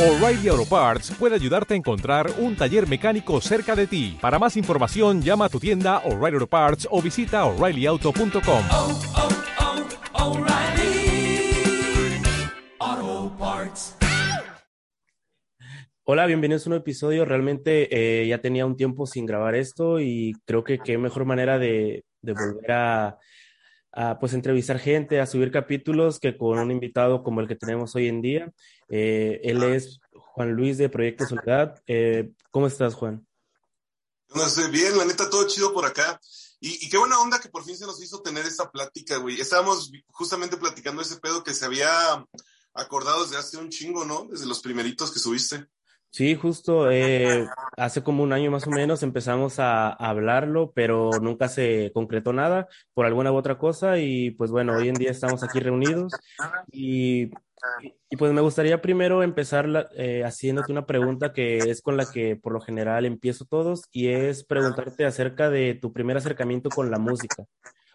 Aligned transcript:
O'Reilly 0.00 0.48
Auto 0.48 0.64
Parts 0.64 1.10
puede 1.10 1.34
ayudarte 1.34 1.74
a 1.74 1.76
encontrar 1.76 2.30
un 2.38 2.56
taller 2.56 2.88
mecánico 2.88 3.38
cerca 3.42 3.76
de 3.76 3.86
ti. 3.86 4.16
Para 4.18 4.38
más 4.38 4.56
información, 4.56 5.20
llama 5.20 5.44
a 5.44 5.48
tu 5.50 5.60
tienda 5.60 5.98
O'Reilly 6.06 6.36
Auto 6.36 6.46
Parts 6.46 6.88
o 6.90 7.02
visita 7.02 7.44
oreillyauto.com. 7.44 8.64
oh, 8.70 9.00
oh, 12.80 13.36
Parts. 13.38 13.98
Hola, 16.04 16.24
bienvenidos 16.24 16.66
a 16.66 16.70
un 16.70 16.76
episodio. 16.76 17.26
Realmente 17.26 18.22
eh, 18.22 18.26
ya 18.26 18.40
tenía 18.40 18.64
un 18.64 18.78
tiempo 18.78 19.04
sin 19.04 19.26
grabar 19.26 19.54
esto 19.54 20.00
y 20.00 20.32
creo 20.46 20.64
que 20.64 20.78
qué 20.78 20.96
mejor 20.96 21.26
manera 21.26 21.58
de, 21.58 22.06
de 22.22 22.32
volver 22.32 22.72
a, 22.72 23.18
a, 23.92 24.18
pues 24.18 24.34
entrevistar 24.34 24.78
gente, 24.78 25.20
a 25.20 25.26
subir 25.26 25.50
capítulos 25.50 26.20
que 26.20 26.36
con 26.36 26.58
un 26.58 26.70
invitado 26.70 27.22
como 27.22 27.40
el 27.40 27.48
que 27.48 27.56
tenemos 27.56 27.94
hoy 27.96 28.08
en 28.08 28.22
día. 28.22 28.50
Eh, 28.90 29.40
él 29.44 29.62
es 29.62 30.00
Juan 30.12 30.52
Luis 30.52 30.76
de 30.76 30.88
Proyecto 30.88 31.26
Soledad. 31.26 31.80
Eh, 31.86 32.32
¿Cómo 32.50 32.66
estás, 32.66 32.94
Juan? 32.94 33.26
No 34.34 34.48
sé, 34.48 34.68
bien, 34.68 34.98
la 34.98 35.04
neta, 35.04 35.30
todo 35.30 35.46
chido 35.46 35.72
por 35.72 35.86
acá. 35.86 36.20
Y, 36.60 36.84
y, 36.84 36.90
qué 36.90 36.98
buena 36.98 37.18
onda 37.18 37.40
que 37.40 37.48
por 37.48 37.64
fin 37.64 37.76
se 37.76 37.86
nos 37.86 38.02
hizo 38.02 38.20
tener 38.20 38.44
esta 38.44 38.70
plática, 38.70 39.16
güey. 39.16 39.40
Estábamos 39.40 39.90
justamente 40.08 40.56
platicando 40.56 41.00
ese 41.00 41.16
pedo 41.16 41.42
que 41.42 41.54
se 41.54 41.64
había 41.64 41.88
acordado 42.74 43.24
desde 43.24 43.38
hace 43.38 43.56
un 43.56 43.70
chingo, 43.70 44.04
¿no? 44.04 44.26
Desde 44.30 44.46
los 44.46 44.60
primeritos 44.60 45.10
que 45.10 45.18
subiste. 45.18 45.66
Sí, 46.12 46.34
justo 46.34 46.90
eh, 46.90 47.46
hace 47.76 48.02
como 48.02 48.24
un 48.24 48.32
año 48.32 48.50
más 48.50 48.66
o 48.66 48.70
menos 48.70 49.04
empezamos 49.04 49.60
a, 49.60 49.90
hablarlo, 49.90 50.72
pero 50.72 51.20
nunca 51.20 51.48
se 51.48 51.92
concretó 51.94 52.32
nada 52.32 52.66
por 52.94 53.06
alguna 53.06 53.30
u 53.30 53.36
otra 53.36 53.58
cosa 53.58 53.98
y 53.98 54.32
pues 54.32 54.50
bueno, 54.50 54.74
hoy 54.74 54.88
en 54.88 54.96
día 54.96 55.12
estamos 55.12 55.44
aquí 55.44 55.60
reunidos 55.60 56.12
y, 56.72 57.30
pues 58.18 58.32
me 58.32 58.40
gustaría 58.40 58.82
primero 58.82 59.22
empezar 59.22 59.88
eh, 59.96 60.24
haciéndote 60.24 60.72
una 60.72 60.84
pregunta 60.84 61.32
que 61.32 61.70
es 61.70 61.80
con 61.80 61.96
la 61.96 62.10
que 62.10 62.34
por 62.34 62.52
lo 62.52 62.60
general 62.60 63.04
empiezo 63.04 63.44
todos 63.44 63.82
y 63.92 64.08
es 64.08 64.44
preguntarte 64.44 65.04
acerca 65.04 65.48
de 65.48 65.74
tu 65.74 65.92
primer 65.92 66.16
acercamiento 66.16 66.70
con 66.70 66.90
la 66.90 66.98
música. 66.98 67.44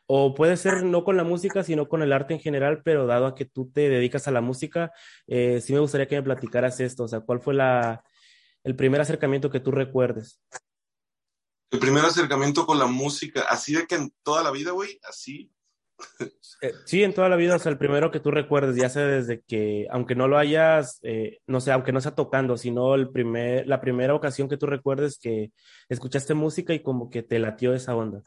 O 0.08 0.36
puede 0.36 0.56
ser 0.58 0.84
no 0.84 1.04
con 1.04 1.18
la 1.18 1.24
música, 1.24 1.64
sino 1.64 1.88
con 1.88 2.02
el 2.02 2.14
arte 2.14 2.34
en 2.34 2.40
general, 2.40 2.82
pero 2.84 3.08
dado 3.08 3.26
a 3.26 3.36
que 3.36 3.46
tú 3.46 3.72
te 3.72 3.90
dedicas 3.90 4.28
a 4.28 4.32
la 4.32 4.42
música, 4.42 4.92
eh, 5.28 5.62
sí 5.62 5.74
me 5.74 5.80
gustaría 5.80 6.08
que 6.08 6.16
me 6.16 6.24
platicaras 6.24 6.80
esto. 6.80 7.04
O 7.04 7.08
sea, 7.08 7.22
¿cuál 7.22 7.42
fue 7.42 7.56
la, 7.56 8.04
el 8.64 8.76
primer 8.76 9.02
acercamiento 9.02 9.50
que 9.50 9.60
tú 9.60 9.72
recuerdes? 9.72 10.42
El 11.72 11.80
primer 11.80 12.06
acercamiento 12.06 12.66
con 12.66 12.78
la 12.78 12.86
música, 12.86 13.46
así 13.50 13.74
de 13.74 13.88
que 13.88 13.96
en 13.96 14.14
toda 14.24 14.44
la 14.44 14.52
vida, 14.52 14.72
güey, 14.72 15.00
así. 15.04 15.52
Eh, 16.62 16.72
sí, 16.86 17.04
en 17.04 17.14
toda 17.14 17.28
la 17.28 17.36
vida, 17.36 17.56
o 17.56 17.60
sea, 17.60 17.72
el 17.72 17.78
primero 17.78 18.12
que 18.12 18.20
tú 18.20 18.32
recuerdes, 18.32 18.76
ya 18.76 18.90
sea 18.90 19.06
desde 19.06 19.42
que, 19.42 19.88
aunque 19.92 20.16
no 20.16 20.28
lo 20.28 20.38
hayas, 20.38 21.00
eh, 21.04 21.40
no 21.48 21.60
sé, 21.60 21.72
aunque 21.72 21.92
no 21.92 22.00
sea 22.00 22.16
tocando, 22.16 22.58
sino 22.58 22.96
el 22.96 23.10
primer, 23.10 23.68
la 23.68 23.82
primera 23.82 24.14
ocasión 24.14 24.48
que 24.48 24.58
tú 24.58 24.66
recuerdes 24.66 25.18
que 25.20 25.52
escuchaste 25.90 26.34
música 26.34 26.74
y 26.74 26.82
como 26.82 27.10
que 27.10 27.24
te 27.24 27.40
latió 27.40 27.74
esa 27.74 27.96
onda. 27.96 28.22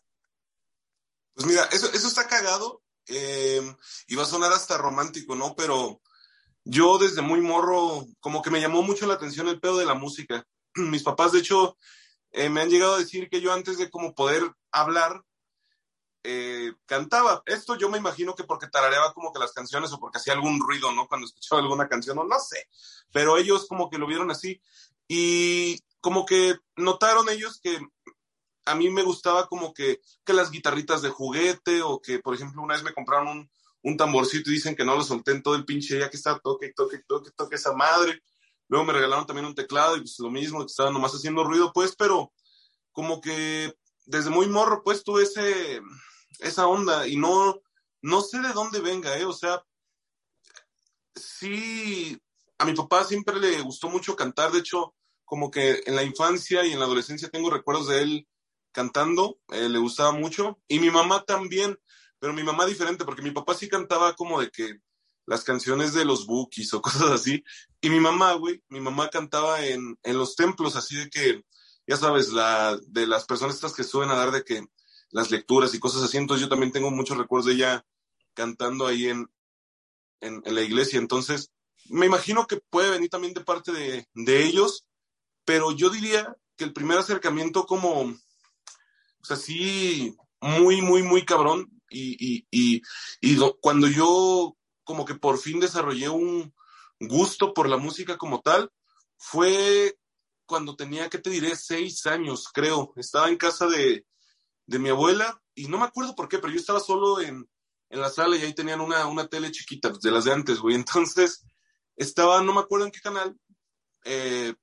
Pues 1.39 1.47
mira, 1.47 1.69
eso, 1.71 1.87
eso 1.93 2.09
está 2.09 2.27
cagado 2.27 2.83
eh, 3.07 3.63
y 4.09 4.17
va 4.17 4.25
a 4.25 4.27
sonar 4.27 4.53
hasta 4.53 4.77
romántico, 4.77 5.37
¿no? 5.37 5.55
Pero 5.55 6.01
yo 6.65 6.99
desde 6.99 7.23
muy 7.23 7.41
morro, 7.41 8.05
como 8.19 8.43
que 8.43 8.51
me 8.51 8.61
llamó 8.61 8.83
mucho 8.83 9.07
la 9.07 9.15
atención 9.15 9.47
el 9.47 9.61
pedo 9.61 9.77
de 9.77 9.87
la 9.87 9.95
música. 9.95 10.45
Mis 10.75 11.05
papás, 11.05 11.31
de 11.31 11.39
hecho, 11.39 11.77
eh, 12.33 12.49
me 12.49 12.61
han 12.61 12.71
llegado 12.71 12.97
a 12.97 12.99
decir 12.99 13.29
que 13.31 13.41
yo 13.41 13.53
antes 13.53 13.79
de 13.79 13.89
como 13.89 14.17
poder 14.17 14.51
hablar, 14.73 15.23
eh, 16.25 16.73
cantaba. 16.87 17.45
Esto 17.47 17.77
yo 17.77 17.89
me 17.89 17.99
imagino 17.99 18.35
que 18.35 18.43
porque 18.43 18.67
tarareaba 18.67 19.15
como 19.15 19.33
que 19.33 19.39
las 19.39 19.53
canciones 19.53 19.93
o 19.93 20.01
porque 20.01 20.19
hacía 20.19 20.33
algún 20.33 20.59
ruido, 20.59 20.91
¿no? 20.91 21.07
Cuando 21.07 21.29
escuchaba 21.29 21.63
alguna 21.63 21.89
canción, 21.89 22.19
o 22.19 22.25
no, 22.25 22.41
sé. 22.41 22.67
Pero 23.13 23.39
ellos 23.39 23.69
como 23.69 23.89
que 23.89 23.99
lo 23.99 24.09
vieron 24.09 24.33
así 24.33 24.61
y 25.07 25.79
como 26.01 26.27
que 26.27 26.57
notaron 26.75 27.29
ellos 27.29 27.61
que 27.63 27.79
a 28.69 28.75
mí 28.75 28.91
me 28.91 29.03
gustaba 29.03 29.49
como 29.49 29.73
que, 29.73 30.01
que 30.25 30.33
las 30.33 30.51
guitarritas 30.51 31.03
de 31.03 31.11
juguete 31.11 31.83
o 31.83 32.01
que, 32.01 32.19
por 32.19 32.35
ejemplo, 32.35 32.63
una 32.63 32.75
vez 32.75 32.83
me 32.83 32.93
compraron 32.93 33.29
un, 33.29 33.51
un 33.83 33.97
tamborcito 33.97 34.51
y 34.51 34.55
dicen 34.55 34.77
que 34.77 34.85
no 34.85 34.95
lo 34.95 35.03
solté 35.03 35.33
en 35.33 35.43
todo 35.43 35.55
el 35.55 35.65
pinche 35.65 35.97
día 35.97 36.11
que 36.11 36.17
estaba 36.17 36.39
toque, 36.39 36.73
toque, 36.75 36.99
toque, 37.07 37.31
toque 37.33 37.57
esa 37.57 37.73
madre. 37.73 38.23
Luego 38.69 38.85
me 38.85 38.93
regalaron 38.93 39.27
también 39.27 39.47
un 39.47 39.55
teclado 39.55 39.97
y 39.97 40.01
pues 40.01 40.19
lo 40.19 40.31
mismo, 40.31 40.65
estaba 40.65 40.91
nomás 40.91 41.13
haciendo 41.13 41.45
ruido, 41.45 41.73
pues, 41.73 41.95
pero 41.97 42.33
como 42.93 43.21
que 43.21 43.75
desde 44.05 44.31
muy 44.31 44.47
morro, 44.47 44.83
pues, 44.85 45.05
tuve 45.05 45.23
ese, 45.23 45.81
esa 46.41 46.67
onda 46.67 47.07
y 47.07 47.17
no, 47.17 47.61
no 48.03 48.21
sé 48.21 48.41
de 48.41 48.53
dónde 48.53 48.81
venga, 48.81 49.17
¿eh? 49.17 49.25
O 49.25 49.33
sea, 49.33 49.63
sí, 51.15 52.19
a 52.59 52.65
mi 52.65 52.75
papá 52.75 53.05
siempre 53.05 53.39
le 53.39 53.61
gustó 53.63 53.89
mucho 53.89 54.17
cantar, 54.17 54.53
de 54.53 54.59
hecho, 54.59 54.95
como 55.25 55.51
que 55.51 55.83
en 55.87 55.95
la 55.95 56.03
infancia 56.03 56.65
y 56.65 56.73
en 56.73 56.79
la 56.79 56.87
adolescencia 56.87 57.29
tengo 57.29 57.51
recuerdos 57.51 57.89
de 57.89 58.03
él 58.03 58.29
cantando, 58.79 59.41
eh, 59.49 59.69
le 59.69 59.81
gustaba 59.81 60.13
mucho, 60.13 60.61
y 60.69 60.79
mi 60.79 60.89
mamá 60.89 61.25
también, 61.25 61.77
pero 62.21 62.33
mi 62.33 62.45
mamá 62.45 62.65
diferente, 62.65 63.05
porque 63.05 63.23
mi 63.23 63.33
papá 63.33 63.55
sí 63.55 63.69
cantaba 63.69 64.15
como 64.15 64.41
de 64.41 64.53
que 64.53 64.79
las 65.27 65.43
canciones 65.43 65.95
de 65.95 66.05
los 66.05 66.27
bookies 66.27 66.73
o 66.75 66.81
cosas 66.83 67.11
así, 67.11 67.43
y 67.81 67.91
mi 67.91 67.99
mamá, 67.99 68.35
güey, 68.35 68.63
mi 68.69 68.79
mamá 68.79 69.11
cantaba 69.11 69.67
en, 69.67 69.99
en 70.05 70.17
los 70.17 70.37
templos, 70.37 70.77
así 70.77 70.95
de 70.95 71.11
que, 71.11 71.45
ya 71.89 71.97
sabes, 71.97 72.29
la, 72.29 72.79
de 72.87 73.09
las 73.09 73.25
personas 73.25 73.57
estas 73.57 73.73
que 73.73 73.83
suelen 73.83 74.13
a 74.13 74.17
dar 74.17 74.31
de 74.31 74.45
que 74.45 74.65
las 75.11 75.33
lecturas 75.33 75.75
y 75.75 75.81
cosas 75.81 76.05
así, 76.05 76.17
entonces 76.17 76.43
yo 76.43 76.49
también 76.49 76.71
tengo 76.71 76.93
muchos 76.93 77.19
recuerdos 77.19 77.47
de 77.47 77.55
ella 77.55 77.85
cantando 78.33 78.87
ahí 78.87 79.09
en, 79.09 79.29
en, 80.21 80.41
en 80.45 80.55
la 80.55 80.63
iglesia, 80.63 81.01
entonces 81.01 81.51
me 81.89 82.07
imagino 82.07 82.47
que 82.47 82.59
puede 82.71 82.91
venir 82.91 83.11
también 83.11 83.35
de 83.35 83.41
parte 83.41 83.73
de, 83.73 84.07
de 84.15 84.45
ellos, 84.45 84.87
pero 85.45 85.73
yo 85.73 85.91
diría 85.91 86.37
que 86.57 86.63
el 86.63 86.73
primer 86.73 86.99
acercamiento 86.99 87.67
como, 87.67 88.15
sea, 89.29 89.37
sí, 89.37 90.17
muy, 90.41 90.81
muy, 90.83 91.03
muy 91.03 91.25
cabrón. 91.25 91.71
Y, 91.91 92.17
y, 92.19 92.47
y, 92.51 92.83
y 93.21 93.35
do, 93.37 93.59
cuando 93.61 93.89
yo 93.89 94.57
como 94.85 95.05
que 95.05 95.15
por 95.15 95.39
fin 95.39 95.61
desarrollé 95.61 96.09
un 96.09 96.55
gusto 97.01 97.55
por 97.55 97.69
la 97.69 97.77
música 97.77 98.19
como 98.19 98.41
tal, 98.41 98.71
fue 99.17 99.99
cuando 100.47 100.77
tenía, 100.77 101.09
¿qué 101.11 101.19
te 101.19 101.31
diré? 101.31 101.57
Seis 101.57 102.07
años, 102.07 102.49
creo. 102.53 102.93
Estaba 102.97 103.29
en 103.29 103.37
casa 103.37 103.67
de, 103.67 104.07
de 104.67 104.79
mi 104.79 104.89
abuela 104.89 105.41
y 105.55 105.69
no 105.69 105.79
me 105.79 105.85
acuerdo 105.85 106.15
por 106.15 106.29
qué, 106.29 106.39
pero 106.39 106.53
yo 106.53 106.59
estaba 106.59 106.81
solo 106.81 107.21
en, 107.21 107.49
en 107.91 108.01
la 108.01 108.11
sala 108.11 108.37
y 108.37 108.43
ahí 108.43 108.55
tenían 108.55 108.81
una, 108.81 109.07
una 109.07 109.29
tele 109.29 109.51
chiquita, 109.51 109.91
de 109.91 110.11
las 110.11 110.25
de 110.25 110.33
antes, 110.33 110.59
güey. 110.59 110.75
Entonces, 110.75 111.45
estaba, 111.97 112.43
no 112.43 112.55
me 112.55 112.61
acuerdo 112.61 112.87
en 112.87 112.93
qué 112.93 113.01
canal, 113.01 113.37
eh, 114.05 114.55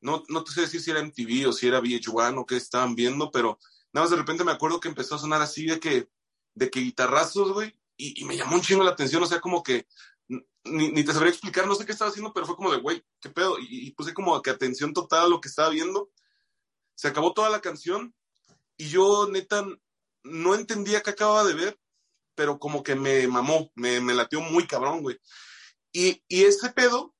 no, 0.00 0.22
no 0.28 0.44
te 0.44 0.52
sé 0.52 0.62
decir 0.62 0.80
si 0.80 0.90
era 0.90 1.00
MTV 1.00 1.48
o 1.48 1.52
si 1.52 1.66
era 1.66 1.80
VH1 1.80 2.38
o 2.38 2.46
qué 2.46 2.56
estaban 2.56 2.94
viendo, 2.94 3.30
pero 3.30 3.58
nada 3.92 4.04
más 4.04 4.10
de 4.10 4.16
repente 4.16 4.44
me 4.44 4.52
acuerdo 4.52 4.80
que 4.80 4.88
empezó 4.88 5.14
a 5.14 5.18
sonar 5.18 5.42
así 5.42 5.66
de 5.66 5.80
que, 5.80 6.08
de 6.54 6.70
que 6.70 6.80
guitarrazos, 6.80 7.52
güey, 7.52 7.74
y, 7.96 8.24
me 8.24 8.36
llamó 8.36 8.54
un 8.54 8.62
chingo 8.62 8.84
la 8.84 8.92
atención, 8.92 9.22
o 9.22 9.26
sea, 9.26 9.40
como 9.40 9.62
que 9.62 9.86
ni, 10.28 10.92
ni 10.92 11.04
te 11.04 11.12
sabría 11.12 11.32
explicar, 11.32 11.66
no 11.66 11.74
sé 11.74 11.84
qué 11.84 11.92
estaba 11.92 12.10
haciendo, 12.10 12.32
pero 12.32 12.46
fue 12.46 12.56
como 12.56 12.70
de, 12.70 12.78
güey, 12.78 13.04
qué 13.20 13.30
pedo, 13.30 13.58
y, 13.58 13.88
y, 13.88 13.90
puse 13.92 14.14
como 14.14 14.40
que 14.40 14.50
atención 14.50 14.92
total 14.92 15.26
a 15.26 15.28
lo 15.28 15.40
que 15.40 15.48
estaba 15.48 15.70
viendo. 15.70 16.10
Se 16.94 17.08
acabó 17.08 17.32
toda 17.32 17.50
la 17.50 17.60
canción 17.60 18.14
y 18.76 18.88
yo, 18.88 19.28
neta, 19.28 19.66
no 20.22 20.54
entendía 20.54 21.02
qué 21.02 21.10
acababa 21.10 21.44
de 21.44 21.54
ver, 21.54 21.80
pero 22.34 22.58
como 22.58 22.82
que 22.82 22.94
me 22.94 23.26
mamó, 23.26 23.72
me, 23.74 24.00
me 24.00 24.14
latió 24.14 24.40
muy 24.40 24.66
cabrón, 24.66 25.02
güey. 25.02 25.18
Y, 25.92 26.22
y 26.28 26.44
ese 26.44 26.70
pedo, 26.70 27.14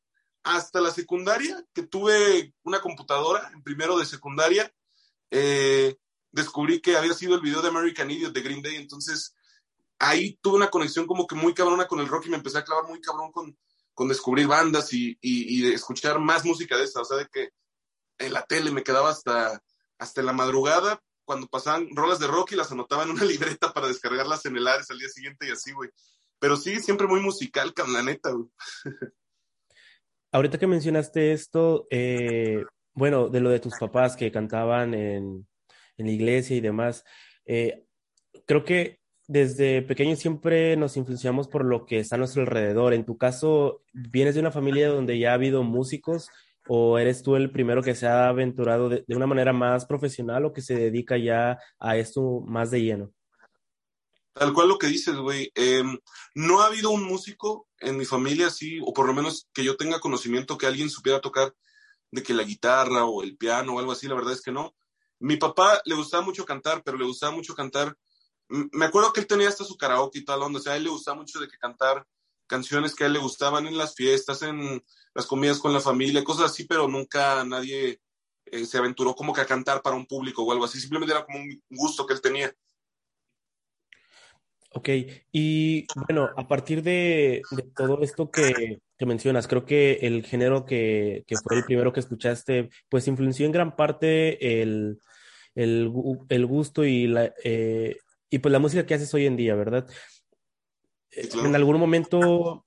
hasta 0.45 0.81
la 0.81 0.93
secundaria, 0.93 1.65
que 1.75 1.83
tuve 1.83 2.55
una 2.63 2.81
computadora 2.81 3.51
en 3.53 3.63
primero 3.63 3.99
de 3.99 4.07
secundaria, 4.07 4.73
eh, 5.31 5.97
descubrí 6.33 6.81
que 6.81 6.97
había 6.97 7.15
sido 7.15 7.35
el 7.35 7.41
video 7.41 7.63
de 7.63 7.69
American 7.69 8.11
Idiot 8.11 8.33
de 8.33 8.43
Green 8.43 8.63
Day, 8.63 8.77
entonces 8.77 9.35
ahí 9.99 10.39
tuve 10.41 10.57
una 10.57 10.71
conexión 10.71 11.07
como 11.07 11.27
que 11.27 11.35
muy 11.35 11.55
cabrona 11.55 11.87
con 11.87 12.01
el 12.01 12.09
rock 12.09 12.27
y 12.27 12.31
me 12.31 12.37
empecé 12.37 12.59
a 12.59 12.65
clavar 12.65 12.85
muy 12.87 13.01
cabrón 13.01 13.33
con, 13.33 13.57
con 13.95 14.09
descubrir 14.09 14.47
bandas 14.47 14.93
y, 14.93 15.19
y, 15.21 15.67
y 15.69 15.73
escuchar 15.73 16.19
más 16.19 16.45
música 16.45 16.77
de 16.77 16.85
esta, 16.85 17.01
o 17.01 17.05
sea, 17.05 17.17
de 17.17 17.27
que 17.27 17.51
en 18.19 18.33
la 18.33 18.43
tele 18.45 18.71
me 18.71 18.83
quedaba 18.83 19.11
hasta, 19.11 19.63
hasta 19.99 20.23
la 20.23 20.33
madrugada 20.33 21.03
cuando 21.25 21.47
pasaban 21.47 21.89
rolas 21.95 22.19
de 22.19 22.27
rock 22.27 22.53
y 22.53 22.57
las 22.57 22.73
anotaba 22.73 23.03
en 23.03 23.11
una 23.11 23.25
libreta 23.25 23.73
para 23.73 23.89
descargarlas 23.89 24.45
en 24.47 24.57
el 24.57 24.67
Ares 24.67 24.91
al 24.91 24.99
día 24.99 25.09
siguiente 25.09 25.47
y 25.47 25.51
así, 25.51 25.73
güey. 25.73 25.91
Pero 26.39 26.57
sí, 26.57 26.79
siempre 26.81 27.07
muy 27.07 27.21
musical, 27.21 27.75
la 27.89 28.03
neta, 28.03 28.31
güey. 28.31 28.49
Ahorita 30.31 30.59
que 30.59 30.67
mencionaste 30.67 31.33
esto, 31.33 31.87
eh, 31.91 32.65
bueno, 32.93 33.29
de 33.29 33.41
lo 33.41 33.51
de 33.51 33.61
tus 33.61 33.75
papás 33.79 34.15
que 34.15 34.31
cantaban 34.31 34.95
en, 34.95 35.48
en 35.99 36.07
la 36.07 36.13
iglesia 36.13 36.57
y 36.57 36.61
demás, 36.61 37.05
eh, 37.45 37.85
creo 38.47 38.65
que 38.65 38.99
desde 39.29 39.83
pequeños 39.83 40.19
siempre 40.19 40.75
nos 40.77 40.97
influenciamos 40.97 41.49
por 41.49 41.65
lo 41.65 41.85
que 41.85 41.99
está 41.99 42.17
a 42.17 42.19
nuestro 42.19 42.43
alrededor. 42.43 42.95
En 42.95 43.05
tu 43.05 43.19
caso, 43.19 43.83
¿vienes 43.93 44.35
de 44.35 44.41
una 44.41 44.51
familia 44.51 44.89
donde 44.89 45.19
ya 45.19 45.33
ha 45.33 45.35
habido 45.35 45.63
músicos 45.63 46.31
o 46.67 46.99
eres 46.99 47.23
tú 47.23 47.37
el 47.37 47.51
primero 47.51 47.83
que 47.83 47.95
se 47.95 48.07
ha 48.07 48.29
aventurado 48.29 48.89
de, 48.89 49.05
una 49.09 49.27
manera 49.27 49.53
más 49.53 49.85
profesional 49.85 50.47
o 50.47 50.53
que 50.53 50.63
se 50.63 50.75
dedica 50.75 51.19
ya 51.19 51.59
a 51.79 51.97
esto 51.99 52.41
más 52.47 52.71
de 52.71 52.83
lleno? 52.83 53.13
Tal 54.33 54.53
cual 54.55 54.69
lo 54.69 54.79
que 54.79 54.87
dices, 54.87 55.17
güey. 55.17 55.51
Eh, 55.55 55.83
no 56.35 56.61
ha 56.63 56.67
habido 56.67 56.91
un 56.91 57.05
músico 57.05 57.69
en 57.81 57.97
mi 57.97 58.05
familia, 58.05 58.49
sí, 58.51 58.79
o 58.83 58.93
por 58.93 59.07
lo 59.07 59.13
menos 59.13 59.49
que 59.53 59.65
yo 59.65 59.77
tenga 59.77 60.01
conocimiento 60.01 60.57
que 60.57 60.67
alguien 60.67 60.89
supiera 60.89 61.21
tocar 61.21 61.53
de 62.11 62.23
que 62.23 62.33
la 62.33 62.45
guitarra 62.45 63.05
o 63.05 63.23
el 63.23 63.37
piano 63.37 63.75
o 63.75 63.79
algo 63.79 63.93
así, 63.93 64.07
la 64.09 64.15
verdad 64.15 64.33
es 64.33 64.43
que 64.43 64.53
no. 64.53 64.75
Mi 65.21 65.37
papá 65.37 65.81
le 65.85 65.95
gustaba 65.95 66.25
mucho 66.25 66.45
cantar, 66.45 66.83
pero 66.85 66.97
le 66.97 67.05
gustaba 67.05 67.33
mucho 67.33 67.55
cantar. 67.55 67.97
Me 68.49 68.87
acuerdo 68.87 69.13
que 69.13 69.21
él 69.21 69.27
tenía 69.27 69.49
hasta 69.49 69.65
su 69.65 69.77
karaoke 69.77 70.21
y 70.21 70.25
tal, 70.25 70.43
onda, 70.43 70.59
o 70.59 70.63
sea, 70.63 70.73
a 70.73 70.77
él 70.77 70.85
le 70.85 70.91
gustaba 70.91 71.17
mucho 71.19 71.39
de 71.39 71.49
que 71.49 71.59
cantar 71.59 72.07
canciones 72.49 72.95
que 72.95 73.05
a 73.05 73.07
él 73.07 73.13
le 73.13 73.19
gustaban 73.21 73.67
en 73.67 73.79
las 73.79 73.95
fiestas, 73.95 74.43
en 74.43 74.83
las 75.15 75.27
comidas 75.27 75.59
con 75.59 75.73
la 75.73 75.81
familia, 75.81 76.25
cosas 76.25 76.51
así, 76.51 76.65
pero 76.65 76.89
nunca 76.89 77.45
nadie 77.45 78.01
eh, 78.47 78.65
se 78.65 78.79
aventuró 78.79 79.15
como 79.15 79.33
que 79.33 79.43
a 79.43 79.47
cantar 79.47 79.83
para 79.83 79.97
un 79.97 80.07
público 80.07 80.43
o 80.43 80.51
algo 80.51 80.65
así, 80.65 80.81
simplemente 80.81 81.15
era 81.15 81.25
como 81.25 81.39
un 81.39 81.63
gusto 81.69 82.07
que 82.07 82.15
él 82.15 82.21
tenía. 82.21 82.53
Ok, 84.71 84.91
y 85.33 85.87
bueno, 86.07 86.29
a 86.37 86.47
partir 86.47 86.83
de, 86.83 87.41
todo 87.75 88.03
esto 88.03 88.31
que, 88.31 88.81
que, 88.99 89.07
mencionas, 89.07 89.49
creo 89.49 89.65
que 89.65 89.95
el 90.03 90.25
género 90.25 90.67
que, 90.67 91.25
que, 91.27 91.37
fue 91.37 91.57
el 91.57 91.65
primero 91.65 91.93
que 91.93 92.01
escuchaste, 92.01 92.69
pues 92.91 93.09
influenció 93.09 93.47
en 93.47 93.53
gran 93.53 93.77
parte 93.77 94.61
el, 94.63 95.01
el, 95.55 95.91
el 96.29 96.47
gusto 96.47 96.85
y, 96.85 97.07
la, 97.07 97.33
eh, 97.45 97.97
y 98.29 98.39
pues 98.41 98.53
la 98.53 98.59
música 98.59 98.85
que 98.85 98.95
haces 98.95 99.13
hoy 99.15 99.27
en 99.27 99.37
día, 99.37 99.55
¿verdad? 99.55 99.89
¿En 101.11 101.55
algún 101.55 101.79
momento 101.79 102.63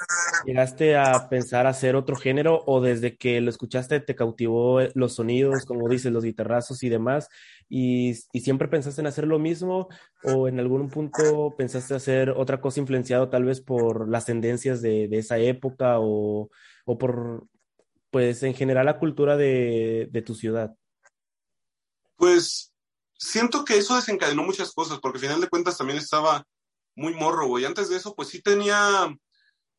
llegaste 0.45 0.97
a 0.97 1.29
pensar 1.29 1.67
hacer 1.67 1.95
otro 1.95 2.15
género 2.15 2.63
o 2.65 2.81
desde 2.81 3.15
que 3.15 3.39
lo 3.39 3.51
escuchaste 3.51 3.99
te 3.99 4.15
cautivó 4.15 4.79
los 4.95 5.15
sonidos, 5.15 5.65
como 5.65 5.87
dices, 5.87 6.11
los 6.11 6.23
guitarrazos 6.23 6.81
y 6.83 6.89
demás? 6.89 7.29
Y, 7.69 8.11
y, 8.33 8.41
siempre 8.41 8.67
pensaste 8.67 9.01
en 9.01 9.07
hacer 9.07 9.27
lo 9.27 9.39
mismo 9.39 9.87
o 10.23 10.47
en 10.47 10.59
algún 10.59 10.89
punto 10.89 11.53
pensaste 11.57 11.93
hacer 11.93 12.31
otra 12.31 12.59
cosa 12.59 12.79
influenciado 12.79 13.29
tal 13.29 13.45
vez 13.45 13.61
por 13.61 14.09
las 14.09 14.25
tendencias 14.25 14.81
de, 14.81 15.07
de 15.07 15.19
esa 15.19 15.37
época 15.37 15.99
o, 15.99 16.49
o, 16.85 16.97
por, 16.97 17.45
pues 18.09 18.41
en 18.43 18.55
general 18.55 18.87
la 18.87 18.99
cultura 18.99 19.37
de, 19.37 20.09
de 20.11 20.21
tu 20.21 20.33
ciudad? 20.33 20.75
Pues 22.15 22.73
siento 23.13 23.63
que 23.63 23.77
eso 23.77 23.95
desencadenó 23.95 24.43
muchas 24.43 24.73
cosas 24.73 24.99
porque 24.99 25.19
al 25.19 25.23
final 25.23 25.41
de 25.41 25.47
cuentas 25.47 25.77
también 25.77 25.99
estaba 25.99 26.43
muy 26.95 27.13
morro, 27.13 27.47
güey. 27.47 27.65
Antes 27.65 27.89
de 27.89 27.97
eso, 27.97 28.15
pues 28.15 28.29
sí 28.29 28.41
tenía 28.41 29.15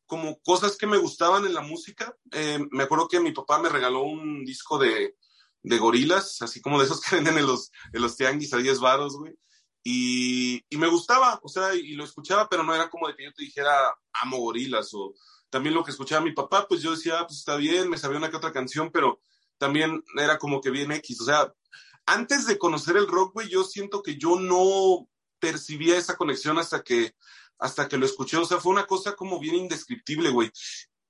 como 0.05 0.39
cosas 0.41 0.77
que 0.77 0.87
me 0.87 0.97
gustaban 0.97 1.45
en 1.45 1.53
la 1.53 1.61
música. 1.61 2.15
Eh, 2.31 2.59
me 2.71 2.83
acuerdo 2.83 3.07
que 3.07 3.19
mi 3.19 3.31
papá 3.31 3.59
me 3.59 3.69
regaló 3.69 4.03
un 4.03 4.45
disco 4.45 4.77
de, 4.77 5.15
de 5.63 5.77
gorilas, 5.77 6.41
así 6.41 6.61
como 6.61 6.79
de 6.79 6.85
esos 6.85 7.01
que 7.01 7.15
venden 7.15 7.37
en 7.37 7.47
los, 7.47 7.71
en 7.91 8.01
los 8.01 8.15
tianguis 8.15 8.53
a 8.53 8.57
10 8.57 8.79
varos, 8.79 9.17
güey. 9.17 9.33
Y, 9.85 10.63
y, 10.69 10.77
me 10.77 10.87
gustaba, 10.87 11.39
o 11.43 11.49
sea, 11.49 11.75
y 11.75 11.93
lo 11.93 12.05
escuchaba, 12.05 12.47
pero 12.47 12.63
no 12.63 12.73
era 12.73 12.89
como 12.89 13.07
de 13.07 13.15
que 13.15 13.25
yo 13.25 13.33
te 13.33 13.43
dijera, 13.43 13.93
amo 14.21 14.37
gorilas, 14.37 14.93
o 14.93 15.13
también 15.49 15.75
lo 15.75 15.83
que 15.83 15.91
escuchaba 15.91 16.23
mi 16.23 16.31
papá, 16.31 16.67
pues 16.69 16.81
yo 16.81 16.91
decía, 16.91 17.19
ah, 17.19 17.27
pues 17.27 17.39
está 17.39 17.57
bien, 17.57 17.89
me 17.89 17.97
sabía 17.97 18.17
una 18.17 18.29
que 18.29 18.37
otra 18.37 18.53
canción, 18.53 18.91
pero 18.93 19.19
también 19.57 20.01
era 20.17 20.37
como 20.37 20.61
que 20.61 20.69
bien 20.69 20.93
X, 20.93 21.19
o 21.19 21.25
sea, 21.25 21.53
antes 22.05 22.45
de 22.47 22.57
conocer 22.57 22.95
el 22.95 23.07
rock, 23.07 23.33
güey, 23.33 23.49
yo 23.49 23.63
siento 23.63 24.01
que 24.01 24.17
yo 24.17 24.39
no 24.39 25.07
percibía 25.43 25.97
esa 25.97 26.15
conexión 26.15 26.57
hasta 26.57 26.81
que, 26.81 27.15
hasta 27.59 27.89
que 27.89 27.97
lo 27.97 28.05
escuché. 28.05 28.37
O 28.37 28.45
sea, 28.45 28.59
fue 28.59 28.71
una 28.71 28.87
cosa 28.87 29.13
como 29.13 29.41
bien 29.41 29.55
indescriptible, 29.55 30.29
güey. 30.29 30.49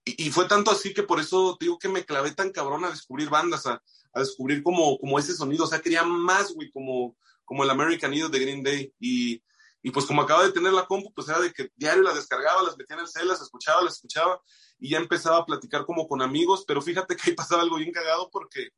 Y, 0.03 0.25
y, 0.25 0.31
fue 0.31 0.45
tanto 0.45 0.71
así 0.71 0.91
que 0.91 1.03
por 1.03 1.19
eso 1.19 1.55
digo 1.59 1.77
que 1.77 1.87
me 1.87 2.03
clavé 2.03 2.31
tan 2.31 2.51
cabrón 2.51 2.83
a 2.83 2.89
descubrir 2.89 3.29
bandas, 3.29 3.67
a, 3.67 3.81
a 4.11 4.19
descubrir 4.19 4.63
como, 4.63 4.97
como 4.97 5.19
ese 5.19 5.35
sonido. 5.35 5.65
O 5.65 5.67
sea, 5.67 5.81
quería 5.81 6.03
más, 6.03 6.51
güey, 6.51 6.71
como, 6.71 7.15
como 7.45 7.63
el 7.63 7.69
American 7.69 8.11
Idol 8.11 8.31
de 8.31 8.39
Green 8.39 8.63
Day. 8.63 8.91
Y, 8.99 9.43
y 9.83 9.91
pues 9.91 10.07
como 10.07 10.23
acaba 10.23 10.43
de 10.43 10.51
tener 10.51 10.73
la 10.73 10.87
compu, 10.87 11.13
pues 11.13 11.29
era 11.29 11.39
de 11.39 11.53
que 11.53 11.69
diario 11.75 12.01
las 12.01 12.15
descargaba, 12.15 12.63
las 12.63 12.75
metía 12.75 12.95
en 12.95 13.03
el 13.03 13.07
cel, 13.07 13.27
las 13.27 13.41
escuchaba, 13.41 13.83
las 13.83 13.93
escuchaba 13.93 14.41
y 14.79 14.89
ya 14.89 14.97
empezaba 14.97 15.37
a 15.37 15.45
platicar 15.45 15.85
como 15.85 16.07
con 16.07 16.23
amigos, 16.23 16.63
pero 16.67 16.81
fíjate 16.81 17.15
que 17.15 17.29
ahí 17.29 17.35
pasaba 17.35 17.61
algo 17.61 17.75
bien 17.75 17.91
cagado 17.91 18.31
porque 18.31 18.69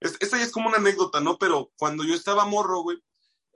esta 0.00 0.38
ya 0.38 0.44
es 0.44 0.52
como 0.52 0.68
una 0.68 0.78
anécdota, 0.78 1.20
¿no? 1.20 1.38
Pero 1.38 1.70
cuando 1.76 2.02
yo 2.02 2.14
estaba 2.14 2.44
morro, 2.44 2.80
güey, 2.82 2.98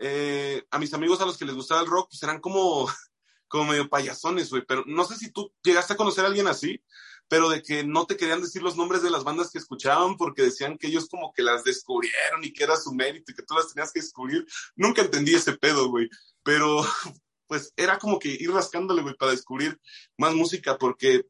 eh, 0.04 0.64
a 0.72 0.80
mis 0.80 0.92
amigos 0.94 1.20
a 1.20 1.26
los 1.26 1.38
que 1.38 1.44
les 1.44 1.54
gustaba 1.54 1.80
el 1.80 1.86
rock, 1.86 2.08
pues 2.10 2.22
eran 2.24 2.40
como, 2.40 2.88
como 3.48 3.70
medio 3.70 3.88
payasones, 3.88 4.50
güey. 4.50 4.64
Pero 4.66 4.82
no 4.86 5.04
sé 5.04 5.16
si 5.16 5.30
tú 5.30 5.52
llegaste 5.62 5.92
a 5.92 5.96
conocer 5.96 6.24
a 6.24 6.28
alguien 6.28 6.48
así, 6.48 6.82
pero 7.28 7.48
de 7.48 7.62
que 7.62 7.84
no 7.84 8.04
te 8.04 8.16
querían 8.16 8.42
decir 8.42 8.62
los 8.62 8.76
nombres 8.76 9.02
de 9.02 9.10
las 9.10 9.22
bandas 9.22 9.50
que 9.50 9.58
escuchaban 9.58 10.16
porque 10.16 10.42
decían 10.42 10.76
que 10.76 10.88
ellos 10.88 11.08
como 11.08 11.32
que 11.32 11.42
las 11.42 11.62
descubrieron 11.62 12.42
y 12.42 12.52
que 12.52 12.64
era 12.64 12.76
su 12.76 12.92
mérito 12.92 13.30
y 13.30 13.34
que 13.36 13.44
tú 13.44 13.54
las 13.54 13.72
tenías 13.72 13.92
que 13.92 14.00
descubrir. 14.00 14.44
Nunca 14.74 15.02
entendí 15.02 15.34
ese 15.34 15.56
pedo, 15.56 15.88
güey. 15.88 16.08
Pero 16.42 16.82
pues 17.46 17.72
era 17.76 17.98
como 17.98 18.18
que 18.18 18.28
ir 18.28 18.50
rascándole, 18.50 19.02
güey, 19.02 19.14
para 19.14 19.30
descubrir 19.30 19.80
más 20.18 20.34
música 20.34 20.78
porque, 20.78 21.26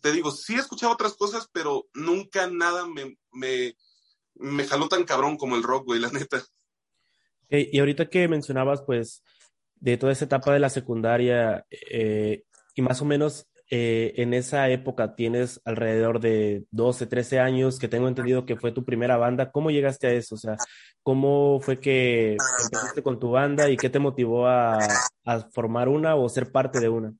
te 0.00 0.12
digo, 0.12 0.30
sí 0.30 0.54
he 0.54 0.58
escuchado 0.58 0.92
otras 0.94 1.12
cosas, 1.14 1.46
pero 1.52 1.86
nunca 1.92 2.46
nada 2.46 2.86
me, 2.86 3.18
me, 3.32 3.76
me 4.34 4.66
jaló 4.66 4.88
tan 4.88 5.04
cabrón 5.04 5.36
como 5.36 5.56
el 5.56 5.62
rock, 5.62 5.84
güey, 5.84 6.00
la 6.00 6.08
neta. 6.08 6.42
Okay, 7.52 7.68
y 7.70 7.80
ahorita 7.80 8.08
que 8.08 8.28
mencionabas, 8.28 8.80
pues, 8.80 9.22
de 9.76 9.98
toda 9.98 10.12
esa 10.12 10.24
etapa 10.24 10.54
de 10.54 10.58
la 10.58 10.70
secundaria, 10.70 11.66
eh, 11.70 12.44
y 12.74 12.80
más 12.80 13.02
o 13.02 13.04
menos 13.04 13.46
eh, 13.68 14.14
en 14.16 14.32
esa 14.32 14.70
época 14.70 15.14
tienes 15.14 15.60
alrededor 15.66 16.18
de 16.18 16.64
12, 16.70 17.06
13 17.06 17.40
años, 17.40 17.78
que 17.78 17.88
tengo 17.88 18.08
entendido 18.08 18.46
que 18.46 18.56
fue 18.56 18.72
tu 18.72 18.86
primera 18.86 19.18
banda. 19.18 19.52
¿Cómo 19.52 19.70
llegaste 19.70 20.06
a 20.06 20.12
eso? 20.14 20.36
O 20.36 20.38
sea, 20.38 20.56
¿cómo 21.02 21.60
fue 21.60 21.78
que 21.78 22.38
empezaste 22.64 23.02
con 23.02 23.20
tu 23.20 23.32
banda 23.32 23.68
y 23.68 23.76
qué 23.76 23.90
te 23.90 23.98
motivó 23.98 24.46
a, 24.46 24.78
formar 25.52 25.90
una 25.90 26.16
o 26.16 26.30
ser 26.30 26.50
parte 26.50 26.80
de 26.80 26.88
una? 26.88 27.12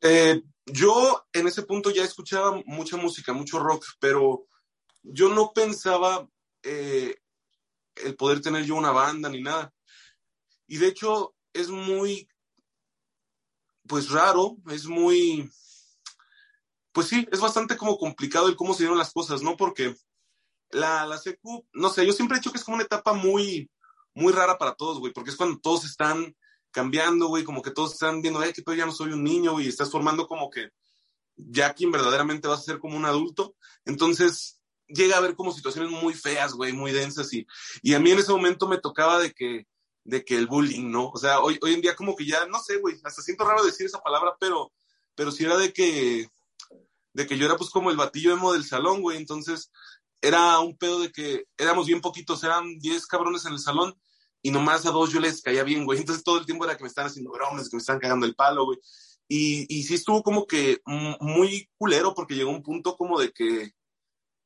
Eh, 0.00 0.40
yo 0.64 1.26
en 1.34 1.46
ese 1.46 1.64
punto 1.64 1.90
ya 1.90 2.04
escuchaba 2.04 2.58
mucha 2.64 2.96
música, 2.96 3.34
mucho 3.34 3.58
rock, 3.58 3.84
pero 4.00 4.46
yo 5.02 5.28
no 5.28 5.52
pensaba 5.52 6.26
eh, 6.62 7.16
el 8.04 8.16
poder 8.16 8.40
tener 8.40 8.64
yo 8.64 8.76
una 8.76 8.92
banda 8.92 9.28
ni 9.28 9.42
nada. 9.42 9.72
Y 10.66 10.78
de 10.78 10.88
hecho 10.88 11.34
es 11.52 11.68
muy, 11.68 12.28
pues 13.86 14.10
raro, 14.10 14.56
es 14.70 14.86
muy, 14.86 15.50
pues 16.92 17.08
sí, 17.08 17.26
es 17.30 17.40
bastante 17.40 17.76
como 17.76 17.98
complicado 17.98 18.48
el 18.48 18.56
cómo 18.56 18.74
se 18.74 18.84
dieron 18.84 18.98
las 18.98 19.12
cosas, 19.12 19.42
¿no? 19.42 19.56
Porque 19.56 19.94
la, 20.70 21.06
la 21.06 21.18
secu, 21.18 21.66
no 21.72 21.90
sé, 21.90 22.06
yo 22.06 22.12
siempre 22.12 22.36
he 22.36 22.40
dicho 22.40 22.52
que 22.52 22.58
es 22.58 22.64
como 22.64 22.76
una 22.76 22.84
etapa 22.84 23.12
muy, 23.12 23.70
muy 24.14 24.32
rara 24.32 24.58
para 24.58 24.74
todos, 24.74 24.98
güey, 24.98 25.12
porque 25.12 25.30
es 25.30 25.36
cuando 25.36 25.58
todos 25.58 25.84
están 25.84 26.36
cambiando, 26.70 27.28
güey, 27.28 27.44
como 27.44 27.62
que 27.62 27.72
todos 27.72 27.92
están 27.92 28.22
viendo, 28.22 28.40
ay, 28.40 28.52
que 28.52 28.76
ya 28.76 28.86
no 28.86 28.92
soy 28.92 29.12
un 29.12 29.24
niño, 29.24 29.60
y 29.60 29.68
estás 29.68 29.90
formando 29.90 30.26
como 30.26 30.50
que 30.50 30.70
ya 31.36 31.74
quien 31.74 31.90
verdaderamente 31.90 32.48
vas 32.48 32.60
a 32.60 32.64
ser 32.64 32.78
como 32.78 32.96
un 32.96 33.06
adulto. 33.06 33.56
Entonces, 33.84 34.59
llega 34.94 35.16
a 35.16 35.18
haber 35.18 35.34
como 35.34 35.52
situaciones 35.52 35.90
muy 35.90 36.14
feas, 36.14 36.52
güey, 36.54 36.72
muy 36.72 36.92
densas 36.92 37.32
y, 37.32 37.46
y 37.82 37.94
a 37.94 38.00
mí 38.00 38.10
en 38.10 38.18
ese 38.18 38.32
momento 38.32 38.68
me 38.68 38.78
tocaba 38.78 39.18
de 39.18 39.32
que, 39.32 39.66
de 40.04 40.24
que 40.24 40.36
el 40.36 40.46
bullying, 40.46 40.90
¿no? 40.90 41.08
O 41.10 41.18
sea, 41.18 41.40
hoy, 41.40 41.58
hoy 41.62 41.74
en 41.74 41.80
día 41.80 41.96
como 41.96 42.16
que 42.16 42.26
ya, 42.26 42.46
no 42.46 42.60
sé, 42.60 42.78
güey, 42.78 42.96
hasta 43.04 43.22
siento 43.22 43.44
raro 43.44 43.64
decir 43.64 43.86
esa 43.86 44.00
palabra, 44.00 44.36
pero, 44.40 44.72
pero 45.14 45.30
sí 45.30 45.44
era 45.44 45.56
de 45.56 45.72
que, 45.72 46.28
de 47.12 47.26
que 47.26 47.38
yo 47.38 47.46
era 47.46 47.56
pues 47.56 47.70
como 47.70 47.90
el 47.90 47.96
batillo 47.96 48.32
emo 48.32 48.52
del 48.52 48.64
salón, 48.64 49.02
güey, 49.02 49.16
entonces 49.16 49.70
era 50.22 50.58
un 50.60 50.76
pedo 50.76 51.00
de 51.00 51.10
que 51.12 51.44
éramos 51.56 51.86
bien 51.86 52.00
poquitos, 52.00 52.44
eran 52.44 52.78
10 52.78 53.06
cabrones 53.06 53.44
en 53.46 53.52
el 53.52 53.58
salón 53.58 53.94
y 54.42 54.50
nomás 54.50 54.86
a 54.86 54.90
dos 54.90 55.10
yo 55.10 55.20
les 55.20 55.42
caía 55.42 55.64
bien, 55.64 55.84
güey, 55.84 55.98
entonces 56.00 56.24
todo 56.24 56.38
el 56.38 56.46
tiempo 56.46 56.64
era 56.64 56.76
que 56.76 56.84
me 56.84 56.88
estaban 56.88 57.10
haciendo 57.10 57.32
bromas, 57.32 57.68
que 57.68 57.76
me 57.76 57.80
estaban 57.80 58.00
cagando 58.00 58.26
el 58.26 58.34
palo, 58.34 58.64
güey. 58.64 58.78
Y, 59.32 59.66
y 59.68 59.84
sí 59.84 59.94
estuvo 59.94 60.24
como 60.24 60.44
que 60.44 60.80
muy 61.20 61.70
culero 61.78 62.14
porque 62.14 62.34
llegó 62.34 62.50
un 62.50 62.64
punto 62.64 62.96
como 62.96 63.20
de 63.20 63.30
que, 63.30 63.70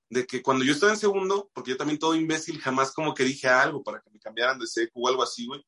de 0.09 0.27
que 0.27 0.43
cuando 0.43 0.65
yo 0.65 0.73
estaba 0.73 0.93
en 0.93 0.99
segundo, 0.99 1.51
porque 1.53 1.71
yo 1.71 1.77
también 1.77 1.99
todo 1.99 2.15
imbécil, 2.15 2.61
jamás 2.61 2.93
como 2.93 3.15
que 3.15 3.25
dije 3.25 3.49
algo 3.49 3.83
para 3.83 4.01
que 4.01 4.11
me 4.11 4.21
cambiaran 4.21 4.59
de 4.59 4.67
seco 4.67 5.01
o 5.01 5.09
algo 5.09 5.23
así, 5.23 5.47
güey. 5.47 5.65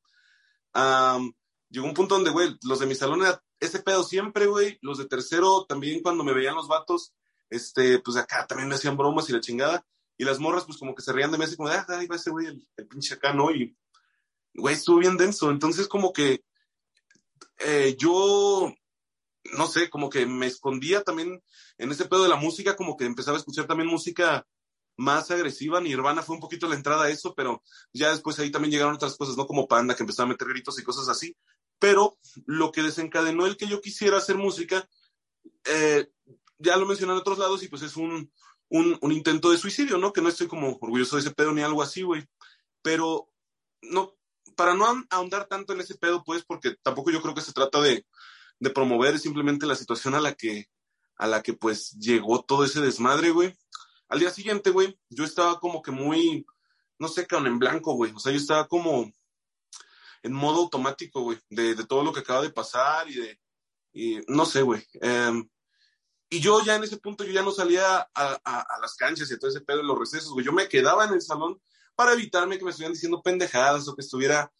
Um, 0.73 1.33
llegó 1.69 1.87
un 1.87 1.93
punto 1.93 2.15
donde, 2.15 2.29
güey, 2.29 2.55
los 2.63 2.79
de 2.79 2.85
mi 2.85 2.95
salón 2.95 3.21
era 3.21 3.41
ese 3.59 3.79
pedo 3.79 4.03
siempre, 4.03 4.45
güey. 4.45 4.77
Los 4.81 4.97
de 4.97 5.05
tercero 5.05 5.65
también 5.65 6.01
cuando 6.01 6.23
me 6.23 6.33
veían 6.33 6.55
los 6.55 6.67
vatos, 6.67 7.13
este, 7.49 7.99
pues 7.99 8.17
acá 8.17 8.45
también 8.47 8.69
me 8.69 8.75
hacían 8.75 8.97
bromas 8.97 9.29
y 9.29 9.33
la 9.33 9.41
chingada. 9.41 9.85
Y 10.17 10.23
las 10.23 10.39
morras, 10.39 10.65
pues 10.65 10.77
como 10.77 10.95
que 10.95 11.01
se 11.01 11.13
reían 11.13 11.31
de 11.31 11.37
mí 11.37 11.43
así 11.43 11.55
como 11.55 11.69
de, 11.69 11.75
ah, 11.75 11.85
ahí 11.89 12.07
va 12.07 12.15
ese 12.15 12.31
güey, 12.31 12.47
el, 12.47 12.67
el, 12.75 12.87
pinche 12.87 13.13
acá, 13.15 13.33
¿no? 13.33 13.51
Y, 13.51 13.77
güey, 14.53 14.75
estuvo 14.75 14.97
bien 14.97 15.17
denso. 15.17 15.51
Entonces 15.51 15.87
como 15.87 16.11
que 16.11 16.43
eh, 17.59 17.95
yo 17.99 18.73
no 19.53 19.67
sé, 19.67 19.89
como 19.89 20.09
que 20.09 20.25
me 20.25 20.47
escondía 20.47 21.03
también 21.03 21.41
en 21.77 21.91
ese 21.91 22.05
pedo 22.05 22.23
de 22.23 22.29
la 22.29 22.35
música, 22.35 22.75
como 22.75 22.97
que 22.97 23.05
empezaba 23.05 23.37
a 23.37 23.39
escuchar 23.39 23.67
también 23.67 23.89
música 23.89 24.45
más 24.97 25.29
agresiva. 25.31 25.79
Nirvana 25.79 26.23
fue 26.23 26.35
un 26.35 26.41
poquito 26.41 26.67
la 26.67 26.75
entrada 26.75 27.05
a 27.05 27.09
eso, 27.09 27.33
pero 27.35 27.63
ya 27.93 28.11
después 28.11 28.37
ahí 28.39 28.51
también 28.51 28.71
llegaron 28.71 28.95
otras 28.95 29.15
cosas, 29.15 29.37
¿no? 29.37 29.45
Como 29.45 29.67
Panda, 29.67 29.95
que 29.95 30.03
empezaba 30.03 30.27
a 30.27 30.31
meter 30.31 30.47
gritos 30.49 30.79
y 30.79 30.83
cosas 30.83 31.07
así. 31.07 31.35
Pero 31.79 32.17
lo 32.45 32.71
que 32.71 32.81
desencadenó 32.81 33.45
el 33.45 33.57
que 33.57 33.67
yo 33.67 33.79
quisiera 33.81 34.17
hacer 34.17 34.37
música, 34.37 34.87
eh, 35.65 36.07
ya 36.57 36.75
lo 36.77 36.85
mencioné 36.85 37.13
en 37.13 37.19
otros 37.19 37.37
lados 37.37 37.61
y 37.63 37.67
pues 37.67 37.83
es 37.83 37.95
un, 37.95 38.31
un, 38.69 38.97
un, 38.99 39.11
intento 39.11 39.51
de 39.51 39.57
suicidio, 39.57 39.97
¿no? 39.99 40.11
Que 40.11 40.21
no 40.21 40.29
estoy 40.29 40.47
como 40.47 40.77
orgulloso 40.81 41.15
de 41.15 41.21
ese 41.21 41.31
pedo 41.31 41.53
ni 41.53 41.61
algo 41.61 41.83
así, 41.83 42.01
güey. 42.01 42.25
Pero 42.81 43.29
no, 43.83 44.15
para 44.55 44.73
no 44.73 45.05
ahondar 45.11 45.47
tanto 45.47 45.73
en 45.73 45.81
ese 45.81 45.95
pedo, 45.95 46.23
pues, 46.23 46.43
porque 46.43 46.75
tampoco 46.81 47.11
yo 47.11 47.21
creo 47.21 47.35
que 47.35 47.41
se 47.41 47.53
trata 47.53 47.79
de, 47.79 48.05
de 48.59 48.69
promover 48.69 49.19
simplemente 49.19 49.65
la 49.65 49.75
situación 49.75 50.15
a 50.15 50.21
la 50.21 50.33
que, 50.33 50.69
a 51.17 51.27
la 51.27 51.41
que 51.41 51.53
pues 51.53 51.91
llegó 51.99 52.43
todo 52.43 52.63
ese 52.63 52.81
desmadre, 52.81 53.31
güey. 53.31 53.55
Al 54.09 54.19
día 54.19 54.31
siguiente, 54.31 54.71
güey, 54.71 54.97
yo 55.09 55.25
estaba 55.25 55.59
como 55.59 55.81
que 55.81 55.91
muy, 55.91 56.45
no 56.99 57.07
sé, 57.07 57.27
cabrón, 57.27 57.47
en 57.47 57.59
blanco, 57.59 57.93
güey. 57.93 58.11
O 58.15 58.19
sea, 58.19 58.31
yo 58.31 58.37
estaba 58.37 58.67
como 58.67 59.11
en 60.23 60.33
modo 60.33 60.61
automático, 60.61 61.21
güey, 61.21 61.39
de, 61.49 61.75
de 61.75 61.85
todo 61.85 62.03
lo 62.03 62.13
que 62.13 62.21
acaba 62.21 62.41
de 62.41 62.49
pasar 62.49 63.09
y 63.09 63.15
de, 63.15 63.39
y 63.93 64.19
no 64.27 64.45
sé, 64.45 64.61
güey. 64.61 64.85
Em, 65.01 65.47
y 66.29 66.39
yo 66.39 66.63
ya 66.63 66.75
en 66.75 66.83
ese 66.83 66.97
punto, 66.97 67.23
yo 67.23 67.31
ya 67.31 67.41
no 67.41 67.51
salía 67.51 67.99
a, 68.13 68.39
a, 68.43 68.79
las 68.81 68.95
canchas 68.95 69.31
y 69.31 69.33
a 69.33 69.39
todo 69.39 69.49
ese 69.49 69.61
pedo 69.61 69.77
de 69.77 69.83
los 69.83 69.97
recesos, 69.97 70.31
güey. 70.31 70.45
Yo 70.45 70.51
me 70.51 70.67
quedaba 70.67 71.05
en 71.05 71.13
el 71.13 71.21
salón 71.21 71.59
para 71.95 72.13
evitarme 72.13 72.57
que 72.57 72.65
me 72.65 72.71
estuvieran 72.71 72.93
diciendo 72.93 73.21
pendejadas 73.21 73.87
o 73.87 73.95
que 73.95 74.01
estuviera, 74.01 74.51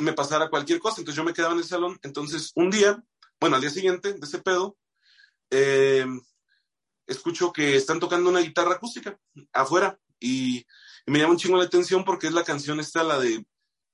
me 0.00 0.12
pasara 0.12 0.50
cualquier 0.50 0.80
cosa. 0.80 1.00
Entonces 1.00 1.16
yo 1.16 1.24
me 1.24 1.32
quedaba 1.32 1.54
en 1.54 1.60
el 1.60 1.64
salón. 1.64 1.98
Entonces 2.02 2.52
un 2.54 2.70
día, 2.70 3.02
bueno, 3.40 3.56
al 3.56 3.62
día 3.62 3.70
siguiente 3.70 4.14
de 4.14 4.26
ese 4.26 4.38
pedo, 4.38 4.76
eh, 5.50 6.06
escucho 7.06 7.52
que 7.52 7.76
están 7.76 8.00
tocando 8.00 8.30
una 8.30 8.40
guitarra 8.40 8.74
acústica 8.74 9.18
afuera 9.52 9.98
y, 10.20 10.58
y, 10.58 11.10
me 11.10 11.18
llama 11.18 11.32
un 11.32 11.38
chingo 11.38 11.56
la 11.56 11.64
atención 11.64 12.04
porque 12.04 12.26
es 12.26 12.32
la 12.32 12.44
canción 12.44 12.80
esta, 12.80 13.02
la 13.02 13.18
de, 13.18 13.44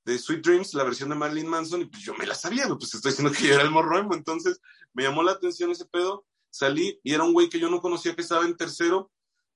de 0.04 0.18
Sweet 0.18 0.44
Dreams, 0.44 0.74
la 0.74 0.84
versión 0.84 1.08
de 1.08 1.14
Marilyn 1.14 1.46
Manson, 1.46 1.82
y 1.82 1.86
pues 1.86 2.02
yo 2.02 2.14
me 2.14 2.26
la 2.26 2.34
sabía, 2.34 2.66
pues 2.68 2.94
estoy 2.94 3.12
diciendo 3.12 3.32
que 3.32 3.46
yo 3.46 3.54
era 3.54 3.62
el 3.62 3.70
morro 3.70 4.12
entonces 4.12 4.60
me 4.92 5.02
llamó 5.02 5.22
la 5.22 5.32
atención 5.32 5.70
ese 5.70 5.86
pedo, 5.86 6.26
salí 6.50 7.00
y 7.02 7.12
era 7.12 7.24
un 7.24 7.32
güey 7.32 7.48
que 7.48 7.58
yo 7.58 7.70
no 7.70 7.80
conocía 7.80 8.14
que 8.14 8.22
estaba 8.22 8.44
en 8.44 8.56
tercero 8.56 9.10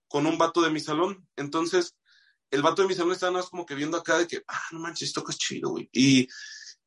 con 0.08 0.26
un 0.26 0.38
vato 0.38 0.62
de 0.62 0.70
mi 0.70 0.80
salón, 0.80 1.26
entonces 1.36 1.96
el 2.50 2.62
vato 2.62 2.82
de 2.82 2.88
mi 2.88 2.94
salón 2.94 3.12
estaba 3.12 3.32
nada 3.32 3.42
más 3.42 3.50
como 3.50 3.66
que 3.66 3.74
viendo 3.74 3.96
acá 3.96 4.18
de 4.18 4.26
que, 4.26 4.42
ah, 4.48 4.62
no 4.72 4.80
manches, 4.80 5.08
esto 5.08 5.24
es 5.28 5.36
chido, 5.36 5.70
güey, 5.70 5.88
y, 5.92 6.22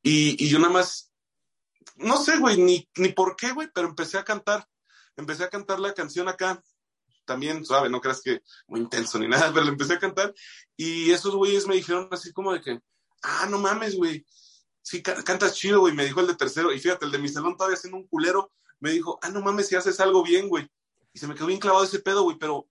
y, 0.01 0.43
y 0.43 0.49
yo 0.49 0.57
nada 0.57 0.73
más, 0.73 1.10
no 1.97 2.17
sé, 2.17 2.37
güey, 2.37 2.57
ni, 2.57 2.89
ni 2.97 3.09
por 3.09 3.35
qué, 3.35 3.51
güey, 3.51 3.69
pero 3.73 3.87
empecé 3.87 4.17
a 4.17 4.23
cantar, 4.23 4.67
empecé 5.15 5.43
a 5.43 5.49
cantar 5.49 5.79
la 5.79 5.93
canción 5.93 6.27
acá, 6.27 6.61
también 7.25 7.65
suave, 7.65 7.89
no 7.89 8.01
creas 8.01 8.21
que 8.21 8.41
muy 8.67 8.81
intenso 8.81 9.19
ni 9.19 9.27
nada, 9.27 9.51
pero 9.53 9.65
le 9.65 9.71
empecé 9.71 9.93
a 9.93 9.99
cantar. 9.99 10.33
Y 10.75 11.11
esos 11.11 11.35
güeyes 11.35 11.67
me 11.67 11.75
dijeron 11.75 12.07
así 12.11 12.31
como 12.33 12.53
de 12.53 12.61
que, 12.61 12.79
ah, 13.23 13.47
no 13.49 13.59
mames, 13.59 13.95
güey, 13.95 14.25
sí, 14.81 15.01
cantas 15.01 15.55
chido, 15.55 15.81
güey, 15.81 15.93
me 15.93 16.05
dijo 16.05 16.19
el 16.19 16.27
de 16.27 16.35
tercero, 16.35 16.73
y 16.73 16.79
fíjate, 16.79 17.05
el 17.05 17.11
de 17.11 17.19
mi 17.19 17.29
salón 17.29 17.55
todavía 17.55 17.77
haciendo 17.77 17.97
un 17.97 18.07
culero, 18.07 18.51
me 18.79 18.91
dijo, 18.91 19.19
ah, 19.21 19.29
no 19.29 19.41
mames, 19.41 19.67
si 19.67 19.75
haces 19.75 19.99
algo 19.99 20.23
bien, 20.23 20.49
güey, 20.49 20.69
y 21.13 21.19
se 21.19 21.27
me 21.27 21.35
quedó 21.35 21.47
bien 21.47 21.59
clavado 21.59 21.83
ese 21.83 21.99
pedo, 21.99 22.23
güey, 22.23 22.37
pero 22.37 22.67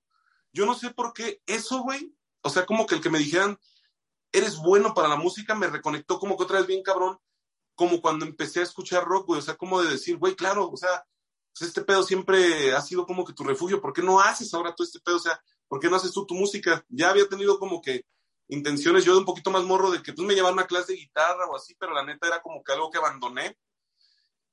yo 0.52 0.66
no 0.66 0.74
sé 0.74 0.90
por 0.90 1.12
qué 1.12 1.40
eso, 1.46 1.82
güey, 1.82 2.14
o 2.42 2.50
sea, 2.50 2.66
como 2.66 2.86
que 2.86 2.96
el 2.96 3.00
que 3.00 3.10
me 3.10 3.18
dijeran, 3.18 3.58
eres 4.32 4.56
bueno 4.56 4.94
para 4.94 5.08
la 5.08 5.16
música, 5.16 5.54
me 5.54 5.68
reconectó 5.68 6.18
como 6.18 6.36
que 6.36 6.44
otra 6.44 6.58
vez 6.58 6.66
bien 6.66 6.82
cabrón, 6.82 7.18
como 7.80 8.02
cuando 8.02 8.26
empecé 8.26 8.60
a 8.60 8.64
escuchar 8.64 9.06
rock, 9.06 9.28
güey, 9.28 9.38
o 9.38 9.42
sea, 9.42 9.56
como 9.56 9.80
de 9.80 9.90
decir, 9.92 10.18
güey, 10.18 10.34
claro, 10.36 10.68
o 10.68 10.76
sea, 10.76 11.02
pues 11.50 11.66
este 11.66 11.80
pedo 11.80 12.02
siempre 12.02 12.74
ha 12.74 12.82
sido 12.82 13.06
como 13.06 13.24
que 13.24 13.32
tu 13.32 13.42
refugio, 13.42 13.80
¿por 13.80 13.94
qué 13.94 14.02
no 14.02 14.20
haces 14.20 14.52
ahora 14.52 14.74
todo 14.74 14.86
este 14.86 15.00
pedo? 15.00 15.16
O 15.16 15.20
sea, 15.20 15.42
¿por 15.66 15.80
qué 15.80 15.88
no 15.88 15.96
haces 15.96 16.12
tú 16.12 16.26
tu 16.26 16.34
música? 16.34 16.84
Ya 16.90 17.08
había 17.08 17.26
tenido 17.26 17.58
como 17.58 17.80
que 17.80 18.04
intenciones 18.48 19.06
yo 19.06 19.14
de 19.14 19.20
un 19.20 19.24
poquito 19.24 19.50
más 19.50 19.64
morro 19.64 19.90
de 19.90 20.02
que 20.02 20.12
tú 20.12 20.24
me 20.24 20.34
llevaran 20.34 20.58
a 20.58 20.66
clase 20.66 20.92
de 20.92 20.98
guitarra 20.98 21.46
o 21.50 21.56
así, 21.56 21.74
pero 21.76 21.94
la 21.94 22.04
neta 22.04 22.26
era 22.26 22.42
como 22.42 22.62
que 22.62 22.70
algo 22.70 22.90
que 22.90 22.98
abandoné. 22.98 23.56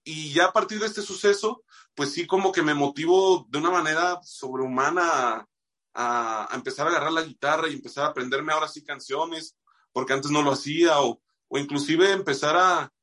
Y 0.05 0.31
ya 0.31 0.45
a 0.45 0.53
partir 0.53 0.79
de 0.79 0.85
este 0.85 1.01
suceso, 1.01 1.65
pues 1.95 2.13
sí 2.13 2.25
como 2.25 2.53
que 2.53 2.61
me 2.61 2.75
motivó 2.75 3.45
de 3.49 3.57
una 3.57 3.71
manera 3.71 4.21
sobrehumana 4.23 5.45
a, 5.93 6.47
a 6.49 6.55
empezar 6.55 6.87
a 6.87 6.91
agarrar 6.91 7.11
la 7.11 7.23
guitarra 7.23 7.67
y 7.67 7.73
empezar 7.73 8.05
a 8.05 8.07
aprenderme 8.11 8.53
ahora 8.53 8.69
sí 8.69 8.85
canciones, 8.85 9.57
porque 9.91 10.13
antes 10.13 10.31
no 10.31 10.41
lo 10.43 10.53
hacía, 10.53 11.01
o, 11.01 11.21
o 11.49 11.57
inclusive 11.57 12.13
empezar 12.13 12.55
a, 12.55 12.93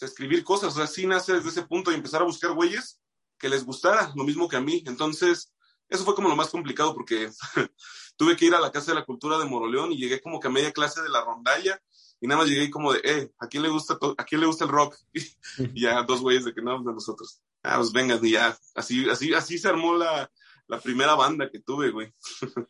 escribir 0.00 0.44
cosas, 0.44 0.74
o 0.74 0.76
sea, 0.76 0.86
sí 0.86 1.06
nace 1.06 1.34
desde 1.34 1.50
ese 1.50 1.62
punto 1.62 1.90
y 1.90 1.94
empezar 1.94 2.22
a 2.22 2.26
buscar 2.26 2.52
güeyes 2.52 3.00
que 3.38 3.48
les 3.48 3.64
gustara, 3.64 4.12
lo 4.14 4.24
mismo 4.24 4.48
que 4.48 4.56
a 4.56 4.60
mí. 4.60 4.82
Entonces, 4.86 5.52
eso 5.88 6.04
fue 6.04 6.14
como 6.14 6.28
lo 6.28 6.36
más 6.36 6.48
complicado 6.48 6.94
porque 6.94 7.28
tuve 8.16 8.36
que 8.36 8.46
ir 8.46 8.54
a 8.54 8.60
la 8.60 8.72
Casa 8.72 8.92
de 8.92 9.00
la 9.00 9.04
Cultura 9.04 9.38
de 9.38 9.44
Moroleón 9.44 9.92
y 9.92 9.98
llegué 9.98 10.20
como 10.20 10.40
que 10.40 10.48
a 10.48 10.50
media 10.50 10.72
clase 10.72 11.02
de 11.02 11.08
la 11.08 11.24
rondalla 11.24 11.80
y 12.20 12.26
nada 12.28 12.40
más 12.40 12.48
llegué 12.48 12.70
como 12.70 12.92
de, 12.92 13.00
eh, 13.04 13.32
¿a 13.38 13.48
quién 13.48 13.64
le 13.64 13.68
gusta, 13.68 13.98
a 14.16 14.24
quién 14.24 14.40
le 14.40 14.46
gusta 14.46 14.64
el 14.64 14.70
rock? 14.70 14.96
y 15.74 15.82
ya 15.82 16.02
dos 16.04 16.20
güeyes 16.20 16.44
de 16.44 16.54
que 16.54 16.62
no, 16.62 16.82
de 16.82 16.92
nosotros. 16.92 17.42
Ah, 17.62 17.76
pues 17.76 17.92
vengan 17.92 18.24
y 18.24 18.32
ya. 18.32 18.56
Así, 18.74 19.08
así, 19.10 19.34
así 19.34 19.58
se 19.58 19.68
armó 19.68 19.96
la, 19.96 20.30
la 20.68 20.80
primera 20.80 21.14
banda 21.14 21.50
que 21.50 21.58
tuve, 21.58 21.90
güey. 21.90 22.12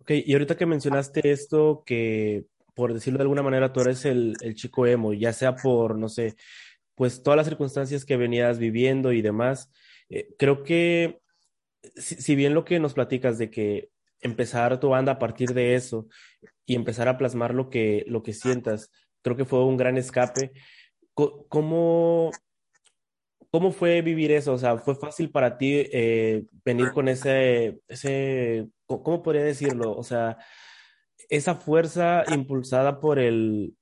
ok, 0.00 0.10
y 0.10 0.32
ahorita 0.34 0.56
que 0.56 0.66
mencionaste 0.66 1.30
esto, 1.30 1.82
que 1.84 2.46
por 2.80 2.94
decirlo 2.94 3.18
de 3.18 3.24
alguna 3.24 3.42
manera, 3.42 3.74
tú 3.74 3.82
eres 3.82 4.06
el, 4.06 4.32
el 4.40 4.54
chico 4.54 4.86
emo, 4.86 5.12
ya 5.12 5.34
sea 5.34 5.54
por, 5.54 5.98
no 5.98 6.08
sé, 6.08 6.34
pues 6.94 7.22
todas 7.22 7.36
las 7.36 7.46
circunstancias 7.46 8.06
que 8.06 8.16
venías 8.16 8.58
viviendo 8.58 9.12
y 9.12 9.20
demás, 9.20 9.70
eh, 10.08 10.34
creo 10.38 10.62
que 10.62 11.20
si, 11.94 12.14
si, 12.14 12.34
bien 12.34 12.54
lo 12.54 12.64
que 12.64 12.80
nos 12.80 12.94
platicas 12.94 13.36
de 13.36 13.50
que 13.50 13.90
empezar 14.22 14.80
tu 14.80 14.88
banda 14.88 15.12
a 15.12 15.18
partir 15.18 15.52
de 15.52 15.74
eso 15.74 16.08
y 16.64 16.74
empezar 16.74 17.06
a 17.08 17.18
plasmar 17.18 17.52
lo 17.52 17.68
que, 17.68 18.02
lo 18.06 18.22
que 18.22 18.32
sientas, 18.32 18.90
creo 19.20 19.36
que 19.36 19.44
fue 19.44 19.62
un 19.62 19.76
gran 19.76 19.98
escape. 19.98 20.52
¿Cómo, 21.12 22.30
cómo 23.50 23.72
fue 23.72 24.00
vivir 24.00 24.32
eso? 24.32 24.54
O 24.54 24.58
sea, 24.58 24.78
¿fue 24.78 24.94
fácil 24.94 25.30
para 25.30 25.58
ti 25.58 25.86
eh, 25.92 26.46
venir 26.64 26.92
con 26.92 27.08
ese, 27.08 27.82
ese, 27.88 28.68
¿cómo 28.86 29.22
podría 29.22 29.44
decirlo? 29.44 29.94
O 29.94 30.02
sea, 30.02 30.38
esa 31.30 31.54
fuerza 31.54 32.24
impulsada 32.34 33.00
por 33.00 33.18
el, 33.18 33.74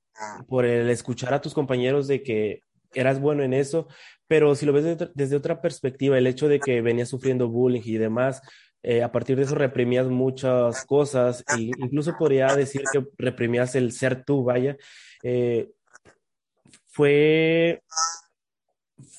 por 0.47 0.65
el 0.65 0.89
escuchar 0.89 1.33
a 1.33 1.41
tus 1.41 1.53
compañeros 1.53 2.07
de 2.07 2.23
que 2.23 2.61
eras 2.93 3.19
bueno 3.19 3.43
en 3.43 3.53
eso, 3.53 3.87
pero 4.27 4.55
si 4.55 4.65
lo 4.65 4.73
ves 4.73 4.83
desde, 4.83 5.11
desde 5.13 5.35
otra 5.35 5.61
perspectiva, 5.61 6.17
el 6.17 6.27
hecho 6.27 6.47
de 6.47 6.59
que 6.59 6.81
venías 6.81 7.09
sufriendo 7.09 7.49
bullying 7.49 7.81
y 7.83 7.97
demás, 7.97 8.41
eh, 8.81 9.03
a 9.03 9.11
partir 9.11 9.35
de 9.35 9.43
eso 9.43 9.55
reprimías 9.55 10.07
muchas 10.07 10.85
cosas, 10.85 11.43
e 11.57 11.61
incluso 11.61 12.15
podría 12.17 12.55
decir 12.55 12.83
que 12.91 13.05
reprimías 13.17 13.75
el 13.75 13.91
ser 13.91 14.23
tú, 14.23 14.43
vaya. 14.43 14.77
Eh, 15.23 15.69
fue, 16.87 17.83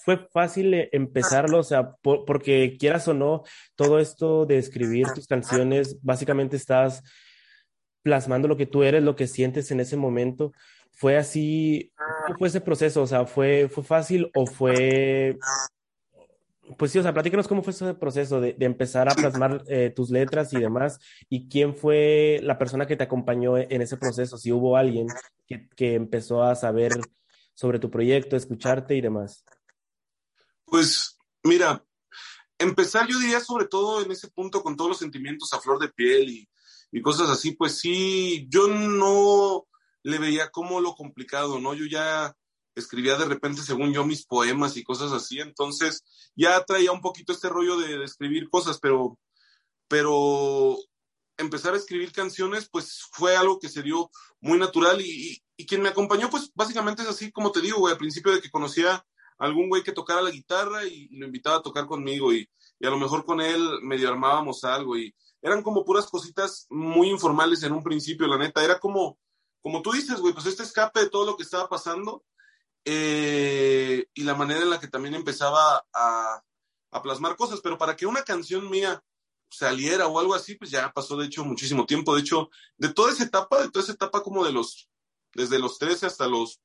fue 0.04 0.28
fácil 0.32 0.88
empezarlo, 0.92 1.58
o 1.58 1.62
sea, 1.62 1.92
por, 1.96 2.25
porque 2.25 2.76
quieras 2.78 3.06
o 3.08 3.14
no, 3.14 3.42
todo 3.75 3.99
esto 3.99 4.46
de 4.46 4.58
escribir 4.58 5.08
tus 5.14 5.26
canciones, 5.26 5.99
básicamente 6.02 6.56
estás 6.56 7.02
plasmando 8.02 8.49
lo 8.49 8.57
que 8.57 8.66
tú 8.66 8.83
eres, 8.83 9.02
lo 9.02 9.16
que 9.16 9.26
sientes 9.26 9.71
en 9.71 9.80
ese 9.80 9.97
momento 9.97 10.52
fue 10.92 11.16
así, 11.16 11.92
¿cómo 12.26 12.38
fue 12.38 12.49
ese 12.49 12.61
proceso? 12.61 13.02
O 13.02 13.07
sea, 13.07 13.25
¿fue, 13.25 13.69
fue 13.69 13.85
fácil 13.85 14.30
o 14.35 14.47
fue... 14.47 15.38
Pues 16.78 16.92
sí, 16.92 16.99
o 16.99 17.02
sea, 17.02 17.12
platícanos 17.12 17.49
cómo 17.49 17.62
fue 17.62 17.73
ese 17.73 17.95
proceso 17.95 18.40
de, 18.40 18.54
empezar 18.61 19.11
a 19.11 19.14
plasmar 19.14 19.64
eh, 19.66 19.92
tus 19.95 20.11
letras 20.11 20.52
y 20.52 20.61
demás, 20.61 21.00
y 21.28 21.49
quién 21.49 21.75
fue 21.75 22.38
la 22.45 22.59
persona 22.59 22.87
que 22.87 22.95
te 22.97 23.02
acompañó 23.02 23.59
en 23.59 23.83
ese 23.83 23.97
proceso, 23.97 24.38
si 24.38 24.52
hubo 24.52 24.76
alguien 24.76 25.09
que, 25.49 25.69
que 25.71 25.95
empezó 25.95 26.45
a 26.45 26.54
saber 26.54 26.92
sobre 27.54 27.80
tu 27.80 27.90
proyecto, 27.90 28.37
escucharte 28.37 28.95
y 28.95 29.00
demás. 29.00 29.45
Pues 30.64 31.19
mira, 31.42 31.85
empezar 32.59 33.09
yo 33.09 33.19
diría 33.19 33.40
sobre 33.40 33.66
todo 33.66 34.02
en 34.02 34.12
ese 34.12 34.28
punto 34.28 34.62
con 34.62 34.76
todos 34.76 34.90
los 34.90 34.99
sentimientos 34.99 35.52
a 35.52 35.61
flor 35.61 35.80
de 35.80 35.88
piel 35.88 36.28
y, 36.28 36.50
y 36.92 37.02
cosas 37.02 37.30
así, 37.30 37.52
pues 37.52 37.78
sí, 37.78 38.47
yo 38.49 38.68
no 38.68 39.66
le 40.02 40.18
veía 40.18 40.50
como 40.50 40.80
lo 40.80 40.94
complicado, 40.94 41.61
¿no? 41.61 41.75
Yo 41.75 41.87
ya 41.87 42.35
escribía 42.75 43.16
de 43.16 43.26
repente, 43.26 43.62
según 43.62 43.92
yo, 43.92 44.04
mis 44.04 44.26
poemas 44.26 44.76
y 44.76 44.85
cosas 44.85 45.12
así, 45.12 45.40
entonces 45.40 46.04
ya 46.35 46.64
traía 46.64 46.92
un 46.92 47.00
poquito 47.00 47.32
este 47.32 47.49
rollo 47.49 47.78
de, 47.78 48.02
escribir 48.04 48.49
cosas, 48.49 48.78
pero, 48.80 49.18
pero 49.88 50.76
empezar 51.37 51.75
a 51.75 51.76
escribir 51.76 52.12
canciones, 52.12 52.68
pues 52.70 53.06
fue 53.12 53.37
algo 53.37 53.59
que 53.59 53.68
se 53.68 53.82
dio 53.82 54.11
muy 54.40 54.59
natural 54.59 55.00
y, 55.00 55.42
y, 55.56 55.66
quien 55.66 55.82
me 55.82 55.88
acompañó, 55.88 56.30
pues 56.30 56.50
básicamente 56.54 57.02
es 57.02 57.09
así 57.09 57.30
como 57.32 57.52
te 57.52 57.61
digo, 57.61 57.78
güey, 57.78 57.92
al 57.92 57.99
principio 57.99 58.32
de 58.32 58.40
que 58.40 58.50
conocía 58.50 58.94
a 58.94 59.04
algún 59.38 59.68
güey 59.68 59.82
que 59.82 59.92
tocara 59.92 60.23
la 60.23 60.30
guitarra 60.30 60.85
y, 60.85 61.09
lo 61.16 61.26
invitaba 61.26 61.56
a 61.56 61.62
tocar 61.62 61.87
conmigo 61.87 62.32
y, 62.32 62.49
a 62.82 62.88
lo 62.88 62.99
mejor 62.99 63.26
con 63.26 63.40
él 63.42 63.61
medio 63.82 64.09
armábamos 64.09 64.64
algo 64.64 64.97
y 64.97 65.14
eran 65.42 65.62
como 65.62 65.85
puras 65.85 66.06
cositas 66.06 66.66
muy 66.70 67.09
informales 67.09 67.62
en 67.62 67.73
un 67.73 67.82
principio, 67.82 68.26
la 68.26 68.38
neta, 68.38 68.64
era 68.64 68.78
como, 68.78 69.18
como 69.62 69.82
tú 69.82 69.92
dices, 69.92 70.20
güey, 70.20 70.35
pues 70.35 70.47
este 70.47 70.62
escape 70.62 71.00
de 71.00 71.11
todo 71.11 71.25
lo 71.25 71.37
que 71.37 71.42
estaba 71.42 71.68
pasando 71.68 72.25
eh, 72.85 74.06
y 74.14 74.23
la 74.23 74.35
manera 74.35 74.61
en 74.61 74.70
la 74.70 74.80
que 74.80 74.88
también 74.88 75.14
empezaba 75.14 75.85
a, 75.92 76.42
a, 76.90 77.02
plasmar 77.02 77.37
cosas, 77.37 77.61
pero 77.62 77.78
para 77.78 77.97
que 77.97 78.06
una 78.06 78.23
canción 78.23 78.70
mía 78.70 79.02
saliera 79.50 80.06
o 80.06 80.18
algo 80.18 80.35
así, 80.35 80.54
pues 80.54 80.70
ya 80.70 80.92
pasó 80.92 81.16
de 81.16 81.26
hecho 81.26 81.44
muchísimo 81.44 81.87
tiempo, 81.87 82.14
de 82.14 82.20
hecho, 82.20 82.50
de 82.76 82.92
toda 82.92 83.12
esa 83.12 83.25
etapa, 83.25 83.62
de 83.62 83.70
toda 83.70 83.82
esa 83.82 83.92
etapa 83.92 84.23
como 84.23 84.44
de 84.44 84.52
los, 84.52 84.88
desde 85.35 85.59
los 85.59 85.78
13 85.78 86.06
hasta 86.06 86.26
los 86.28 86.61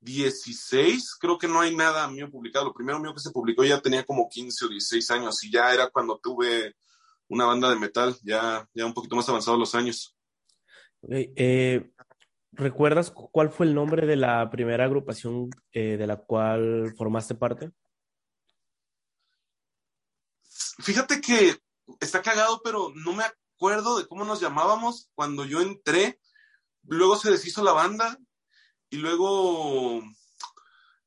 16, 0.00 1.16
creo 1.18 1.38
que 1.38 1.48
no 1.48 1.60
hay 1.60 1.74
nada 1.74 2.08
mío 2.08 2.30
publicado, 2.30 2.66
lo 2.66 2.74
primero 2.74 3.00
mío 3.00 3.14
que 3.14 3.20
se 3.20 3.30
publicó 3.30 3.64
ya 3.64 3.80
tenía 3.80 4.04
como 4.04 4.28
15 4.28 4.66
o 4.66 4.68
16 4.68 5.10
años 5.10 5.42
y 5.44 5.50
ya 5.50 5.72
era 5.72 5.88
cuando 5.90 6.18
tuve 6.18 6.76
una 7.28 7.46
banda 7.46 7.70
de 7.70 7.76
metal, 7.76 8.16
ya, 8.22 8.68
ya 8.74 8.86
un 8.86 8.94
poquito 8.94 9.16
más 9.16 9.28
avanzados 9.28 9.58
los 9.58 9.74
años. 9.74 10.16
Okay, 11.00 11.32
eh, 11.36 11.90
¿Recuerdas 12.52 13.10
cuál 13.10 13.50
fue 13.50 13.66
el 13.66 13.74
nombre 13.74 14.06
de 14.06 14.16
la 14.16 14.48
primera 14.50 14.84
agrupación 14.84 15.50
eh, 15.72 15.96
de 15.96 16.06
la 16.06 16.16
cual 16.16 16.94
formaste 16.96 17.34
parte? 17.34 17.72
fíjate 20.78 21.20
que 21.20 21.56
está 22.00 22.22
cagado, 22.22 22.60
pero 22.62 22.92
no 22.94 23.12
me 23.12 23.24
acuerdo 23.24 23.98
de 23.98 24.06
cómo 24.06 24.24
nos 24.24 24.40
llamábamos 24.40 25.10
cuando 25.14 25.44
yo 25.44 25.60
entré. 25.60 26.20
Luego 26.84 27.16
se 27.16 27.30
deshizo 27.30 27.62
la 27.62 27.72
banda 27.72 28.18
y 28.90 28.96
luego 28.96 30.02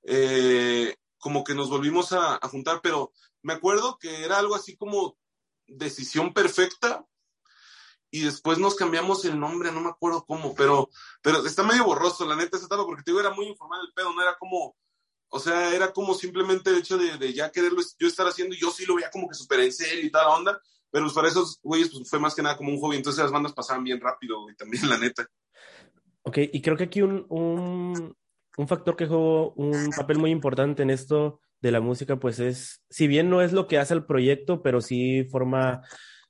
eh, 0.03 0.95
como 1.17 1.43
que 1.43 1.53
nos 1.53 1.69
volvimos 1.69 2.11
a, 2.13 2.35
a, 2.35 2.49
juntar, 2.49 2.79
pero 2.81 3.11
me 3.41 3.53
acuerdo 3.53 3.97
que 3.99 4.23
era 4.23 4.39
algo 4.39 4.55
así 4.55 4.75
como 4.75 5.17
decisión 5.67 6.33
perfecta 6.33 7.05
y 8.09 8.21
después 8.21 8.57
nos 8.57 8.75
cambiamos 8.75 9.25
el 9.25 9.39
nombre, 9.39 9.71
no 9.71 9.81
me 9.81 9.89
acuerdo 9.89 10.25
cómo, 10.25 10.55
pero, 10.55 10.89
pero 11.21 11.45
está 11.45 11.63
medio 11.63 11.83
borroso, 11.85 12.25
la 12.25 12.35
neta, 12.35 12.57
ese 12.57 12.65
etapa, 12.65 12.85
porque 12.85 13.03
te 13.03 13.11
digo, 13.11 13.19
era 13.19 13.31
muy 13.31 13.47
informal 13.47 13.81
el 13.85 13.93
pedo, 13.93 14.13
no 14.13 14.21
era 14.21 14.37
como, 14.37 14.75
o 15.29 15.39
sea, 15.39 15.73
era 15.73 15.91
como 15.91 16.13
simplemente 16.13 16.69
el 16.69 16.77
hecho 16.77 16.97
de, 16.97 17.17
de 17.17 17.33
ya 17.33 17.51
quererlo 17.51 17.81
yo 17.99 18.07
estar 18.07 18.25
haciendo, 18.25 18.55
y 18.55 18.59
yo 18.59 18.71
sí 18.71 18.85
lo 18.85 18.95
veía 18.95 19.11
como 19.11 19.27
que 19.27 19.35
súper 19.35 19.59
en 19.59 19.73
serio 19.73 20.05
y 20.05 20.09
tal 20.09 20.27
onda, 20.27 20.61
pero 20.89 21.05
pues 21.05 21.13
para 21.13 21.27
esos 21.27 21.59
güeyes 21.61 21.89
pues 21.89 22.09
fue 22.09 22.19
más 22.19 22.33
que 22.33 22.41
nada 22.41 22.55
como 22.55 22.71
un 22.71 22.79
hobby, 22.79 22.95
entonces 22.95 23.21
las 23.21 23.31
bandas 23.31 23.53
pasaban 23.53 23.83
bien 23.83 23.99
rápido, 23.99 24.49
y 24.49 24.55
también 24.55 24.89
la 24.89 24.97
neta. 24.97 25.27
Ok, 26.23 26.37
y 26.51 26.61
creo 26.61 26.77
que 26.77 26.85
aquí 26.85 27.01
un, 27.01 27.25
un, 27.29 28.15
un 28.57 28.67
factor 28.67 28.95
que 28.95 29.07
jugó 29.07 29.51
un 29.51 29.89
papel 29.95 30.17
muy 30.17 30.31
importante 30.31 30.83
en 30.83 30.91
esto 30.91 31.41
de 31.61 31.71
la 31.71 31.79
música, 31.79 32.17
pues 32.17 32.39
es, 32.39 32.81
si 32.89 33.07
bien 33.07 33.29
no 33.29 33.41
es 33.41 33.53
lo 33.53 33.67
que 33.67 33.77
hace 33.77 33.93
el 33.93 34.05
proyecto, 34.05 34.61
pero 34.61 34.81
sí 34.81 35.25
forma 35.31 35.81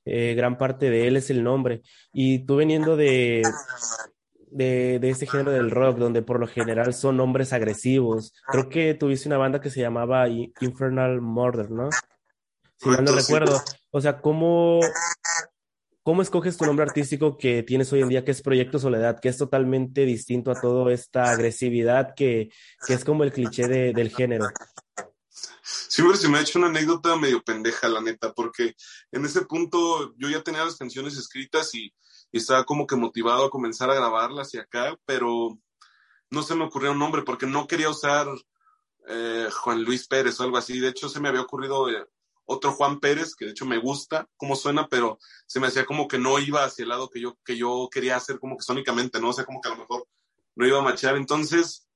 eh, 0.04 0.34
gran 0.34 0.56
parte 0.56 0.90
de 0.90 1.06
él 1.06 1.16
es 1.16 1.30
el 1.30 1.44
nombre. 1.44 1.82
Y 2.12 2.46
tú 2.46 2.56
veniendo 2.56 2.96
de, 2.96 3.42
de, 4.50 4.98
de, 5.00 5.10
este 5.10 5.26
género 5.26 5.50
del 5.50 5.70
rock, 5.70 5.98
donde 5.98 6.22
por 6.22 6.40
lo 6.40 6.46
general 6.46 6.94
son 6.94 7.18
nombres 7.18 7.52
agresivos, 7.52 8.32
creo 8.46 8.68
que 8.68 8.94
tuviste 8.94 9.28
una 9.28 9.38
banda 9.38 9.60
que 9.60 9.70
se 9.70 9.80
llamaba 9.80 10.28
Infernal 10.28 11.20
Murder, 11.20 11.70
¿no? 11.70 11.90
Si 12.76 12.88
mal 12.88 13.04
no 13.04 13.12
recuerdo. 13.12 13.60
O 13.90 14.00
sea, 14.00 14.20
¿cómo, 14.20 14.80
¿cómo 16.02 16.22
escoges 16.22 16.56
tu 16.56 16.64
nombre 16.64 16.86
artístico 16.86 17.36
que 17.36 17.62
tienes 17.62 17.92
hoy 17.92 18.00
en 18.00 18.08
día, 18.08 18.24
que 18.24 18.30
es 18.30 18.40
Proyecto 18.40 18.78
Soledad, 18.78 19.18
que 19.20 19.28
es 19.28 19.36
totalmente 19.36 20.06
distinto 20.06 20.50
a 20.50 20.60
toda 20.60 20.92
esta 20.92 21.30
agresividad 21.30 22.14
que, 22.14 22.50
que 22.86 22.94
es 22.94 23.04
como 23.04 23.24
el 23.24 23.32
cliché 23.32 23.66
de, 23.66 23.92
del 23.92 24.10
género? 24.10 24.46
Siempre 25.98 26.16
se 26.16 26.28
me 26.28 26.38
ha 26.38 26.42
hecho 26.42 26.60
una 26.60 26.68
anécdota 26.68 27.16
medio 27.16 27.42
pendeja, 27.42 27.88
la 27.88 28.00
neta, 28.00 28.32
porque 28.32 28.76
en 29.10 29.24
ese 29.24 29.42
punto 29.46 30.14
yo 30.16 30.28
ya 30.28 30.44
tenía 30.44 30.64
las 30.64 30.76
canciones 30.76 31.16
escritas 31.16 31.74
y, 31.74 31.92
estaba 32.30 32.62
como 32.64 32.86
que 32.86 32.94
motivado 32.94 33.46
a 33.46 33.50
comenzar 33.50 33.90
a 33.90 33.94
grabarlas 33.94 34.54
y 34.54 34.58
acá, 34.58 34.96
pero 35.06 35.58
no 36.30 36.42
se 36.42 36.54
me 36.54 36.64
ocurrió 36.64 36.92
un 36.92 37.00
nombre 37.00 37.22
porque 37.22 37.46
no 37.46 37.66
quería 37.66 37.90
usar 37.90 38.28
eh, 39.08 39.48
Juan 39.50 39.82
Luis 39.82 40.06
Pérez 40.06 40.38
o 40.38 40.44
algo 40.44 40.58
así. 40.58 40.78
De 40.78 40.88
hecho, 40.88 41.08
se 41.08 41.18
me 41.18 41.28
había 41.30 41.40
ocurrido 41.40 41.90
eh, 41.90 42.06
otro 42.44 42.72
Juan 42.72 43.00
Pérez, 43.00 43.34
que 43.34 43.46
de 43.46 43.50
hecho 43.52 43.66
me 43.66 43.78
gusta 43.78 44.28
cómo 44.36 44.54
suena, 44.54 44.86
pero 44.88 45.18
se 45.46 45.58
me 45.58 45.66
hacía 45.66 45.84
como 45.84 46.06
que 46.06 46.18
no 46.18 46.38
iba 46.38 46.62
hacia 46.62 46.84
el 46.84 46.90
lado 46.90 47.08
que 47.08 47.20
yo, 47.20 47.36
que 47.44 47.56
yo 47.56 47.88
quería 47.90 48.14
hacer 48.16 48.38
como 48.38 48.56
que 48.56 48.62
sónicamente, 48.62 49.20
¿no? 49.20 49.30
O 49.30 49.32
sea, 49.32 49.46
como 49.46 49.60
que 49.60 49.68
a 49.70 49.72
lo 49.72 49.78
mejor 49.78 50.06
no 50.54 50.64
iba 50.64 50.78
a 50.78 50.82
machar. 50.82 51.16
Entonces, 51.16 51.88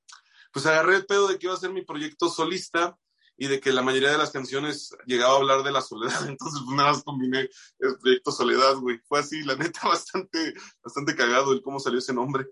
pues 0.51 0.65
agarré 0.65 0.97
el 0.97 1.05
pedo 1.05 1.29
de 1.29 1.37
que 1.37 1.45
iba 1.45 1.53
a 1.53 1.59
ser 1.59 1.71
mi 1.71 1.83
proyecto 1.83 2.27
solista 2.27 2.97
y 3.43 3.47
de 3.47 3.59
que 3.59 3.73
la 3.73 3.81
mayoría 3.81 4.09
de 4.09 4.17
las 4.17 4.31
canciones 4.31 4.95
llegaba 5.05 5.33
a 5.33 5.37
hablar 5.37 5.63
de 5.63 5.71
la 5.71 5.81
soledad, 5.81 6.15
entonces 6.29 6.61
pues 6.65 6.77
nada 6.77 6.93
más 6.93 7.03
combiné 7.03 7.49
el 7.79 7.97
proyecto 7.99 8.31
Soledad, 8.31 8.75
güey. 8.77 8.99
Fue 9.03 9.19
así, 9.19 9.43
la 9.43 9.55
neta, 9.55 9.81
bastante, 9.87 10.53
bastante 10.81 11.13
cagado 11.13 11.51
el 11.51 11.61
cómo 11.61 11.79
salió 11.79 11.99
ese 11.99 12.13
nombre. 12.13 12.45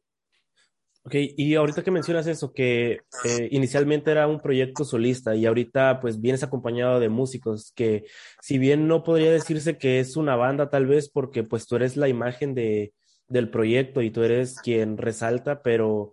Ok, 1.03 1.15
y 1.15 1.55
ahorita 1.55 1.81
que 1.81 1.91
mencionas 1.91 2.27
eso, 2.27 2.51
que 2.53 2.99
eh, 3.23 3.47
inicialmente 3.51 4.11
era 4.11 4.27
un 4.27 4.39
proyecto 4.41 4.83
solista 4.83 5.33
y 5.33 5.45
ahorita 5.45 5.99
pues 6.01 6.19
vienes 6.19 6.43
acompañado 6.43 6.99
de 6.99 7.09
músicos, 7.09 7.71
que 7.73 8.05
si 8.41 8.59
bien 8.59 8.87
no 8.87 9.03
podría 9.03 9.31
decirse 9.31 9.77
que 9.77 9.99
es 9.99 10.17
una 10.17 10.35
banda 10.35 10.69
tal 10.69 10.85
vez 10.85 11.09
porque 11.09 11.43
pues 11.43 11.65
tú 11.65 11.77
eres 11.77 11.97
la 11.97 12.07
imagen 12.07 12.53
de, 12.53 12.93
del 13.27 13.49
proyecto 13.49 14.01
y 14.03 14.11
tú 14.11 14.21
eres 14.23 14.59
quien 14.59 14.97
resalta, 14.97 15.63
pero 15.63 16.11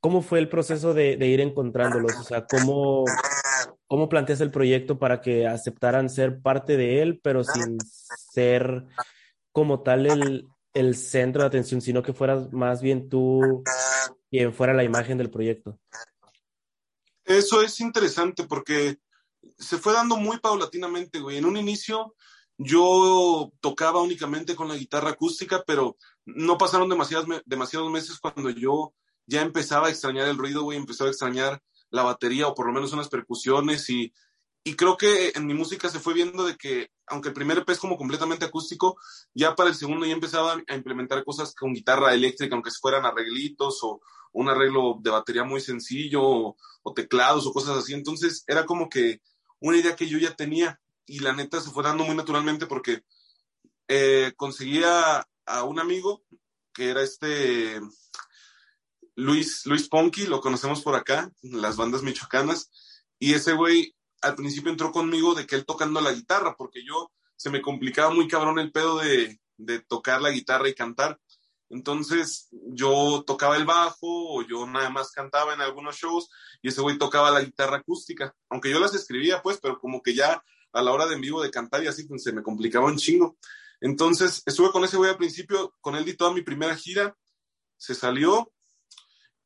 ¿cómo 0.00 0.22
fue 0.22 0.40
el 0.40 0.48
proceso 0.48 0.92
de, 0.92 1.16
de 1.16 1.28
ir 1.28 1.40
encontrándolos? 1.40 2.16
O 2.16 2.24
sea, 2.24 2.46
¿cómo, 2.46 3.04
¿Cómo 3.88 4.08
planteas 4.08 4.40
el 4.40 4.50
proyecto 4.50 4.98
para 4.98 5.20
que 5.20 5.46
aceptaran 5.46 6.10
ser 6.10 6.40
parte 6.40 6.76
de 6.76 7.02
él, 7.02 7.20
pero 7.22 7.44
sin 7.44 7.78
ser 8.32 8.84
como 9.52 9.82
tal 9.82 10.06
el, 10.06 10.46
el 10.74 10.96
centro 10.96 11.42
de 11.42 11.48
atención, 11.48 11.80
sino 11.80 12.02
que 12.02 12.12
fueras 12.12 12.52
más 12.52 12.82
bien 12.82 13.08
tú 13.08 13.62
quien 14.30 14.52
fuera 14.52 14.74
la 14.74 14.84
imagen 14.84 15.18
del 15.18 15.30
proyecto? 15.30 15.78
Eso 17.24 17.62
es 17.62 17.80
interesante 17.80 18.44
porque 18.44 18.98
se 19.56 19.78
fue 19.78 19.92
dando 19.92 20.16
muy 20.16 20.38
paulatinamente, 20.38 21.20
güey. 21.20 21.38
En 21.38 21.44
un 21.44 21.56
inicio 21.56 22.14
yo 22.58 23.52
tocaba 23.60 24.02
únicamente 24.02 24.54
con 24.56 24.68
la 24.68 24.76
guitarra 24.76 25.10
acústica, 25.10 25.62
pero 25.66 25.96
no 26.24 26.56
pasaron 26.56 26.88
demasiados, 26.88 27.26
demasiados 27.44 27.90
meses 27.90 28.18
cuando 28.18 28.50
yo 28.50 28.94
ya 29.26 29.42
empezaba 29.42 29.88
a 29.88 29.90
extrañar 29.90 30.28
el 30.28 30.38
ruido, 30.38 30.62
güey, 30.62 30.78
empezaba 30.78 31.08
a 31.08 31.12
extrañar 31.12 31.60
la 31.90 32.02
batería 32.02 32.48
o 32.48 32.54
por 32.54 32.66
lo 32.66 32.72
menos 32.72 32.92
unas 32.92 33.08
percusiones 33.08 33.88
y, 33.90 34.12
y 34.66 34.74
creo 34.74 34.96
que 34.96 35.30
en 35.36 35.46
mi 35.46 35.54
música 35.54 35.88
se 35.88 36.00
fue 36.00 36.12
viendo 36.12 36.44
de 36.44 36.56
que, 36.56 36.90
aunque 37.06 37.28
el 37.28 37.34
primer 37.34 37.58
EP 37.58 37.70
es 37.70 37.78
como 37.78 37.96
completamente 37.96 38.44
acústico, 38.44 38.96
ya 39.32 39.54
para 39.54 39.70
el 39.70 39.76
segundo 39.76 40.04
ya 40.06 40.12
empezaba 40.12 40.60
a 40.66 40.74
implementar 40.74 41.22
cosas 41.24 41.54
con 41.54 41.72
guitarra 41.72 42.12
eléctrica, 42.12 42.56
aunque 42.56 42.72
fueran 42.72 43.06
arreglitos 43.06 43.78
o 43.84 44.00
un 44.32 44.48
arreglo 44.48 44.98
de 45.00 45.10
batería 45.10 45.44
muy 45.44 45.60
sencillo 45.60 46.20
o, 46.22 46.56
teclados 46.96 47.46
o 47.46 47.52
cosas 47.52 47.78
así. 47.78 47.94
Entonces 47.94 48.42
era 48.48 48.66
como 48.66 48.88
que 48.88 49.20
una 49.60 49.76
idea 49.76 49.94
que 49.94 50.08
yo 50.08 50.18
ya 50.18 50.34
tenía 50.34 50.80
y 51.06 51.20
la 51.20 51.32
neta 51.32 51.60
se 51.60 51.70
fue 51.70 51.84
dando 51.84 52.02
muy 52.02 52.16
naturalmente 52.16 52.66
porque 52.66 53.04
eh, 53.86 54.32
conseguía 54.36 55.28
a 55.46 55.62
un 55.62 55.78
amigo 55.78 56.24
que 56.72 56.90
era 56.90 57.02
este 57.02 57.80
Luis, 59.16 59.64
Luis 59.66 59.88
Ponky, 59.88 60.26
lo 60.26 60.40
conocemos 60.40 60.82
por 60.82 60.94
acá, 60.94 61.30
las 61.42 61.76
bandas 61.76 62.02
michoacanas, 62.02 62.70
y 63.18 63.34
ese 63.34 63.54
güey 63.54 63.94
al 64.22 64.34
principio 64.34 64.70
entró 64.70 64.92
conmigo 64.92 65.34
de 65.34 65.46
que 65.46 65.56
él 65.56 65.64
tocando 65.64 66.00
la 66.00 66.12
guitarra, 66.12 66.54
porque 66.56 66.84
yo 66.84 67.10
se 67.34 67.50
me 67.50 67.62
complicaba 67.62 68.10
muy 68.10 68.28
cabrón 68.28 68.58
el 68.58 68.72
pedo 68.72 68.98
de, 68.98 69.40
de 69.56 69.80
tocar 69.80 70.20
la 70.20 70.30
guitarra 70.30 70.68
y 70.68 70.74
cantar. 70.74 71.18
Entonces 71.68 72.48
yo 72.50 73.24
tocaba 73.26 73.56
el 73.56 73.64
bajo 73.64 74.36
o 74.36 74.42
yo 74.42 74.66
nada 74.66 74.88
más 74.88 75.10
cantaba 75.10 75.52
en 75.52 75.60
algunos 75.60 75.96
shows 75.96 76.28
y 76.62 76.68
ese 76.68 76.80
güey 76.80 76.96
tocaba 76.96 77.30
la 77.30 77.42
guitarra 77.42 77.78
acústica, 77.78 78.34
aunque 78.48 78.70
yo 78.70 78.78
las 78.78 78.94
escribía 78.94 79.42
pues, 79.42 79.58
pero 79.60 79.78
como 79.78 80.00
que 80.00 80.14
ya 80.14 80.42
a 80.72 80.82
la 80.82 80.92
hora 80.92 81.06
de 81.06 81.14
en 81.14 81.20
vivo 81.22 81.42
de 81.42 81.50
cantar 81.50 81.82
y 81.82 81.88
así 81.88 82.06
pues, 82.06 82.22
se 82.22 82.32
me 82.32 82.42
complicaba 82.42 82.86
un 82.86 82.98
chingo. 82.98 83.36
Entonces 83.80 84.42
estuve 84.46 84.70
con 84.70 84.84
ese 84.84 84.96
güey 84.96 85.10
al 85.10 85.16
principio, 85.16 85.74
con 85.80 85.96
él 85.96 86.04
di 86.04 86.14
toda 86.14 86.32
mi 86.32 86.42
primera 86.42 86.76
gira, 86.76 87.16
se 87.76 87.94
salió 87.94 88.52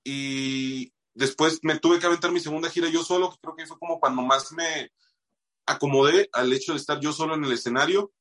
y 0.05 0.93
después 1.15 1.61
me 1.63 1.79
tuve 1.79 1.99
que 1.99 2.07
aventar 2.07 2.33
mi 2.33 2.41
segunda 2.41 2.71
gira 2.71 2.89
yo 2.89 3.03
solo, 3.03 3.31
que 3.31 3.39
creo 3.41 3.57
que 3.57 3.67
fue 3.67 3.79
como 3.79 4.01
cuando 4.01 4.23
más 4.23 4.53
me 4.53 4.93
acomodé 5.67 6.29
al 6.33 6.53
hecho 6.53 6.73
de 6.73 6.79
estar 6.79 7.01
yo 7.01 7.13
solo 7.13 7.35
en 7.35 7.45
el 7.45 7.53
escenario, 7.53 8.13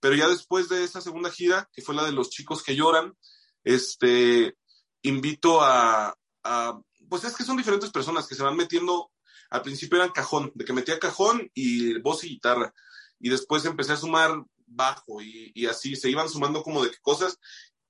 pero 0.00 0.14
ya 0.14 0.28
después 0.28 0.68
de 0.68 0.84
esa 0.84 1.00
segunda 1.00 1.30
gira, 1.30 1.68
que 1.72 1.82
fue 1.82 1.94
la 1.94 2.04
de 2.04 2.12
los 2.12 2.30
chicos 2.30 2.62
que 2.62 2.76
lloran, 2.76 3.16
este, 3.64 4.56
invito 5.02 5.60
a, 5.60 6.16
a 6.42 6.80
pues 7.08 7.24
es 7.24 7.36
que 7.36 7.44
son 7.44 7.56
diferentes 7.56 7.90
personas 7.90 8.26
que 8.26 8.34
se 8.34 8.42
van 8.42 8.56
metiendo, 8.56 9.10
al 9.50 9.62
principio 9.62 9.98
eran 9.98 10.12
cajón, 10.12 10.52
de 10.54 10.64
que 10.64 10.72
metía 10.72 10.98
cajón 10.98 11.50
y 11.54 11.98
voz 12.00 12.24
y 12.24 12.28
guitarra, 12.28 12.72
y 13.18 13.28
después 13.28 13.64
empecé 13.64 13.92
a 13.92 13.96
sumar 13.96 14.42
bajo 14.66 15.20
y, 15.20 15.50
y 15.54 15.66
así 15.66 15.96
se 15.96 16.08
iban 16.08 16.28
sumando 16.28 16.62
como 16.62 16.82
de 16.82 16.90
cosas 17.02 17.38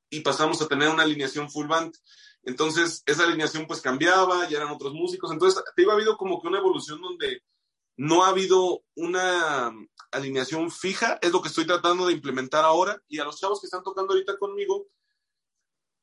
y 0.08 0.20
pasamos 0.20 0.60
a 0.60 0.68
tener 0.68 0.88
una 0.88 1.04
alineación 1.04 1.50
full 1.50 1.68
band. 1.68 1.94
Entonces, 2.42 3.02
esa 3.06 3.24
alineación 3.24 3.66
pues 3.66 3.80
cambiaba, 3.80 4.48
ya 4.48 4.58
eran 4.58 4.70
otros 4.70 4.94
músicos. 4.94 5.30
Entonces, 5.30 5.62
te 5.76 5.82
iba 5.82 5.92
ha 5.92 5.96
habido 5.96 6.16
como 6.16 6.40
que 6.40 6.48
una 6.48 6.58
evolución 6.58 7.00
donde 7.00 7.42
no 7.96 8.24
ha 8.24 8.28
habido 8.28 8.82
una 8.94 9.72
alineación 10.10 10.70
fija, 10.70 11.18
es 11.20 11.32
lo 11.32 11.42
que 11.42 11.48
estoy 11.48 11.66
tratando 11.66 12.06
de 12.06 12.14
implementar 12.14 12.64
ahora. 12.64 13.02
Y 13.08 13.18
a 13.18 13.24
los 13.24 13.38
chavos 13.38 13.60
que 13.60 13.66
están 13.66 13.82
tocando 13.82 14.14
ahorita 14.14 14.38
conmigo, 14.38 14.88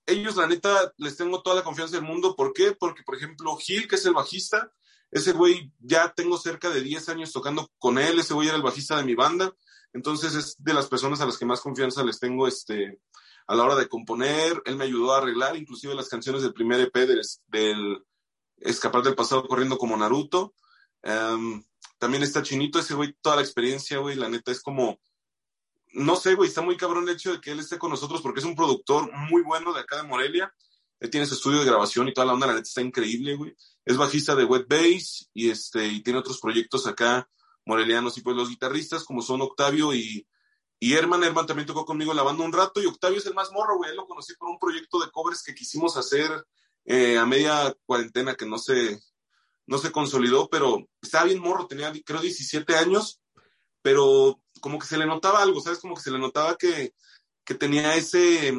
ellos, 0.05 0.35
la 0.35 0.47
neta, 0.47 0.93
les 0.97 1.17
tengo 1.17 1.41
toda 1.41 1.57
la 1.57 1.63
confianza 1.63 1.95
del 1.95 2.05
mundo. 2.05 2.35
¿Por 2.35 2.53
qué? 2.53 2.71
Porque, 2.71 3.03
por 3.03 3.15
ejemplo, 3.15 3.55
Gil, 3.57 3.87
que 3.87 3.95
es 3.95 4.05
el 4.05 4.13
bajista, 4.13 4.71
ese 5.11 5.33
güey 5.33 5.71
ya 5.79 6.13
tengo 6.13 6.37
cerca 6.37 6.69
de 6.69 6.81
10 6.81 7.09
años 7.09 7.33
tocando 7.33 7.69
con 7.77 7.97
él, 7.97 8.19
ese 8.19 8.33
güey 8.33 8.47
era 8.47 8.57
el 8.57 8.63
bajista 8.63 8.95
de 8.97 9.03
mi 9.03 9.15
banda. 9.15 9.53
Entonces, 9.91 10.35
es 10.35 10.55
de 10.63 10.73
las 10.73 10.87
personas 10.87 11.19
a 11.21 11.25
las 11.25 11.37
que 11.37 11.45
más 11.45 11.61
confianza 11.61 12.03
les 12.03 12.19
tengo 12.19 12.47
este, 12.47 12.99
a 13.47 13.55
la 13.55 13.63
hora 13.63 13.75
de 13.75 13.87
componer, 13.87 14.61
él 14.65 14.75
me 14.75 14.83
ayudó 14.83 15.13
a 15.13 15.19
arreglar 15.19 15.55
inclusive 15.55 15.95
las 15.95 16.09
canciones 16.09 16.41
del 16.41 16.53
primer 16.53 16.81
EP 16.81 16.93
del, 16.93 18.03
Escapar 18.57 19.03
del 19.03 19.15
Pasado 19.15 19.47
corriendo 19.47 19.77
como 19.77 19.95
Naruto. 19.95 20.53
Um, 21.03 21.63
también 21.97 22.23
está 22.23 22.43
Chinito, 22.43 22.79
ese 22.79 22.93
güey, 22.93 23.15
toda 23.21 23.37
la 23.37 23.41
experiencia, 23.41 23.99
güey, 23.99 24.15
la 24.15 24.29
neta 24.29 24.51
es 24.51 24.61
como, 24.61 24.99
no 25.93 26.15
sé, 26.15 26.35
güey, 26.35 26.49
está 26.49 26.61
muy 26.61 26.75
cabrón 26.75 27.07
el 27.07 27.15
hecho 27.15 27.31
de 27.31 27.39
que 27.39 27.51
él 27.51 27.59
esté 27.59 27.77
con 27.77 27.91
nosotros 27.91 28.21
porque 28.21 28.39
es 28.39 28.45
un 28.45 28.55
productor 28.55 29.11
muy 29.13 29.43
bueno 29.43 29.73
de 29.73 29.81
acá 29.81 29.97
de 29.97 30.07
Morelia. 30.07 30.53
Él 30.99 31.09
tiene 31.09 31.25
su 31.25 31.35
estudio 31.35 31.59
de 31.59 31.65
grabación 31.65 32.07
y 32.07 32.13
toda 32.13 32.27
la 32.27 32.33
onda, 32.33 32.47
la 32.47 32.53
neta 32.53 32.67
está 32.67 32.81
increíble, 32.81 33.35
güey. 33.35 33.55
Es 33.85 33.95
bajista 33.95 34.35
de 34.35 34.43
Wet 34.43 34.67
Bass 34.67 35.29
y, 35.33 35.49
este, 35.51 35.87
y 35.87 36.01
tiene 36.01 36.19
otros 36.19 36.41
proyectos 36.41 36.85
acá 36.87 37.29
morelianos 37.65 38.17
y 38.17 38.21
pues 38.21 38.35
los 38.35 38.49
guitarristas 38.49 39.03
como 39.03 39.21
son 39.21 39.41
Octavio 39.41 39.93
y, 39.93 40.27
y 40.79 40.93
Herman. 40.93 41.23
Herman 41.23 41.45
también 41.45 41.67
tocó 41.67 41.85
conmigo 41.85 42.13
la 42.13 42.23
banda 42.23 42.43
un 42.43 42.53
rato 42.53 42.81
y 42.81 42.85
Octavio 42.85 43.17
es 43.17 43.25
el 43.25 43.33
más 43.33 43.51
morro, 43.51 43.77
güey. 43.77 43.95
Lo 43.95 44.07
conocí 44.07 44.33
por 44.35 44.49
un 44.49 44.59
proyecto 44.59 44.99
de 44.99 45.11
covers 45.11 45.43
que 45.43 45.55
quisimos 45.55 45.97
hacer 45.97 46.45
eh, 46.85 47.17
a 47.17 47.25
media 47.25 47.75
cuarentena 47.85 48.35
que 48.35 48.45
no 48.45 48.57
se, 48.57 48.99
no 49.65 49.77
se 49.77 49.91
consolidó, 49.91 50.49
pero 50.49 50.87
estaba 51.01 51.25
bien 51.25 51.39
morro, 51.39 51.67
tenía 51.67 51.91
creo 52.05 52.21
17 52.21 52.75
años, 52.75 53.21
pero 53.81 54.41
como 54.61 54.79
que 54.79 54.87
se 54.87 54.97
le 54.97 55.05
notaba 55.05 55.41
algo, 55.41 55.61
¿sabes? 55.61 55.79
Como 55.79 55.95
que 55.95 56.01
se 56.01 56.11
le 56.11 56.19
notaba 56.19 56.55
que, 56.55 56.93
que 57.43 57.55
tenía 57.55 57.95
ese, 57.95 58.53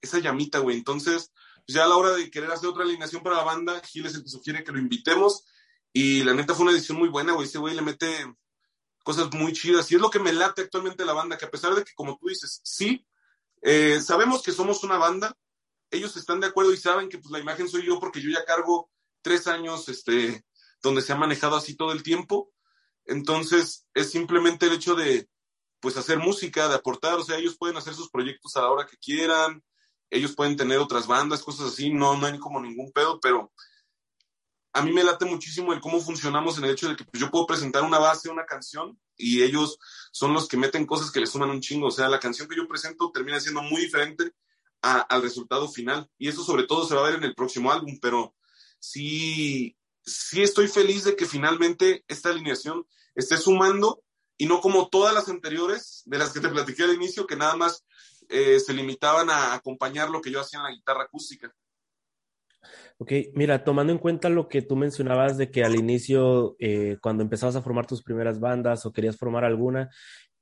esa 0.00 0.18
llamita, 0.18 0.58
güey. 0.60 0.76
Entonces, 0.76 1.32
pues 1.66 1.74
ya 1.76 1.84
a 1.84 1.88
la 1.88 1.96
hora 1.96 2.14
de 2.14 2.30
querer 2.30 2.50
hacer 2.50 2.68
otra 2.68 2.84
alineación 2.84 3.22
para 3.22 3.36
la 3.36 3.44
banda, 3.44 3.80
Gil 3.80 4.06
es 4.06 4.14
el 4.14 4.22
que 4.22 4.30
sugiere 4.30 4.64
que 4.64 4.72
lo 4.72 4.78
invitemos 4.78 5.44
y 5.92 6.22
la 6.24 6.34
neta 6.34 6.54
fue 6.54 6.64
una 6.64 6.72
edición 6.72 6.98
muy 6.98 7.08
buena, 7.08 7.32
güey. 7.32 7.46
Ese 7.46 7.58
güey 7.58 7.74
le 7.74 7.82
mete 7.82 8.06
cosas 9.06 9.32
muy 9.32 9.52
chidas. 9.52 9.90
Y 9.92 9.94
es 9.94 10.00
lo 10.00 10.10
que 10.10 10.18
me 10.18 10.32
late 10.32 10.62
actualmente 10.62 11.04
la 11.04 11.12
banda, 11.12 11.38
que 11.38 11.44
a 11.44 11.50
pesar 11.50 11.76
de 11.76 11.84
que, 11.84 11.94
como 11.94 12.18
tú 12.18 12.26
dices, 12.26 12.60
sí, 12.64 13.06
eh, 13.62 14.00
sabemos 14.00 14.42
que 14.42 14.50
somos 14.50 14.82
una 14.82 14.98
banda, 14.98 15.32
ellos 15.92 16.16
están 16.16 16.40
de 16.40 16.48
acuerdo 16.48 16.72
y 16.72 16.76
saben 16.76 17.08
que 17.08 17.18
pues 17.18 17.30
la 17.30 17.38
imagen 17.38 17.68
soy 17.68 17.86
yo 17.86 18.00
porque 18.00 18.20
yo 18.20 18.30
ya 18.30 18.44
cargo 18.44 18.90
tres 19.22 19.46
años, 19.46 19.88
este, 19.88 20.44
donde 20.82 21.02
se 21.02 21.12
ha 21.12 21.16
manejado 21.16 21.54
así 21.54 21.76
todo 21.76 21.92
el 21.92 22.02
tiempo. 22.02 22.52
Entonces, 23.04 23.86
es 23.94 24.10
simplemente 24.10 24.66
el 24.66 24.72
hecho 24.72 24.96
de, 24.96 25.28
pues, 25.78 25.96
hacer 25.96 26.18
música, 26.18 26.68
de 26.68 26.74
aportar, 26.74 27.14
o 27.14 27.24
sea, 27.24 27.38
ellos 27.38 27.56
pueden 27.56 27.76
hacer 27.76 27.94
sus 27.94 28.10
proyectos 28.10 28.56
a 28.56 28.62
la 28.62 28.72
hora 28.72 28.86
que 28.86 28.96
quieran, 28.96 29.62
ellos 30.10 30.34
pueden 30.34 30.56
tener 30.56 30.80
otras 30.80 31.06
bandas, 31.06 31.44
cosas 31.44 31.68
así, 31.68 31.92
no, 31.92 32.16
no 32.16 32.26
hay 32.26 32.40
como 32.40 32.60
ningún 32.60 32.90
pedo, 32.90 33.20
pero 33.20 33.52
a 34.76 34.82
mí 34.82 34.92
me 34.92 35.02
late 35.02 35.24
muchísimo 35.24 35.72
el 35.72 35.80
cómo 35.80 36.00
funcionamos 36.00 36.58
en 36.58 36.64
el 36.64 36.72
hecho 36.72 36.86
de 36.86 36.96
que 36.96 37.04
pues, 37.04 37.18
yo 37.18 37.30
puedo 37.30 37.46
presentar 37.46 37.82
una 37.82 37.98
base, 37.98 38.28
una 38.28 38.44
canción, 38.44 39.00
y 39.16 39.42
ellos 39.42 39.78
son 40.12 40.34
los 40.34 40.48
que 40.48 40.58
meten 40.58 40.84
cosas 40.84 41.10
que 41.10 41.18
le 41.18 41.26
suman 41.26 41.48
un 41.48 41.62
chingo. 41.62 41.86
O 41.86 41.90
sea, 41.90 42.10
la 42.10 42.20
canción 42.20 42.46
que 42.46 42.56
yo 42.56 42.68
presento 42.68 43.10
termina 43.10 43.40
siendo 43.40 43.62
muy 43.62 43.80
diferente 43.80 44.32
al 44.82 45.22
resultado 45.22 45.66
final. 45.70 46.10
Y 46.18 46.28
eso 46.28 46.44
sobre 46.44 46.64
todo 46.64 46.86
se 46.86 46.94
va 46.94 47.00
a 47.00 47.04
ver 47.04 47.14
en 47.14 47.24
el 47.24 47.34
próximo 47.34 47.72
álbum, 47.72 47.98
pero 48.02 48.34
sí, 48.78 49.78
sí 50.04 50.42
estoy 50.42 50.68
feliz 50.68 51.04
de 51.04 51.16
que 51.16 51.24
finalmente 51.24 52.04
esta 52.06 52.28
alineación 52.28 52.86
esté 53.14 53.38
sumando 53.38 54.02
y 54.36 54.44
no 54.44 54.60
como 54.60 54.90
todas 54.90 55.14
las 55.14 55.30
anteriores 55.30 56.02
de 56.04 56.18
las 56.18 56.34
que 56.34 56.40
te 56.40 56.50
platiqué 56.50 56.82
al 56.82 56.92
inicio, 56.92 57.26
que 57.26 57.36
nada 57.36 57.56
más 57.56 57.86
eh, 58.28 58.60
se 58.60 58.74
limitaban 58.74 59.30
a 59.30 59.54
acompañar 59.54 60.10
lo 60.10 60.20
que 60.20 60.30
yo 60.30 60.38
hacía 60.38 60.58
en 60.58 60.64
la 60.64 60.72
guitarra 60.72 61.04
acústica. 61.04 61.50
Ok, 62.98 63.12
mira, 63.34 63.62
tomando 63.64 63.92
en 63.92 63.98
cuenta 63.98 64.28
lo 64.28 64.48
que 64.48 64.62
tú 64.62 64.76
mencionabas 64.76 65.36
de 65.36 65.50
que 65.50 65.64
al 65.64 65.74
inicio, 65.76 66.56
eh, 66.58 66.96
cuando 67.02 67.22
empezabas 67.22 67.56
a 67.56 67.62
formar 67.62 67.86
tus 67.86 68.02
primeras 68.02 68.40
bandas 68.40 68.86
o 68.86 68.92
querías 68.92 69.16
formar 69.16 69.44
alguna, 69.44 69.90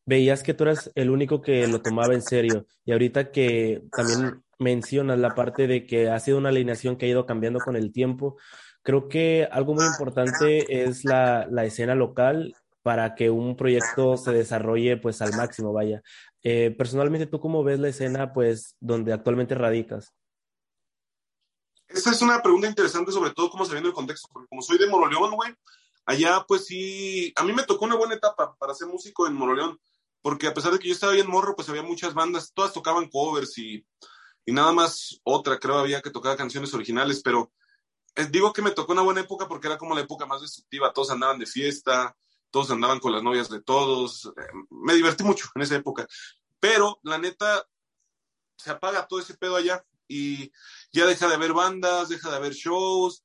veías 0.06 0.42
que 0.42 0.54
tú 0.54 0.64
eras 0.64 0.90
el 0.94 1.10
único 1.10 1.40
que 1.42 1.66
lo 1.66 1.82
tomaba 1.82 2.14
en 2.14 2.22
serio. 2.22 2.66
Y 2.84 2.92
ahorita 2.92 3.30
que 3.30 3.82
también 3.90 4.42
mencionas 4.58 5.18
la 5.18 5.34
parte 5.34 5.66
de 5.66 5.86
que 5.86 6.08
ha 6.10 6.18
sido 6.20 6.38
una 6.38 6.50
alineación 6.50 6.96
que 6.96 7.06
ha 7.06 7.08
ido 7.08 7.26
cambiando 7.26 7.58
con 7.60 7.76
el 7.76 7.92
tiempo, 7.92 8.36
creo 8.82 9.08
que 9.08 9.48
algo 9.50 9.74
muy 9.74 9.84
importante 9.84 10.84
es 10.84 11.04
la, 11.04 11.48
la 11.50 11.64
escena 11.64 11.94
local 11.94 12.54
para 12.82 13.14
que 13.14 13.30
un 13.30 13.56
proyecto 13.56 14.18
se 14.18 14.30
desarrolle 14.32 14.98
pues 14.98 15.22
al 15.22 15.34
máximo, 15.34 15.72
vaya. 15.72 16.02
Eh, 16.42 16.70
personalmente, 16.76 17.26
¿tú 17.26 17.40
cómo 17.40 17.64
ves 17.64 17.80
la 17.80 17.88
escena 17.88 18.34
pues 18.34 18.76
donde 18.78 19.14
actualmente 19.14 19.54
radicas? 19.54 20.14
Esa 21.94 22.10
es 22.10 22.20
una 22.22 22.42
pregunta 22.42 22.66
interesante, 22.66 23.12
sobre 23.12 23.30
todo 23.30 23.48
cómo 23.48 23.64
se 23.64 23.72
viene 23.72 23.86
el 23.86 23.94
contexto, 23.94 24.28
porque 24.32 24.48
como 24.48 24.62
soy 24.62 24.78
de 24.78 24.88
Moroleón, 24.88 25.30
güey, 25.30 25.54
allá 26.04 26.44
pues 26.46 26.66
sí, 26.66 27.32
a 27.36 27.44
mí 27.44 27.52
me 27.52 27.62
tocó 27.62 27.84
una 27.84 27.94
buena 27.94 28.16
etapa 28.16 28.56
para 28.56 28.74
ser 28.74 28.88
músico 28.88 29.28
en 29.28 29.34
Moroleón, 29.34 29.80
porque 30.20 30.48
a 30.48 30.54
pesar 30.54 30.72
de 30.72 30.80
que 30.80 30.88
yo 30.88 30.94
estaba 30.94 31.12
bien 31.12 31.30
morro, 31.30 31.54
pues 31.54 31.68
había 31.68 31.84
muchas 31.84 32.12
bandas, 32.12 32.52
todas 32.52 32.72
tocaban 32.72 33.08
covers 33.08 33.56
y, 33.58 33.86
y 34.44 34.52
nada 34.52 34.72
más 34.72 35.20
otra, 35.22 35.60
creo 35.60 35.78
había 35.78 36.02
que 36.02 36.10
tocaba 36.10 36.36
canciones 36.36 36.74
originales, 36.74 37.22
pero 37.22 37.52
eh, 38.16 38.26
digo 38.28 38.52
que 38.52 38.62
me 38.62 38.72
tocó 38.72 38.92
una 38.92 39.02
buena 39.02 39.20
época 39.20 39.46
porque 39.46 39.68
era 39.68 39.78
como 39.78 39.94
la 39.94 40.00
época 40.00 40.26
más 40.26 40.40
destructiva, 40.40 40.92
todos 40.92 41.12
andaban 41.12 41.38
de 41.38 41.46
fiesta, 41.46 42.16
todos 42.50 42.72
andaban 42.72 42.98
con 42.98 43.12
las 43.12 43.22
novias 43.22 43.48
de 43.48 43.62
todos, 43.62 44.32
eh, 44.36 44.52
me 44.68 44.94
divertí 44.94 45.22
mucho 45.22 45.48
en 45.54 45.62
esa 45.62 45.76
época, 45.76 46.08
pero 46.58 46.98
la 47.04 47.18
neta 47.18 47.64
se 48.56 48.72
apaga 48.72 49.06
todo 49.06 49.20
ese 49.20 49.34
pedo 49.34 49.54
allá 49.54 49.84
y 50.14 50.52
ya 50.92 51.06
deja 51.06 51.26
de 51.26 51.34
haber 51.34 51.52
bandas, 51.52 52.08
deja 52.08 52.30
de 52.30 52.36
haber 52.36 52.52
shows. 52.52 53.24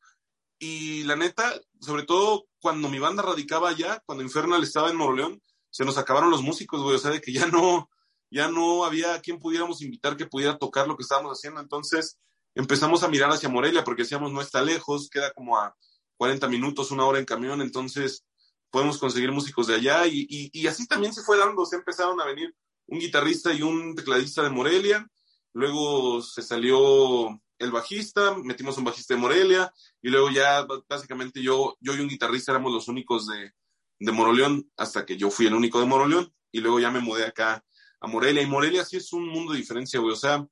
Y 0.58 1.04
la 1.04 1.16
neta, 1.16 1.54
sobre 1.80 2.04
todo 2.04 2.48
cuando 2.60 2.90
mi 2.90 2.98
banda 2.98 3.22
radicaba 3.22 3.70
allá, 3.70 4.02
cuando 4.08 4.24
Infernal 4.24 4.64
estaba 4.64 4.90
en 4.90 4.98
Moroleón, 4.98 5.42
se 5.70 5.86
nos 5.86 6.00
acabaron 6.00 6.32
los 6.32 6.42
músicos, 6.42 6.82
güey. 6.82 6.96
O 6.96 7.00
sea, 7.00 7.12
de 7.12 7.22
que 7.22 7.32
ya 7.32 7.46
no, 7.46 7.90
ya 8.32 8.48
no 8.48 8.86
había 8.86 9.22
quien 9.22 9.38
pudiéramos 9.38 9.84
invitar 9.84 10.18
que 10.18 10.26
pudiera 10.26 10.58
tocar 10.58 10.88
lo 10.88 10.98
que 10.98 11.04
estábamos 11.04 11.38
haciendo. 11.38 11.62
Entonces 11.62 12.18
empezamos 12.56 13.04
a 13.04 13.08
mirar 13.08 13.30
hacia 13.30 13.50
Morelia 13.50 13.84
porque 13.84 14.02
decíamos, 14.02 14.32
no 14.32 14.42
está 14.42 14.64
lejos, 14.64 15.10
queda 15.10 15.32
como 15.34 15.58
a 15.58 15.76
40 16.18 16.48
minutos, 16.48 16.90
una 16.90 17.06
hora 17.06 17.20
en 17.20 17.26
camión. 17.26 17.62
Entonces 17.62 18.26
podemos 18.72 18.98
conseguir 18.98 19.32
músicos 19.32 19.68
de 19.68 19.76
allá. 19.76 20.08
Y, 20.08 20.26
y 20.28 20.66
así 20.66 20.88
también 20.88 21.14
se 21.14 21.22
fue 21.22 21.38
dando. 21.38 21.68
Se 21.68 21.76
empezaron 21.76 22.20
a 22.20 22.26
venir 22.26 22.56
un 22.88 22.98
guitarrista 22.98 23.54
y 23.54 23.62
un 23.62 23.94
tecladista 23.94 24.42
de 24.42 24.50
Morelia 24.50 25.08
luego 25.54 26.22
se 26.22 26.42
salió 26.42 27.40
el 27.58 27.72
bajista, 27.72 28.36
metimos 28.38 28.78
un 28.78 28.86
bajista 28.86 29.14
de 29.14 29.20
Morelia, 29.20 29.74
y 30.02 30.10
luego 30.10 30.30
ya 30.30 30.66
básicamente 30.88 31.42
yo, 31.42 31.78
yo 31.82 31.94
y 31.94 32.00
un 32.00 32.08
guitarrista 32.08 32.52
éramos 32.52 32.72
los 32.72 32.88
únicos 32.88 33.28
de, 33.28 33.54
de 34.00 34.12
Moroleón, 34.12 34.72
hasta 34.78 35.06
que 35.06 35.18
yo 35.18 35.30
fui 35.30 35.48
el 35.48 35.54
único 35.54 35.80
de 35.80 35.86
Moroleón, 35.86 36.34
y 36.52 36.62
luego 36.62 36.80
ya 36.80 36.92
me 36.92 37.02
mudé 37.02 37.26
acá 37.26 37.64
a 38.00 38.08
Morelia, 38.08 38.42
y 38.42 38.48
Morelia 38.48 38.86
sí 38.86 38.98
es 38.98 39.12
un 39.12 39.28
mundo 39.28 39.54
de 39.54 39.60
diferencia, 39.60 40.00
güey, 40.00 40.14
o 40.14 40.18
sea, 40.18 40.48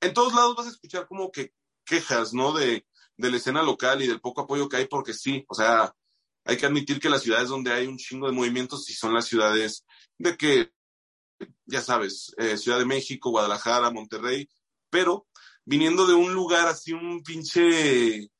en 0.00 0.14
todos 0.14 0.32
lados 0.32 0.56
vas 0.56 0.66
a 0.66 0.70
escuchar 0.70 1.06
como 1.08 1.32
que 1.32 1.52
quejas, 1.84 2.32
¿no? 2.32 2.52
De, 2.52 2.86
de 3.16 3.30
la 3.30 3.36
escena 3.36 3.62
local 3.62 4.00
y 4.02 4.06
del 4.06 4.20
poco 4.20 4.42
apoyo 4.42 4.68
que 4.68 4.76
hay, 4.76 4.86
porque 4.86 5.12
sí, 5.12 5.44
o 5.48 5.54
sea, 5.54 5.92
hay 6.44 6.56
que 6.56 6.66
admitir 6.66 7.00
que 7.00 7.10
las 7.10 7.22
ciudades 7.22 7.48
donde 7.48 7.72
hay 7.72 7.86
un 7.86 7.98
chingo 7.98 8.26
de 8.26 8.32
movimientos 8.32 8.84
sí 8.84 8.94
son 8.94 9.12
las 9.12 9.26
ciudades 9.26 9.84
de 10.18 10.36
que 10.36 10.72
ya 11.66 11.82
sabes, 11.82 12.34
eh, 12.38 12.56
Ciudad 12.56 12.78
de 12.78 12.84
México, 12.84 13.30
Guadalajara, 13.30 13.90
Monterrey, 13.90 14.48
pero 14.90 15.26
viniendo 15.64 16.06
de 16.06 16.14
un 16.14 16.32
lugar 16.32 16.66
así, 16.66 16.92
un 16.92 17.22
pinche, 17.22 18.30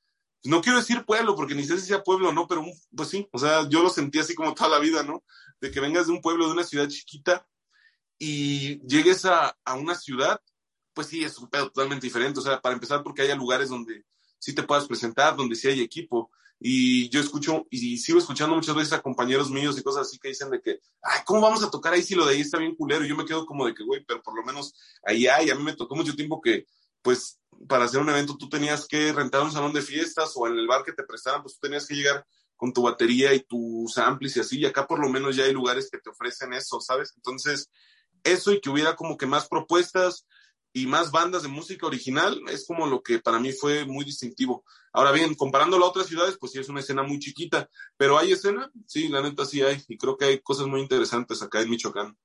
no 0.44 0.62
quiero 0.62 0.78
decir 0.78 1.04
pueblo, 1.04 1.36
porque 1.36 1.54
ni 1.54 1.64
sé 1.64 1.78
si 1.78 1.86
sea 1.86 2.02
pueblo 2.02 2.30
o 2.30 2.32
no, 2.32 2.46
pero 2.46 2.64
pues 2.96 3.08
sí, 3.08 3.28
o 3.32 3.38
sea, 3.38 3.68
yo 3.68 3.82
lo 3.82 3.90
sentí 3.90 4.18
así 4.18 4.34
como 4.34 4.54
toda 4.54 4.70
la 4.70 4.78
vida, 4.78 5.02
¿no? 5.02 5.22
De 5.60 5.70
que 5.70 5.80
vengas 5.80 6.06
de 6.06 6.12
un 6.12 6.22
pueblo, 6.22 6.46
de 6.46 6.52
una 6.52 6.64
ciudad 6.64 6.88
chiquita 6.88 7.46
y 8.18 8.80
llegues 8.86 9.24
a, 9.24 9.56
a 9.64 9.74
una 9.74 9.94
ciudad, 9.94 10.40
pues 10.94 11.08
sí, 11.08 11.22
es 11.22 11.38
un 11.38 11.48
pedo 11.48 11.66
totalmente 11.66 12.06
diferente, 12.06 12.40
o 12.40 12.42
sea, 12.42 12.60
para 12.60 12.74
empezar 12.74 13.02
porque 13.02 13.22
haya 13.22 13.36
lugares 13.36 13.68
donde 13.68 14.04
sí 14.38 14.54
te 14.54 14.62
puedas 14.62 14.86
presentar, 14.86 15.36
donde 15.36 15.54
sí 15.54 15.68
hay 15.68 15.80
equipo, 15.80 16.30
y 16.60 17.08
yo 17.10 17.20
escucho 17.20 17.66
y 17.70 17.98
sigo 17.98 18.18
escuchando 18.18 18.56
muchas 18.56 18.74
veces 18.74 18.92
a 18.92 19.02
compañeros 19.02 19.50
míos 19.50 19.78
y 19.78 19.82
cosas 19.82 20.08
así 20.08 20.18
que 20.18 20.28
dicen 20.28 20.50
de 20.50 20.60
que, 20.60 20.80
ay, 21.02 21.20
¿cómo 21.24 21.40
vamos 21.40 21.62
a 21.62 21.70
tocar 21.70 21.92
ahí 21.92 22.02
si 22.02 22.14
lo 22.14 22.26
de 22.26 22.34
ahí 22.34 22.40
está 22.40 22.58
bien 22.58 22.74
culero? 22.74 23.04
Y 23.04 23.08
yo 23.08 23.16
me 23.16 23.24
quedo 23.24 23.46
como 23.46 23.64
de 23.64 23.74
que, 23.74 23.84
güey, 23.84 24.04
pero 24.04 24.22
por 24.22 24.34
lo 24.34 24.44
menos 24.44 24.74
ahí 25.04 25.26
hay. 25.26 25.50
A 25.50 25.54
mí 25.54 25.62
me 25.62 25.76
tocó 25.76 25.94
mucho 25.94 26.16
tiempo 26.16 26.40
que, 26.40 26.66
pues, 27.00 27.38
para 27.68 27.84
hacer 27.84 28.00
un 28.00 28.08
evento 28.08 28.36
tú 28.36 28.48
tenías 28.48 28.86
que 28.86 29.12
rentar 29.12 29.42
un 29.42 29.52
salón 29.52 29.72
de 29.72 29.82
fiestas 29.82 30.32
o 30.34 30.46
en 30.46 30.58
el 30.58 30.66
bar 30.66 30.84
que 30.84 30.92
te 30.92 31.04
prestaran, 31.04 31.42
pues 31.42 31.54
tú 31.54 31.60
tenías 31.62 31.86
que 31.86 31.94
llegar 31.94 32.24
con 32.56 32.72
tu 32.72 32.82
batería 32.82 33.32
y 33.34 33.40
tus 33.40 33.96
amplis 33.98 34.36
y 34.36 34.40
así. 34.40 34.58
Y 34.58 34.66
acá 34.66 34.86
por 34.86 34.98
lo 34.98 35.08
menos 35.08 35.36
ya 35.36 35.44
hay 35.44 35.52
lugares 35.52 35.88
que 35.90 35.98
te 35.98 36.10
ofrecen 36.10 36.52
eso, 36.52 36.80
¿sabes? 36.80 37.12
Entonces, 37.16 37.70
eso 38.24 38.52
y 38.52 38.60
que 38.60 38.70
hubiera 38.70 38.96
como 38.96 39.16
que 39.16 39.26
más 39.26 39.48
propuestas, 39.48 40.26
y 40.72 40.86
más 40.86 41.10
bandas 41.10 41.42
de 41.42 41.48
música 41.48 41.86
original 41.86 42.40
es 42.50 42.66
como 42.66 42.86
lo 42.86 43.02
que 43.02 43.18
para 43.18 43.38
mí 43.38 43.52
fue 43.52 43.84
muy 43.84 44.04
distintivo. 44.04 44.64
Ahora 44.92 45.12
bien, 45.12 45.34
comparándolo 45.34 45.84
a 45.84 45.88
otras 45.88 46.06
ciudades, 46.06 46.36
pues 46.38 46.52
sí 46.52 46.58
es 46.58 46.68
una 46.68 46.80
escena 46.80 47.02
muy 47.02 47.18
chiquita, 47.18 47.68
pero 47.96 48.18
hay 48.18 48.32
escena, 48.32 48.70
sí, 48.86 49.08
la 49.08 49.22
neta 49.22 49.44
sí 49.44 49.62
hay, 49.62 49.82
y 49.88 49.96
creo 49.96 50.16
que 50.16 50.26
hay 50.26 50.38
cosas 50.40 50.66
muy 50.66 50.80
interesantes 50.80 51.42
acá 51.42 51.60
en 51.60 51.70
Michoacán. 51.70 52.16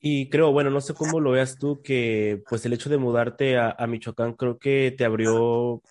Y 0.00 0.30
creo, 0.30 0.52
bueno, 0.52 0.70
no 0.70 0.80
sé 0.80 0.94
cómo 0.94 1.18
lo 1.18 1.32
veas 1.32 1.58
tú, 1.58 1.82
que 1.82 2.42
pues 2.48 2.64
el 2.64 2.72
hecho 2.72 2.88
de 2.88 2.98
mudarte 2.98 3.56
a, 3.56 3.74
a 3.76 3.86
Michoacán 3.86 4.34
creo 4.34 4.58
que 4.58 4.94
te 4.96 5.04
abrió 5.04 5.82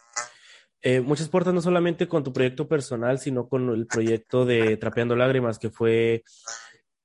eh, 0.81 1.01
muchas 1.01 1.27
puertas, 1.27 1.53
no 1.53 1.61
solamente 1.61 2.07
con 2.07 2.23
tu 2.23 2.31
proyecto 2.31 2.67
personal, 2.67 3.19
sino 3.19 3.49
con 3.49 3.69
el 3.69 3.87
proyecto 3.87 4.45
de 4.45 4.77
Trapeando 4.77 5.15
Lágrimas, 5.15 5.59
que 5.59 5.69
fue 5.69 6.23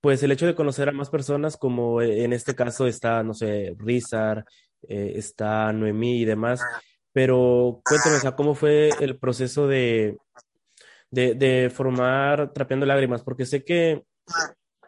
pues 0.02 0.20
el 0.24 0.32
hecho 0.32 0.46
de 0.46 0.56
conocer 0.56 0.88
a 0.88 0.92
más 0.92 1.10
personas, 1.10 1.56
como 1.56 2.02
en 2.02 2.32
este 2.32 2.56
caso 2.56 2.88
está, 2.88 3.22
no 3.22 3.34
sé, 3.34 3.72
Rizar, 3.78 4.44
eh, 4.88 5.12
está 5.14 5.72
Noemí 5.72 6.22
y 6.22 6.24
demás, 6.24 6.60
pero 7.12 7.80
cuéntame, 7.84 8.16
o 8.28 8.36
¿cómo 8.36 8.56
fue 8.56 8.90
el 9.00 9.16
proceso 9.16 9.68
de, 9.68 10.18
de, 11.12 11.70
formar 11.72 12.52
Trapeando 12.52 12.84
Lágrimas? 12.84 13.22
Porque 13.22 13.46
sé 13.46 13.64
que, 13.64 14.02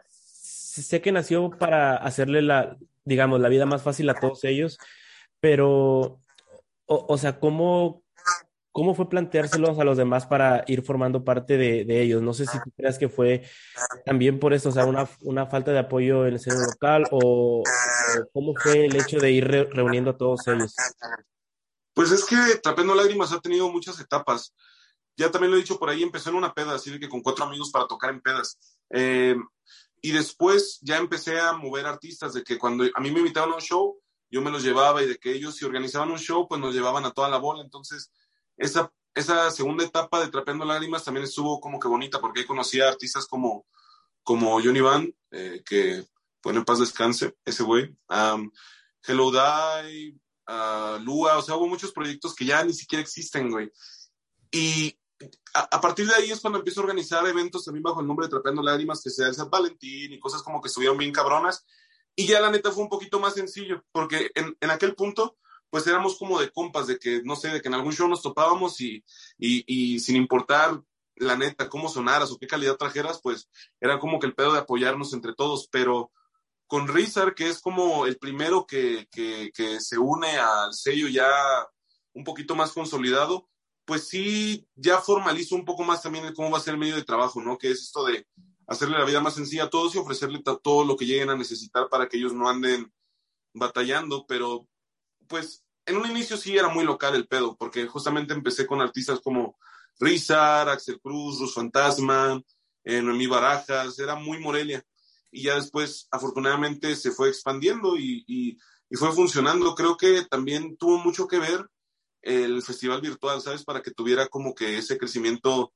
sé 0.03 1.01
que 1.01 1.13
nació 1.13 1.49
para 1.49 1.95
hacerle 1.95 2.41
la, 2.41 2.75
digamos, 3.05 3.39
la 3.39 3.47
vida 3.47 3.65
más 3.65 3.83
fácil 3.83 4.09
a 4.09 4.19
todos 4.19 4.43
ellos, 4.43 4.77
pero, 5.39 6.19
o 6.87 7.17
sea, 7.17 7.39
¿cómo, 7.39 8.03
¿cómo 8.75 8.93
fue 8.93 9.07
planteárselos 9.07 9.79
a 9.79 9.85
los 9.85 9.95
demás 9.95 10.25
para 10.25 10.65
ir 10.67 10.83
formando 10.83 11.23
parte 11.23 11.55
de, 11.55 12.01
ellos? 12.01 12.21
No 12.21 12.33
sé 12.33 12.45
si 12.45 12.61
tú 12.61 12.69
creas 12.75 12.99
que 12.99 13.07
fue 13.07 13.47
también 14.05 14.37
por 14.37 14.53
eso, 14.53 14.67
o 14.67 14.71
sea, 14.73 14.85
una, 14.85 15.45
falta 15.45 15.71
de 15.71 15.79
apoyo 15.79 16.23
en 16.23 16.27
el 16.27 16.35
escenario 16.35 16.65
local 16.65 17.05
o, 17.09 17.63
cómo 18.33 18.53
fue 18.53 18.87
el 18.87 18.97
hecho 18.97 19.17
de 19.17 19.31
ir 19.31 19.47
re- 19.47 19.69
reuniendo 19.71 20.11
a 20.11 20.17
todos 20.17 20.45
ellos. 20.49 20.75
Pues 21.93 22.11
es 22.11 22.25
que 22.25 22.35
Trapeando 22.61 22.93
Lágrimas 22.95 23.31
ha 23.31 23.39
tenido 23.39 23.71
muchas 23.71 23.97
etapas. 24.01 24.53
Ya 25.15 25.31
también 25.31 25.51
lo 25.51 25.57
he 25.57 25.61
dicho 25.61 25.79
por 25.79 25.89
ahí, 25.89 26.03
empezó 26.03 26.29
en 26.31 26.35
una 26.35 26.53
peda, 26.53 26.75
así 26.75 26.99
que 26.99 27.07
con 27.07 27.21
cuatro 27.21 27.45
amigos 27.45 27.71
para 27.71 27.87
tocar 27.87 28.09
en 28.09 28.19
pedas. 28.19 28.59
Eh, 28.89 29.37
y 30.01 30.11
después 30.11 30.79
ya 30.81 30.97
empecé 30.97 31.39
a 31.39 31.53
mover 31.53 31.85
artistas, 31.85 32.33
de 32.33 32.43
que 32.43 32.57
cuando 32.57 32.83
a 32.93 32.99
mí 32.99 33.09
me 33.09 33.19
invitaban 33.19 33.53
a 33.53 33.55
un 33.55 33.61
show, 33.61 33.97
yo 34.29 34.41
me 34.41 34.51
los 34.51 34.63
llevaba 34.63 35.01
y 35.01 35.07
de 35.07 35.15
que 35.15 35.31
ellos 35.31 35.55
si 35.55 35.63
organizaban 35.63 36.11
un 36.11 36.19
show, 36.19 36.45
pues 36.45 36.59
nos 36.59 36.75
llevaban 36.75 37.05
a 37.05 37.11
toda 37.11 37.29
la 37.29 37.37
bola. 37.37 37.63
Entonces, 37.63 38.11
esa, 38.57 38.91
esa 39.13 39.49
segunda 39.51 39.83
etapa 39.83 40.19
de 40.21 40.29
Trapeando 40.29 40.65
Lágrimas 40.65 41.03
también 41.03 41.23
estuvo 41.23 41.59
como 41.59 41.79
que 41.79 41.87
bonita, 41.87 42.19
porque 42.19 42.41
ahí 42.41 42.45
conocí 42.45 42.81
a 42.81 42.89
artistas 42.89 43.27
como, 43.27 43.65
como 44.23 44.61
Johnny 44.61 44.81
Van, 44.81 45.13
eh, 45.31 45.63
que, 45.65 46.05
bueno, 46.43 46.59
en 46.59 46.65
paz 46.65 46.79
descanse, 46.79 47.35
ese 47.45 47.63
güey. 47.63 47.95
Um, 48.09 48.51
Hello 49.07 49.31
Die, 49.31 50.19
uh, 50.47 50.99
Lua, 50.99 51.37
o 51.37 51.41
sea, 51.41 51.55
hubo 51.55 51.67
muchos 51.67 51.91
proyectos 51.91 52.35
que 52.35 52.45
ya 52.45 52.63
ni 52.63 52.73
siquiera 52.73 53.01
existen, 53.01 53.51
güey. 53.51 53.71
Y 54.51 54.97
a, 55.53 55.61
a, 55.61 55.81
partir 55.81 56.07
de 56.07 56.15
ahí 56.15 56.31
es 56.31 56.41
cuando 56.41 56.59
empiezo 56.59 56.81
a 56.81 56.83
organizar 56.83 57.25
eventos 57.27 57.63
también 57.63 57.83
bajo 57.83 58.01
el 58.01 58.07
nombre 58.07 58.25
de 58.25 58.31
Trapeando 58.31 58.61
Lágrimas, 58.61 59.01
que 59.01 59.09
sea 59.09 59.27
el 59.27 59.35
San 59.35 59.49
Valentín 59.49 60.13
y 60.13 60.19
cosas 60.19 60.41
como 60.41 60.61
que 60.61 60.67
estuvieron 60.67 60.97
bien 60.97 61.11
cabronas. 61.11 61.65
Y 62.15 62.27
ya 62.27 62.39
la 62.39 62.49
neta 62.49 62.71
fue 62.71 62.83
un 62.83 62.89
poquito 62.89 63.19
más 63.19 63.33
sencillo, 63.33 63.83
porque 63.91 64.31
en, 64.35 64.57
en 64.59 64.71
aquel 64.71 64.95
punto, 64.95 65.37
pues 65.75 65.87
éramos 65.87 66.17
como 66.17 66.39
de 66.39 66.49
compas, 66.51 66.87
de 66.87 66.97
que, 66.97 67.21
no 67.25 67.35
sé, 67.35 67.49
de 67.49 67.61
que 67.61 67.67
en 67.67 67.73
algún 67.73 67.91
show 67.91 68.07
nos 68.07 68.21
topábamos 68.21 68.79
y, 68.79 69.03
y, 69.37 69.99
sin 69.99 70.15
importar 70.15 70.81
la 71.17 71.35
neta, 71.35 71.67
cómo 71.67 71.89
sonaras 71.89 72.31
o 72.31 72.37
qué 72.37 72.47
calidad 72.47 72.77
trajeras, 72.77 73.19
pues 73.21 73.49
era 73.81 73.99
como 73.99 74.17
que 74.17 74.27
el 74.27 74.35
pedo 74.35 74.53
de 74.53 74.59
apoyarnos 74.59 75.11
entre 75.11 75.33
todos, 75.33 75.67
pero 75.69 76.13
con 76.65 76.87
Rizar, 76.87 77.35
que 77.35 77.49
es 77.49 77.59
como 77.59 78.05
el 78.05 78.17
primero 78.17 78.65
que, 78.65 79.09
que, 79.11 79.51
que, 79.53 79.81
se 79.81 79.97
une 79.97 80.37
al 80.37 80.73
sello 80.73 81.09
ya 81.09 81.27
un 82.13 82.23
poquito 82.23 82.55
más 82.55 82.71
consolidado, 82.71 83.49
pues 83.83 84.07
sí, 84.07 84.65
ya 84.75 84.99
formalizo 85.01 85.55
un 85.55 85.65
poco 85.65 85.83
más 85.83 86.01
también 86.01 86.33
cómo 86.33 86.51
va 86.51 86.59
a 86.59 86.61
ser 86.61 86.75
el 86.75 86.79
medio 86.79 86.95
de 86.95 87.03
trabajo, 87.03 87.41
¿no? 87.41 87.57
Que 87.57 87.71
es 87.71 87.81
esto 87.81 88.05
de 88.05 88.25
hacerle 88.65 88.97
la 88.97 89.03
vida 89.03 89.19
más 89.19 89.35
sencilla 89.35 89.65
a 89.65 89.69
todos 89.69 89.93
y 89.93 89.97
ofrecerle 89.97 90.41
todo 90.41 90.85
lo 90.85 90.95
que 90.95 91.05
lleguen 91.05 91.31
a 91.31 91.35
necesitar 91.35 91.89
para 91.89 92.07
que 92.07 92.15
ellos 92.15 92.31
no 92.31 92.47
anden 92.47 92.93
batallando, 93.53 94.25
pero 94.25 94.69
pues 95.27 95.64
en 95.85 95.97
un 95.97 96.09
inicio 96.09 96.37
sí 96.37 96.57
era 96.57 96.69
muy 96.69 96.83
local 96.83 97.15
el 97.15 97.27
pedo, 97.27 97.55
porque 97.55 97.87
justamente 97.87 98.33
empecé 98.33 98.65
con 98.65 98.81
artistas 98.81 99.19
como 99.23 99.57
Rizar, 99.99 100.69
Axel 100.69 100.99
Cruz, 100.99 101.39
Rus 101.39 101.53
Fantasma, 101.53 102.41
eh, 102.83 103.01
Noemí 103.01 103.27
Barajas, 103.27 103.97
era 103.99 104.15
muy 104.15 104.39
Morelia 104.39 104.83
y 105.31 105.43
ya 105.43 105.55
después 105.55 106.07
afortunadamente 106.11 106.95
se 106.95 107.11
fue 107.11 107.29
expandiendo 107.29 107.97
y, 107.97 108.57
fue 108.91 109.11
funcionando. 109.11 109.75
Creo 109.75 109.97
que 109.97 110.23
también 110.25 110.77
tuvo 110.77 110.97
mucho 110.97 111.27
que 111.27 111.37
ver 111.37 111.69
el 112.21 112.63
festival 112.63 113.01
virtual, 113.01 113.41
¿sabes? 113.41 113.65
Para 113.65 113.81
que 113.81 113.91
tuviera 113.91 114.27
como 114.27 114.55
que 114.55 114.77
ese 114.77 114.97
crecimiento 114.97 115.73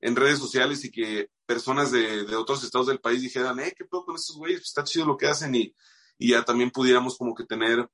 en 0.00 0.16
redes 0.16 0.40
sociales 0.40 0.84
y 0.84 0.90
que 0.90 1.30
personas 1.46 1.92
de, 1.92 2.22
otros 2.34 2.64
estados 2.64 2.88
del 2.88 2.98
país 2.98 3.22
dijeran, 3.22 3.60
eh, 3.60 3.72
¿qué 3.76 3.84
pedo 3.84 4.04
con 4.04 4.16
estos 4.16 4.36
güeyes? 4.36 4.62
Está 4.62 4.82
chido 4.82 5.06
lo 5.06 5.16
que 5.16 5.28
hacen 5.28 5.54
y 5.54 5.72
ya 6.18 6.44
también 6.44 6.72
pudiéramos 6.72 7.16
como 7.16 7.34
que 7.34 7.44
tener 7.44 7.88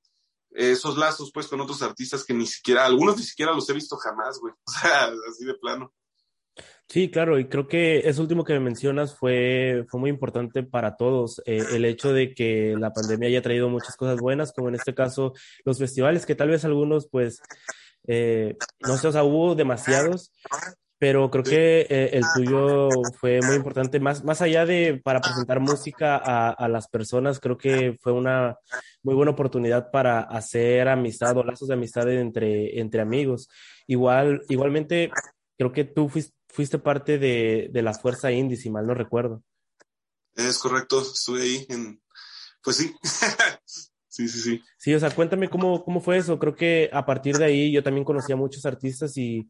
esos 0.55 0.97
lazos 0.97 1.31
pues 1.33 1.47
con 1.47 1.61
otros 1.61 1.83
artistas 1.83 2.25
que 2.25 2.35
ni 2.35 2.47
siquiera, 2.47 2.85
algunos 2.85 3.17
ni 3.17 3.23
siquiera 3.23 3.53
los 3.53 3.69
he 3.69 3.73
visto 3.73 3.97
jamás, 3.97 4.39
güey. 4.39 4.55
O 4.67 4.71
sea, 4.71 5.13
así 5.31 5.45
de 5.45 5.55
plano. 5.55 5.93
Sí, 6.89 7.11
claro, 7.11 7.39
y 7.39 7.49
creo 7.49 7.69
que 7.69 8.01
eso 8.01 8.21
último 8.21 8.45
que 8.45 8.53
me 8.53 8.61
mencionas 8.61 9.17
fue, 9.17 9.87
fue 9.89 9.99
muy 9.99 10.11
importante 10.11 10.63
para 10.63 10.97
todos. 10.97 11.41
Eh, 11.47 11.65
el 11.73 11.87
hecho 11.87 12.13
de 12.13 12.35
que 12.35 12.75
la 12.79 12.93
pandemia 12.93 13.29
haya 13.29 13.41
traído 13.41 13.71
muchas 13.71 13.97
cosas 13.97 14.21
buenas, 14.21 14.53
como 14.53 14.69
en 14.69 14.75
este 14.75 14.95
caso 14.95 15.33
los 15.65 15.79
festivales, 15.79 16.27
que 16.27 16.35
tal 16.35 16.49
vez 16.49 16.67
algunos, 16.67 17.09
pues, 17.09 17.41
eh, 18.07 18.57
no 18.81 18.99
sé, 18.99 19.09
o 19.09 19.13
sea, 19.13 19.25
hubo 19.25 19.55
demasiados, 19.55 20.33
pero 21.03 21.29
creo 21.33 21.43
que 21.43 21.81
eh, 21.91 22.11
el 22.13 22.23
tuyo 22.33 22.89
fue 23.19 23.41
muy 23.43 23.57
importante, 23.57 23.99
más, 23.99 24.23
más 24.23 24.41
allá 24.41 24.65
de 24.65 25.01
para 25.03 25.21
presentar 25.21 25.59
música 25.59 26.17
a, 26.17 26.51
a, 26.51 26.69
las 26.69 26.87
personas, 26.87 27.41
creo 27.41 27.59
que 27.59 27.99
fue 28.01 28.13
una 28.13 28.57
muy 29.03 29.17
buena 29.17 29.33
oportunidad 29.33 29.91
para 29.91 30.21
hacer 30.21 30.87
amistad 30.87 31.37
o 31.37 31.43
lazos 31.43 31.67
de 31.67 31.75
amistad 31.75 32.09
entre, 32.09 32.79
entre 32.79 33.03
amigos. 33.03 33.49
Igual, 33.89 34.43
igualmente, 34.49 35.11
creo 35.59 35.73
que 35.73 35.83
tú 35.83 36.09
fuiste 36.09 36.37
fuiste 36.47 36.79
parte 36.79 37.19
de, 37.19 37.69
de, 37.73 37.83
la 37.83 37.95
Fuerza 37.95 38.31
Indie, 38.31 38.57
si 38.57 38.71
mal 38.71 38.87
no 38.87 38.95
recuerdo. 38.95 39.43
Es 40.37 40.57
correcto, 40.59 41.03
estuve 41.03 41.43
ahí 41.43 41.67
en... 41.69 42.01
Pues 42.63 42.77
sí. 42.77 42.95
sí, 44.07 44.29
sí, 44.29 44.41
sí. 44.41 44.63
Sí, 44.79 44.95
o 44.95 45.01
sea, 45.01 45.11
cuéntame 45.13 45.51
cómo, 45.51 45.85
cómo 45.85 46.01
fue 46.01 46.19
eso. 46.19 46.39
Creo 46.39 46.55
que 46.55 46.91
a 46.93 47.05
partir 47.05 47.39
de 47.39 47.47
ahí 47.47 47.73
yo 47.73 47.83
también 47.83 48.05
conocí 48.05 48.31
a 48.33 48.37
muchos 48.37 48.65
artistas 48.67 49.17
y, 49.17 49.49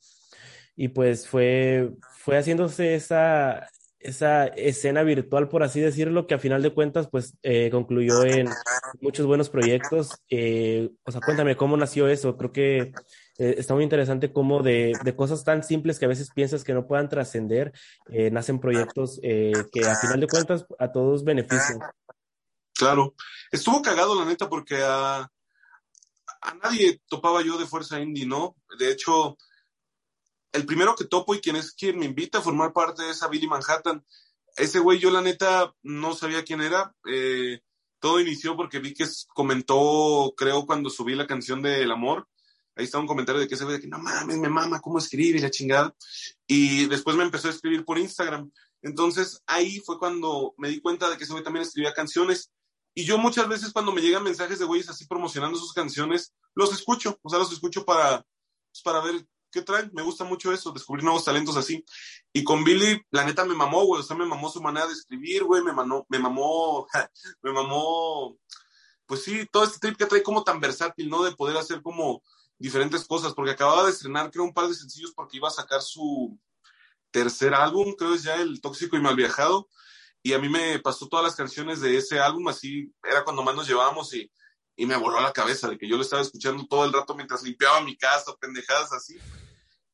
y 0.77 0.89
pues 0.89 1.29
fue, 1.29 1.93
fue 2.19 2.39
haciéndose 2.39 2.95
esa, 2.95 3.69
esa 4.03 4.47
escena 4.47 5.03
virtual, 5.03 5.49
por 5.49 5.63
así 5.63 5.81
decirlo, 5.81 6.27
que 6.27 6.35
a 6.35 6.39
final 6.39 6.63
de 6.63 6.75
cuentas, 6.75 7.09
pues 7.11 7.37
eh, 7.43 7.71
concluyó 7.71 8.25
en 8.25 8.49
muchos 9.01 9.27
buenos 9.27 9.49
proyectos. 9.49 10.11
Eh, 10.29 10.91
o 11.05 11.13
sea, 11.13 11.21
cuéntame 11.21 11.57
cómo 11.57 11.77
nació 11.77 12.09
eso. 12.09 12.37
Creo 12.37 12.53
que 12.53 12.93
eh, 13.39 13.55
está 13.59 13.75
muy 13.75 13.85
interesante 13.85 14.33
cómo 14.33 14.63
de, 14.63 14.93
de, 15.05 15.17
cosas 15.17 15.45
tan 15.45 15.63
simples 15.63 15.99
que 15.99 16.07
a 16.07 16.09
veces 16.09 16.31
piensas 16.35 16.65
que 16.65 16.75
no 16.75 16.87
puedan 16.87 17.09
trascender, 17.09 17.73
eh, 18.11 18.31
nacen 18.31 18.59
proyectos 18.59 19.21
que 19.23 19.87
a 19.87 19.97
final 19.97 20.21
de 20.21 20.27
cuentas 20.27 20.67
a 20.79 20.91
todos 20.91 21.25
benefician. 21.25 21.79
Claro, 22.75 23.15
estuvo 23.51 23.83
cagado 23.83 24.19
la 24.19 24.25
neta 24.25 24.49
porque 24.49 24.83
a, 24.83 25.21
a 26.41 26.55
nadie 26.63 27.01
topaba 27.09 27.43
yo 27.43 27.57
de 27.59 27.67
fuerza 27.67 28.01
indie, 28.01 28.27
¿no? 28.27 28.57
De 28.79 28.91
hecho, 28.91 29.37
el 30.53 30.67
primero 30.67 30.95
que 30.95 31.05
topo 31.05 31.35
y 31.35 31.41
quien 31.41 31.57
es 31.57 31.73
quien 31.73 31.99
me 31.99 32.07
invita 32.07 32.39
a 32.39 32.43
formar 32.43 32.73
parte 32.73 33.03
de 33.03 33.11
esa 33.11 33.29
Billy 33.29 33.47
Manhattan, 33.47 34.05
ese 34.57 34.79
güey 34.79 34.99
yo 34.99 35.11
la 35.11 35.23
neta 35.23 35.75
no 35.83 36.15
sabía 36.15 36.45
quién 36.45 36.61
era. 36.61 36.95
Eh, 37.07 37.61
todo 37.99 38.21
inició 38.21 38.57
porque 38.57 38.81
vi 38.81 38.95
que 38.95 39.07
comentó, 39.29 40.35
creo, 40.37 40.67
cuando 40.67 40.91
subí 40.91 41.15
la 41.15 41.27
canción 41.27 41.63
de 41.63 41.83
El 41.83 41.93
Amor, 41.93 42.29
ahí 42.77 42.85
estaba 42.85 43.03
un 43.03 43.09
comentario 43.09 43.41
de 43.41 43.49
que 43.49 43.55
ese 43.55 43.65
güey 43.65 43.77
de 43.77 43.83
que 43.83 43.89
no 43.89 43.99
mames, 43.99 44.39
me 44.39 44.49
mama, 44.49 44.81
cómo 44.81 44.99
escribe 44.99 45.41
la 45.41 45.51
chingada. 45.51 45.95
Y 46.47 46.87
después 46.87 47.17
me 47.17 47.23
empezó 47.23 47.49
a 47.49 47.53
escribir 47.53 47.85
por 47.85 47.99
Instagram. 47.99 48.51
Entonces 48.83 49.43
ahí 49.47 49.81
fue 49.81 49.99
cuando 49.99 50.55
me 50.59 50.69
di 50.69 50.81
cuenta 50.81 51.09
de 51.09 51.17
que 51.17 51.25
ese 51.25 51.33
güey 51.33 51.45
también 51.45 51.63
escribía 51.63 51.95
canciones. 51.95 52.51
Y 52.95 53.05
yo 53.05 53.17
muchas 53.17 53.49
veces 53.49 53.73
cuando 53.73 53.93
me 53.93 54.03
llegan 54.03 54.25
mensajes 54.25 54.59
de 54.59 54.67
güeyes 54.67 54.91
así 54.91 55.07
promocionando 55.07 55.59
sus 55.59 55.73
canciones, 55.73 56.35
los 56.55 56.73
escucho, 56.73 57.19
o 57.23 57.31
sea, 57.31 57.39
los 57.39 57.53
escucho 57.53 57.85
para, 57.87 58.27
pues, 58.71 58.83
para 58.83 59.01
ver 59.01 59.25
qué 59.53 59.63
traen. 59.63 59.91
Me 59.93 60.03
gusta 60.03 60.25
mucho 60.25 60.53
eso, 60.53 60.73
descubrir 60.73 61.05
nuevos 61.05 61.25
talentos 61.25 61.57
así. 61.57 61.85
Y 62.33 62.43
con 62.43 62.65
Billy, 62.65 63.01
la 63.11 63.25
neta 63.25 63.45
me 63.45 63.55
mamó, 63.55 63.85
güey, 63.85 64.01
o 64.01 64.05
sea, 64.05 64.17
me 64.17 64.27
mamó 64.27 64.51
su 64.51 64.61
manera 64.61 64.87
de 64.87 64.95
escribir, 64.95 65.45
güey, 65.45 65.63
me, 65.63 65.73
mamó, 65.73 66.05
me 66.09 66.19
mamó, 66.19 66.89
me 67.43 67.53
mamó, 67.53 68.37
pues 69.07 69.23
sí, 69.23 69.47
todo 69.53 69.65
este 69.65 69.79
trip 69.79 69.97
que 69.97 70.07
trae 70.07 70.23
como 70.23 70.43
tan 70.43 70.59
versátil, 70.59 71.09
¿no? 71.09 71.23
De 71.23 71.37
poder 71.37 71.57
hacer 71.57 71.83
como 71.83 72.23
diferentes 72.59 73.05
cosas, 73.05 73.35
porque 73.35 73.53
acababa 73.53 73.85
de 73.85 73.91
estrenar, 73.91 74.31
creo, 74.31 74.45
un 74.45 74.55
par 74.55 74.69
de 74.69 74.75
sencillos 74.75 75.13
porque 75.15 75.37
iba 75.37 75.49
a 75.49 75.53
sacar 75.53 75.83
su 75.83 76.39
tercer 77.11 77.55
álbum, 77.55 77.95
creo 77.97 78.15
es 78.15 78.23
ya 78.23 78.37
el 78.37 78.61
Tóxico 78.61 78.97
y 78.97 79.01
Mal 79.01 79.17
Viajado, 79.17 79.69
y 80.23 80.33
a 80.33 80.39
mí 80.39 80.49
me 80.49 80.79
pasó 80.79 81.09
todas 81.09 81.25
las 81.25 81.37
canciones 81.37 81.81
de 81.81 81.97
ese 81.97 82.21
álbum, 82.21 82.49
así 82.49 82.93
era 83.03 83.25
cuando 83.25 83.43
más 83.43 83.55
nos 83.55 83.69
llevábamos 83.69 84.15
y, 84.15 84.31
y 84.77 84.87
me 84.87 84.97
voló 84.97 85.21
la 85.21 85.33
cabeza 85.33 85.69
de 85.69 85.79
que 85.79 85.89
yo 85.89 85.97
lo 85.97 86.03
estaba 86.03 86.23
escuchando 86.23 86.67
todo 86.67 86.85
el 86.85 86.93
rato 86.93 87.15
mientras 87.15 87.43
limpiaba 87.43 87.83
mi 87.83 87.97
casa, 87.97 88.35
pendejadas 88.41 88.93
así. 88.93 89.19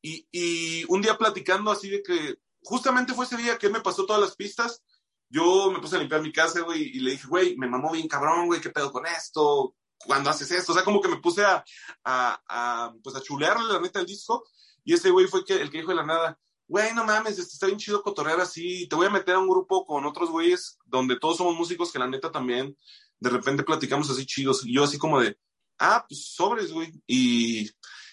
Y, 0.01 0.27
y 0.31 0.85
un 0.87 1.01
día 1.01 1.17
platicando 1.17 1.71
así 1.71 1.89
de 1.89 2.01
que, 2.01 2.37
justamente 2.61 3.13
fue 3.13 3.25
ese 3.25 3.37
día 3.37 3.57
que 3.57 3.67
él 3.67 3.73
me 3.73 3.81
pasó 3.81 4.05
todas 4.05 4.21
las 4.21 4.35
pistas, 4.35 4.83
yo 5.29 5.71
me 5.71 5.79
puse 5.79 5.95
a 5.95 5.99
limpiar 5.99 6.21
mi 6.21 6.31
casa, 6.31 6.61
güey, 6.61 6.81
y 6.81 6.99
le 6.99 7.11
dije, 7.11 7.27
güey, 7.27 7.55
me 7.57 7.67
mamó 7.67 7.91
bien 7.91 8.07
cabrón, 8.07 8.47
güey, 8.47 8.61
¿qué 8.61 8.69
pedo 8.69 8.91
con 8.91 9.05
esto? 9.05 9.75
cuando 10.05 10.29
haces 10.29 10.51
esto, 10.51 10.71
o 10.71 10.75
sea, 10.75 10.83
como 10.83 11.01
que 11.01 11.09
me 11.09 11.17
puse 11.17 11.43
a, 11.43 11.63
a, 12.03 12.41
a 12.47 12.93
pues 13.03 13.15
a 13.15 13.21
chulearle 13.21 13.71
la 13.71 13.81
neta 13.81 13.99
el 13.99 14.05
disco, 14.05 14.45
y 14.83 14.93
ese 14.93 15.09
güey 15.09 15.27
fue 15.27 15.43
que, 15.43 15.55
el 15.55 15.69
que 15.69 15.79
dijo 15.79 15.89
de 15.89 15.97
la 15.97 16.05
nada, 16.05 16.39
güey, 16.67 16.93
no 16.93 17.03
mames, 17.03 17.37
está 17.37 17.65
bien 17.65 17.79
chido 17.79 18.01
cotorrear 18.01 18.39
así, 18.39 18.87
te 18.87 18.95
voy 18.95 19.07
a 19.07 19.11
meter 19.11 19.35
a 19.35 19.39
un 19.39 19.49
grupo 19.49 19.85
con 19.85 20.05
otros 20.05 20.29
güeyes 20.29 20.77
donde 20.85 21.19
todos 21.19 21.37
somos 21.37 21.55
músicos 21.55 21.91
que 21.91 21.99
la 21.99 22.07
neta 22.07 22.31
también 22.31 22.77
de 23.19 23.29
repente 23.29 23.63
platicamos 23.63 24.09
así 24.09 24.25
chidos, 24.25 24.65
y 24.65 24.73
yo 24.73 24.83
así 24.83 24.97
como 24.97 25.19
de, 25.19 25.37
ah, 25.79 26.05
pues 26.07 26.33
sobres, 26.33 26.71
güey, 26.71 26.91
y, 27.07 27.69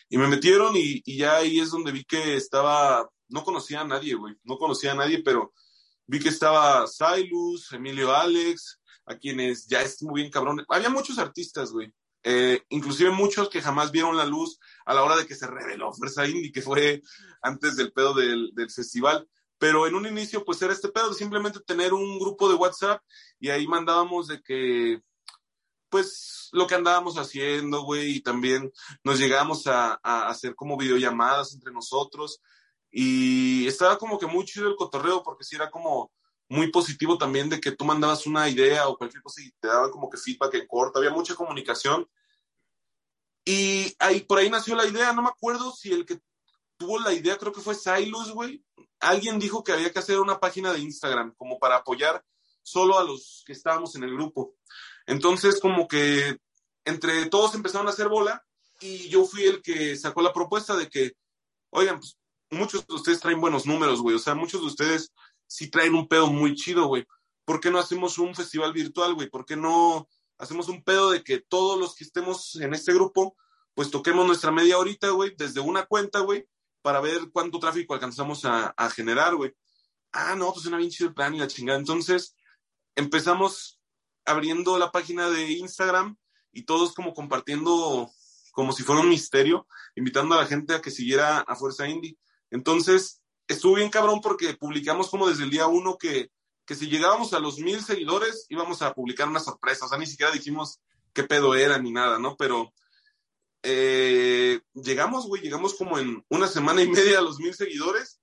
y 0.08 0.18
me 0.18 0.28
metieron 0.28 0.76
y, 0.76 1.02
y 1.04 1.18
ya 1.18 1.36
ahí 1.36 1.60
es 1.60 1.70
donde 1.70 1.92
vi 1.92 2.04
que 2.04 2.36
estaba, 2.36 3.08
no 3.28 3.44
conocía 3.44 3.80
a 3.80 3.86
nadie, 3.86 4.14
güey, 4.14 4.34
no 4.44 4.58
conocía 4.58 4.92
a 4.92 4.96
nadie, 4.96 5.22
pero 5.22 5.52
vi 6.06 6.20
que 6.20 6.28
estaba 6.28 6.86
Silus, 6.86 7.72
Emilio 7.72 8.14
Alex, 8.14 8.80
a 9.06 9.16
quienes 9.16 9.66
ya 9.66 9.82
es 9.82 10.02
muy 10.02 10.22
bien 10.22 10.32
cabrón. 10.32 10.64
Había 10.68 10.90
muchos 10.90 11.18
artistas, 11.18 11.70
güey. 11.72 11.92
Eh, 12.22 12.62
inclusive 12.70 13.10
muchos 13.10 13.48
que 13.48 13.62
jamás 13.62 13.92
vieron 13.92 14.16
la 14.16 14.24
luz 14.24 14.58
a 14.84 14.94
la 14.94 15.04
hora 15.04 15.16
de 15.16 15.26
que 15.26 15.36
se 15.36 15.46
reveló 15.46 15.92
Fuerza 15.92 16.26
Indie, 16.26 16.50
que 16.50 16.62
fue 16.62 17.00
antes 17.40 17.76
del 17.76 17.92
pedo 17.92 18.14
del, 18.14 18.50
del 18.54 18.70
festival. 18.70 19.28
Pero 19.58 19.86
en 19.86 19.94
un 19.94 20.06
inicio, 20.06 20.44
pues 20.44 20.60
era 20.60 20.72
este 20.72 20.88
pedo 20.88 21.14
simplemente 21.14 21.60
tener 21.60 21.94
un 21.94 22.18
grupo 22.18 22.48
de 22.48 22.54
WhatsApp 22.54 23.02
y 23.38 23.48
ahí 23.48 23.66
mandábamos 23.66 24.28
de 24.28 24.42
que, 24.42 25.00
pues, 25.88 26.48
lo 26.52 26.66
que 26.66 26.74
andábamos 26.74 27.16
haciendo, 27.16 27.82
güey, 27.82 28.16
y 28.16 28.20
también 28.20 28.70
nos 29.02 29.18
llegábamos 29.18 29.66
a, 29.66 29.94
hacer 30.28 30.54
como 30.54 30.76
videollamadas 30.76 31.54
entre 31.54 31.72
nosotros. 31.72 32.40
Y 32.90 33.66
estaba 33.66 33.98
como 33.98 34.18
que 34.18 34.26
muy 34.26 34.44
el 34.56 34.76
cotorreo, 34.76 35.22
porque 35.22 35.44
sí 35.44 35.56
era 35.56 35.70
como 35.70 36.12
muy 36.48 36.70
positivo 36.70 37.18
también 37.18 37.48
de 37.48 37.60
que 37.60 37.72
tú 37.72 37.84
mandabas 37.84 38.26
una 38.26 38.48
idea 38.48 38.88
o 38.88 38.96
cualquier 38.96 39.22
cosa 39.22 39.42
y 39.42 39.50
te 39.60 39.68
daban 39.68 39.90
como 39.90 40.08
que 40.08 40.18
feedback 40.18 40.54
en 40.54 40.66
corto, 40.66 40.98
había 40.98 41.10
mucha 41.10 41.34
comunicación. 41.34 42.08
Y 43.44 43.94
ahí, 43.98 44.20
por 44.20 44.38
ahí 44.38 44.50
nació 44.50 44.74
la 44.74 44.86
idea, 44.86 45.12
no 45.12 45.22
me 45.22 45.28
acuerdo 45.28 45.72
si 45.72 45.92
el 45.92 46.04
que 46.04 46.18
tuvo 46.76 46.98
la 47.00 47.12
idea, 47.12 47.38
creo 47.38 47.52
que 47.52 47.60
fue 47.60 47.74
Silos, 47.74 48.32
güey. 48.32 48.64
Alguien 49.00 49.38
dijo 49.38 49.62
que 49.62 49.72
había 49.72 49.92
que 49.92 49.98
hacer 49.98 50.18
una 50.20 50.40
página 50.40 50.72
de 50.72 50.80
Instagram 50.80 51.34
como 51.36 51.58
para 51.58 51.76
apoyar 51.76 52.24
solo 52.62 52.98
a 52.98 53.04
los 53.04 53.42
que 53.46 53.52
estábamos 53.52 53.94
en 53.94 54.04
el 54.04 54.14
grupo. 54.14 54.54
Entonces, 55.06 55.60
como 55.60 55.86
que 55.86 56.38
entre 56.84 57.26
todos 57.26 57.54
empezaron 57.54 57.86
a 57.86 57.90
hacer 57.90 58.08
bola 58.08 58.44
y 58.80 59.08
yo 59.08 59.24
fui 59.24 59.44
el 59.44 59.62
que 59.62 59.96
sacó 59.96 60.22
la 60.22 60.32
propuesta 60.32 60.76
de 60.76 60.88
que, 60.88 61.12
oigan, 61.70 61.98
pues 61.98 62.18
muchos 62.50 62.86
de 62.86 62.94
ustedes 62.94 63.20
traen 63.20 63.40
buenos 63.40 63.66
números, 63.66 64.00
güey. 64.00 64.16
O 64.16 64.18
sea, 64.18 64.34
muchos 64.34 64.60
de 64.60 64.66
ustedes 64.66 65.12
sí 65.46 65.70
traen 65.70 65.94
un 65.94 66.08
pedo 66.08 66.28
muy 66.28 66.54
chido, 66.54 66.86
güey. 66.86 67.06
¿Por 67.44 67.60
qué 67.60 67.70
no 67.70 67.78
hacemos 67.78 68.18
un 68.18 68.34
festival 68.34 68.72
virtual, 68.72 69.14
güey? 69.14 69.30
¿Por 69.30 69.44
qué 69.44 69.56
no 69.56 70.08
hacemos 70.38 70.68
un 70.68 70.82
pedo 70.82 71.10
de 71.10 71.22
que 71.22 71.38
todos 71.38 71.78
los 71.78 71.94
que 71.94 72.04
estemos 72.04 72.56
en 72.56 72.74
este 72.74 72.92
grupo, 72.92 73.36
pues 73.74 73.90
toquemos 73.90 74.26
nuestra 74.26 74.50
media 74.50 74.78
horita, 74.78 75.10
güey, 75.10 75.34
desde 75.36 75.60
una 75.60 75.86
cuenta, 75.86 76.20
güey, 76.20 76.46
para 76.86 77.00
ver 77.00 77.30
cuánto 77.32 77.58
tráfico 77.58 77.94
alcanzamos 77.94 78.44
a, 78.44 78.68
a 78.76 78.88
generar, 78.90 79.34
güey. 79.34 79.52
Ah, 80.12 80.36
no, 80.36 80.52
pues 80.52 80.62
suena 80.62 80.78
bien 80.78 80.88
chido 80.88 81.08
el 81.08 81.14
plan 81.16 81.34
y 81.34 81.38
la 81.40 81.48
chingada. 81.48 81.80
Entonces, 81.80 82.36
empezamos 82.94 83.80
abriendo 84.24 84.78
la 84.78 84.92
página 84.92 85.28
de 85.28 85.50
Instagram 85.50 86.16
y 86.52 86.62
todos 86.62 86.94
como 86.94 87.12
compartiendo 87.12 88.08
como 88.52 88.70
si 88.70 88.84
fuera 88.84 89.00
un 89.00 89.08
misterio, 89.08 89.66
invitando 89.96 90.36
a 90.36 90.42
la 90.42 90.46
gente 90.46 90.74
a 90.74 90.80
que 90.80 90.92
siguiera 90.92 91.40
a 91.40 91.56
Fuerza 91.56 91.88
Indie. 91.88 92.16
Entonces, 92.52 93.20
estuvo 93.48 93.74
bien 93.74 93.90
cabrón 93.90 94.20
porque 94.20 94.54
publicamos 94.54 95.10
como 95.10 95.26
desde 95.26 95.42
el 95.42 95.50
día 95.50 95.66
uno 95.66 95.98
que, 95.98 96.30
que 96.64 96.76
si 96.76 96.86
llegábamos 96.86 97.32
a 97.32 97.40
los 97.40 97.58
mil 97.58 97.82
seguidores 97.82 98.46
íbamos 98.48 98.80
a 98.82 98.94
publicar 98.94 99.26
una 99.26 99.40
sorpresa. 99.40 99.86
O 99.86 99.88
sea, 99.88 99.98
ni 99.98 100.06
siquiera 100.06 100.30
dijimos 100.30 100.80
qué 101.12 101.24
pedo 101.24 101.56
era 101.56 101.78
ni 101.78 101.90
nada, 101.90 102.20
¿no? 102.20 102.36
Pero 102.36 102.72
eh, 103.68 104.60
llegamos, 104.74 105.26
güey, 105.26 105.42
llegamos 105.42 105.74
como 105.74 105.98
en 105.98 106.24
una 106.28 106.46
semana 106.46 106.82
y 106.82 106.88
media 106.88 107.18
a 107.18 107.22
los 107.22 107.40
mil 107.40 107.52
seguidores 107.52 108.20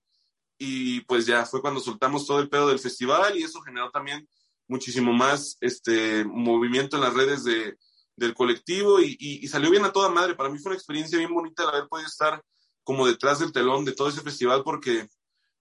y 0.58 1.02
pues 1.02 1.26
ya 1.26 1.46
fue 1.46 1.62
cuando 1.62 1.82
soltamos 1.82 2.26
todo 2.26 2.40
el 2.40 2.48
pedo 2.48 2.70
del 2.70 2.80
festival 2.80 3.38
y 3.38 3.44
eso 3.44 3.60
generó 3.62 3.92
también 3.92 4.26
muchísimo 4.70 5.12
más 5.12 5.58
este 5.60 6.24
movimiento 6.24 6.96
en 6.96 7.02
las 7.04 7.14
redes 7.14 7.44
de, 7.44 7.76
del 8.16 8.34
colectivo 8.34 9.02
y, 9.02 9.18
y, 9.20 9.44
y, 9.44 9.48
salió 9.50 9.70
bien 9.70 9.84
a 9.84 9.92
toda 9.92 10.08
madre. 10.08 10.36
Para 10.36 10.50
mí 10.50 10.58
fue 10.60 10.70
una 10.70 10.78
experiencia 10.78 11.18
bien 11.18 11.34
bonita 11.34 11.64
el 11.64 11.70
haber 11.70 11.88
podido 11.90 12.08
estar 12.08 12.42
como 12.86 13.06
detrás 13.06 13.40
del 13.40 13.52
telón 13.52 13.84
de 13.84 13.92
todo 13.92 14.08
ese 14.08 14.22
festival 14.22 14.64
porque 14.64 15.10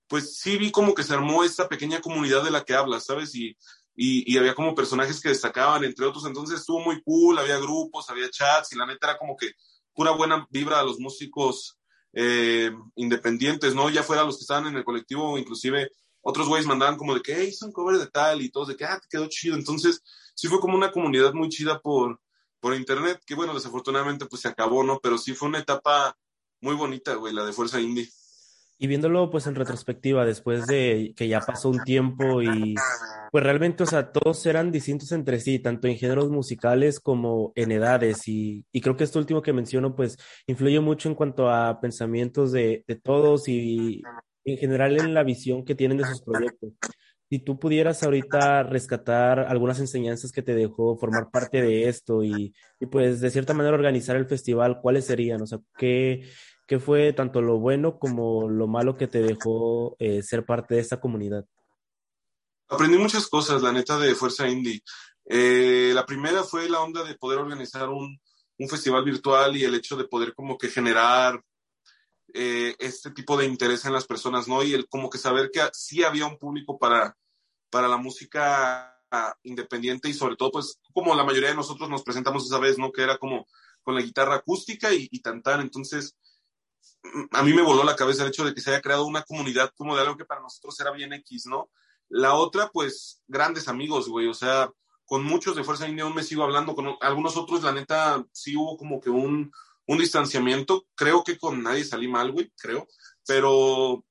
pues 0.06 0.38
sí 0.38 0.58
vi 0.58 0.70
como 0.70 0.94
que 0.94 1.02
se 1.02 1.14
armó 1.14 1.42
esta 1.42 1.68
pequeña 1.68 2.00
comunidad 2.00 2.44
de 2.44 2.52
la 2.52 2.64
que 2.64 2.74
hablas, 2.74 3.06
¿sabes? 3.06 3.34
Y, 3.34 3.56
y, 3.96 4.32
y, 4.32 4.38
había 4.38 4.54
como 4.54 4.76
personajes 4.76 5.20
que 5.20 5.30
destacaban, 5.30 5.82
entre 5.82 6.06
otros, 6.06 6.24
entonces 6.24 6.60
estuvo 6.60 6.78
muy 6.80 7.02
cool, 7.02 7.36
había 7.38 7.58
grupos, 7.58 8.08
había 8.10 8.30
chats 8.30 8.72
y 8.72 8.76
la 8.76 8.86
neta 8.86 9.08
era 9.08 9.18
como 9.18 9.36
que 9.36 9.52
pura 9.94 10.12
buena 10.12 10.46
vibra 10.50 10.80
a 10.80 10.84
los 10.84 10.98
músicos 10.98 11.78
eh, 12.12 12.70
independientes, 12.96 13.74
¿no? 13.74 13.90
Ya 13.90 14.02
fuera 14.02 14.24
los 14.24 14.36
que 14.36 14.42
estaban 14.42 14.66
en 14.66 14.76
el 14.76 14.84
colectivo, 14.84 15.38
inclusive 15.38 15.90
otros 16.20 16.48
güeyes 16.48 16.66
mandaban 16.66 16.96
como 16.96 17.14
de 17.14 17.20
que, 17.20 17.34
hey, 17.36 17.52
son 17.52 17.72
cover 17.72 17.98
de 17.98 18.06
tal 18.06 18.42
y 18.42 18.50
todos 18.50 18.68
de 18.68 18.76
que, 18.76 18.84
ah, 18.84 18.98
te 19.00 19.08
quedó 19.10 19.26
chido. 19.28 19.56
Entonces, 19.56 20.02
sí 20.34 20.48
fue 20.48 20.60
como 20.60 20.76
una 20.76 20.92
comunidad 20.92 21.32
muy 21.34 21.48
chida 21.48 21.80
por, 21.80 22.20
por 22.60 22.74
internet, 22.74 23.20
que 23.26 23.34
bueno, 23.34 23.54
desafortunadamente 23.54 24.26
pues 24.26 24.42
se 24.42 24.48
acabó, 24.48 24.84
¿no? 24.84 25.00
Pero 25.00 25.18
sí 25.18 25.34
fue 25.34 25.48
una 25.48 25.58
etapa 25.58 26.16
muy 26.60 26.76
bonita, 26.76 27.14
güey, 27.14 27.34
la 27.34 27.44
de 27.44 27.52
Fuerza 27.52 27.80
Indie. 27.80 28.08
Y 28.82 28.88
viéndolo 28.88 29.30
pues 29.30 29.46
en 29.46 29.54
retrospectiva, 29.54 30.24
después 30.24 30.66
de 30.66 31.14
que 31.16 31.28
ya 31.28 31.38
pasó 31.38 31.68
un 31.68 31.84
tiempo 31.84 32.42
y 32.42 32.74
pues 33.30 33.44
realmente, 33.44 33.84
o 33.84 33.86
sea, 33.86 34.10
todos 34.10 34.44
eran 34.44 34.72
distintos 34.72 35.12
entre 35.12 35.38
sí, 35.38 35.60
tanto 35.60 35.86
en 35.86 35.96
géneros 35.96 36.30
musicales 36.30 36.98
como 36.98 37.52
en 37.54 37.70
edades. 37.70 38.26
Y, 38.26 38.64
y 38.72 38.80
creo 38.80 38.96
que 38.96 39.04
esto 39.04 39.20
último 39.20 39.40
que 39.40 39.52
menciono 39.52 39.94
pues 39.94 40.18
influye 40.48 40.80
mucho 40.80 41.08
en 41.08 41.14
cuanto 41.14 41.48
a 41.48 41.80
pensamientos 41.80 42.50
de, 42.50 42.82
de 42.88 42.96
todos 42.96 43.46
y 43.46 44.02
en 44.44 44.58
general 44.58 44.98
en 44.98 45.14
la 45.14 45.22
visión 45.22 45.64
que 45.64 45.76
tienen 45.76 45.98
de 45.98 46.06
sus 46.06 46.20
proyectos. 46.20 46.72
Si 47.30 47.38
tú 47.38 47.60
pudieras 47.60 48.02
ahorita 48.02 48.64
rescatar 48.64 49.38
algunas 49.38 49.78
enseñanzas 49.78 50.32
que 50.32 50.42
te 50.42 50.56
dejó 50.56 50.96
formar 50.98 51.30
parte 51.30 51.62
de 51.62 51.88
esto 51.88 52.24
y, 52.24 52.52
y 52.80 52.86
pues 52.86 53.20
de 53.20 53.30
cierta 53.30 53.54
manera 53.54 53.76
organizar 53.76 54.16
el 54.16 54.26
festival, 54.26 54.80
¿cuáles 54.82 55.04
serían? 55.06 55.40
O 55.40 55.46
sea, 55.46 55.60
¿qué, 55.78 56.24
¿Qué 56.72 56.80
fue 56.80 57.12
tanto 57.12 57.42
lo 57.42 57.58
bueno 57.58 57.98
como 57.98 58.48
lo 58.48 58.66
malo 58.66 58.96
que 58.96 59.06
te 59.06 59.20
dejó 59.20 59.94
eh, 59.98 60.22
ser 60.22 60.46
parte 60.46 60.76
de 60.76 60.80
esta 60.80 60.98
comunidad? 60.98 61.44
Aprendí 62.66 62.96
muchas 62.96 63.26
cosas, 63.26 63.60
la 63.60 63.72
neta, 63.72 63.98
de 63.98 64.14
Fuerza 64.14 64.48
Indie. 64.48 64.82
Eh, 65.26 65.92
la 65.94 66.06
primera 66.06 66.42
fue 66.44 66.70
la 66.70 66.80
onda 66.80 67.04
de 67.04 67.14
poder 67.16 67.40
organizar 67.40 67.90
un, 67.90 68.18
un, 68.56 68.68
festival 68.70 69.04
virtual 69.04 69.54
y 69.54 69.64
el 69.64 69.74
hecho 69.74 69.96
de 69.96 70.04
poder 70.04 70.32
como 70.32 70.56
que 70.56 70.68
generar 70.68 71.44
eh, 72.32 72.74
este 72.78 73.10
tipo 73.10 73.36
de 73.36 73.44
interés 73.44 73.84
en 73.84 73.92
las 73.92 74.06
personas, 74.06 74.48
¿no? 74.48 74.62
Y 74.62 74.72
el 74.72 74.88
como 74.88 75.10
que 75.10 75.18
saber 75.18 75.50
que 75.52 75.60
sí 75.74 76.02
había 76.02 76.24
un 76.24 76.38
público 76.38 76.78
para, 76.78 77.14
para 77.68 77.86
la 77.86 77.98
música 77.98 78.98
independiente 79.42 80.08
y 80.08 80.14
sobre 80.14 80.36
todo, 80.36 80.52
pues, 80.52 80.80
como 80.94 81.14
la 81.14 81.24
mayoría 81.24 81.50
de 81.50 81.56
nosotros 81.56 81.90
nos 81.90 82.02
presentamos 82.02 82.46
esa 82.46 82.58
vez, 82.58 82.78
¿no? 82.78 82.90
Que 82.90 83.02
era 83.02 83.18
como 83.18 83.46
con 83.82 83.94
la 83.94 84.00
guitarra 84.00 84.36
acústica 84.36 84.90
y, 84.94 85.06
y. 85.10 85.20
Entonces, 85.60 86.16
a 87.32 87.42
mí 87.42 87.52
me 87.52 87.62
voló 87.62 87.84
la 87.84 87.96
cabeza 87.96 88.22
el 88.22 88.28
hecho 88.28 88.44
de 88.44 88.54
que 88.54 88.60
se 88.60 88.70
haya 88.70 88.80
creado 88.80 89.06
una 89.06 89.22
comunidad 89.22 89.72
como 89.76 89.96
de 89.96 90.02
algo 90.02 90.16
que 90.16 90.24
para 90.24 90.40
nosotros 90.40 90.78
era 90.80 90.92
bien 90.92 91.12
X, 91.12 91.46
¿no? 91.46 91.70
La 92.08 92.34
otra, 92.34 92.70
pues, 92.70 93.22
grandes 93.26 93.68
amigos, 93.68 94.08
güey, 94.08 94.26
o 94.26 94.34
sea, 94.34 94.70
con 95.04 95.24
muchos 95.24 95.56
de 95.56 95.64
Fuerza 95.64 95.88
India 95.88 96.04
aún 96.04 96.14
me 96.14 96.22
sigo 96.22 96.42
hablando, 96.42 96.74
con 96.74 96.96
algunos 97.00 97.36
otros, 97.36 97.62
la 97.62 97.72
neta, 97.72 98.24
sí 98.32 98.56
hubo 98.56 98.76
como 98.76 99.00
que 99.00 99.10
un, 99.10 99.50
un 99.86 99.98
distanciamiento, 99.98 100.86
creo 100.94 101.24
que 101.24 101.38
con 101.38 101.62
nadie 101.62 101.84
salí 101.84 102.08
mal, 102.08 102.32
güey, 102.32 102.52
creo, 102.56 102.86
pero 103.26 104.04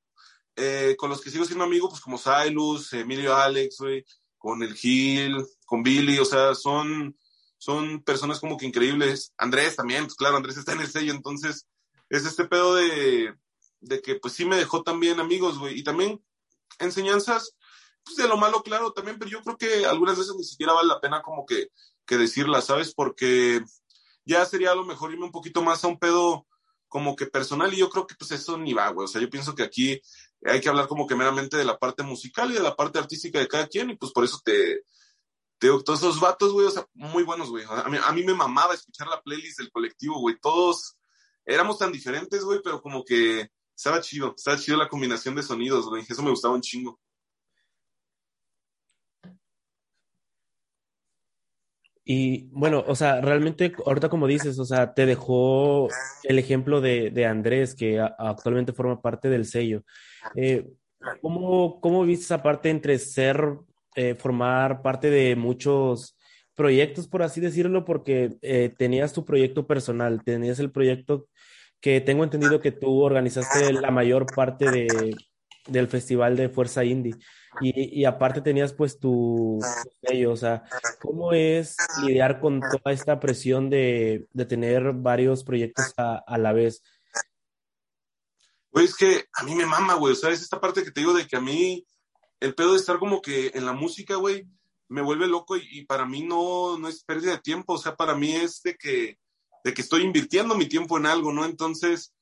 eh, 0.55 0.95
con 0.97 1.09
los 1.09 1.21
que 1.21 1.29
sigo 1.31 1.45
siendo 1.45 1.63
amigo, 1.63 1.89
pues 1.89 2.01
como 2.01 2.17
Silus, 2.17 2.91
Emilio 2.93 3.35
Alex, 3.35 3.77
güey, 3.79 4.05
con 4.37 4.63
el 4.63 4.75
Gil, 4.75 5.45
con 5.65 5.83
Billy, 5.83 6.19
o 6.19 6.25
sea, 6.25 6.55
son, 6.55 7.17
son 7.57 8.03
personas 8.03 8.39
como 8.39 8.57
que 8.57 8.65
increíbles. 8.65 9.33
Andrés 9.37 9.75
también, 9.75 10.05
pues 10.05 10.15
claro, 10.15 10.37
Andrés 10.37 10.57
está 10.57 10.73
en 10.73 10.81
el 10.81 10.91
sello, 10.91 11.13
entonces 11.13 11.67
es 12.11 12.25
este 12.25 12.45
pedo 12.45 12.75
de, 12.75 13.33
de 13.79 14.01
que 14.01 14.15
pues 14.15 14.33
sí 14.33 14.45
me 14.45 14.57
dejó 14.57 14.83
también 14.83 15.19
amigos, 15.19 15.57
güey, 15.57 15.79
y 15.79 15.83
también 15.83 16.23
enseñanzas, 16.79 17.55
pues 18.03 18.17
de 18.17 18.27
lo 18.27 18.37
malo, 18.37 18.61
claro, 18.63 18.91
también, 18.91 19.17
pero 19.17 19.31
yo 19.31 19.41
creo 19.41 19.57
que 19.57 19.85
algunas 19.85 20.17
veces 20.17 20.35
ni 20.35 20.43
siquiera 20.43 20.73
vale 20.73 20.89
la 20.89 20.99
pena 20.99 21.21
como 21.21 21.45
que, 21.45 21.69
que 22.05 22.17
decirlas, 22.17 22.65
¿sabes? 22.65 22.93
Porque 22.93 23.63
ya 24.25 24.45
sería 24.45 24.71
a 24.71 24.75
lo 24.75 24.83
mejor 24.83 25.13
irme 25.13 25.25
un 25.25 25.31
poquito 25.31 25.61
más 25.61 25.83
a 25.83 25.87
un 25.87 25.99
pedo 25.99 26.45
como 26.89 27.15
que 27.15 27.27
personal 27.27 27.73
y 27.73 27.77
yo 27.77 27.89
creo 27.89 28.05
que 28.05 28.15
pues 28.15 28.31
eso 28.31 28.57
ni 28.57 28.73
va, 28.73 28.89
güey, 28.89 29.05
o 29.05 29.07
sea, 29.07 29.21
yo 29.21 29.29
pienso 29.29 29.55
que 29.55 29.63
aquí 29.63 30.01
hay 30.43 30.59
que 30.59 30.67
hablar 30.67 30.89
como 30.89 31.07
que 31.07 31.15
meramente 31.15 31.55
de 31.55 31.63
la 31.63 31.79
parte 31.79 32.03
musical 32.03 32.51
y 32.51 32.55
de 32.55 32.63
la 32.63 32.75
parte 32.75 32.99
artística 32.99 33.39
de 33.39 33.47
cada 33.47 33.67
quien 33.67 33.91
y 33.91 33.95
pues 33.95 34.11
por 34.11 34.25
eso 34.25 34.41
te, 34.43 34.83
te 35.57 35.67
digo, 35.67 35.81
todos 35.81 35.99
esos 35.99 36.19
vatos, 36.19 36.51
güey, 36.51 36.67
o 36.67 36.71
sea, 36.71 36.85
muy 36.93 37.23
buenos, 37.23 37.49
güey, 37.49 37.63
a 37.69 37.87
mí, 37.87 37.97
a 38.03 38.11
mí 38.11 38.23
me 38.23 38.33
mamaba 38.33 38.73
escuchar 38.73 39.07
la 39.07 39.21
playlist 39.21 39.59
del 39.59 39.71
colectivo, 39.71 40.19
güey, 40.19 40.37
todos 40.41 40.97
éramos 41.53 41.77
tan 41.77 41.91
diferentes, 41.91 42.43
güey, 42.43 42.59
pero 42.63 42.81
como 42.81 43.03
que 43.03 43.49
estaba 43.75 44.01
chido, 44.01 44.33
estaba 44.35 44.57
chido 44.57 44.77
la 44.77 44.87
combinación 44.87 45.35
de 45.35 45.43
sonidos, 45.43 45.87
güey, 45.87 46.03
eso 46.07 46.21
me 46.21 46.29
gustaba 46.29 46.53
un 46.53 46.61
chingo. 46.61 46.99
Y 52.03 52.49
bueno, 52.51 52.83
o 52.87 52.95
sea, 52.95 53.21
realmente 53.21 53.71
ahorita 53.85 54.09
como 54.09 54.27
dices, 54.27 54.57
o 54.59 54.65
sea, 54.65 54.93
te 54.93 55.05
dejó 55.05 55.87
el 56.23 56.39
ejemplo 56.39 56.81
de, 56.81 57.11
de 57.11 57.25
Andrés, 57.25 57.75
que 57.75 57.99
actualmente 57.99 58.73
forma 58.73 59.01
parte 59.01 59.29
del 59.29 59.45
sello. 59.45 59.83
Eh, 60.35 60.67
¿cómo, 61.21 61.79
¿Cómo 61.79 62.03
viste 62.03 62.25
esa 62.25 62.41
parte 62.41 62.69
entre 62.69 62.97
ser, 62.97 63.59
eh, 63.95 64.15
formar 64.15 64.81
parte 64.81 65.09
de 65.09 65.35
muchos 65.35 66.17
proyectos, 66.55 67.07
por 67.07 67.23
así 67.23 67.41
decirlo, 67.41 67.85
porque 67.85 68.37
eh, 68.41 68.73
tenías 68.77 69.13
tu 69.13 69.25
proyecto 69.25 69.67
personal, 69.67 70.23
tenías 70.23 70.59
el 70.59 70.71
proyecto 70.71 71.27
que 71.79 72.01
tengo 72.01 72.23
entendido 72.23 72.61
que 72.61 72.71
tú 72.71 73.01
organizaste 73.01 73.73
la 73.73 73.91
mayor 73.91 74.25
parte 74.35 74.69
de, 74.69 75.15
del 75.67 75.87
festival 75.87 76.35
de 76.37 76.49
Fuerza 76.49 76.83
Indie. 76.83 77.15
y, 77.59 78.05
aparte 78.05 78.39
tenías 78.41 78.71
pues 78.71 78.97
tu 78.97 79.59
tu 79.59 80.07
sello, 80.07 80.31
o 80.31 80.37
sea, 80.37 80.63
¿cómo 81.01 81.33
es 81.33 81.75
lidiar 82.03 82.39
con 82.39 82.61
toda 82.61 82.93
esta 82.93 83.19
presión 83.19 83.69
de, 83.69 84.27
de 84.31 84.45
tener 84.45 84.93
varios 84.93 85.43
proyectos 85.43 85.93
a, 85.97 86.23
a 86.25 86.37
la 86.37 86.53
vez? 86.53 86.81
Güey, 88.71 88.85
es 88.85 88.95
que 88.95 89.25
a 89.33 89.43
mí 89.43 89.53
me 89.53 89.65
mama, 89.65 89.95
güey. 89.95 90.13
O 90.13 90.15
sea, 90.15 90.29
es 90.29 90.41
esta 90.41 90.61
parte 90.61 90.83
que 90.83 90.91
te 90.91 91.01
digo 91.01 91.13
de 91.13 91.27
que 91.27 91.35
a 91.35 91.41
mí 91.41 91.85
el 92.39 92.55
pedo 92.55 92.71
de 92.71 92.79
estar 92.79 92.97
como 92.99 93.21
que 93.21 93.51
en 93.53 93.65
la 93.65 93.73
música, 93.73 94.15
güey, 94.15 94.47
me 94.91 95.01
vuelve 95.01 95.25
loco 95.25 95.55
y, 95.55 95.85
para 95.85 96.05
mí 96.05 96.21
no, 96.21 96.77
no 96.77 96.87
es 96.89 97.03
pérdida 97.03 97.31
de 97.31 97.39
tiempo. 97.39 97.73
O 97.73 97.77
sea, 97.77 97.95
para 97.95 98.13
mí 98.13 98.35
es 98.35 98.61
de 98.61 98.75
que, 98.75 99.17
de 99.63 99.73
que 99.73 99.81
estoy 99.81 100.03
invirtiendo 100.03 100.55
mi 100.55 100.67
tiempo 100.67 100.97
en 100.97 101.05
algo, 101.05 101.31
¿no? 101.31 101.45
Entonces, 101.45 102.13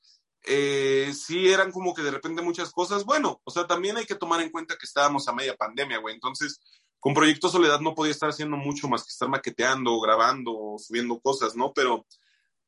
eh, 0.44 1.12
sí 1.16 1.50
eran 1.50 1.72
como 1.72 1.96
que 1.96 2.04
de 2.04 2.12
repente 2.12 2.44
muchas 2.44 2.72
cosas. 2.72 3.06
Bueno, 3.06 3.42
o 3.44 3.52
sea, 3.52 3.66
también 3.66 3.98
hay 3.98 4.06
que 4.06 4.16
tomar 4.16 4.42
en 4.42 4.52
cuenta 4.52 4.78
que 4.78 4.86
estábamos 4.86 5.28
a 5.28 5.34
media 5.34 5.56
pandemia, 5.56 5.98
güey. 5.98 6.14
Entonces, 6.14 6.60
con 7.00 7.16
Proyecto 7.16 7.50
Soledad 7.50 7.80
no 7.80 7.96
podía 7.96 8.12
estar 8.12 8.30
haciendo 8.30 8.56
mucho 8.56 8.88
más 8.88 9.04
que 9.04 9.10
estar 9.10 9.30
maqueteando, 9.30 10.00
grabando, 10.00 10.76
subiendo 10.78 11.20
cosas, 11.20 11.56
¿no? 11.56 11.74
Pero 11.74 12.06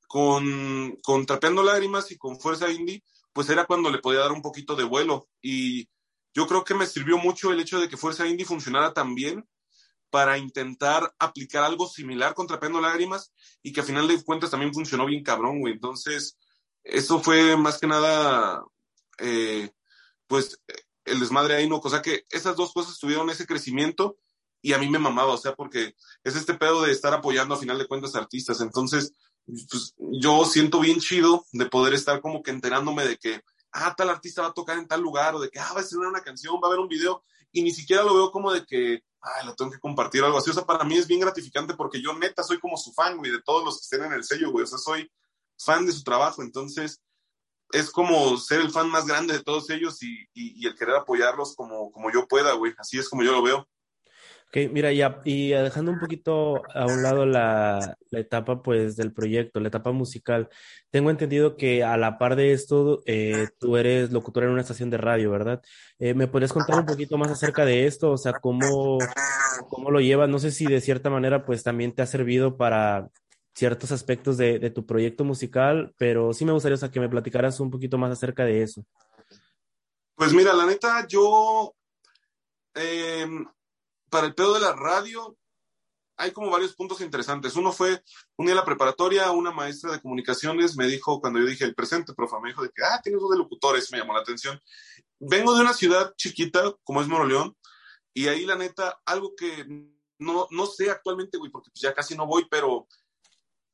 con, 0.08 0.98
con 1.04 1.28
Trapeando 1.28 1.62
Lágrimas 1.62 2.10
y 2.12 2.18
con 2.18 2.40
Fuerza 2.40 2.72
Indie, 2.72 3.04
pues 3.34 3.50
era 3.50 3.66
cuando 3.66 3.92
le 3.92 4.00
podía 4.00 4.22
dar 4.22 4.32
un 4.32 4.42
poquito 4.42 4.76
de 4.76 4.84
vuelo. 4.84 5.28
Y 5.42 5.88
yo 6.34 6.48
creo 6.48 6.64
que 6.64 6.74
me 6.74 6.88
sirvió 6.88 7.20
mucho 7.20 7.52
el 7.52 7.60
hecho 7.60 7.80
de 7.80 7.88
que 7.88 7.98
Fuerza 7.98 8.28
Indie 8.28 8.48
funcionara 8.48 8.94
tan 8.94 9.14
bien 9.14 9.46
para 10.12 10.38
intentar 10.38 11.16
aplicar 11.18 11.64
algo 11.64 11.88
similar 11.88 12.36
con 12.36 12.46
Trapeando 12.46 12.82
Lágrimas 12.82 13.34
y 13.64 13.72
que 13.74 13.82
a 13.82 13.84
final 13.84 14.08
de 14.08 14.22
cuentas 14.24 14.52
también 14.52 14.74
funcionó 14.74 15.06
bien 15.06 15.24
cabrón, 15.24 15.60
güey. 15.60 15.74
Entonces, 15.74 16.38
eso 16.84 17.20
fue 17.20 17.58
más 17.58 17.80
que 17.80 17.88
nada, 17.88 18.64
eh, 19.18 19.72
pues, 20.28 20.62
el 21.06 21.20
desmadre 21.20 21.56
ahí, 21.56 21.68
¿no? 21.68 21.80
O 21.84 21.90
sea 21.90 22.02
que 22.02 22.26
esas 22.30 22.56
dos 22.56 22.74
cosas 22.74 23.00
tuvieron 23.00 23.30
ese 23.30 23.48
crecimiento 23.48 24.18
y 24.62 24.74
a 24.74 24.78
mí 24.78 24.90
me 24.90 25.00
mamaba, 25.00 25.34
o 25.34 25.38
sea, 25.38 25.56
porque 25.56 25.96
es 26.24 26.36
este 26.36 26.54
pedo 26.54 26.84
de 26.84 26.92
estar 26.92 27.14
apoyando 27.14 27.56
a 27.56 27.60
final 27.60 27.78
de 27.78 27.88
cuentas 27.88 28.16
artistas. 28.16 28.62
Entonces, 28.62 29.14
pues 29.46 29.96
yo 29.98 30.46
siento 30.46 30.80
bien 30.80 31.00
chido 31.00 31.46
de 31.52 31.66
poder 31.66 31.94
estar 31.94 32.22
como 32.22 32.44
que 32.44 32.52
enterándome 32.52 33.06
de 33.08 33.18
que, 33.18 33.42
ah, 33.72 33.96
tal 33.96 34.10
artista 34.10 34.44
va 34.44 34.50
a 34.50 34.54
tocar 34.54 34.78
en 34.78 34.88
tal 34.88 35.02
lugar, 35.02 35.36
o 35.36 35.40
de 35.40 35.50
que, 35.50 35.60
ah, 35.60 35.72
va 35.74 35.80
a 35.80 35.84
estrenar 35.84 36.10
una 36.10 36.22
canción, 36.22 36.56
va 36.56 36.68
a 36.68 36.72
haber 36.72 36.80
un 36.80 36.90
video, 36.90 37.24
y 37.52 37.64
ni 37.64 37.72
siquiera 37.72 38.04
lo 38.04 38.14
veo 38.14 38.32
como 38.32 38.52
de 38.52 38.66
que, 38.66 39.02
ah, 39.22 39.44
lo 39.46 39.56
tengo 39.56 39.72
que 39.72 39.80
compartir 39.80 40.22
o 40.22 40.26
algo 40.26 40.38
así. 40.38 40.50
O 40.50 40.54
sea, 40.54 40.66
para 40.66 40.84
mí 40.84 40.98
es 40.98 41.08
bien 41.08 41.20
gratificante 41.20 41.74
porque 41.74 42.02
yo 42.02 42.14
neta 42.14 42.44
soy 42.44 42.60
como 42.60 42.78
su 42.78 42.94
fan, 42.94 43.18
güey, 43.18 43.32
de 43.32 43.42
todos 43.42 43.64
los 43.64 43.78
que 43.78 43.84
estén 43.84 44.04
en 44.04 44.14
el 44.14 44.24
sello, 44.24 44.52
güey. 44.52 44.64
O 44.64 44.68
sea, 44.68 44.78
soy 44.78 45.12
fan 45.58 45.86
de 45.86 45.92
su 45.92 46.04
trabajo, 46.04 46.42
entonces 46.42 47.02
es 47.72 47.92
como 47.92 48.38
ser 48.38 48.62
el 48.62 48.72
fan 48.72 48.90
más 48.90 49.06
grande 49.06 49.34
de 49.34 49.44
todos 49.44 49.70
ellos 49.70 50.02
y, 50.04 50.14
y, 50.34 50.62
y 50.62 50.68
el 50.68 50.76
querer 50.76 50.96
apoyarlos 50.96 51.56
como, 51.56 51.92
como 51.92 52.12
yo 52.12 52.28
pueda, 52.28 52.54
güey. 52.54 52.74
Así 52.78 52.98
es 52.98 53.08
como 53.10 53.24
yo 53.24 53.32
lo 53.32 53.42
veo. 53.42 53.68
Ok, 54.54 54.70
mira, 54.70 54.92
y 54.92 55.48
dejando 55.52 55.94
un 55.94 56.00
poquito 56.00 56.62
a 56.76 56.86
un 56.86 57.02
lado 57.02 57.26
la, 57.26 57.98
etapa 58.12 58.62
pues 58.62 58.98
del 58.98 59.14
proyecto, 59.14 59.62
la 59.62 59.70
etapa 59.70 59.94
musical, 59.94 60.50
tengo 60.90 61.10
entendido 61.10 61.56
que 61.56 61.86
a 61.86 61.96
la 61.96 62.18
par 62.18 62.36
de 62.36 62.52
esto, 62.52 63.02
eh, 63.06 63.48
tú 63.60 63.78
eres 63.78 64.12
locutora 64.12 64.48
en 64.48 64.52
una 64.52 64.60
estación 64.60 64.90
de 64.90 64.98
radio, 64.98 65.32
¿verdad? 65.32 65.62
Eh, 66.00 66.14
¿me 66.16 66.28
podrías 66.28 66.52
contar 66.52 66.78
un 66.78 66.86
poquito 66.86 67.18
más 67.18 67.32
acerca 67.32 67.64
de 67.64 67.88
esto? 67.88 68.12
O 68.12 68.18
sea, 68.18 68.34
¿cómo, 68.34 68.98
cómo 69.70 69.90
lo 69.90 70.02
llevas? 70.02 70.28
No 70.28 70.38
sé 70.38 70.52
si 70.52 70.66
de 70.66 70.82
cierta 70.82 71.10
manera 71.10 71.46
pues 71.46 71.64
también 71.64 71.96
te 71.96 72.02
ha 72.02 72.06
servido 72.06 72.58
para 72.58 73.08
ciertos 73.56 73.94
aspectos 73.94 74.36
de, 74.36 74.70
tu 74.72 74.86
proyecto 74.86 75.24
musical, 75.24 75.94
pero 75.98 76.34
sí 76.34 76.44
me 76.44 76.52
gustaría, 76.52 76.78
que 76.92 77.00
me 77.00 77.08
platicaras 77.08 77.62
un 77.62 77.72
poquito 77.72 77.98
más 77.98 78.12
acerca 78.12 78.44
de 78.44 78.64
eso. 78.64 78.84
Pues 80.16 80.34
mira, 80.34 80.52
la 80.52 80.66
neta, 80.66 81.08
yo... 81.08 81.74
Eh, 82.76 83.26
para 84.12 84.28
el 84.28 84.36
pedo 84.36 84.54
de 84.54 84.60
la 84.60 84.74
radio, 84.74 85.38
hay 86.18 86.32
como 86.32 86.52
varios 86.52 86.76
puntos 86.76 87.00
interesantes. 87.02 87.56
Uno 87.56 87.72
fue, 87.72 88.04
un 88.36 88.46
día 88.46 88.52
en 88.52 88.58
la 88.58 88.66
preparatoria, 88.66 89.32
una 89.32 89.52
maestra 89.52 89.94
de 89.94 90.02
comunicaciones 90.02 90.76
me 90.76 90.86
dijo, 90.86 91.22
cuando 91.22 91.40
yo 91.40 91.46
dije 91.46 91.64
el 91.64 91.74
presente, 91.74 92.14
profe, 92.14 92.36
me 92.44 92.50
dijo 92.50 92.62
de 92.62 92.70
que, 92.70 92.84
ah, 92.84 93.00
tienes 93.02 93.22
dos 93.22 93.32
de 93.32 93.38
locutores, 93.38 93.90
me 93.92 93.98
llamó 93.98 94.14
la 94.14 94.20
atención. 94.20 94.62
Vengo 95.18 95.56
de 95.56 95.62
una 95.62 95.74
ciudad 95.74 96.14
chiquita, 96.18 96.76
como 96.84 97.02
es 97.02 97.08
Moroleón, 97.08 97.56
y 98.14 98.28
ahí 98.28 98.46
la 98.46 98.58
neta, 98.58 99.02
algo 99.06 99.34
que 99.36 99.66
no, 100.20 100.46
no 100.52 100.66
sé 100.66 100.92
actualmente, 100.92 101.38
güey, 101.38 101.50
porque 101.50 101.72
pues 101.72 101.82
ya 101.82 101.94
casi 101.94 102.16
no 102.16 102.28
voy, 102.28 102.46
pero 102.52 102.88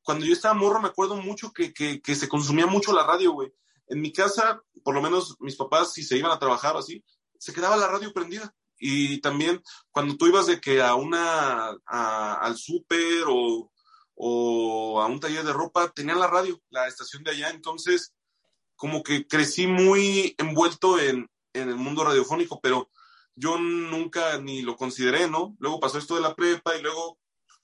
cuando 0.02 0.24
yo 0.24 0.32
estaba 0.32 0.54
morro 0.54 0.80
me 0.80 0.88
acuerdo 0.88 1.16
mucho 1.16 1.52
que, 1.52 1.74
que, 1.74 2.00
que 2.00 2.14
se 2.14 2.28
consumía 2.28 2.66
mucho 2.66 2.92
la 2.92 3.04
radio, 3.04 3.32
güey. 3.32 3.52
En 3.88 4.00
mi 4.00 4.12
casa, 4.12 4.62
por 4.84 4.94
lo 4.94 5.02
menos 5.02 5.34
mis 5.40 5.56
papás, 5.56 5.92
si 5.92 6.04
se 6.04 6.16
iban 6.16 6.30
a 6.30 6.38
trabajar 6.38 6.76
o 6.76 6.78
así, 6.78 7.04
se 7.38 7.52
quedaba 7.52 7.76
la 7.76 7.88
radio 7.88 8.12
prendida 8.12 8.54
y 8.78 9.20
también 9.20 9.62
cuando 9.90 10.16
tú 10.16 10.26
ibas 10.26 10.46
de 10.46 10.60
que 10.60 10.82
a 10.82 10.94
una, 10.94 11.76
al 11.86 12.56
súper 12.56 13.24
o, 13.28 13.70
o, 14.14 15.00
a 15.00 15.06
un 15.06 15.20
taller 15.20 15.44
de 15.44 15.52
ropa, 15.52 15.90
tenían 15.90 16.18
la 16.18 16.26
radio, 16.26 16.60
la 16.70 16.86
estación 16.86 17.22
de 17.24 17.32
allá, 17.32 17.50
entonces 17.50 18.14
como 18.76 19.02
que 19.02 19.26
crecí 19.26 19.66
muy 19.66 20.34
envuelto 20.38 20.98
en, 21.00 21.28
en 21.52 21.68
el 21.68 21.76
mundo 21.76 22.04
radiofónico, 22.04 22.60
pero 22.60 22.90
yo 23.34 23.58
nunca 23.58 24.38
ni 24.38 24.62
lo 24.62 24.76
consideré, 24.76 25.28
¿no? 25.28 25.56
Luego 25.58 25.80
pasó 25.80 25.98
esto 25.98 26.14
de 26.14 26.20
la 26.20 26.34
prepa 26.34 26.76
y 26.76 26.82
luego 26.82 27.18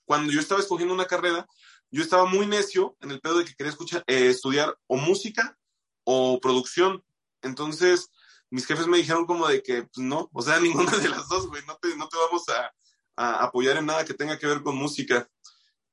cuando 0.05 0.31
yo 0.31 0.39
estaba 0.39 0.61
escogiendo 0.61 0.93
una 0.93 1.05
carrera, 1.05 1.47
yo 1.91 2.01
estaba 2.01 2.25
muy 2.25 2.47
necio 2.47 2.95
en 3.01 3.11
el 3.11 3.19
pedo 3.19 3.39
de 3.39 3.45
que 3.45 3.55
quería 3.55 3.71
escuchar, 3.71 4.03
eh, 4.07 4.27
estudiar 4.27 4.77
o 4.87 4.97
música 4.97 5.57
o 6.03 6.39
producción. 6.39 7.03
Entonces, 7.41 8.09
mis 8.55 8.65
jefes 8.65 8.87
me 8.87 8.99
dijeron 8.99 9.25
como 9.25 9.45
de 9.49 9.61
que 9.61 9.83
pues, 9.83 9.97
no, 9.97 10.29
o 10.31 10.41
sea, 10.41 10.59
ninguna 10.61 10.97
de 10.97 11.09
las 11.09 11.27
dos, 11.27 11.47
güey, 11.47 11.61
no 11.65 11.75
te, 11.75 11.93
no 11.97 12.07
te 12.07 12.17
vamos 12.17 12.47
a, 12.47 12.71
a, 13.17 13.43
apoyar 13.43 13.75
en 13.75 13.85
nada 13.85 14.05
que 14.05 14.13
tenga 14.13 14.39
que 14.39 14.47
ver 14.47 14.63
con 14.63 14.77
música. 14.77 15.29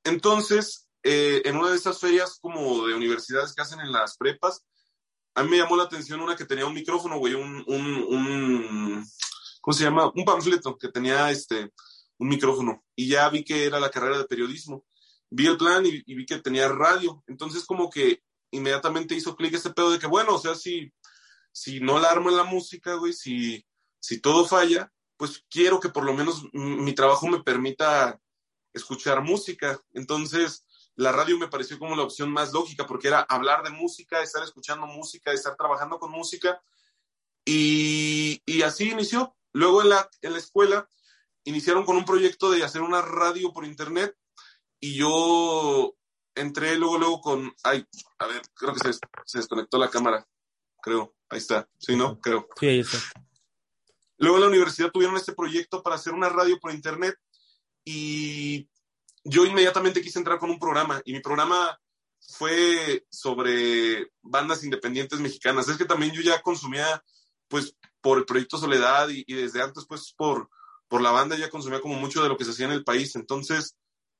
Entonces, 0.05 0.87
eh, 1.03 1.41
en 1.43 1.57
una 1.57 1.71
de 1.71 1.75
esas 1.75 1.99
ferias 1.99 2.39
como 2.41 2.87
de 2.87 2.95
universidades 2.95 3.53
que 3.53 3.61
hacen 3.61 3.81
en 3.81 3.91
las 3.91 4.15
prepas, 4.15 4.65
a 5.35 5.43
mí 5.43 5.49
me 5.49 5.57
llamó 5.57 5.75
la 5.75 5.83
atención 5.83 6.21
una 6.21 6.37
que 6.37 6.45
tenía 6.45 6.65
un 6.65 6.73
micrófono, 6.73 7.17
güey, 7.17 7.33
un, 7.33 7.65
un, 7.67 7.85
un 8.07 9.05
¿cómo 9.59 9.73
se 9.73 9.83
llama? 9.83 10.09
Un 10.15 10.23
panfleto 10.23 10.77
que 10.77 10.87
tenía 10.87 11.31
este, 11.31 11.73
un 12.17 12.29
micrófono. 12.29 12.81
Y 12.95 13.09
ya 13.09 13.27
vi 13.27 13.43
que 13.43 13.65
era 13.65 13.77
la 13.77 13.91
carrera 13.91 14.19
de 14.19 14.25
periodismo. 14.25 14.85
Vi 15.29 15.47
el 15.47 15.57
plan 15.57 15.85
y, 15.85 16.01
y 16.05 16.15
vi 16.15 16.25
que 16.25 16.39
tenía 16.39 16.69
radio. 16.69 17.23
Entonces, 17.27 17.65
como 17.65 17.89
que 17.89 18.23
inmediatamente 18.51 19.15
hizo 19.15 19.35
clic 19.35 19.53
ese 19.53 19.71
pedo 19.71 19.91
de 19.91 19.99
que, 19.99 20.07
bueno, 20.07 20.35
o 20.35 20.39
sea, 20.39 20.55
si 20.55 20.93
si 21.53 21.79
no 21.79 21.99
la 21.99 22.09
armo 22.09 22.29
en 22.29 22.37
la 22.37 22.43
música, 22.43 22.95
güey, 22.95 23.13
si, 23.13 23.65
si 23.99 24.19
todo 24.19 24.45
falla, 24.45 24.91
pues 25.15 25.45
quiero 25.49 25.79
que 25.79 25.89
por 25.89 26.03
lo 26.03 26.13
menos 26.13 26.43
mi 26.51 26.93
trabajo 26.93 27.27
me 27.27 27.43
permita 27.43 28.19
escuchar 28.73 29.21
música. 29.21 29.79
Entonces, 29.93 30.65
la 30.95 31.11
radio 31.11 31.37
me 31.37 31.47
pareció 31.47 31.79
como 31.79 31.95
la 31.95 32.03
opción 32.03 32.31
más 32.31 32.51
lógica, 32.51 32.85
porque 32.85 33.07
era 33.07 33.21
hablar 33.21 33.63
de 33.63 33.69
música, 33.69 34.21
estar 34.21 34.43
escuchando 34.43 34.87
música, 34.87 35.31
estar 35.31 35.55
trabajando 35.55 35.99
con 35.99 36.11
música. 36.11 36.61
Y, 37.45 38.41
y 38.45 38.63
así 38.63 38.89
inició. 38.89 39.35
Luego 39.53 39.83
en 39.83 39.89
la, 39.89 40.09
en 40.21 40.33
la 40.33 40.39
escuela 40.39 40.89
iniciaron 41.43 41.85
con 41.85 41.95
un 41.95 42.05
proyecto 42.05 42.49
de 42.49 42.63
hacer 42.63 42.81
una 42.81 43.01
radio 43.01 43.53
por 43.53 43.65
internet 43.65 44.17
y 44.79 44.95
yo 44.95 45.95
entré 46.35 46.75
luego, 46.77 46.97
luego 46.97 47.21
con, 47.21 47.53
ay, 47.63 47.85
a 48.17 48.27
ver, 48.27 48.41
creo 48.55 48.73
que 48.73 48.79
se, 48.79 48.99
se 49.25 49.37
desconectó 49.37 49.77
la 49.77 49.89
cámara, 49.89 50.27
creo. 50.83 51.15
Ahí 51.29 51.39
está. 51.39 51.67
Sí, 51.79 51.95
¿no? 51.95 52.19
Creo. 52.19 52.47
Sí, 52.59 52.67
ahí 52.67 52.79
está. 52.81 52.97
Luego 54.17 54.37
en 54.37 54.41
la 54.43 54.49
universidad 54.49 54.91
tuvieron 54.91 55.15
este 55.15 55.33
proyecto 55.33 55.81
para 55.81 55.95
hacer 55.95 56.13
una 56.13 56.29
radio 56.29 56.59
por 56.59 56.71
internet 56.71 57.17
y 57.83 58.69
yo 59.23 59.45
inmediatamente 59.45 60.01
quise 60.01 60.19
entrar 60.19 60.37
con 60.37 60.49
un 60.49 60.59
programa 60.59 61.01
y 61.05 61.13
mi 61.13 61.21
programa 61.21 61.79
fue 62.19 63.05
sobre 63.09 64.11
bandas 64.21 64.63
independientes 64.63 65.19
mexicanas. 65.19 65.67
Es 65.67 65.77
que 65.77 65.85
también 65.85 66.11
yo 66.11 66.21
ya 66.21 66.41
consumía, 66.41 67.03
pues, 67.47 67.75
por 68.01 68.17
el 68.17 68.25
proyecto 68.25 68.57
Soledad 68.57 69.09
y, 69.09 69.23
y 69.25 69.33
desde 69.33 69.61
antes, 69.61 69.85
pues, 69.87 70.13
por, 70.15 70.49
por 70.87 71.01
la 71.01 71.11
banda 71.11 71.37
ya 71.37 71.49
consumía 71.49 71.81
como 71.81 71.95
mucho 71.95 72.21
de 72.21 72.29
lo 72.29 72.37
que 72.37 72.45
se 72.45 72.51
hacía 72.51 72.65
en 72.65 72.73
el 72.73 72.83
país. 72.83 73.15
Entonces, 73.15 73.75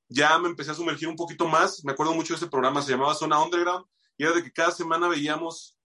ya 0.09 0.37
me 0.39 0.49
empecé 0.49 0.71
a 0.71 0.75
sumergir 0.75 1.07
un 1.07 1.15
poquito 1.15 1.47
más. 1.47 1.83
Me 1.83 1.93
acuerdo 1.93 2.13
mucho 2.13 2.33
de 2.33 2.37
ese 2.37 2.47
programa, 2.47 2.81
se 2.81 2.91
llamaba 2.91 3.15
Zona 3.15 3.41
Underground, 3.41 3.85
y 4.17 4.23
era 4.23 4.33
de 4.33 4.43
que 4.43 4.51
cada 4.51 4.71
semana 4.71 5.07
veíamos 5.07 5.77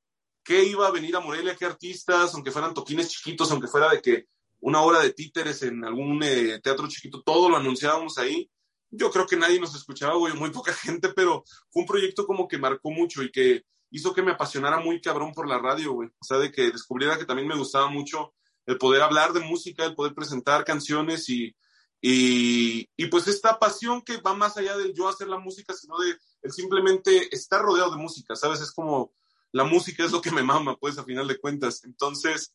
qué 0.48 0.64
iba 0.64 0.88
a 0.88 0.90
venir 0.90 1.14
a 1.14 1.20
Morelia, 1.20 1.54
qué 1.54 1.66
artistas, 1.66 2.32
aunque 2.32 2.50
fueran 2.50 2.72
toquines 2.72 3.10
chiquitos, 3.10 3.50
aunque 3.50 3.68
fuera 3.68 3.90
de 3.90 4.00
que 4.00 4.28
una 4.60 4.80
hora 4.80 5.00
de 5.00 5.12
títeres 5.12 5.62
en 5.62 5.84
algún 5.84 6.22
eh, 6.22 6.58
teatro 6.62 6.88
chiquito, 6.88 7.22
todo 7.22 7.50
lo 7.50 7.58
anunciábamos 7.58 8.16
ahí. 8.16 8.50
Yo 8.90 9.10
creo 9.10 9.26
que 9.26 9.36
nadie 9.36 9.60
nos 9.60 9.76
escuchaba, 9.76 10.14
güey, 10.14 10.32
muy 10.32 10.48
poca 10.48 10.72
gente, 10.72 11.10
pero 11.10 11.44
fue 11.68 11.82
un 11.82 11.86
proyecto 11.86 12.26
como 12.26 12.48
que 12.48 12.56
marcó 12.56 12.90
mucho 12.90 13.22
y 13.22 13.30
que 13.30 13.64
hizo 13.90 14.14
que 14.14 14.22
me 14.22 14.30
apasionara 14.30 14.80
muy 14.80 15.02
cabrón 15.02 15.34
por 15.34 15.46
la 15.46 15.58
radio, 15.58 15.92
güey. 15.92 16.08
O 16.18 16.24
sea, 16.24 16.38
de 16.38 16.50
que 16.50 16.70
descubriera 16.70 17.18
que 17.18 17.26
también 17.26 17.46
me 17.46 17.58
gustaba 17.58 17.90
mucho 17.90 18.32
el 18.64 18.78
poder 18.78 19.02
hablar 19.02 19.34
de 19.34 19.40
música, 19.40 19.84
el 19.84 19.94
poder 19.94 20.14
presentar 20.14 20.64
canciones 20.64 21.28
y, 21.28 21.54
y, 22.00 22.88
y, 22.96 23.06
pues 23.08 23.28
esta 23.28 23.58
pasión 23.58 24.00
que 24.00 24.16
va 24.16 24.32
más 24.32 24.56
allá 24.56 24.78
del 24.78 24.94
yo 24.94 25.08
hacer 25.08 25.28
la 25.28 25.38
música, 25.38 25.74
sino 25.74 25.98
de 25.98 26.16
el 26.40 26.52
simplemente 26.52 27.34
estar 27.34 27.60
rodeado 27.60 27.90
de 27.90 27.98
música, 27.98 28.34
¿sabes? 28.34 28.62
Es 28.62 28.72
como 28.72 29.12
la 29.52 29.64
música 29.64 30.04
es 30.04 30.12
lo 30.12 30.20
que 30.20 30.30
me 30.30 30.42
mama, 30.42 30.76
pues, 30.76 30.98
a 30.98 31.04
final 31.04 31.26
de 31.26 31.38
cuentas. 31.38 31.84
Entonces, 31.84 32.54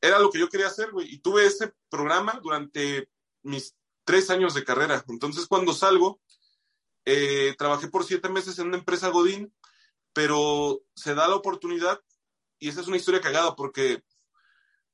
era 0.00 0.18
lo 0.18 0.30
que 0.30 0.38
yo 0.38 0.48
quería 0.48 0.66
hacer, 0.66 0.90
güey. 0.90 1.12
Y 1.12 1.18
tuve 1.18 1.46
ese 1.46 1.72
programa 1.88 2.40
durante 2.42 3.08
mis 3.42 3.74
tres 4.04 4.30
años 4.30 4.54
de 4.54 4.64
carrera. 4.64 5.04
Entonces, 5.08 5.46
cuando 5.46 5.72
salgo, 5.72 6.20
eh, 7.04 7.54
trabajé 7.58 7.88
por 7.88 8.04
siete 8.04 8.28
meses 8.28 8.58
en 8.58 8.68
una 8.68 8.78
empresa 8.78 9.08
Godín, 9.08 9.54
pero 10.12 10.82
se 10.94 11.14
da 11.14 11.28
la 11.28 11.36
oportunidad, 11.36 12.00
y 12.58 12.68
esa 12.68 12.80
es 12.80 12.86
una 12.86 12.96
historia 12.96 13.20
cagada, 13.20 13.56
porque 13.56 14.04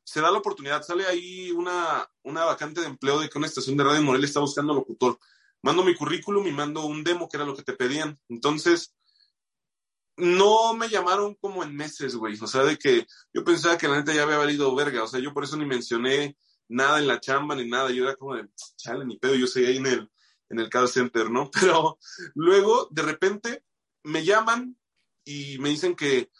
se 0.04 0.20
da 0.20 0.30
la 0.30 0.38
oportunidad, 0.38 0.82
sale 0.82 1.06
ahí 1.06 1.50
una, 1.50 2.10
una 2.22 2.44
vacante 2.44 2.80
de 2.80 2.86
empleo 2.86 3.20
de 3.20 3.28
que 3.28 3.36
una 3.36 3.46
estación 3.46 3.76
de 3.76 3.84
radio 3.84 3.98
en 3.98 4.04
Morelia 4.04 4.26
está 4.26 4.40
buscando 4.40 4.72
locutor. 4.72 5.18
Mando 5.60 5.84
mi 5.84 5.94
currículum 5.94 6.46
y 6.46 6.52
mando 6.52 6.86
un 6.86 7.04
demo, 7.04 7.28
que 7.28 7.36
era 7.36 7.44
lo 7.44 7.54
que 7.54 7.62
te 7.62 7.74
pedían. 7.74 8.18
Entonces, 8.28 8.94
no 10.18 10.74
me 10.74 10.88
llamaron 10.88 11.34
como 11.36 11.62
en 11.62 11.74
meses, 11.74 12.16
güey. 12.16 12.38
O 12.40 12.46
sea, 12.46 12.64
de 12.64 12.76
que 12.76 13.06
yo 13.32 13.44
pensaba 13.44 13.78
que 13.78 13.88
la 13.88 13.96
neta 13.96 14.12
ya 14.12 14.24
había 14.24 14.38
valido 14.38 14.74
verga. 14.74 15.04
O 15.04 15.06
sea, 15.06 15.20
yo 15.20 15.32
por 15.32 15.44
eso 15.44 15.56
ni 15.56 15.64
mencioné 15.64 16.36
nada 16.68 16.98
en 16.98 17.06
la 17.06 17.20
chamba 17.20 17.54
ni 17.54 17.68
nada. 17.68 17.90
Yo 17.90 18.04
era 18.04 18.16
como 18.16 18.34
de, 18.34 18.48
chale, 18.76 19.04
ni 19.04 19.18
pedo, 19.18 19.34
yo 19.34 19.46
seguí 19.46 19.66
ahí 19.66 19.76
en 19.78 19.86
el, 19.86 20.10
en 20.50 20.60
el 20.60 20.68
call 20.68 20.88
center, 20.88 21.30
¿no? 21.30 21.50
Pero 21.60 21.98
luego, 22.34 22.88
de 22.90 23.02
repente, 23.02 23.64
me 24.02 24.24
llaman 24.24 24.76
y 25.24 25.58
me 25.58 25.68
dicen 25.68 25.94
que, 25.94 26.30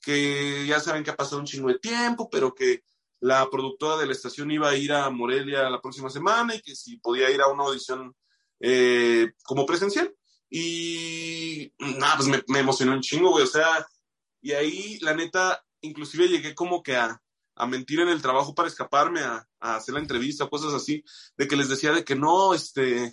que 0.00 0.66
ya 0.66 0.80
saben 0.80 1.04
que 1.04 1.10
ha 1.10 1.16
pasado 1.16 1.40
un 1.40 1.46
chingo 1.46 1.68
de 1.68 1.78
tiempo, 1.78 2.30
pero 2.30 2.54
que 2.54 2.82
la 3.20 3.50
productora 3.50 3.98
de 3.98 4.06
la 4.06 4.12
estación 4.12 4.50
iba 4.50 4.70
a 4.70 4.76
ir 4.76 4.92
a 4.92 5.10
Morelia 5.10 5.68
la 5.68 5.82
próxima 5.82 6.08
semana 6.08 6.54
y 6.54 6.62
que 6.62 6.74
si 6.74 6.96
podía 6.96 7.30
ir 7.30 7.42
a 7.42 7.48
una 7.48 7.64
audición 7.64 8.14
eh, 8.60 9.32
como 9.44 9.66
presencial. 9.66 10.14
Y 10.50 11.72
nada, 11.78 12.16
pues 12.16 12.28
me, 12.28 12.42
me, 12.48 12.60
emocionó 12.60 12.92
un 12.92 13.00
chingo, 13.00 13.30
güey. 13.30 13.44
O 13.44 13.48
sea, 13.48 13.86
y 14.40 14.52
ahí 14.52 14.98
la 15.00 15.14
neta, 15.14 15.64
inclusive 15.80 16.28
llegué 16.28 16.54
como 16.54 16.82
que 16.82 16.96
a, 16.96 17.20
a 17.56 17.66
mentir 17.66 18.00
en 18.00 18.08
el 18.08 18.22
trabajo 18.22 18.54
para 18.54 18.68
escaparme, 18.68 19.20
a, 19.20 19.46
a, 19.60 19.76
hacer 19.76 19.94
la 19.94 20.00
entrevista, 20.00 20.48
cosas 20.48 20.74
así, 20.74 21.04
de 21.36 21.48
que 21.48 21.56
les 21.56 21.68
decía 21.68 21.92
de 21.92 22.04
que 22.04 22.16
no, 22.16 22.54
este, 22.54 23.04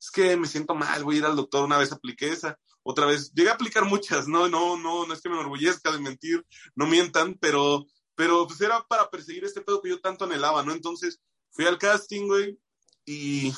es 0.00 0.10
que 0.12 0.36
me 0.36 0.46
siento 0.46 0.74
mal, 0.74 1.04
voy 1.04 1.16
a 1.16 1.18
ir 1.18 1.24
al 1.24 1.36
doctor, 1.36 1.64
una 1.64 1.78
vez 1.78 1.92
apliqué 1.92 2.28
esa, 2.28 2.58
otra 2.82 3.06
vez, 3.06 3.32
llegué 3.32 3.50
a 3.50 3.54
aplicar 3.54 3.84
muchas, 3.84 4.28
no, 4.28 4.48
no, 4.48 4.76
no, 4.76 5.06
no 5.06 5.14
es 5.14 5.20
que 5.20 5.28
me 5.28 5.36
enorgullezca 5.36 5.90
de 5.90 5.98
mentir, 5.98 6.44
no 6.74 6.86
mientan, 6.86 7.36
pero 7.40 7.84
pero 8.14 8.46
pues 8.46 8.60
era 8.60 8.84
para 8.86 9.10
perseguir 9.10 9.44
este 9.44 9.60
pedo 9.60 9.80
que 9.80 9.88
yo 9.88 10.00
tanto 10.00 10.24
anhelaba, 10.24 10.62
¿no? 10.62 10.72
Entonces 10.72 11.20
fui 11.50 11.66
al 11.66 11.78
casting, 11.78 12.26
güey, 12.26 12.58
y 13.04 13.52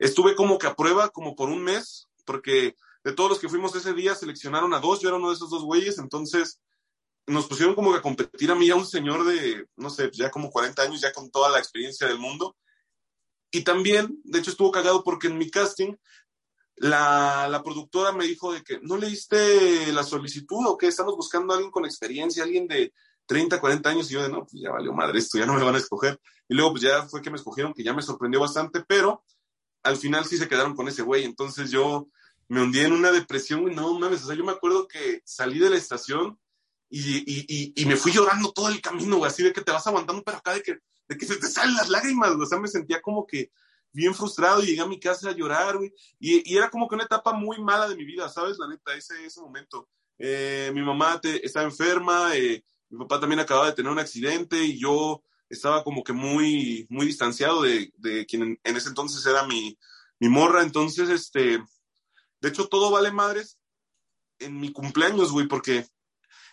estuve 0.00 0.34
como 0.34 0.58
que 0.58 0.66
a 0.66 0.74
prueba, 0.74 1.10
como 1.10 1.36
por 1.36 1.48
un 1.48 1.62
mes, 1.62 2.08
porque 2.24 2.74
de 3.04 3.12
todos 3.12 3.30
los 3.30 3.38
que 3.38 3.48
fuimos 3.48 3.74
ese 3.76 3.94
día 3.94 4.16
seleccionaron 4.16 4.74
a 4.74 4.80
dos, 4.80 5.00
yo 5.00 5.08
era 5.08 5.18
uno 5.18 5.28
de 5.28 5.34
esos 5.34 5.50
dos 5.50 5.62
güeyes, 5.62 5.98
entonces 5.98 6.60
nos 7.26 7.46
pusieron 7.46 7.76
como 7.76 7.92
que 7.92 7.98
a 7.98 8.02
competir 8.02 8.50
a 8.50 8.56
mí, 8.56 8.68
a 8.70 8.74
un 8.74 8.86
señor 8.86 9.24
de, 9.24 9.66
no 9.76 9.90
sé, 9.90 10.10
ya 10.12 10.30
como 10.30 10.50
40 10.50 10.82
años, 10.82 11.00
ya 11.00 11.12
con 11.12 11.30
toda 11.30 11.50
la 11.50 11.58
experiencia 11.58 12.08
del 12.08 12.18
mundo. 12.18 12.56
Y 13.52 13.62
también, 13.62 14.20
de 14.24 14.40
hecho, 14.40 14.50
estuvo 14.50 14.72
cagado 14.72 15.04
porque 15.04 15.28
en 15.28 15.38
mi 15.38 15.48
casting, 15.50 15.94
la, 16.76 17.46
la 17.48 17.62
productora 17.62 18.12
me 18.12 18.24
dijo 18.24 18.52
de 18.52 18.62
que 18.64 18.80
no 18.82 18.96
leíste 18.96 19.92
la 19.92 20.02
solicitud 20.02 20.66
o 20.66 20.76
que 20.76 20.88
estamos 20.88 21.14
buscando 21.14 21.52
a 21.52 21.56
alguien 21.56 21.70
con 21.70 21.84
experiencia, 21.84 22.42
alguien 22.42 22.66
de, 22.66 22.92
30, 23.30 23.60
40 23.60 23.88
años 23.88 24.10
y 24.10 24.14
yo 24.14 24.24
de, 24.24 24.28
no, 24.28 24.44
pues 24.44 24.60
ya 24.60 24.72
valió 24.72 24.92
madre 24.92 25.20
esto, 25.20 25.38
ya 25.38 25.46
no 25.46 25.54
me 25.54 25.62
van 25.62 25.76
a 25.76 25.78
escoger. 25.78 26.20
Y 26.48 26.54
luego 26.54 26.72
pues 26.72 26.82
ya 26.82 27.04
fue 27.04 27.22
que 27.22 27.30
me 27.30 27.36
escogieron, 27.36 27.72
que 27.72 27.84
ya 27.84 27.94
me 27.94 28.02
sorprendió 28.02 28.40
bastante, 28.40 28.82
pero 28.84 29.22
al 29.82 29.96
final 29.96 30.24
sí 30.24 30.36
se 30.36 30.48
quedaron 30.48 30.74
con 30.74 30.88
ese 30.88 31.02
güey. 31.02 31.24
Entonces 31.24 31.70
yo 31.70 32.08
me 32.48 32.62
hundí 32.62 32.80
en 32.80 32.92
una 32.92 33.12
depresión, 33.12 33.70
y 33.70 33.74
no 33.74 33.96
mames, 33.98 34.24
o 34.24 34.26
sea, 34.26 34.36
yo 34.36 34.44
me 34.44 34.52
acuerdo 34.52 34.88
que 34.88 35.22
salí 35.24 35.60
de 35.60 35.70
la 35.70 35.76
estación 35.76 36.36
y, 36.88 37.72
y, 37.80 37.86
me 37.86 37.94
fui 37.94 38.10
llorando 38.10 38.50
todo 38.52 38.68
el 38.68 38.80
camino, 38.80 39.18
güey, 39.18 39.30
así 39.30 39.44
de 39.44 39.52
que 39.52 39.60
te 39.60 39.70
vas 39.70 39.86
aguantando, 39.86 40.24
pero 40.24 40.38
acá 40.38 40.54
de 40.54 40.62
que, 40.62 40.78
de 41.08 41.16
que 41.16 41.26
se 41.26 41.36
te 41.36 41.46
salen 41.46 41.76
las 41.76 41.88
lágrimas, 41.88 42.30
güey. 42.30 42.42
o 42.42 42.46
sea, 42.46 42.58
me 42.58 42.66
sentía 42.66 43.00
como 43.00 43.24
que 43.24 43.52
bien 43.92 44.12
frustrado 44.12 44.60
y 44.60 44.66
llegué 44.66 44.80
a 44.80 44.86
mi 44.86 44.98
casa 44.98 45.30
a 45.30 45.32
llorar, 45.32 45.76
güey, 45.76 45.92
y, 46.18 46.52
y 46.52 46.56
era 46.56 46.68
como 46.68 46.88
que 46.88 46.96
una 46.96 47.04
etapa 47.04 47.32
muy 47.32 47.62
mala 47.62 47.88
de 47.88 47.94
mi 47.94 48.04
vida, 48.04 48.28
¿sabes? 48.28 48.58
La 48.58 48.66
neta, 48.66 48.94
ese, 48.96 49.24
ese 49.24 49.40
momento. 49.40 49.88
Eh, 50.18 50.72
mi 50.74 50.82
mamá 50.82 51.20
te, 51.20 51.46
estaba 51.46 51.64
enferma, 51.64 52.36
eh, 52.36 52.64
mi 52.88 52.98
papá 52.98 53.20
también 53.20 53.38
acababa 53.38 53.68
de 53.68 53.74
tener 53.74 53.92
un 53.92 54.00
accidente 54.00 54.60
y 54.62 54.78
yo 54.78 55.22
estaba 55.50 55.84
como 55.84 56.02
que 56.02 56.12
muy, 56.12 56.86
muy 56.88 57.06
distanciado 57.06 57.62
de, 57.62 57.92
de 57.98 58.24
quien 58.24 58.58
en, 58.62 58.76
ese 58.76 58.88
entonces 58.88 59.24
era 59.26 59.46
mi, 59.46 59.78
mi 60.18 60.28
morra. 60.28 60.62
Entonces, 60.62 61.10
este, 61.10 61.62
de 62.40 62.48
hecho, 62.48 62.68
todo 62.68 62.90
vale 62.90 63.10
madres 63.10 63.58
en 64.38 64.58
mi 64.58 64.72
cumpleaños, 64.72 65.32
güey, 65.32 65.46
porque 65.46 65.86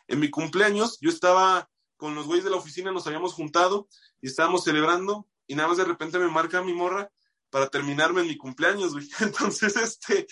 en 0.07 0.19
mi 0.19 0.29
cumpleaños 0.29 0.97
yo 0.99 1.09
estaba 1.09 1.69
con 1.95 2.15
los 2.15 2.25
güeyes 2.25 2.43
de 2.43 2.51
la 2.51 2.57
oficina, 2.57 2.91
nos 2.91 3.07
habíamos 3.07 3.33
juntado 3.33 3.87
y 4.21 4.27
estábamos 4.27 4.63
celebrando 4.63 5.27
y 5.47 5.55
nada 5.55 5.69
más 5.69 5.77
de 5.77 5.85
repente 5.85 6.19
me 6.19 6.27
marca 6.27 6.61
mi 6.61 6.73
morra 6.73 7.09
para 7.49 7.69
terminarme 7.69 8.21
en 8.21 8.27
mi 8.27 8.37
cumpleaños, 8.37 8.93
güey. 8.93 9.07
Entonces, 9.19 9.75
este, 9.77 10.27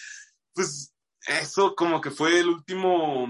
pues 0.54 0.94
eso 1.28 1.76
como 1.76 2.02
que 2.02 2.12
fue 2.12 2.40
el 2.40 2.50
último, 2.50 3.28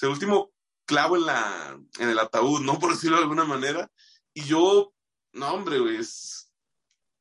el 0.00 0.08
último 0.08 0.52
clavo 0.84 1.16
en, 1.16 1.26
la, 1.26 1.78
en 1.98 2.08
el 2.08 2.18
ataúd, 2.18 2.60
¿no? 2.60 2.78
Por 2.78 2.92
decirlo 2.92 3.16
de 3.16 3.22
alguna 3.22 3.44
manera. 3.44 3.90
Y 4.36 4.42
yo, 4.42 4.92
no, 5.32 5.54
hombre, 5.54 5.78
güey, 5.78 5.98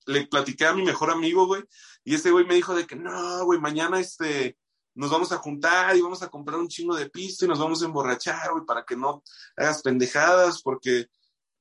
le 0.06 0.28
platiqué 0.28 0.66
a 0.66 0.74
mi 0.74 0.84
mejor 0.84 1.12
amigo, 1.12 1.48
güey, 1.48 1.64
y 2.04 2.14
ese 2.14 2.30
güey 2.30 2.46
me 2.46 2.56
dijo 2.56 2.76
de 2.76 2.86
que 2.86 2.98
no, 2.98 3.46
güey, 3.46 3.58
mañana 3.58 4.02
este, 4.02 4.58
nos 4.96 5.12
vamos 5.12 5.32
a 5.32 5.38
juntar 5.38 5.96
y 5.96 6.02
vamos 6.02 6.22
a 6.24 6.28
comprar 6.28 6.60
un 6.60 6.68
chingo 6.68 6.94
de 6.94 7.10
pisto 7.10 7.46
y 7.46 7.48
nos 7.48 7.58
vamos 7.58 7.82
a 7.82 7.86
emborrachar, 7.86 8.52
güey, 8.52 8.66
para 8.66 8.84
que 8.84 8.98
no 8.98 9.24
hagas 9.56 9.82
pendejadas, 9.82 10.62
porque, 10.62 11.08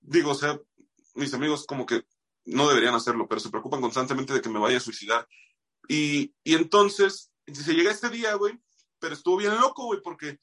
digo, 0.00 0.32
o 0.32 0.34
sea, 0.34 0.58
mis 1.14 1.32
amigos 1.34 1.66
como 1.66 1.86
que 1.86 2.02
no 2.46 2.68
deberían 2.68 2.96
hacerlo, 2.96 3.28
pero 3.28 3.40
se 3.40 3.50
preocupan 3.50 3.80
constantemente 3.80 4.34
de 4.34 4.40
que 4.40 4.48
me 4.48 4.58
vaya 4.58 4.78
a 4.78 4.80
suicidar. 4.80 5.28
Y, 5.86 6.34
y 6.42 6.54
entonces, 6.54 7.30
se 7.46 7.74
llega 7.74 7.92
este 7.92 8.10
día, 8.10 8.34
güey, 8.34 8.58
pero 8.98 9.14
estuvo 9.14 9.36
bien 9.36 9.54
loco, 9.54 9.84
güey, 9.84 10.00
porque 10.02 10.40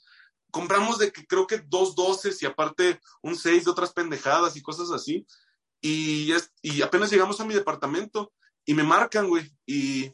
compramos 0.52 0.99
de 0.99 1.12
que 1.12 1.26
creo 1.26 1.47
que 1.47 1.60
dos 1.60 1.95
doces 1.95 2.41
y 2.41 2.45
aparte 2.45 2.99
un 3.22 3.36
seis 3.36 3.66
de 3.66 3.72
otras 3.72 3.93
pendejadas 3.93 4.56
y 4.56 4.62
cosas 4.62 4.91
así. 4.91 5.26
Y, 5.82 6.32
y 6.62 6.82
apenas 6.82 7.10
llegamos 7.10 7.39
a 7.39 7.45
mi 7.45 7.54
departamento 7.54 8.32
y 8.66 8.74
me 8.74 8.84
marcan, 8.84 9.28
güey. 9.28 9.52
Y, 9.66 10.12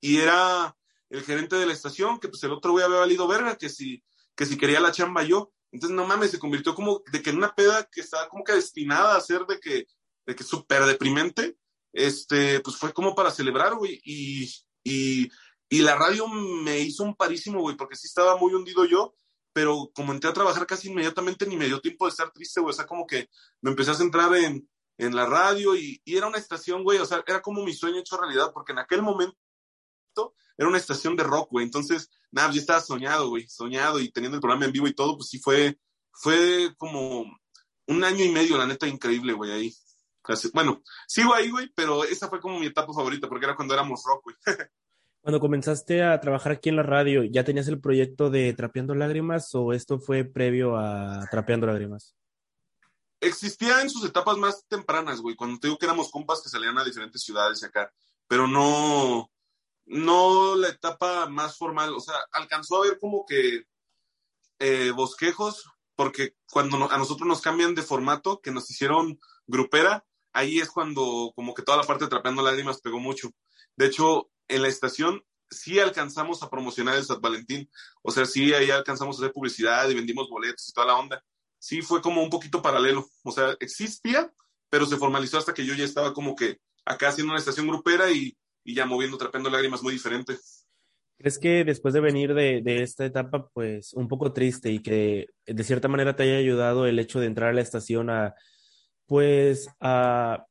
y 0.00 0.18
era 0.18 0.76
el 1.10 1.22
gerente 1.22 1.56
de 1.56 1.66
la 1.66 1.72
estación, 1.72 2.18
que 2.18 2.28
pues 2.28 2.42
el 2.44 2.52
otro 2.52 2.72
güey 2.72 2.84
había 2.84 2.98
valido 2.98 3.28
verga, 3.28 3.56
que 3.56 3.68
si, 3.68 4.02
que 4.34 4.46
si 4.46 4.56
quería 4.56 4.80
la 4.80 4.92
chamba 4.92 5.22
yo. 5.22 5.52
Entonces, 5.72 5.94
no 5.94 6.06
mames, 6.06 6.30
se 6.30 6.38
convirtió 6.38 6.74
como 6.74 7.02
de 7.12 7.22
que 7.22 7.30
en 7.30 7.36
una 7.36 7.54
peda 7.54 7.88
que 7.90 8.00
estaba 8.00 8.28
como 8.28 8.44
que 8.44 8.52
destinada 8.52 9.16
a 9.16 9.20
ser 9.20 9.44
de 9.46 9.60
que, 9.60 9.86
de 10.26 10.34
que 10.34 10.44
súper 10.44 10.84
deprimente, 10.84 11.58
este, 11.92 12.60
pues 12.60 12.76
fue 12.76 12.92
como 12.92 13.14
para 13.14 13.30
celebrar, 13.30 13.74
güey. 13.74 14.00
Y, 14.04 14.50
y, 14.84 15.28
y 15.68 15.78
la 15.80 15.96
radio 15.96 16.28
me 16.28 16.78
hizo 16.80 17.02
un 17.02 17.14
parísimo, 17.14 17.60
güey, 17.60 17.76
porque 17.76 17.96
sí 17.96 18.06
estaba 18.06 18.36
muy 18.36 18.54
hundido 18.54 18.84
yo 18.84 19.14
pero 19.56 19.90
como 19.94 20.12
entré 20.12 20.28
a 20.28 20.34
trabajar 20.34 20.66
casi 20.66 20.90
inmediatamente 20.90 21.46
ni 21.46 21.56
me 21.56 21.64
dio 21.64 21.80
tiempo 21.80 22.04
de 22.04 22.10
estar 22.10 22.30
triste, 22.30 22.60
güey, 22.60 22.72
o 22.72 22.76
sea, 22.76 22.84
como 22.84 23.06
que 23.06 23.30
me 23.62 23.70
empecé 23.70 23.90
a 23.90 23.94
centrar 23.94 24.36
en, 24.36 24.68
en 24.98 25.16
la 25.16 25.24
radio 25.24 25.74
y, 25.74 25.98
y, 26.04 26.14
era 26.14 26.26
una 26.26 26.36
estación, 26.36 26.84
güey, 26.84 26.98
o 26.98 27.06
sea, 27.06 27.24
era 27.26 27.40
como 27.40 27.64
mi 27.64 27.72
sueño 27.72 28.00
hecho 28.00 28.18
realidad, 28.18 28.50
porque 28.52 28.72
en 28.72 28.80
aquel 28.80 29.00
momento 29.00 29.34
era 30.58 30.68
una 30.68 30.76
estación 30.76 31.16
de 31.16 31.22
rock, 31.22 31.52
güey, 31.52 31.64
entonces, 31.64 32.10
nada, 32.30 32.52
yo 32.52 32.60
estaba 32.60 32.82
soñado, 32.82 33.30
güey, 33.30 33.48
soñado 33.48 33.98
y 33.98 34.10
teniendo 34.10 34.36
el 34.36 34.42
programa 34.42 34.66
en 34.66 34.72
vivo 34.72 34.88
y 34.88 34.94
todo, 34.94 35.16
pues 35.16 35.30
sí 35.30 35.38
fue, 35.38 35.80
fue 36.12 36.74
como 36.76 37.24
un 37.86 38.04
año 38.04 38.26
y 38.26 38.32
medio, 38.32 38.58
la 38.58 38.66
neta, 38.66 38.86
increíble, 38.86 39.32
güey, 39.32 39.52
ahí. 39.52 39.74
Bueno, 40.52 40.82
sigo 41.08 41.32
ahí, 41.32 41.48
güey, 41.48 41.72
pero 41.74 42.04
esa 42.04 42.28
fue 42.28 42.40
como 42.40 42.58
mi 42.58 42.66
etapa 42.66 42.92
favorita, 42.92 43.26
porque 43.26 43.46
era 43.46 43.56
cuando 43.56 43.72
éramos 43.72 44.02
rock, 44.04 44.24
güey. 44.24 44.36
Cuando 45.26 45.40
comenzaste 45.40 46.04
a 46.04 46.20
trabajar 46.20 46.52
aquí 46.52 46.68
en 46.68 46.76
la 46.76 46.84
radio, 46.84 47.24
¿ya 47.24 47.42
tenías 47.42 47.66
el 47.66 47.80
proyecto 47.80 48.30
de 48.30 48.52
Trapeando 48.52 48.94
Lágrimas 48.94 49.52
o 49.56 49.72
esto 49.72 49.98
fue 49.98 50.22
previo 50.22 50.76
a 50.76 51.26
Trapeando 51.32 51.66
Lágrimas? 51.66 52.14
Existía 53.18 53.82
en 53.82 53.90
sus 53.90 54.04
etapas 54.04 54.36
más 54.36 54.64
tempranas, 54.68 55.20
güey, 55.20 55.34
cuando 55.34 55.58
te 55.58 55.66
digo 55.66 55.78
que 55.78 55.86
éramos 55.86 56.12
compas 56.12 56.40
que 56.40 56.48
salían 56.48 56.78
a 56.78 56.84
diferentes 56.84 57.22
ciudades 57.22 57.60
y 57.60 57.66
acá, 57.66 57.92
pero 58.28 58.46
no, 58.46 59.28
no 59.86 60.54
la 60.54 60.68
etapa 60.68 61.26
más 61.26 61.58
formal, 61.58 61.92
o 61.92 62.00
sea, 62.00 62.14
alcanzó 62.30 62.76
a 62.76 62.86
ver 62.86 63.00
como 63.00 63.26
que 63.26 63.64
eh, 64.60 64.92
bosquejos, 64.92 65.64
porque 65.96 66.36
cuando 66.52 66.88
a 66.88 66.98
nosotros 66.98 67.26
nos 67.26 67.40
cambian 67.40 67.74
de 67.74 67.82
formato, 67.82 68.40
que 68.40 68.52
nos 68.52 68.70
hicieron 68.70 69.18
grupera, 69.48 70.06
ahí 70.32 70.60
es 70.60 70.70
cuando 70.70 71.32
como 71.34 71.52
que 71.52 71.62
toda 71.62 71.78
la 71.78 71.84
parte 71.84 72.04
de 72.04 72.10
Trapeando 72.10 72.42
Lágrimas 72.42 72.80
pegó 72.80 73.00
mucho. 73.00 73.32
De 73.74 73.86
hecho, 73.86 74.30
en 74.48 74.62
la 74.62 74.68
estación 74.68 75.22
sí 75.50 75.78
alcanzamos 75.78 76.42
a 76.42 76.50
promocionar 76.50 76.96
el 76.96 77.04
San 77.04 77.20
Valentín. 77.20 77.68
O 78.02 78.10
sea, 78.10 78.26
sí 78.26 78.52
ahí 78.52 78.70
alcanzamos 78.70 79.16
a 79.16 79.22
hacer 79.22 79.32
publicidad 79.32 79.88
y 79.88 79.94
vendimos 79.94 80.28
boletos 80.28 80.68
y 80.68 80.72
toda 80.72 80.88
la 80.88 80.96
onda. 80.96 81.22
Sí 81.58 81.82
fue 81.82 82.00
como 82.00 82.22
un 82.22 82.30
poquito 82.30 82.62
paralelo. 82.62 83.08
O 83.22 83.32
sea, 83.32 83.56
existía, 83.60 84.30
pero 84.68 84.86
se 84.86 84.96
formalizó 84.96 85.38
hasta 85.38 85.54
que 85.54 85.64
yo 85.64 85.74
ya 85.74 85.84
estaba 85.84 86.12
como 86.12 86.34
que 86.34 86.58
acá 86.84 87.08
haciendo 87.08 87.32
una 87.32 87.40
estación 87.40 87.66
grupera 87.66 88.10
y, 88.10 88.36
ya 88.64 88.86
moviendo, 88.86 89.16
trapeando 89.16 89.50
lágrimas 89.50 89.82
muy 89.82 89.92
diferentes. 89.92 90.66
¿Crees 91.18 91.38
que 91.38 91.64
después 91.64 91.94
de 91.94 92.00
venir 92.00 92.34
de, 92.34 92.60
de, 92.62 92.82
esta 92.82 93.06
etapa, 93.06 93.48
pues 93.54 93.94
un 93.94 94.06
poco 94.06 94.32
triste 94.32 94.70
y 94.70 94.80
que 94.80 95.28
de 95.46 95.64
cierta 95.64 95.88
manera 95.88 96.14
te 96.14 96.24
haya 96.24 96.36
ayudado 96.36 96.86
el 96.86 96.98
hecho 96.98 97.20
de 97.20 97.26
entrar 97.26 97.50
a 97.50 97.54
la 97.54 97.62
estación 97.62 98.10
a, 98.10 98.34
pues 99.06 99.68
a, 99.80 100.44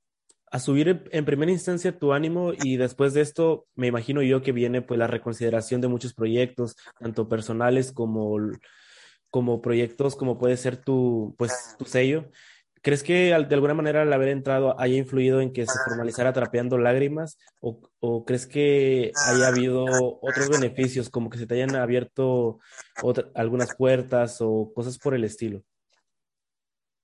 a 0.55 0.59
subir 0.59 1.03
en 1.11 1.25
primera 1.25 1.51
instancia 1.51 1.99
tu 1.99 2.13
ánimo 2.13 2.53
y 2.57 2.77
después 2.77 3.13
de 3.13 3.19
esto 3.19 3.67
me 3.75 3.87
imagino 3.87 4.21
yo 4.21 4.41
que 4.41 4.53
viene 4.53 4.81
pues 4.81 4.97
la 4.97 5.05
reconsideración 5.05 5.81
de 5.81 5.89
muchos 5.89 6.13
proyectos, 6.13 6.77
tanto 6.97 7.27
personales 7.27 7.91
como, 7.91 8.37
como 9.29 9.61
proyectos 9.61 10.15
como 10.15 10.37
puede 10.37 10.55
ser 10.55 10.77
tu, 10.77 11.35
pues, 11.37 11.75
tu 11.77 11.83
sello. 11.83 12.31
¿Crees 12.81 13.03
que 13.03 13.35
de 13.35 13.53
alguna 13.53 13.73
manera 13.73 14.03
al 14.03 14.13
haber 14.13 14.29
entrado 14.29 14.79
haya 14.79 14.95
influido 14.95 15.41
en 15.41 15.51
que 15.51 15.65
se 15.65 15.77
formalizara 15.89 16.31
Trapeando 16.31 16.77
Lágrimas? 16.77 17.37
¿O, 17.59 17.81
o 17.99 18.23
crees 18.23 18.47
que 18.47 19.11
haya 19.27 19.49
habido 19.49 19.83
otros 20.21 20.49
beneficios, 20.49 21.09
como 21.09 21.29
que 21.29 21.37
se 21.37 21.47
te 21.47 21.55
hayan 21.55 21.75
abierto 21.75 22.59
algunas 23.33 23.75
puertas 23.75 24.37
o 24.39 24.71
cosas 24.73 24.97
por 24.99 25.15
el 25.15 25.25
estilo? 25.25 25.63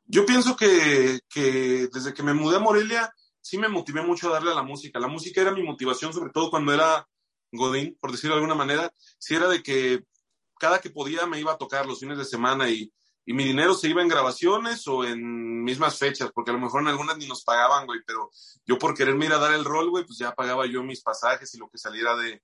Yo 0.05 0.25
pienso 0.25 0.55
que, 0.55 1.19
que, 1.29 1.89
desde 1.93 2.13
que 2.13 2.23
me 2.23 2.33
mudé 2.33 2.55
a 2.57 2.59
Morelia, 2.59 3.11
sí 3.41 3.57
me 3.57 3.67
motivé 3.67 4.01
mucho 4.01 4.29
a 4.29 4.33
darle 4.33 4.51
a 4.51 4.55
la 4.55 4.63
música. 4.63 4.99
La 4.99 5.07
música 5.07 5.41
era 5.41 5.51
mi 5.51 5.63
motivación, 5.63 6.13
sobre 6.13 6.31
todo 6.31 6.49
cuando 6.49 6.73
era 6.73 7.07
Godín, 7.51 7.97
por 7.99 8.11
decirlo 8.11 8.35
de 8.35 8.41
alguna 8.41 8.55
manera. 8.55 8.93
Sí 9.19 9.35
era 9.35 9.47
de 9.47 9.61
que 9.61 10.03
cada 10.59 10.79
que 10.79 10.89
podía 10.89 11.25
me 11.25 11.39
iba 11.39 11.53
a 11.53 11.57
tocar 11.57 11.85
los 11.85 11.99
fines 11.99 12.17
de 12.17 12.25
semana 12.25 12.69
y 12.69 12.91
y 13.25 13.33
mi 13.33 13.43
dinero 13.43 13.73
se 13.73 13.87
iba 13.87 14.01
en 14.01 14.07
grabaciones 14.07 14.87
o 14.87 15.03
en 15.03 15.63
mismas 15.63 15.97
fechas, 15.97 16.31
porque 16.33 16.51
a 16.51 16.53
lo 16.53 16.59
mejor 16.59 16.81
en 16.81 16.87
algunas 16.87 17.17
ni 17.17 17.27
nos 17.27 17.43
pagaban, 17.43 17.85
güey, 17.85 17.99
pero 18.05 18.31
yo 18.65 18.77
por 18.79 18.95
quererme 18.95 19.25
ir 19.25 19.33
a 19.33 19.37
dar 19.37 19.53
el 19.53 19.63
rol, 19.63 19.89
güey, 19.89 20.05
pues 20.05 20.17
ya 20.17 20.33
pagaba 20.33 20.65
yo 20.65 20.83
mis 20.83 21.01
pasajes 21.01 21.53
y 21.53 21.59
lo 21.59 21.69
que 21.69 21.77
saliera 21.77 22.15
de, 22.15 22.41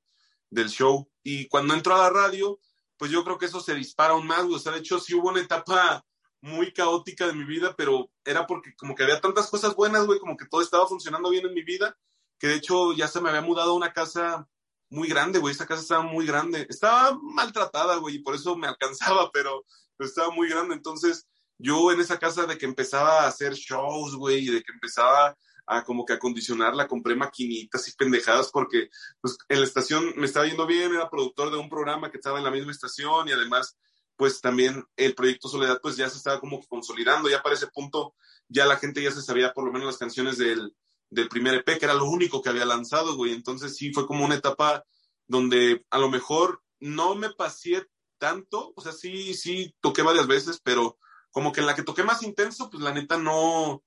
del 0.50 0.70
show. 0.70 1.10
Y 1.24 1.48
cuando 1.48 1.74
entro 1.74 1.96
a 1.96 2.00
la 2.00 2.10
radio, 2.10 2.60
pues 2.96 3.10
yo 3.12 3.24
creo 3.24 3.38
que 3.38 3.48
eso 3.48 3.60
se 3.60 3.74
dispara 3.74 4.14
aún 4.14 4.28
más, 4.28 4.44
güey. 4.44 4.56
O 4.56 4.60
sea, 4.60 4.72
de 4.72 4.80
hecho 4.80 5.00
sí 5.00 5.16
hubo 5.16 5.30
una 5.30 5.42
etapa 5.42 6.06
muy 6.42 6.72
caótica 6.74 7.28
de 7.28 7.34
mi 7.34 7.46
vida, 7.46 7.76
pero 7.78 8.10
era 8.24 8.46
porque 8.46 8.76
como 8.76 8.96
que 8.96 9.04
había 9.04 9.22
tantas 9.22 9.50
cosas 9.50 9.76
buenas, 9.76 10.06
güey, 10.06 10.20
como 10.20 10.38
que 10.38 10.46
todo 10.46 10.62
estaba 10.62 10.88
funcionando 10.88 11.30
bien 11.30 11.46
en 11.46 11.54
mi 11.54 11.64
vida, 11.64 11.98
que 12.40 12.48
de 12.48 12.56
hecho 12.56 12.94
ya 12.94 13.08
se 13.08 13.22
me 13.22 13.30
había 13.30 13.42
mudado 13.42 13.72
a 13.72 13.76
una 13.76 13.94
casa 13.94 14.48
muy 14.90 15.08
grande, 15.08 15.40
güey. 15.40 15.54
Esa 15.54 15.66
casa 15.66 15.82
estaba 15.82 16.04
muy 16.04 16.26
grande. 16.26 16.66
Estaba 16.70 17.18
maltratada, 17.22 17.98
güey, 17.98 18.16
y 18.16 18.20
por 18.20 18.36
eso 18.36 18.56
me 18.56 18.68
alcanzaba, 18.68 19.30
pero 19.34 19.66
estaba 20.00 20.32
muy 20.32 20.50
grande. 20.50 20.76
Entonces, 20.76 21.28
yo 21.58 21.92
en 21.92 22.00
esa 22.00 22.20
casa 22.20 22.46
de 22.46 22.58
que 22.58 22.66
empezaba 22.66 23.24
a 23.24 23.28
hacer 23.28 23.54
shows, 23.54 24.16
güey, 24.16 24.48
y 24.48 24.52
de 24.52 24.62
que 24.62 24.72
empezaba 24.72 25.36
a 25.68 25.84
como 25.84 26.06
que 26.06 26.14
acondicionarla, 26.14 26.88
compré 26.88 27.16
maquinitas 27.16 27.88
y 27.90 27.96
pendejadas 27.96 28.52
porque 28.52 28.88
pues 29.20 29.38
en 29.50 29.60
la 29.60 29.66
estación 29.66 30.14
me 30.16 30.26
estaba 30.26 30.48
yendo 30.48 30.66
bien, 30.66 30.94
era 30.94 31.10
productor 31.10 31.52
de 31.52 31.58
un 31.58 31.68
programa 31.68 32.10
que 32.10 32.18
estaba 32.18 32.38
en 32.38 32.46
la 32.46 32.52
misma 32.52 32.72
estación 32.72 33.28
y 33.28 33.34
además 33.34 33.78
pues 34.18 34.42
también 34.42 34.86
el 34.98 35.16
proyecto 35.16 35.48
Soledad 35.48 35.80
pues 35.82 35.96
ya 35.96 36.10
se 36.10 36.18
estaba 36.18 36.40
como 36.40 36.62
consolidando, 36.68 37.30
ya 37.30 37.42
para 37.42 37.56
ese 37.56 37.68
punto 37.68 38.16
ya 38.50 38.66
la 38.66 38.78
gente 38.78 39.02
ya 39.02 39.12
se 39.12 39.22
sabía 39.22 39.54
por 39.54 39.66
lo 39.66 39.72
menos 39.72 39.88
las 39.88 39.98
canciones 39.98 40.38
del, 40.38 40.76
del 41.10 41.30
primer 41.30 41.54
EP, 41.56 41.78
que 41.78 41.86
era 41.86 41.94
lo 41.94 42.06
único 42.06 42.42
que 42.42 42.50
había 42.50 42.66
lanzado, 42.66 43.16
güey, 43.16 43.34
entonces 43.34 43.78
sí 43.78 43.94
fue 43.94 44.08
como 44.08 44.26
una 44.26 44.36
etapa 44.36 44.84
donde 45.28 45.86
a 45.90 46.00
lo 46.00 46.10
mejor 46.10 46.64
no 46.80 47.16
me 47.16 47.30
pasé 47.30 47.86
tanto, 48.18 48.74
o 48.76 48.82
sea, 48.82 48.92
sí, 48.92 49.34
sí 49.34 49.76
toqué 49.80 50.02
varias 50.02 50.28
veces, 50.28 50.60
pero 50.64 50.98
como 51.32 51.52
que 51.52 51.60
en 51.60 51.68
la 51.68 51.76
que 51.76 51.84
toqué 51.84 52.04
más 52.04 52.24
intenso, 52.24 52.70
pues 52.70 52.82
la 52.82 52.94
neta 52.94 53.18
no, 53.18 53.84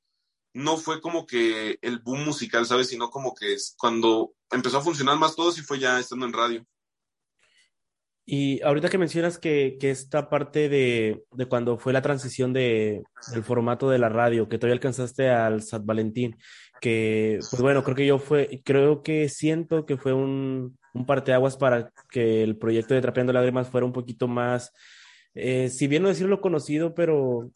no 0.53 0.77
fue 0.77 1.01
como 1.01 1.27
que 1.27 1.79
el 1.83 1.99
boom 1.99 2.25
musical, 2.25 2.67
¿sabes? 2.67 2.89
Sino 2.89 3.11
como 3.11 3.35
que 3.35 3.55
es 3.55 3.75
cuando 3.79 4.33
empezó 4.51 4.79
a 4.79 4.83
funcionar 4.83 5.19
más 5.19 5.35
todo, 5.37 5.51
sí 5.53 5.63
fue 5.63 5.79
ya 5.79 5.99
estando 5.99 6.27
en 6.27 6.33
radio. 6.33 6.67
Y 8.33 8.63
ahorita 8.63 8.89
que 8.89 8.97
mencionas 8.97 9.39
que, 9.39 9.77
que 9.81 9.91
esta 9.91 10.31
parte 10.31 10.69
de, 10.69 11.25
de, 11.33 11.47
cuando 11.47 11.79
fue 11.79 11.93
la 11.93 12.01
transición 12.01 12.53
de, 12.53 13.03
del 13.33 13.43
formato 13.43 13.91
de 13.91 13.99
la 13.99 14.09
radio, 14.09 14.49
que 14.49 14.57
todavía 14.57 14.75
alcanzaste 14.75 15.31
al 15.31 15.65
Sat 15.65 15.85
Valentín, 15.85 16.37
que, 16.81 17.41
pues 17.51 17.61
bueno, 17.61 17.83
creo 17.83 17.97
que 17.97 18.07
yo 18.07 18.21
fue, 18.21 18.63
creo 18.65 19.03
que 19.03 19.29
siento 19.29 19.85
que 19.85 19.97
fue 19.97 20.13
un, 20.13 20.79
un 20.95 21.07
parteaguas 21.07 21.57
para 21.57 21.91
que 22.09 22.45
el 22.45 22.57
proyecto 22.57 22.95
de 22.95 23.01
Trapeando 23.01 23.33
Lágrimas 23.33 23.69
fuera 23.69 23.85
un 23.85 23.93
poquito 23.93 24.29
más, 24.29 24.73
eh, 25.35 25.69
si 25.69 25.89
bien 25.89 26.05
no 26.05 26.09
decirlo 26.09 26.41
conocido, 26.41 26.95
pero 26.95 27.51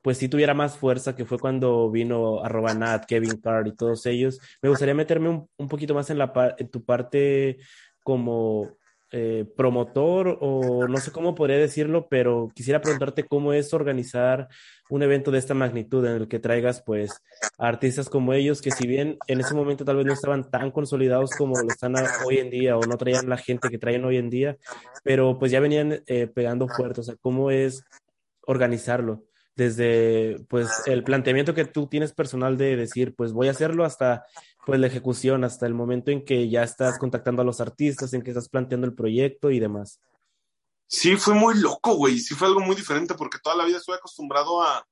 pues 0.00 0.18
sí 0.18 0.28
tuviera 0.28 0.54
más 0.54 0.76
fuerza, 0.76 1.16
que 1.16 1.24
fue 1.24 1.40
cuando 1.40 1.90
vino 1.90 2.44
arroba 2.44 2.72
Nat, 2.72 3.04
Kevin 3.04 3.40
Carr 3.40 3.66
y 3.66 3.74
todos 3.74 4.06
ellos. 4.06 4.38
Me 4.62 4.68
gustaría 4.68 4.94
meterme 4.94 5.28
un, 5.28 5.48
un 5.56 5.66
poquito 5.68 5.92
más 5.92 6.08
en, 6.08 6.18
la, 6.18 6.54
en 6.56 6.70
tu 6.70 6.84
parte 6.84 7.58
como 8.04 8.78
eh, 9.12 9.44
promotor 9.56 10.38
o 10.40 10.86
no 10.86 10.98
sé 10.98 11.10
cómo 11.10 11.34
podría 11.34 11.58
decirlo, 11.58 12.06
pero 12.08 12.48
quisiera 12.54 12.80
preguntarte 12.80 13.24
cómo 13.24 13.52
es 13.52 13.74
organizar 13.74 14.48
un 14.88 15.02
evento 15.02 15.30
de 15.30 15.38
esta 15.38 15.52
magnitud 15.52 16.04
en 16.06 16.12
el 16.12 16.28
que 16.28 16.38
traigas 16.38 16.82
pues 16.82 17.20
artistas 17.58 18.08
como 18.08 18.34
ellos 18.34 18.62
que 18.62 18.70
si 18.70 18.86
bien 18.86 19.18
en 19.26 19.40
ese 19.40 19.54
momento 19.54 19.84
tal 19.84 19.96
vez 19.96 20.06
no 20.06 20.12
estaban 20.12 20.48
tan 20.48 20.70
consolidados 20.70 21.30
como 21.30 21.60
lo 21.60 21.68
están 21.68 21.94
hoy 22.24 22.38
en 22.38 22.50
día 22.50 22.76
o 22.76 22.82
no 22.82 22.96
traían 22.96 23.28
la 23.28 23.36
gente 23.36 23.68
que 23.68 23.78
traen 23.78 24.04
hoy 24.04 24.16
en 24.16 24.30
día, 24.30 24.56
pero 25.02 25.38
pues 25.38 25.50
ya 25.50 25.58
venían 25.58 26.02
eh, 26.06 26.26
pegando 26.26 26.68
fuerte, 26.68 27.00
o 27.00 27.04
sea, 27.04 27.16
cómo 27.20 27.50
es 27.50 27.84
organizarlo 28.42 29.24
desde 29.56 30.38
pues 30.48 30.68
el 30.86 31.04
planteamiento 31.04 31.52
que 31.52 31.64
tú 31.64 31.86
tienes 31.86 32.12
personal 32.12 32.56
de 32.56 32.76
decir 32.76 33.14
pues 33.14 33.32
voy 33.32 33.48
a 33.48 33.50
hacerlo 33.50 33.84
hasta 33.84 34.24
pues 34.70 34.80
la 34.80 34.86
ejecución 34.86 35.42
hasta 35.42 35.66
el 35.66 35.74
momento 35.74 36.12
en 36.12 36.24
que 36.24 36.48
ya 36.48 36.62
estás 36.62 36.96
contactando 36.96 37.42
a 37.42 37.44
los 37.44 37.60
artistas, 37.60 38.12
en 38.12 38.22
que 38.22 38.30
estás 38.30 38.48
planteando 38.48 38.86
el 38.86 38.94
proyecto 38.94 39.50
y 39.50 39.58
demás. 39.58 39.98
Sí, 40.86 41.16
fue 41.16 41.34
muy 41.34 41.58
loco, 41.58 41.94
güey. 41.94 42.20
Sí 42.20 42.36
fue 42.36 42.46
algo 42.46 42.60
muy 42.60 42.76
diferente 42.76 43.14
porque 43.14 43.40
toda 43.42 43.56
la 43.56 43.64
vida 43.64 43.78
estuve 43.78 43.96
acostumbrado 43.96 44.62
a, 44.62 44.86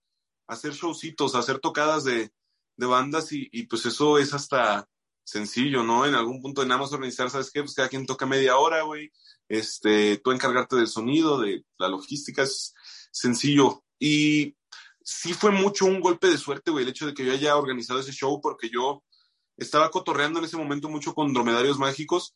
hacer 0.48 0.72
showcitos, 0.72 1.36
a 1.36 1.38
hacer 1.38 1.60
tocadas 1.60 2.02
de, 2.02 2.32
de 2.76 2.86
bandas 2.86 3.30
y, 3.32 3.48
y, 3.52 3.68
pues 3.68 3.86
eso 3.86 4.18
es 4.18 4.34
hasta 4.34 4.88
sencillo, 5.22 5.84
¿no? 5.84 6.06
En 6.06 6.16
algún 6.16 6.42
punto 6.42 6.62
de 6.62 6.66
nada 6.66 6.80
más 6.80 6.92
organizar, 6.92 7.30
¿sabes 7.30 7.52
qué? 7.52 7.60
Pues 7.60 7.74
cada 7.74 7.88
quien 7.88 8.04
toca 8.04 8.26
media 8.26 8.56
hora, 8.58 8.82
güey. 8.82 9.12
Este, 9.48 10.16
tú 10.18 10.32
encargarte 10.32 10.74
del 10.74 10.88
sonido, 10.88 11.38
de 11.38 11.64
la 11.78 11.88
logística, 11.88 12.42
es 12.42 12.74
sencillo. 13.12 13.84
Y 14.00 14.56
sí 15.04 15.34
fue 15.34 15.52
mucho 15.52 15.86
un 15.86 16.00
golpe 16.00 16.26
de 16.26 16.36
suerte, 16.36 16.72
güey, 16.72 16.82
el 16.82 16.90
hecho 16.90 17.06
de 17.06 17.14
que 17.14 17.24
yo 17.24 17.32
haya 17.32 17.56
organizado 17.56 18.00
ese 18.00 18.12
show 18.12 18.40
porque 18.40 18.68
yo 18.68 19.04
estaba 19.58 19.90
cotorreando 19.90 20.38
en 20.38 20.46
ese 20.46 20.56
momento 20.56 20.88
mucho 20.88 21.14
con 21.14 21.32
dromedarios 21.32 21.78
mágicos 21.78 22.34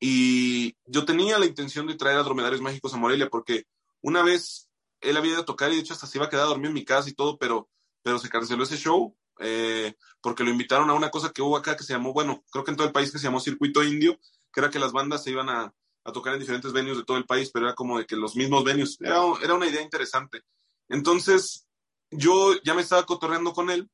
y 0.00 0.76
yo 0.84 1.04
tenía 1.04 1.38
la 1.38 1.46
intención 1.46 1.86
de 1.86 1.94
traer 1.94 2.18
a 2.18 2.22
dromedarios 2.22 2.60
mágicos 2.60 2.92
a 2.92 2.96
Morelia 2.96 3.28
porque 3.28 3.66
una 4.00 4.22
vez 4.22 4.68
él 5.00 5.16
había 5.16 5.32
ido 5.32 5.42
a 5.42 5.46
tocar 5.46 5.70
y 5.70 5.76
de 5.76 5.82
hecho 5.82 5.92
hasta 5.92 6.06
se 6.06 6.18
iba 6.18 6.26
a 6.26 6.28
quedar 6.28 6.46
a 6.46 6.48
dormir 6.48 6.68
en 6.68 6.74
mi 6.74 6.84
casa 6.84 7.08
y 7.08 7.14
todo, 7.14 7.38
pero, 7.38 7.68
pero 8.02 8.18
se 8.18 8.28
canceló 8.28 8.64
ese 8.64 8.76
show 8.76 9.14
eh, 9.38 9.94
porque 10.20 10.44
lo 10.44 10.50
invitaron 10.50 10.90
a 10.90 10.94
una 10.94 11.10
cosa 11.10 11.30
que 11.30 11.42
hubo 11.42 11.56
acá 11.56 11.76
que 11.76 11.84
se 11.84 11.92
llamó, 11.92 12.12
bueno, 12.12 12.44
creo 12.50 12.64
que 12.64 12.70
en 12.70 12.76
todo 12.76 12.86
el 12.86 12.92
país 12.92 13.12
que 13.12 13.18
se 13.18 13.24
llamó 13.24 13.40
Circuito 13.40 13.84
Indio, 13.84 14.18
que 14.52 14.60
era 14.60 14.70
que 14.70 14.78
las 14.78 14.92
bandas 14.92 15.24
se 15.24 15.30
iban 15.30 15.48
a, 15.48 15.74
a 16.04 16.12
tocar 16.12 16.34
en 16.34 16.40
diferentes 16.40 16.72
venues 16.72 16.96
de 16.96 17.04
todo 17.04 17.16
el 17.16 17.26
país, 17.26 17.50
pero 17.52 17.66
era 17.66 17.74
como 17.74 17.98
de 17.98 18.06
que 18.06 18.16
los 18.16 18.36
mismos 18.36 18.64
venues, 18.64 18.98
era, 19.00 19.20
era 19.42 19.54
una 19.54 19.66
idea 19.66 19.82
interesante. 19.82 20.42
Entonces, 20.88 21.66
yo 22.10 22.54
ya 22.62 22.74
me 22.74 22.82
estaba 22.82 23.06
cotorreando 23.06 23.52
con 23.52 23.70
él 23.70 23.88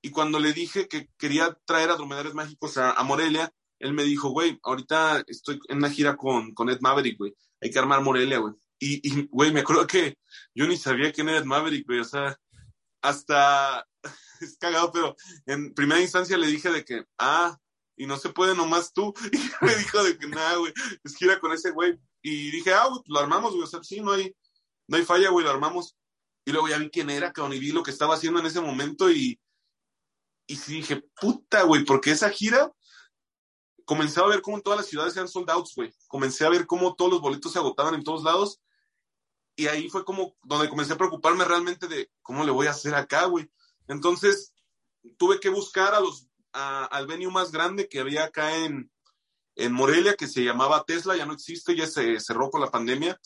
y 0.00 0.10
cuando 0.10 0.38
le 0.38 0.52
dije 0.52 0.88
que 0.88 1.08
quería 1.18 1.58
traer 1.64 1.90
a 1.90 1.96
Dromedarios 1.96 2.34
Mágicos 2.34 2.76
a, 2.78 3.02
Morelia, 3.02 3.52
él 3.78 3.92
me 3.92 4.04
dijo, 4.04 4.30
güey, 4.30 4.58
ahorita 4.62 5.24
estoy 5.26 5.60
en 5.68 5.78
una 5.78 5.90
gira 5.90 6.16
con, 6.16 6.54
con 6.54 6.70
Ed 6.70 6.80
Maverick, 6.80 7.18
güey. 7.18 7.34
Hay 7.60 7.70
que 7.70 7.78
armar 7.78 8.00
Morelia, 8.02 8.38
güey. 8.38 8.54
Y, 8.80 9.26
güey, 9.26 9.52
me 9.52 9.60
acuerdo 9.60 9.86
que 9.86 10.16
yo 10.54 10.66
ni 10.68 10.76
sabía 10.76 11.12
quién 11.12 11.28
era 11.28 11.38
Ed 11.38 11.44
Maverick, 11.44 11.86
güey. 11.86 11.98
O 12.00 12.04
sea, 12.04 12.38
hasta 13.02 13.86
es 14.40 14.56
cagado, 14.58 14.92
pero 14.92 15.16
en 15.46 15.74
primera 15.74 16.00
instancia 16.00 16.38
le 16.38 16.46
dije 16.46 16.70
de 16.70 16.84
que, 16.84 17.04
ah, 17.18 17.58
y 17.96 18.06
no 18.06 18.16
se 18.16 18.28
puede 18.28 18.54
nomás 18.54 18.92
tú. 18.92 19.12
Y 19.32 19.64
me 19.64 19.74
dijo 19.74 20.02
de 20.04 20.16
que 20.16 20.28
nada, 20.28 20.56
güey, 20.56 20.72
es 21.02 21.16
gira 21.16 21.40
con 21.40 21.52
ese 21.52 21.72
güey. 21.72 21.98
Y 22.22 22.52
dije, 22.52 22.72
ah, 22.72 22.86
güey, 22.88 23.02
lo 23.06 23.18
armamos, 23.18 23.52
güey. 23.52 23.64
O 23.64 23.66
sea, 23.66 23.82
sí, 23.82 24.00
no 24.00 24.12
hay, 24.12 24.32
no 24.86 24.96
hay 24.96 25.04
falla, 25.04 25.30
güey, 25.30 25.44
lo 25.44 25.50
armamos. 25.50 25.96
Y 26.44 26.52
luego 26.52 26.68
ya 26.68 26.78
vi 26.78 26.88
quién 26.88 27.10
era, 27.10 27.32
cabrón, 27.32 27.54
y 27.54 27.58
vi 27.58 27.72
lo 27.72 27.82
que 27.82 27.90
estaba 27.90 28.14
haciendo 28.14 28.38
en 28.38 28.46
ese 28.46 28.60
momento 28.60 29.10
y, 29.10 29.38
y 30.48 30.56
sí 30.56 30.76
dije, 30.76 31.04
puta, 31.20 31.62
güey, 31.62 31.84
porque 31.84 32.10
esa 32.10 32.30
gira 32.30 32.72
comencé 33.84 34.20
a 34.20 34.26
ver 34.26 34.40
cómo 34.40 34.56
en 34.56 34.62
todas 34.62 34.78
las 34.78 34.88
ciudades 34.88 35.14
eran 35.14 35.28
sold 35.28 35.50
outs, 35.50 35.74
güey. 35.76 35.92
Comencé 36.08 36.44
a 36.44 36.48
ver 36.48 36.66
cómo 36.66 36.94
todos 36.96 37.10
los 37.12 37.20
boletos 37.20 37.52
se 37.52 37.58
agotaban 37.58 37.94
en 37.94 38.02
todos 38.02 38.24
lados. 38.24 38.60
Y 39.56 39.66
ahí 39.66 39.90
fue 39.90 40.04
como 40.04 40.36
donde 40.42 40.70
comencé 40.70 40.94
a 40.94 40.98
preocuparme 40.98 41.44
realmente 41.44 41.86
de 41.86 42.10
cómo 42.22 42.44
le 42.44 42.50
voy 42.50 42.66
a 42.66 42.70
hacer 42.70 42.94
acá, 42.94 43.26
güey. 43.26 43.50
Entonces 43.88 44.54
tuve 45.18 45.38
que 45.38 45.50
buscar 45.50 45.94
a 45.94 46.00
los, 46.00 46.28
a, 46.52 46.86
al 46.86 47.06
venue 47.06 47.30
más 47.30 47.52
grande 47.52 47.88
que 47.88 48.00
había 48.00 48.24
acá 48.24 48.56
en, 48.56 48.90
en 49.54 49.72
Morelia, 49.72 50.14
que 50.14 50.28
se 50.28 50.42
llamaba 50.42 50.84
Tesla, 50.86 51.14
ya 51.14 51.26
no 51.26 51.34
existe, 51.34 51.76
ya 51.76 51.86
se 51.86 52.20
cerró 52.20 52.50
por 52.50 52.60
la 52.62 52.70
pandemia. 52.70 53.20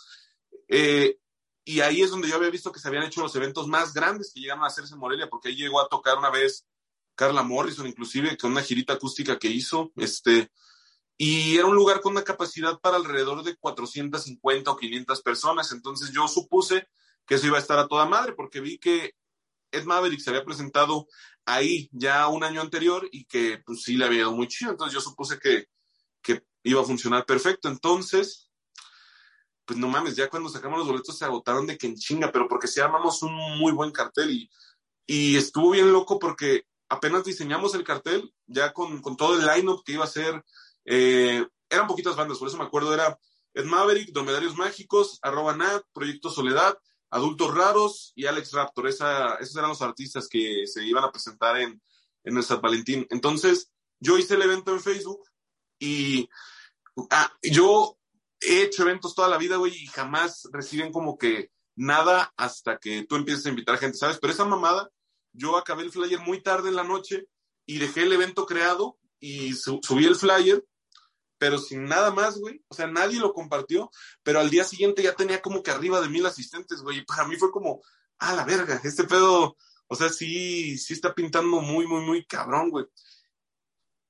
Eh, 0.66 1.18
y 1.64 1.80
ahí 1.80 2.02
es 2.02 2.10
donde 2.10 2.28
yo 2.28 2.34
había 2.34 2.50
visto 2.50 2.72
que 2.72 2.80
se 2.80 2.88
habían 2.88 3.04
hecho 3.04 3.20
los 3.20 3.36
eventos 3.36 3.68
más 3.68 3.94
grandes 3.94 4.32
que 4.32 4.40
llegaron 4.40 4.64
a 4.64 4.68
hacerse 4.68 4.94
en 4.94 5.00
Morelia, 5.00 5.28
porque 5.30 5.50
ahí 5.50 5.56
llegó 5.56 5.80
a 5.80 5.88
tocar 5.88 6.18
una 6.18 6.30
vez 6.30 6.66
Carla 7.14 7.42
Morrison, 7.42 7.86
inclusive, 7.86 8.36
con 8.36 8.52
una 8.52 8.62
girita 8.62 8.94
acústica 8.94 9.38
que 9.38 9.48
hizo, 9.48 9.92
este, 9.96 10.50
y 11.16 11.56
era 11.56 11.66
un 11.66 11.74
lugar 11.74 12.00
con 12.00 12.12
una 12.12 12.24
capacidad 12.24 12.80
para 12.80 12.96
alrededor 12.96 13.42
de 13.42 13.56
450 13.56 14.70
o 14.70 14.76
500 14.76 15.22
personas, 15.22 15.72
entonces 15.72 16.10
yo 16.10 16.26
supuse 16.28 16.88
que 17.26 17.36
eso 17.36 17.46
iba 17.46 17.58
a 17.58 17.60
estar 17.60 17.78
a 17.78 17.86
toda 17.86 18.06
madre, 18.06 18.32
porque 18.32 18.60
vi 18.60 18.78
que 18.78 19.14
Ed 19.70 19.84
Maverick 19.84 20.20
se 20.20 20.30
había 20.30 20.44
presentado 20.44 21.06
ahí 21.44 21.88
ya 21.92 22.28
un 22.28 22.44
año 22.44 22.60
anterior 22.60 23.08
y 23.10 23.24
que 23.24 23.62
pues 23.64 23.82
sí 23.82 23.96
le 23.96 24.04
había 24.04 24.20
ido 24.20 24.32
muy 24.32 24.48
chido, 24.48 24.70
entonces 24.70 24.94
yo 24.94 25.00
supuse 25.00 25.38
que, 25.38 25.66
que 26.20 26.44
iba 26.62 26.80
a 26.80 26.84
funcionar 26.84 27.24
perfecto. 27.24 27.68
Entonces, 27.68 28.50
pues 29.64 29.78
no 29.78 29.88
mames, 29.88 30.16
ya 30.16 30.28
cuando 30.28 30.48
sacamos 30.48 30.78
los 30.78 30.88
boletos 30.88 31.16
se 31.16 31.24
agotaron 31.24 31.66
de 31.66 31.78
que 31.78 31.86
en 31.86 31.96
chinga, 31.96 32.30
pero 32.30 32.48
porque 32.48 32.68
sí 32.68 32.80
armamos 32.80 33.22
un 33.22 33.32
muy 33.58 33.72
buen 33.72 33.90
cartel 33.90 34.30
y, 34.30 34.50
y 35.06 35.36
estuvo 35.36 35.70
bien 35.70 35.92
loco 35.92 36.18
porque 36.18 36.66
apenas 36.92 37.24
diseñamos 37.24 37.74
el 37.74 37.84
cartel, 37.84 38.32
ya 38.46 38.72
con, 38.74 39.00
con 39.00 39.16
todo 39.16 39.34
el 39.34 39.46
line-up 39.46 39.82
que 39.82 39.92
iba 39.92 40.04
a 40.04 40.08
ser, 40.08 40.44
eh, 40.84 41.46
eran 41.70 41.86
poquitas 41.86 42.14
bandas, 42.14 42.38
por 42.38 42.48
eso 42.48 42.58
me 42.58 42.64
acuerdo, 42.64 42.92
era 42.92 43.18
Ed 43.54 43.64
Maverick, 43.64 44.12
Dromedarios 44.12 44.56
Mágicos, 44.56 45.18
Arroba 45.22 45.56
Nat, 45.56 45.82
Proyecto 45.94 46.28
Soledad, 46.28 46.76
Adultos 47.10 47.54
Raros 47.54 48.12
y 48.14 48.26
Alex 48.26 48.52
Raptor. 48.52 48.88
Esos 48.88 49.56
eran 49.56 49.70
los 49.70 49.80
artistas 49.80 50.28
que 50.28 50.66
se 50.66 50.84
iban 50.84 51.04
a 51.04 51.10
presentar 51.10 51.58
en, 51.58 51.82
en 52.24 52.36
el 52.36 52.42
San 52.42 52.60
Valentín. 52.60 53.06
Entonces, 53.08 53.70
yo 53.98 54.18
hice 54.18 54.34
el 54.34 54.42
evento 54.42 54.72
en 54.72 54.80
Facebook 54.80 55.22
y 55.78 56.28
ah, 57.10 57.32
yo 57.42 57.98
he 58.40 58.64
hecho 58.64 58.82
eventos 58.82 59.14
toda 59.14 59.28
la 59.28 59.38
vida, 59.38 59.56
güey, 59.56 59.74
y 59.74 59.86
jamás 59.86 60.46
reciben 60.52 60.92
como 60.92 61.16
que 61.16 61.50
nada 61.74 62.34
hasta 62.36 62.78
que 62.78 63.06
tú 63.08 63.16
empieces 63.16 63.46
a 63.46 63.50
invitar 63.50 63.78
gente, 63.78 63.96
¿sabes? 63.96 64.18
Pero 64.18 64.32
esa 64.32 64.44
mamada, 64.44 64.90
yo 65.32 65.56
acabé 65.56 65.82
el 65.82 65.92
flyer 65.92 66.20
muy 66.20 66.42
tarde 66.42 66.68
en 66.68 66.76
la 66.76 66.84
noche 66.84 67.28
y 67.66 67.78
dejé 67.78 68.02
el 68.02 68.12
evento 68.12 68.46
creado 68.46 68.98
y 69.20 69.54
su 69.54 69.80
subí 69.82 70.04
el 70.06 70.16
flyer 70.16 70.64
pero 71.42 71.58
sin 71.58 71.86
nada 71.86 72.12
más, 72.12 72.38
güey. 72.38 72.62
O 72.68 72.74
sea, 72.76 72.86
nadie 72.86 73.18
lo 73.18 73.34
compartió, 73.34 73.90
pero 74.22 74.38
al 74.38 74.48
día 74.48 74.62
siguiente 74.62 75.02
ya 75.02 75.16
tenía 75.16 75.42
como 75.42 75.60
que 75.60 75.72
arriba 75.72 76.00
de 76.00 76.08
mil 76.08 76.24
asistentes, 76.24 76.82
güey. 76.82 76.98
Y 76.98 77.04
para 77.04 77.26
mí 77.26 77.34
fue 77.34 77.50
como, 77.50 77.82
ah, 78.20 78.32
la 78.36 78.44
verga, 78.44 78.80
este 78.84 79.02
pedo, 79.02 79.56
o 79.88 79.96
sea, 79.96 80.08
sí, 80.08 80.78
sí 80.78 80.92
está 80.92 81.12
pintando 81.12 81.60
muy, 81.60 81.84
muy, 81.88 82.00
muy 82.02 82.24
cabrón, 82.26 82.70
güey. 82.70 82.86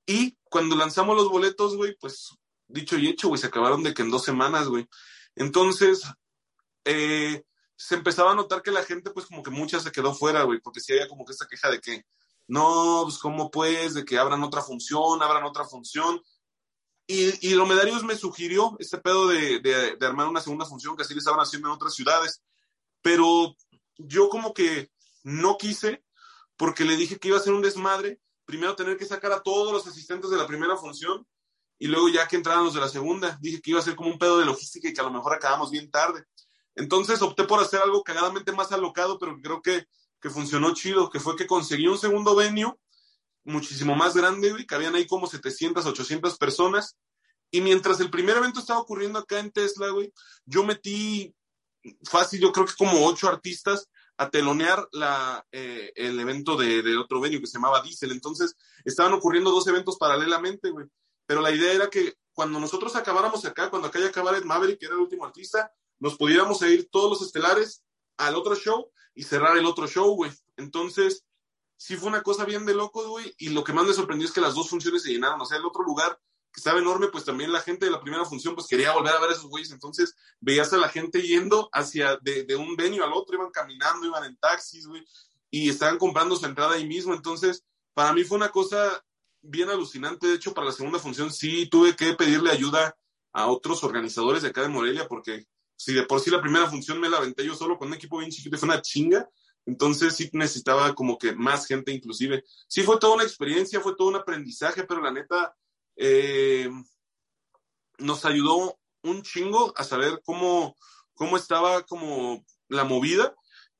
Y 0.05 0.37
cuando 0.45 0.77
lanzamos 0.77 1.17
los 1.17 1.31
boletos, 1.31 1.75
güey, 1.75 1.97
pues 1.99 2.37
dicho 2.69 2.99
y 2.99 3.09
hecho, 3.09 3.29
güey, 3.29 3.41
se 3.41 3.47
acabaron 3.47 3.83
de 3.83 3.95
que 3.95 4.03
en 4.03 4.11
dos 4.11 4.25
semanas, 4.25 4.69
güey. 4.69 4.87
Entonces, 5.35 6.03
eh, 6.85 7.45
se 7.83 7.97
empezaba 7.97 8.31
a 8.31 8.35
notar 8.37 8.63
que 8.63 8.71
la 8.71 8.85
gente, 8.85 9.11
pues 9.11 9.27
como 9.27 9.43
que 9.43 9.51
mucha 9.51 9.81
se 9.81 9.91
quedó 9.91 10.15
fuera, 10.15 10.45
güey, 10.45 10.61
porque 10.61 10.81
sí 10.81 10.93
había 10.93 11.09
como 11.09 11.25
que 11.25 11.33
esta 11.33 11.49
queja 11.49 11.69
de 11.69 11.81
que, 11.81 12.07
no, 12.47 13.01
pues 13.03 13.19
cómo 13.19 13.51
pues, 13.51 13.95
de 13.95 14.05
que 14.05 14.19
abran 14.19 14.45
otra 14.45 14.63
función, 14.63 15.21
abran 15.21 15.43
otra 15.43 15.65
función. 15.65 16.23
Y, 17.09 17.53
y 17.53 17.57
me 18.05 18.17
sugirió 18.17 18.77
este 18.79 18.99
pedo 18.99 19.27
de, 19.27 19.59
de, 19.59 19.97
de, 19.97 20.07
armar 20.07 20.29
una 20.29 20.41
segunda 20.41 20.65
función 20.65 20.97
que 20.97 21.03
así 21.03 21.13
le 21.13 21.19
estaban 21.19 21.41
haciendo 21.41 21.69
en 21.69 21.75
otras 21.75 21.93
ciudades. 21.93 22.41
Pero 23.03 23.57
yo 23.99 24.29
como 24.29 24.55
que 24.55 24.93
no 25.25 25.59
quise 25.59 26.05
porque 26.57 26.85
le 26.85 26.97
dije 26.97 27.19
que 27.19 27.29
iba 27.29 27.39
a 27.39 27.41
ser 27.41 27.53
un 27.53 27.63
desmadre. 27.63 28.21
Primero 28.45 28.77
tener 28.77 28.97
que 28.97 29.07
sacar 29.07 29.33
a 29.33 29.43
todos 29.43 29.73
los 29.73 29.85
asistentes 29.89 30.31
de 30.31 30.37
la 30.37 30.47
primera 30.47 30.77
función 30.77 31.27
y 31.81 31.89
luego 31.89 32.09
ya 32.09 32.29
que 32.29 32.37
entraran 32.37 32.65
los 32.65 32.75
de 32.75 32.81
la 32.81 32.89
segunda. 32.89 33.37
Dije 33.41 33.61
que 33.61 33.73
iba 33.73 33.81
a 33.81 33.83
ser 33.83 33.97
como 33.97 34.11
un 34.11 34.19
pedo 34.19 34.39
de 34.39 34.47
logística 34.47 34.89
y 34.89 34.95
que 34.95 35.01
a 35.01 35.05
lo 35.05 35.11
mejor 35.11 35.35
acabamos 35.35 35.73
bien 35.73 35.91
tarde. 35.91 36.25
Entonces 36.75 37.21
opté 37.23 37.45
por 37.45 37.61
hacer 37.61 37.81
algo 37.81 38.03
cagadamente 38.03 38.53
más 38.53 38.73
alocado, 38.73 39.19
pero 39.19 39.37
creo 39.41 39.63
que, 39.63 39.87
que 40.21 40.31
funcionó 40.31 40.73
chido, 40.75 41.11
que 41.11 41.21
fue 41.21 41.37
que 41.37 41.47
conseguí 41.47 41.87
un 41.87 41.99
segundo 41.99 42.35
venue 42.35 42.75
muchísimo 43.45 43.95
más 43.95 44.15
grande, 44.15 44.53
güey, 44.53 44.67
que 44.67 44.75
habían 44.75 44.95
ahí 44.95 45.07
como 45.07 45.27
700, 45.27 45.85
800 45.85 46.39
personas. 46.39 46.97
Y 47.51 47.61
mientras 47.61 48.01
el 48.01 48.11
primer 48.11 48.37
evento 48.37 48.61
estaba 48.61 48.81
ocurriendo 48.81 49.19
acá 49.19 49.39
en 49.39 49.51
Tesla, 49.51 49.91
güey, 49.91 50.13
yo 50.47 50.65
metí 50.65 51.35
fácil, 52.05 52.41
yo 52.41 52.53
creo 52.53 52.67
que 52.67 52.75
como 52.79 53.05
ocho 53.07 53.29
artistas 53.29 53.89
a 54.17 54.31
telonear 54.31 54.87
la, 54.93 55.45
eh, 55.51 55.93
el 55.97 56.19
evento 56.21 56.57
de, 56.57 56.83
de, 56.83 56.97
otro 56.97 57.21
venue 57.21 57.41
que 57.41 57.47
se 57.47 57.55
llamaba 57.55 57.83
Diesel. 57.83 58.13
Entonces, 58.13 58.57
estaban 58.85 59.13
ocurriendo 59.13 59.51
dos 59.51 59.67
eventos 59.67 59.97
paralelamente, 59.99 60.71
güey. 60.71 60.87
Pero 61.27 61.41
la 61.41 61.51
idea 61.51 61.73
era 61.73 61.91
que 61.91 62.15
cuando 62.33 62.61
nosotros 62.61 62.95
acabáramos 62.97 63.45
acá, 63.45 63.69
cuando 63.71 63.89
acá 63.89 63.99
ya 63.99 64.07
acabara 64.07 64.39
el 64.39 64.45
Maverick, 64.45 64.79
que 64.79 64.87
era 64.87 64.95
el 64.95 65.01
último 65.01 65.25
artista, 65.25 65.73
nos 66.03 66.17
pudiéramos 66.17 66.61
ir 66.63 66.89
todos 66.91 67.09
los 67.09 67.23
estelares 67.23 67.85
al 68.17 68.35
otro 68.35 68.57
show 68.57 68.91
y 69.15 69.23
cerrar 69.23 69.57
el 69.57 69.67
otro 69.67 69.87
show, 69.87 70.15
güey. 70.17 70.33
Entonces, 70.57 71.25
sí 71.77 71.97
fue 71.97 72.09
una 72.09 72.25
cosa 72.25 72.45
bien 72.45 72.67
de 72.67 72.75
loco, 72.75 73.09
güey, 73.09 73.33
y 73.39 73.51
lo 73.51 73.63
que 73.63 73.73
más 73.73 73.87
me 73.87 73.95
sorprendió 73.95 74.27
es 74.27 74.35
que 74.35 74.41
las 74.41 74.55
dos 74.55 74.69
funciones 74.69 75.05
se 75.05 75.13
llenaron, 75.13 75.41
o 75.41 75.47
sea, 75.47 75.59
el 75.59 75.65
otro 75.65 75.85
lugar 75.85 76.19
que 76.53 76.59
estaba 76.59 76.81
enorme, 76.81 77.07
pues 77.07 77.25
también 77.25 77.53
la 77.53 77.61
gente 77.61 77.87
de 77.87 77.93
la 77.93 78.01
primera 78.01 78.25
función 78.25 78.55
pues 78.55 78.67
quería 78.67 78.93
volver 78.93 79.15
a 79.15 79.21
ver 79.21 79.31
a 79.31 79.33
esos 79.33 79.47
güeyes, 79.47 79.71
entonces 79.71 80.17
veías 80.41 80.73
a 80.73 80.77
la 80.77 80.89
gente 80.89 81.23
yendo 81.23 81.71
hacia 81.73 82.17
de, 82.17 82.45
de 82.45 82.57
un 82.57 82.75
venue 82.75 83.03
al 83.03 83.13
otro, 83.13 83.37
iban 83.37 83.51
caminando, 83.51 84.05
iban 84.05 84.25
en 84.25 84.37
taxis, 84.37 84.87
güey, 84.87 85.05
y 85.51 85.71
estaban 85.71 85.99
comprando 85.99 86.35
su 86.35 86.47
entrada 86.47 86.75
ahí 86.75 86.87
mismo, 86.87 87.15
entonces 87.15 87.65
para 87.95 88.13
mí 88.13 88.25
fue 88.25 88.37
una 88.37 88.51
cosa 88.51 89.03
bien 89.41 89.71
alucinante, 89.71 90.27
de 90.27 90.35
hecho 90.35 90.53
para 90.53 90.67
la 90.67 90.73
segunda 90.73 90.99
función 90.99 91.33
sí 91.33 91.69
tuve 91.69 91.95
que 91.95 92.15
pedirle 92.15 92.51
ayuda 92.51 92.97
a 93.33 93.47
otros 93.47 93.83
organizadores 93.85 94.43
de 94.43 94.49
acá 94.49 94.63
de 94.63 94.69
Morelia, 94.69 95.09
porque 95.09 95.47
si 95.83 95.93
de 95.93 96.05
por 96.05 96.21
sí 96.21 96.31
la 96.31 96.41
primera 96.41 96.71
función 96.71 97.01
me 97.01 97.09
la 97.09 97.17
aventé 97.17 97.45
yo 97.45 97.57
solo 97.57 97.77
con 97.77 97.89
un 97.89 97.95
equipo 97.95 98.19
bien 98.19 98.31
chiquito, 98.31 98.57
fue 98.57 98.69
una 98.69 98.81
chinga, 98.81 99.29
entonces 99.67 100.15
sí 100.15 100.31
necesitaba 100.33 100.95
como 100.95 101.19
que 101.19 101.35
más 101.35 101.67
gente 101.67 101.91
inclusive. 101.91 102.45
Sí 102.69 102.83
fue 102.83 103.01
toda 103.01 103.15
una 103.15 103.25
experiencia, 103.25 103.81
fue 103.81 103.97
todo 103.97 104.07
un 104.09 104.15
aprendizaje, 104.15 104.85
pero 104.85 105.03
la 105.03 105.11
neta 105.11 105.57
eh, 105.97 106.71
nos 107.99 108.25
ayudó 108.25 108.79
un 109.03 109.23
chingo 109.23 109.73
a 109.77 109.83
saber 109.83 110.21
cómo, 110.25 110.77
cómo 111.15 111.37
estaba 111.37 111.83
como 111.83 112.45
la 112.69 112.85
movida. 112.85 113.35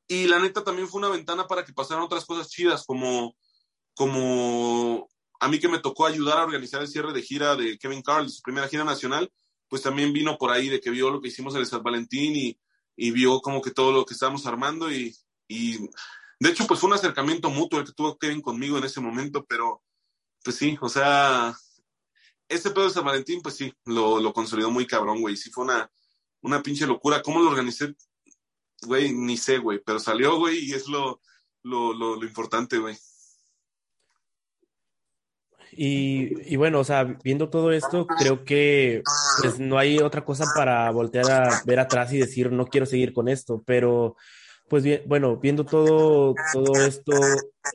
Y 0.09 0.27
la 0.27 0.41
neta 0.41 0.65
también 0.65 0.89
fue 0.89 0.99
una 0.99 1.09
ventana 1.09 1.47
para 1.47 1.65
que 1.65 1.73
pasaran 1.73 2.03
otras 2.03 2.25
cosas 2.25 2.49
chidas, 2.49 2.85
como, 2.85 3.37
como 3.95 5.09
a 5.39 5.49
mí 5.49 5.61
que 5.61 5.69
me 5.69 5.79
tocó 5.79 6.07
ayudar 6.07 6.39
a 6.39 6.45
organizar 6.45 6.83
el 6.83 6.89
cierre 6.89 7.13
de 7.13 7.23
gira 7.23 7.55
de 7.55 7.79
Kevin 7.79 8.03
Carl, 8.03 8.29
su 8.29 8.43
primera 8.43 8.67
gira 8.67 8.83
nacional, 8.83 9.33
pues 9.73 9.81
también 9.81 10.13
vino 10.13 10.37
por 10.37 10.51
ahí 10.51 10.69
de 10.69 10.83
que 10.83 10.91
vio 10.91 11.09
lo 11.09 11.19
que 11.23 11.29
hicimos 11.29 11.55
en 11.55 11.61
el 11.61 11.67
San 11.67 11.83
Valentín 11.83 12.37
y, 12.37 12.61
y 12.95 13.11
vio 13.11 13.41
como 13.41 13.63
que 13.63 13.71
todo 13.71 13.91
lo 13.91 14.05
que 14.05 14.13
estábamos 14.13 14.45
armando 14.45 14.93
y, 14.93 15.17
y 15.49 15.79
de 16.39 16.51
hecho, 16.51 16.67
pues 16.67 16.79
fue 16.79 16.89
un 16.89 16.95
acercamiento 16.95 17.49
mutuo 17.49 17.81
el 17.81 17.87
que 17.87 17.93
tuvo 17.93 18.19
Kevin 18.19 18.43
conmigo 18.43 18.77
en 18.77 18.85
ese 18.85 19.01
momento, 19.01 19.47
pero 19.49 19.83
pues 20.45 20.57
sí, 20.57 20.77
o 20.79 20.91
sea, 20.91 21.57
este 22.51 22.71
pedo 22.71 22.85
de 22.85 22.91
San 22.91 23.07
Valentín, 23.07 23.41
pues 23.41 23.57
sí, 23.57 23.73
lo, 23.87 24.21
lo 24.21 24.35
consolidó 24.35 24.71
muy 24.71 24.87
cabrón, 24.87 25.23
güey. 25.23 25.39
Sí 25.39 25.51
fue 25.51 25.65
una, 25.65 25.91
una 26.43 26.63
pinche 26.63 26.87
locura. 26.87 27.23
¿Cómo 27.23 27.41
lo 27.41 27.49
organicé? 27.49 27.95
Güey, 28.83 29.15
ni 29.15 29.39
sé, 29.39 29.57
güey, 29.57 29.81
pero 29.83 29.99
salió, 29.99 30.37
güey, 30.37 30.59
y 30.59 30.75
es 30.75 30.87
lo, 30.87 31.23
lo, 31.63 31.95
lo, 31.95 32.17
lo 32.17 32.27
importante, 32.27 32.77
güey. 32.77 32.99
Y, 35.75 36.53
y, 36.53 36.57
bueno, 36.57 36.81
o 36.81 36.85
sea, 36.85 37.05
viendo 37.25 37.49
todo 37.49 37.73
esto, 37.73 38.07
creo 38.07 38.45
que 38.45 39.03
pues 39.41 39.59
no 39.59 39.79
hay 39.79 39.99
otra 39.99 40.23
cosa 40.25 40.45
para 40.55 40.91
voltear 40.91 41.31
a 41.31 41.63
ver 41.65 41.81
atrás 41.81 42.13
y 42.13 42.19
decir, 42.19 42.53
no 42.53 42.67
quiero 42.67 42.85
seguir 42.85 43.15
con 43.15 43.29
esto, 43.29 43.63
pero 43.67 44.17
pues 44.69 44.85
bien, 44.85 45.03
bueno, 45.07 45.39
viendo 45.39 45.65
todo, 45.65 46.35
todo 46.53 46.81
esto 46.87 47.13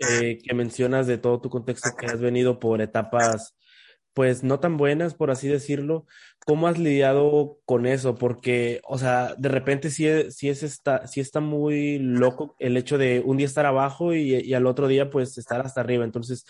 eh, 0.09 0.37
que 0.43 0.53
mencionas 0.53 1.07
de 1.07 1.17
todo 1.17 1.41
tu 1.41 1.49
contexto 1.49 1.89
que 1.95 2.05
has 2.05 2.19
venido 2.19 2.59
por 2.59 2.81
etapas, 2.81 3.55
pues 4.13 4.43
no 4.43 4.59
tan 4.59 4.77
buenas, 4.77 5.13
por 5.13 5.29
así 5.29 5.47
decirlo, 5.47 6.05
¿cómo 6.45 6.67
has 6.67 6.79
lidiado 6.79 7.59
con 7.65 7.85
eso? 7.85 8.15
Porque, 8.15 8.81
o 8.87 8.97
sea, 8.97 9.35
de 9.37 9.49
repente 9.49 9.91
sí, 9.91 10.07
sí, 10.31 10.49
es 10.49 10.63
está, 10.63 11.05
sí 11.07 11.19
está 11.19 11.39
muy 11.39 11.99
loco 11.99 12.55
el 12.57 12.77
hecho 12.77 12.97
de 12.97 13.21
un 13.23 13.37
día 13.37 13.45
estar 13.45 13.65
abajo 13.67 14.13
y, 14.15 14.35
y 14.35 14.53
al 14.55 14.65
otro 14.65 14.87
día 14.87 15.09
pues 15.11 15.37
estar 15.37 15.61
hasta 15.61 15.81
arriba. 15.81 16.03
Entonces, 16.03 16.45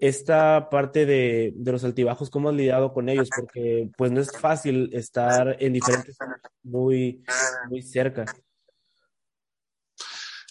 esta 0.00 0.68
parte 0.68 1.06
de, 1.06 1.52
de, 1.54 1.72
los 1.72 1.84
altibajos, 1.84 2.28
¿cómo 2.28 2.50
has 2.50 2.54
lidiado 2.54 2.92
con 2.92 3.08
ellos? 3.08 3.30
Porque 3.34 3.90
pues 3.96 4.12
no 4.12 4.20
es 4.20 4.30
fácil 4.38 4.90
estar 4.92 5.56
en 5.58 5.72
diferentes 5.72 6.18
muy, 6.62 7.24
muy 7.70 7.80
cerca. 7.80 8.26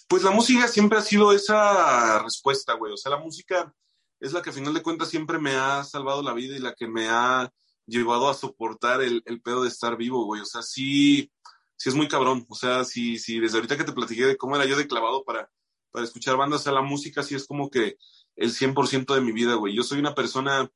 Pues 0.08 0.24
la 0.24 0.32
música 0.32 0.68
siempre 0.68 0.98
ha 0.98 1.02
sido 1.02 1.32
esa 1.32 2.24
respuesta, 2.24 2.74
güey. 2.74 2.94
O 2.94 2.98
sea, 2.98 3.12
la 3.12 3.20
música 3.20 3.72
es 4.20 4.34
la 4.34 4.42
que 4.42 4.50
a 4.50 4.54
final 4.54 4.74
de 4.74 4.82
cuentas 4.82 5.10
siempre 5.10 5.38
me 5.38 5.52
ha 5.52 5.84
salvado 5.84 6.24
la 6.24 6.34
vida 6.34 6.56
y 6.56 6.60
la 6.60 6.74
que 6.74 6.88
me 6.88 7.08
ha 7.08 7.52
llevado 7.86 8.30
a 8.30 8.34
soportar 8.34 9.02
el, 9.02 9.22
el 9.28 9.42
pedo 9.42 9.62
de 9.62 9.70
estar 9.70 9.96
vivo, 9.96 10.26
güey. 10.26 10.42
O 10.42 10.46
sea, 10.46 10.64
sí, 10.64 11.32
sí 11.78 11.90
es 11.90 11.94
muy 11.94 12.08
cabrón. 12.08 12.48
O 12.50 12.56
sea, 12.56 12.84
sí, 12.84 13.20
sí, 13.20 13.40
desde 13.40 13.58
ahorita 13.58 13.78
que 13.78 13.84
te 13.84 13.94
platiqué 13.94 14.26
de 14.26 14.38
cómo 14.38 14.56
era 14.56 14.66
yo 14.66 14.76
de 14.76 14.88
clavado 14.88 15.24
para, 15.24 15.52
para 15.92 16.06
escuchar 16.06 16.36
bandas, 16.36 16.62
o 16.62 16.64
sea, 16.64 16.74
la 16.74 16.82
música 16.82 17.22
sí 17.22 17.36
es 17.36 17.46
como 17.46 17.70
que 17.70 17.98
el 18.36 18.52
100% 18.52 19.14
de 19.14 19.22
mi 19.22 19.32
vida, 19.32 19.56
güey. 19.56 19.76
Yo 19.76 19.84
soy 19.84 20.00
una 20.00 20.16
persona 20.16 20.70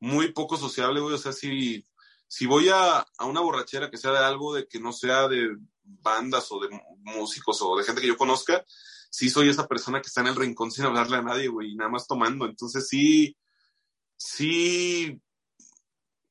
muy 0.00 0.32
poco 0.32 0.56
sociable, 0.56 1.00
güey. 1.00 1.14
O 1.14 1.18
sea, 1.18 1.32
si, 1.32 1.84
si 2.26 2.46
voy 2.46 2.68
a, 2.68 2.98
a 2.98 3.24
una 3.26 3.40
borrachera 3.40 3.90
que 3.90 3.96
sea 3.96 4.12
de 4.12 4.18
algo 4.18 4.54
de 4.54 4.66
que 4.66 4.80
no 4.80 4.92
sea 4.92 5.28
de 5.28 5.56
bandas 5.82 6.50
o 6.50 6.60
de 6.60 6.68
músicos 7.00 7.60
o 7.62 7.76
de 7.76 7.84
gente 7.84 8.00
que 8.00 8.08
yo 8.08 8.16
conozca, 8.16 8.64
sí 9.10 9.30
soy 9.30 9.48
esa 9.48 9.68
persona 9.68 10.00
que 10.00 10.08
está 10.08 10.22
en 10.22 10.28
el 10.28 10.36
rincón 10.36 10.70
sin 10.70 10.84
hablarle 10.86 11.18
a 11.18 11.22
nadie, 11.22 11.48
güey, 11.48 11.72
y 11.72 11.76
nada 11.76 11.90
más 11.90 12.06
tomando. 12.06 12.46
Entonces 12.46 12.88
sí, 12.88 13.36
sí 14.16 15.20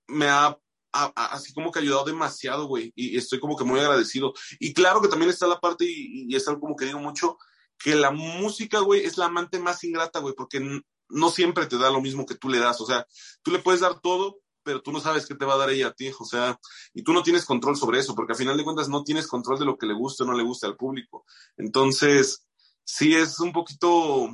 me 0.07 0.27
ha, 0.27 0.57
así 0.91 1.53
como 1.53 1.71
que 1.71 1.79
ayudado 1.79 2.03
demasiado, 2.03 2.65
güey, 2.65 2.91
y 2.95 3.17
estoy 3.17 3.39
como 3.39 3.55
que 3.55 3.63
muy 3.63 3.79
agradecido. 3.79 4.33
Y 4.59 4.73
claro 4.73 5.01
que 5.01 5.07
también 5.07 5.29
está 5.29 5.47
la 5.47 5.59
parte, 5.59 5.85
y, 5.85 6.25
y 6.27 6.35
es 6.35 6.47
algo 6.47 6.59
como 6.59 6.75
que 6.75 6.85
digo 6.85 6.99
mucho, 6.99 7.37
que 7.83 7.95
la 7.95 8.11
música, 8.11 8.79
güey, 8.79 9.03
es 9.03 9.17
la 9.17 9.25
amante 9.25 9.59
más 9.59 9.83
ingrata, 9.83 10.19
güey, 10.19 10.33
porque 10.33 10.61
no 11.09 11.29
siempre 11.29 11.65
te 11.65 11.77
da 11.77 11.91
lo 11.91 11.99
mismo 11.99 12.25
que 12.25 12.35
tú 12.35 12.47
le 12.47 12.57
das, 12.57 12.79
o 12.79 12.85
sea, 12.85 13.05
tú 13.41 13.51
le 13.51 13.59
puedes 13.59 13.81
dar 13.81 13.99
todo, 13.99 14.39
pero 14.63 14.81
tú 14.81 14.93
no 14.93 15.01
sabes 15.01 15.25
qué 15.25 15.35
te 15.35 15.43
va 15.43 15.55
a 15.55 15.57
dar 15.57 15.69
ella 15.69 15.87
a 15.87 15.93
ti, 15.93 16.09
o 16.17 16.23
sea, 16.23 16.57
y 16.93 17.03
tú 17.03 17.11
no 17.11 17.23
tienes 17.23 17.43
control 17.43 17.75
sobre 17.75 17.99
eso, 17.99 18.15
porque 18.15 18.31
al 18.31 18.37
final 18.37 18.55
de 18.55 18.63
cuentas 18.63 18.87
no 18.87 19.03
tienes 19.03 19.27
control 19.27 19.59
de 19.59 19.65
lo 19.65 19.77
que 19.77 19.85
le 19.85 19.93
gusta 19.93 20.23
o 20.23 20.27
no 20.27 20.33
le 20.33 20.43
gusta 20.43 20.65
al 20.65 20.77
público. 20.77 21.25
Entonces, 21.57 22.47
sí 22.85 23.13
es 23.13 23.37
un 23.41 23.51
poquito, 23.51 24.29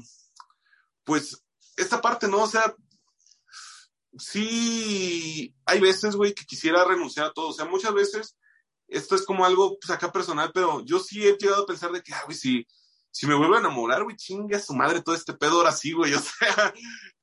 pues, 1.04 1.44
esta 1.76 2.00
parte, 2.00 2.28
¿no? 2.28 2.44
O 2.44 2.48
sea, 2.48 2.76
sí, 4.16 5.56
hay 5.66 5.80
veces, 5.80 6.16
güey, 6.16 6.36
que 6.36 6.46
quisiera 6.46 6.86
renunciar 6.86 7.26
a 7.26 7.34
todo, 7.34 7.48
o 7.48 7.54
sea, 7.54 7.66
muchas 7.66 7.96
veces, 7.96 8.38
esto 8.88 9.16
es 9.16 9.24
como 9.24 9.44
algo, 9.44 9.80
pues, 9.80 9.90
acá 9.90 10.12
personal, 10.12 10.52
pero 10.54 10.86
yo 10.86 11.00
sí 11.00 11.28
he 11.28 11.36
llegado 11.36 11.64
a 11.64 11.68
pensar 11.68 11.92
de 11.92 12.04
que, 12.04 12.14
ah, 12.14 12.22
güey, 12.26 12.38
si 12.38 12.68
si 13.12 13.26
me 13.26 13.36
vuelvo 13.36 13.56
a 13.56 13.60
enamorar, 13.60 14.04
güey, 14.04 14.16
chingue 14.16 14.56
a 14.56 14.62
su 14.62 14.74
madre 14.74 15.02
todo 15.02 15.16
este 15.16 15.34
pedo 15.34 15.58
ahora 15.58 15.72
sí, 15.72 15.94
güey. 15.94 16.14
O 16.14 16.20
sea, 16.40 16.74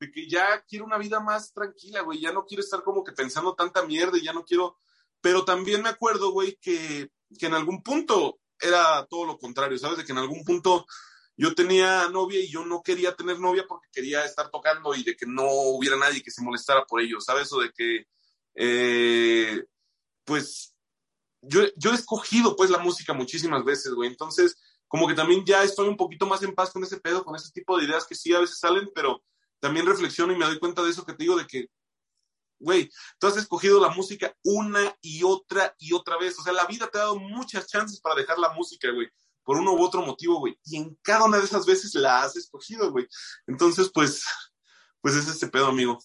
de 0.00 0.10
que 0.10 0.28
ya 0.28 0.62
quiero 0.68 0.84
una 0.84 0.98
vida 0.98 1.20
más 1.20 1.52
tranquila, 1.52 2.02
güey. 2.02 2.20
Ya 2.20 2.32
no 2.32 2.44
quiero 2.44 2.62
estar 2.62 2.82
como 2.82 3.04
que 3.04 3.12
pensando 3.12 3.54
tanta 3.54 3.84
mierda 3.84 4.18
ya 4.22 4.32
no 4.32 4.44
quiero. 4.44 4.76
Pero 5.20 5.44
también 5.44 5.82
me 5.82 5.88
acuerdo, 5.88 6.30
güey, 6.30 6.58
que, 6.60 7.10
que 7.38 7.46
en 7.46 7.54
algún 7.54 7.82
punto 7.82 8.38
era 8.60 9.06
todo 9.06 9.24
lo 9.24 9.38
contrario, 9.38 9.78
¿sabes? 9.78 9.98
De 9.98 10.04
que 10.04 10.12
en 10.12 10.18
algún 10.18 10.44
punto 10.44 10.86
yo 11.36 11.54
tenía 11.54 12.08
novia 12.08 12.40
y 12.40 12.48
yo 12.48 12.64
no 12.64 12.82
quería 12.82 13.14
tener 13.14 13.38
novia 13.38 13.64
porque 13.68 13.88
quería 13.92 14.24
estar 14.24 14.50
tocando 14.50 14.94
y 14.94 15.02
de 15.02 15.16
que 15.16 15.26
no 15.26 15.46
hubiera 15.50 15.96
nadie 15.96 16.22
que 16.22 16.30
se 16.30 16.42
molestara 16.42 16.84
por 16.84 17.00
ello, 17.00 17.20
¿sabes? 17.20 17.52
O 17.52 17.60
de 17.60 17.70
que, 17.72 18.06
eh, 18.54 19.64
pues, 20.24 20.74
yo, 21.42 21.62
yo 21.76 21.92
he 21.92 21.94
escogido 21.94 22.56
pues 22.56 22.70
la 22.70 22.78
música 22.78 23.12
muchísimas 23.12 23.64
veces, 23.64 23.92
güey. 23.92 24.08
Entonces, 24.08 24.56
como 24.88 25.06
que 25.08 25.14
también 25.14 25.44
ya 25.44 25.62
estoy 25.62 25.88
un 25.88 25.96
poquito 25.96 26.26
más 26.26 26.42
en 26.42 26.54
paz 26.54 26.70
con 26.70 26.82
ese 26.82 27.00
pedo, 27.00 27.24
con 27.24 27.34
ese 27.34 27.50
tipo 27.50 27.76
de 27.76 27.84
ideas 27.84 28.06
que 28.06 28.14
sí 28.14 28.32
a 28.34 28.40
veces 28.40 28.58
salen, 28.58 28.90
pero 28.94 29.22
también 29.60 29.86
reflexiono 29.86 30.32
y 30.32 30.36
me 30.36 30.44
doy 30.44 30.58
cuenta 30.58 30.82
de 30.82 30.90
eso 30.90 31.04
que 31.04 31.12
te 31.12 31.24
digo, 31.24 31.36
de 31.36 31.46
que, 31.46 31.68
güey, 32.58 32.90
tú 33.18 33.26
has 33.26 33.36
escogido 33.36 33.80
la 33.80 33.88
música 33.88 34.34
una 34.44 34.96
y 35.00 35.22
otra 35.24 35.74
y 35.78 35.92
otra 35.92 36.18
vez. 36.18 36.38
O 36.38 36.42
sea, 36.42 36.52
la 36.52 36.66
vida 36.66 36.88
te 36.88 36.98
ha 36.98 37.02
dado 37.02 37.18
muchas 37.18 37.66
chances 37.66 38.00
para 38.00 38.16
dejar 38.16 38.38
la 38.38 38.52
música, 38.52 38.90
güey, 38.90 39.08
por 39.42 39.56
uno 39.56 39.72
u 39.72 39.82
otro 39.82 40.02
motivo, 40.02 40.38
güey. 40.38 40.58
Y 40.64 40.76
en 40.76 40.96
cada 41.02 41.24
una 41.24 41.38
de 41.38 41.44
esas 41.44 41.66
veces 41.66 41.94
la 41.94 42.22
has 42.22 42.36
escogido, 42.36 42.90
güey. 42.92 43.06
Entonces, 43.46 43.90
pues, 43.92 44.24
pues 45.00 45.14
es 45.14 45.28
este 45.28 45.48
pedo, 45.48 45.66
amigo. 45.66 45.98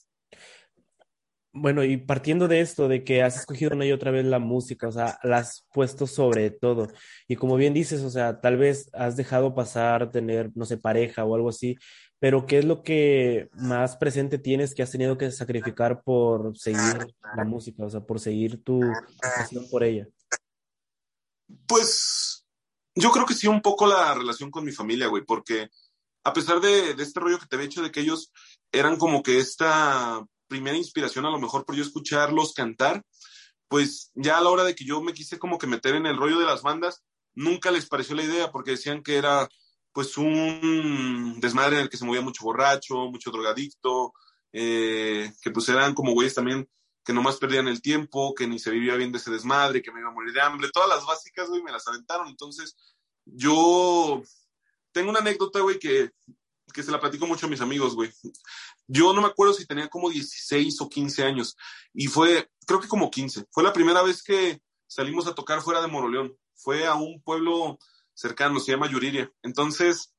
Bueno, 1.53 1.83
y 1.83 1.97
partiendo 1.97 2.47
de 2.47 2.61
esto, 2.61 2.87
de 2.87 3.03
que 3.03 3.23
has 3.23 3.35
escogido 3.35 3.75
una 3.75 3.85
y 3.85 3.91
otra 3.91 4.09
vez 4.09 4.25
la 4.25 4.39
música, 4.39 4.87
o 4.87 4.91
sea, 4.91 5.19
la 5.21 5.39
has 5.39 5.65
puesto 5.73 6.07
sobre 6.07 6.49
todo. 6.49 6.87
Y 7.27 7.35
como 7.35 7.57
bien 7.57 7.73
dices, 7.73 8.03
o 8.03 8.09
sea, 8.09 8.39
tal 8.39 8.55
vez 8.55 8.89
has 8.93 9.17
dejado 9.17 9.53
pasar 9.53 10.11
tener, 10.11 10.51
no 10.55 10.65
sé, 10.65 10.77
pareja 10.77 11.25
o 11.25 11.35
algo 11.35 11.49
así, 11.49 11.77
pero 12.19 12.45
¿qué 12.45 12.59
es 12.59 12.65
lo 12.65 12.83
que 12.83 13.49
más 13.53 13.97
presente 13.97 14.37
tienes 14.37 14.73
que 14.73 14.81
has 14.81 14.91
tenido 14.91 15.17
que 15.17 15.29
sacrificar 15.31 16.03
por 16.03 16.57
seguir 16.57 17.05
la 17.35 17.43
música, 17.43 17.83
o 17.83 17.89
sea, 17.89 17.99
por 17.99 18.21
seguir 18.21 18.63
tu 18.63 18.79
pasión 19.19 19.65
por 19.69 19.83
ella? 19.83 20.07
Pues 21.67 22.45
yo 22.95 23.11
creo 23.11 23.25
que 23.25 23.33
sí, 23.33 23.47
un 23.47 23.61
poco 23.61 23.87
la 23.87 24.13
relación 24.13 24.51
con 24.51 24.63
mi 24.63 24.71
familia, 24.71 25.07
güey, 25.07 25.25
porque 25.25 25.69
a 26.23 26.31
pesar 26.31 26.61
de, 26.61 26.93
de 26.93 27.03
este 27.03 27.19
rollo 27.19 27.39
que 27.39 27.47
te 27.47 27.57
he 27.57 27.65
hecho 27.65 27.81
de 27.81 27.91
que 27.91 27.99
ellos 27.99 28.31
eran 28.71 28.95
como 28.95 29.21
que 29.21 29.39
esta 29.39 30.25
primera 30.51 30.77
inspiración 30.77 31.25
a 31.25 31.31
lo 31.31 31.39
mejor 31.39 31.65
por 31.65 31.75
yo 31.75 31.81
escucharlos 31.81 32.53
cantar, 32.53 33.03
pues 33.69 34.11
ya 34.15 34.37
a 34.37 34.41
la 34.41 34.49
hora 34.49 34.65
de 34.65 34.75
que 34.75 34.83
yo 34.83 35.01
me 35.01 35.13
quise 35.13 35.39
como 35.39 35.57
que 35.57 35.65
meter 35.65 35.95
en 35.95 36.05
el 36.05 36.17
rollo 36.17 36.37
de 36.37 36.45
las 36.45 36.61
bandas, 36.61 37.03
nunca 37.33 37.71
les 37.71 37.87
pareció 37.87 38.15
la 38.15 38.23
idea 38.23 38.51
porque 38.51 38.71
decían 38.71 39.01
que 39.01 39.15
era 39.15 39.47
pues 39.93 40.17
un 40.17 41.39
desmadre 41.39 41.77
en 41.77 41.83
el 41.83 41.89
que 41.89 41.95
se 41.95 42.03
movía 42.03 42.19
mucho 42.19 42.43
borracho, 42.43 43.09
mucho 43.09 43.31
drogadicto, 43.31 44.13
eh, 44.51 45.31
que 45.41 45.51
pues 45.51 45.69
eran 45.69 45.93
como 45.93 46.11
güeyes 46.11 46.35
también 46.35 46.67
que 47.05 47.13
nomás 47.13 47.37
perdían 47.37 47.69
el 47.69 47.81
tiempo, 47.81 48.35
que 48.35 48.45
ni 48.45 48.59
se 48.59 48.71
vivía 48.71 48.95
bien 48.95 49.11
de 49.11 49.19
ese 49.19 49.31
desmadre, 49.31 49.81
que 49.81 49.91
me 49.91 50.01
iba 50.01 50.09
a 50.09 50.13
morir 50.13 50.33
de 50.33 50.41
hambre, 50.41 50.69
todas 50.71 50.89
las 50.89 51.05
básicas, 51.05 51.47
güey, 51.47 51.63
me 51.63 51.71
las 51.71 51.87
aventaron. 51.87 52.27
Entonces, 52.27 52.75
yo 53.25 54.21
tengo 54.91 55.09
una 55.09 55.19
anécdota, 55.19 55.61
güey, 55.61 55.79
que, 55.79 56.11
que 56.73 56.83
se 56.83 56.91
la 56.91 56.99
platico 56.99 57.25
mucho 57.25 57.47
a 57.47 57.49
mis 57.49 57.61
amigos, 57.61 57.95
güey. 57.95 58.11
Yo 58.87 59.13
no 59.13 59.21
me 59.21 59.27
acuerdo 59.27 59.53
si 59.53 59.65
tenía 59.65 59.87
como 59.87 60.09
16 60.09 60.81
o 60.81 60.89
15 60.89 61.23
años 61.23 61.55
y 61.93 62.07
fue, 62.07 62.49
creo 62.65 62.79
que 62.79 62.87
como 62.87 63.09
15. 63.09 63.45
Fue 63.51 63.63
la 63.63 63.73
primera 63.73 64.01
vez 64.01 64.21
que 64.23 64.61
salimos 64.87 65.27
a 65.27 65.35
tocar 65.35 65.61
fuera 65.61 65.81
de 65.81 65.87
Moroleón. 65.87 66.35
Fue 66.55 66.85
a 66.85 66.95
un 66.95 67.21
pueblo 67.21 67.79
cercano, 68.13 68.59
se 68.59 68.71
llama 68.71 68.89
Yuriria. 68.89 69.31
Entonces, 69.41 70.13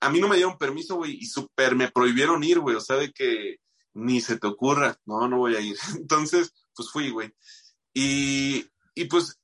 a 0.00 0.10
mí 0.10 0.20
no 0.20 0.28
me 0.28 0.36
dieron 0.36 0.58
permiso, 0.58 0.96
güey, 0.96 1.16
y 1.18 1.26
súper 1.26 1.74
me 1.74 1.90
prohibieron 1.90 2.44
ir, 2.44 2.60
güey. 2.60 2.76
O 2.76 2.80
sea, 2.80 2.96
de 2.96 3.12
que 3.12 3.56
ni 3.94 4.20
se 4.20 4.38
te 4.38 4.46
ocurra, 4.46 4.98
no, 5.06 5.26
no 5.28 5.38
voy 5.38 5.56
a 5.56 5.60
ir. 5.60 5.76
Entonces, 5.96 6.52
pues 6.74 6.90
fui, 6.90 7.10
güey. 7.10 7.32
Y, 7.94 8.66
y 8.94 9.04
pues 9.06 9.40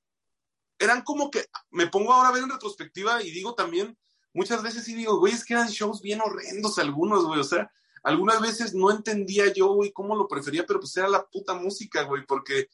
eran 0.79 1.03
como 1.03 1.31
que, 1.31 1.47
me 1.71 1.87
pongo 1.87 2.13
ahora 2.13 2.31
a 2.31 2.33
ver 2.33 2.43
en 2.43 2.51
retrospectiva 2.51 3.23
y 3.23 3.31
digo 3.31 3.55
también, 3.55 3.97
muchas 4.35 4.63
veces 4.63 4.85
sí 4.85 4.95
digo, 4.95 5.19
güey, 5.19 5.33
es 5.33 5.45
que 5.45 5.55
eran 5.55 5.69
shows 5.69 6.03
bien 6.03 6.21
horrendos 6.21 6.79
algunos, 6.79 7.25
güey. 7.25 7.41
O 7.41 7.45
sea, 7.45 7.71
algunas 8.03 8.41
veces 8.41 8.75
no 8.75 8.91
entendía 8.91 9.53
yo, 9.53 9.75
güey, 9.75 9.93
cómo 9.93 10.17
lo 10.17 10.29
prefería, 10.29 10.65
pero 10.67 10.81
pues 10.81 10.97
era 10.97 11.09
la 11.09 11.27
puta 11.27 11.55
música, 11.55 12.03
güey, 12.03 12.25
porque 12.27 12.69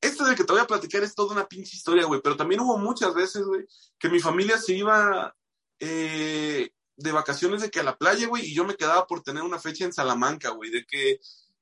esto 0.00 0.24
de 0.24 0.34
que 0.34 0.44
te 0.44 0.52
voy 0.52 0.60
a 0.60 0.66
platicar 0.66 1.02
es 1.02 1.14
toda 1.14 1.32
una 1.32 1.46
pinche 1.46 1.76
historia, 1.76 2.06
güey, 2.06 2.20
pero 2.22 2.36
también 2.36 2.60
hubo 2.60 2.76
muchas 2.78 3.14
veces, 3.14 3.44
güey, 3.44 3.66
que 3.98 4.08
mi 4.08 4.20
familia 4.20 4.58
se 4.58 4.74
iba 4.74 5.34
eh, 5.78 6.70
de 6.96 7.12
vacaciones 7.12 7.62
de 7.62 7.70
que 7.70 7.80
a 7.80 7.84
la 7.84 7.96
playa, 7.96 8.26
güey, 8.26 8.46
y 8.46 8.54
yo 8.54 8.64
me 8.64 8.76
quedaba 8.76 9.06
por 9.06 9.22
tener 9.22 9.42
una 9.42 9.58
fecha 9.58 9.84
en 9.84 9.92
Salamanca, 9.92 10.50
güey, 10.50 10.70
de 10.70 10.84
que, 10.84 11.20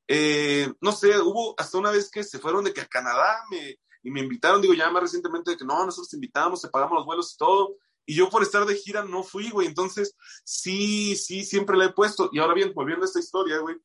eh, 0.09 0.72
no 0.80 0.92
sé, 0.92 1.18
hubo 1.20 1.55
hasta 1.59 1.78
una 1.78 1.90
vez 1.90 2.11
que 2.11 2.24
se 2.24 2.38
fueron 2.38 2.64
de 2.64 2.72
que 2.72 2.80
a 2.80 2.86
Canadá 2.86 3.44
me, 3.51 3.78
y 4.03 4.11
me 4.11 4.20
invitaron, 4.20 4.62
digo, 4.62 4.74
ya 4.74 4.90
más 4.90 5.03
recientemente 5.03 5.53
de 5.53 5.57
que 5.57 5.64
no, 5.64 5.84
nosotros 5.84 6.09
te 6.09 6.16
invitamos, 6.16 6.62
te 6.62 6.68
pagamos 6.68 6.96
los 6.96 7.07
vuelos 7.07 7.34
y 7.34 7.36
todo, 7.36 7.76
y 8.07 8.14
yo 8.14 8.28
por 8.28 8.42
estar 8.42 8.66
de 8.66 8.76
gira 8.76 9.05
no 9.05 9.22
fui, 9.22 9.51
güey. 9.51 9.66
Entonces, 9.66 10.16
sí, 10.44 11.16
sí, 11.16 11.44
siempre 11.44 11.76
la 11.76 11.86
he 11.86 11.92
puesto. 11.92 12.30
Y 12.32 12.38
ahora 12.38 12.55
bien, 12.55 12.72
volviendo 12.74 13.05
a 13.05 13.07
esta 13.07 13.20
historia, 13.20 13.59
güey. 13.59 13.76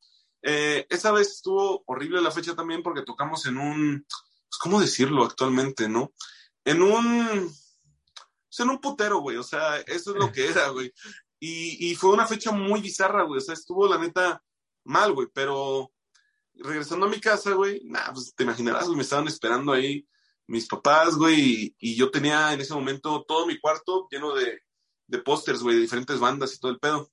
Eh, 0.42 0.86
esa 0.90 1.12
vez 1.12 1.28
estuvo 1.28 1.82
horrible 1.86 2.20
la 2.20 2.30
fecha 2.30 2.54
también 2.54 2.82
porque 2.82 3.02
tocamos 3.02 3.46
en 3.46 3.58
un, 3.58 4.06
pues, 4.08 4.58
¿cómo 4.60 4.80
decirlo 4.80 5.24
actualmente, 5.24 5.88
no? 5.88 6.12
En 6.64 6.82
un, 6.82 7.26
pues, 7.36 8.60
en 8.60 8.70
un 8.70 8.80
putero, 8.80 9.20
güey. 9.20 9.36
O 9.36 9.42
sea, 9.42 9.78
eso 9.80 10.12
es 10.12 10.16
lo 10.16 10.32
que 10.32 10.48
era, 10.48 10.68
güey. 10.68 10.92
Y, 11.38 11.90
y 11.90 11.94
fue 11.94 12.10
una 12.10 12.26
fecha 12.26 12.52
muy 12.52 12.80
bizarra, 12.80 13.22
güey. 13.22 13.38
O 13.38 13.40
sea, 13.40 13.54
estuvo 13.54 13.88
la 13.88 13.98
neta 13.98 14.42
mal, 14.84 15.12
güey. 15.12 15.28
Pero 15.32 15.92
regresando 16.54 17.06
a 17.06 17.10
mi 17.10 17.20
casa, 17.20 17.52
güey, 17.52 17.82
nah, 17.84 18.12
pues 18.12 18.34
te 18.34 18.44
imaginarás, 18.44 18.88
me 18.88 19.02
estaban 19.02 19.28
esperando 19.28 19.72
ahí 19.72 20.06
mis 20.46 20.66
papás, 20.66 21.16
güey, 21.16 21.74
y, 21.78 21.96
yo 21.96 22.10
tenía 22.10 22.52
en 22.52 22.60
ese 22.60 22.74
momento 22.74 23.24
todo 23.26 23.46
mi 23.46 23.58
cuarto 23.58 24.06
lleno 24.10 24.34
de, 24.34 24.62
de 25.06 25.18
pósters, 25.18 25.60
güey, 25.62 25.76
de 25.76 25.82
diferentes 25.82 26.20
bandas 26.20 26.54
y 26.54 26.58
todo 26.58 26.70
el 26.72 26.78
pedo. 26.78 27.10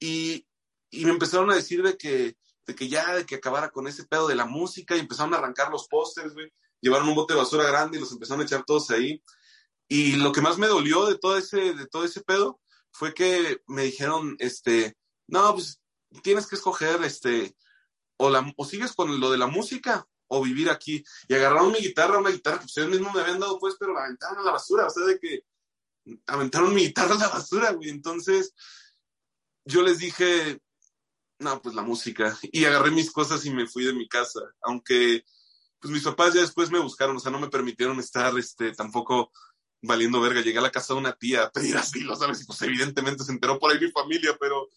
Y, 0.00 0.46
y 0.90 1.04
me 1.04 1.10
empezaron 1.10 1.50
a 1.50 1.54
decir 1.54 1.82
de 1.82 1.96
que, 1.96 2.36
de 2.66 2.74
que 2.74 2.88
ya, 2.88 3.14
de 3.14 3.26
que 3.26 3.36
acabara 3.36 3.70
con 3.70 3.86
ese 3.86 4.04
pedo 4.04 4.28
de 4.28 4.34
la 4.34 4.46
música 4.46 4.96
y 4.96 5.00
empezaron 5.00 5.34
a 5.34 5.38
arrancar 5.38 5.70
los 5.70 5.86
pósters, 5.88 6.34
güey. 6.34 6.52
Llevaron 6.80 7.08
un 7.08 7.14
bote 7.14 7.34
de 7.34 7.40
basura 7.40 7.64
grande 7.64 7.98
y 7.98 8.00
los 8.00 8.12
empezaron 8.12 8.42
a 8.42 8.44
echar 8.44 8.64
todos 8.64 8.90
ahí. 8.90 9.22
Y 9.88 10.16
lo 10.16 10.32
que 10.32 10.40
más 10.40 10.58
me 10.58 10.66
dolió 10.66 11.06
de 11.06 11.18
todo 11.18 11.36
ese, 11.38 11.74
de 11.74 11.86
todo 11.86 12.04
ese 12.04 12.20
pedo 12.20 12.60
fue 12.92 13.14
que 13.14 13.62
me 13.66 13.84
dijeron, 13.84 14.36
este, 14.38 14.96
no, 15.26 15.54
pues 15.54 15.80
tienes 16.22 16.46
que 16.46 16.56
escoger, 16.56 17.02
este, 17.04 17.56
o, 18.16 18.30
la, 18.30 18.52
o 18.56 18.64
sigues 18.64 18.92
con 18.92 19.18
lo 19.18 19.30
de 19.30 19.38
la 19.38 19.46
música 19.46 20.06
o 20.28 20.42
vivir 20.42 20.70
aquí. 20.70 21.04
Y 21.26 21.34
agarraron 21.34 21.72
mi 21.72 21.78
guitarra, 21.78 22.18
una 22.18 22.30
guitarra 22.30 22.60
que 22.60 22.66
ustedes 22.66 22.88
mismos 22.88 23.14
me 23.14 23.22
habían 23.22 23.40
dado, 23.40 23.58
pues, 23.58 23.76
pero 23.78 23.92
la 23.92 24.04
aventaron 24.04 24.38
a 24.38 24.42
la 24.42 24.52
basura, 24.52 24.86
o 24.86 24.90
sea, 24.90 25.04
de 25.04 25.18
que 25.18 25.44
aventaron 26.26 26.74
mi 26.74 26.82
guitarra 26.82 27.14
a 27.14 27.18
la 27.18 27.28
basura, 27.28 27.72
güey. 27.72 27.90
Entonces, 27.90 28.54
yo 29.64 29.82
les 29.82 29.98
dije, 29.98 30.60
no, 31.38 31.60
pues 31.62 31.74
la 31.74 31.82
música. 31.82 32.38
Y 32.42 32.64
agarré 32.64 32.90
mis 32.90 33.10
cosas 33.10 33.44
y 33.46 33.50
me 33.50 33.66
fui 33.66 33.84
de 33.84 33.92
mi 33.92 34.08
casa, 34.08 34.40
aunque, 34.62 35.24
pues 35.80 35.92
mis 35.92 36.02
papás 36.02 36.34
ya 36.34 36.40
después 36.40 36.70
me 36.70 36.80
buscaron, 36.80 37.16
o 37.16 37.20
sea, 37.20 37.32
no 37.32 37.40
me 37.40 37.48
permitieron 37.48 37.98
estar, 38.00 38.36
este, 38.38 38.72
tampoco 38.72 39.30
valiendo 39.82 40.20
verga. 40.20 40.40
Llegué 40.40 40.58
a 40.58 40.62
la 40.62 40.72
casa 40.72 40.94
de 40.94 41.00
una 41.00 41.12
tía 41.12 41.44
a 41.44 41.50
pedir 41.50 41.76
asilo, 41.76 42.16
¿sabes? 42.16 42.42
Y 42.42 42.46
pues 42.46 42.60
evidentemente 42.62 43.24
se 43.24 43.32
enteró 43.32 43.58
por 43.58 43.72
ahí 43.72 43.80
mi 43.80 43.90
familia, 43.90 44.36
pero, 44.38 44.68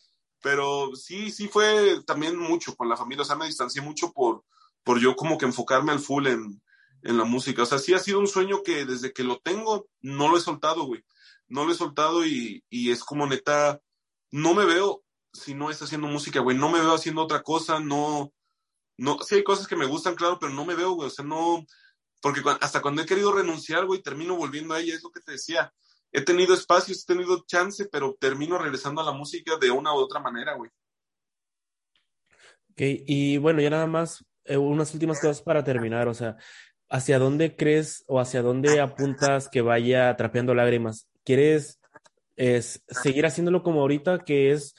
pero 0.41 0.95
sí, 0.95 1.31
sí 1.31 1.47
fue 1.47 2.01
también 2.05 2.37
mucho 2.37 2.75
con 2.75 2.89
la 2.89 2.97
familia, 2.97 3.23
o 3.23 3.25
sea, 3.25 3.35
me 3.35 3.47
distancié 3.47 3.81
mucho 3.81 4.11
por, 4.11 4.43
por 4.83 4.99
yo 4.99 5.15
como 5.15 5.37
que 5.37 5.45
enfocarme 5.45 5.91
al 5.91 5.99
full 5.99 6.27
en, 6.27 6.61
en 7.03 7.17
la 7.17 7.23
música. 7.23 7.63
O 7.63 7.65
sea, 7.65 7.79
sí 7.79 7.93
ha 7.93 7.99
sido 7.99 8.19
un 8.19 8.27
sueño 8.27 8.63
que 8.63 8.85
desde 8.85 9.13
que 9.13 9.23
lo 9.23 9.39
tengo 9.39 9.87
no 10.01 10.29
lo 10.29 10.37
he 10.37 10.41
soltado, 10.41 10.83
güey. 10.83 11.03
No 11.47 11.65
lo 11.65 11.71
he 11.71 11.75
soltado 11.75 12.25
y, 12.25 12.63
y 12.69 12.91
es 12.91 13.03
como 13.03 13.27
neta, 13.27 13.81
no 14.31 14.53
me 14.53 14.65
veo 14.65 15.03
si 15.33 15.53
no 15.53 15.69
es 15.69 15.81
haciendo 15.81 16.07
música, 16.07 16.39
güey. 16.39 16.57
No 16.57 16.69
me 16.69 16.79
veo 16.79 16.93
haciendo 16.93 17.21
otra 17.21 17.41
cosa, 17.41 17.79
no, 17.79 18.31
no, 18.97 19.19
sí 19.19 19.35
hay 19.35 19.43
cosas 19.43 19.67
que 19.67 19.75
me 19.75 19.85
gustan, 19.85 20.15
claro, 20.15 20.37
pero 20.39 20.53
no 20.53 20.65
me 20.65 20.75
veo, 20.75 20.91
güey. 20.91 21.07
O 21.07 21.11
sea, 21.11 21.25
no, 21.25 21.65
porque 22.21 22.41
hasta 22.61 22.81
cuando 22.81 23.01
he 23.01 23.05
querido 23.05 23.31
renunciar, 23.31 23.85
güey, 23.85 24.01
termino 24.01 24.35
volviendo 24.35 24.73
a 24.73 24.79
ella, 24.79 24.95
es 24.95 25.03
lo 25.03 25.11
que 25.11 25.21
te 25.21 25.33
decía. 25.33 25.73
he 26.11 26.21
tenido 26.21 26.53
espacios, 26.53 27.03
he 27.03 27.13
tenido 27.13 27.43
chance, 27.45 27.85
pero 27.91 28.15
termino 28.19 28.57
regresando 28.57 29.01
a 29.01 29.05
la 29.05 29.11
música 29.11 29.57
de 29.57 29.71
una 29.71 29.93
u 29.93 29.97
otra 29.97 30.19
manera, 30.19 30.55
güey. 30.55 30.69
Ok, 32.71 32.79
y 33.07 33.37
bueno, 33.37 33.61
ya 33.61 33.69
nada 33.69 33.87
más, 33.87 34.23
eh, 34.45 34.57
unas 34.57 34.93
últimas 34.93 35.19
cosas 35.19 35.41
para 35.41 35.63
terminar, 35.63 36.07
o 36.07 36.13
sea, 36.13 36.37
¿hacia 36.89 37.19
dónde 37.19 37.55
crees 37.55 38.03
o 38.07 38.19
hacia 38.19 38.41
dónde 38.41 38.79
apuntas 38.79 39.49
que 39.49 39.61
vaya 39.61 40.15
trapeando 40.15 40.53
lágrimas? 40.53 41.07
¿Quieres 41.23 41.79
es, 42.35 42.83
seguir 42.87 43.25
haciéndolo 43.25 43.63
como 43.63 43.81
ahorita, 43.81 44.19
que 44.19 44.51
es 44.51 44.75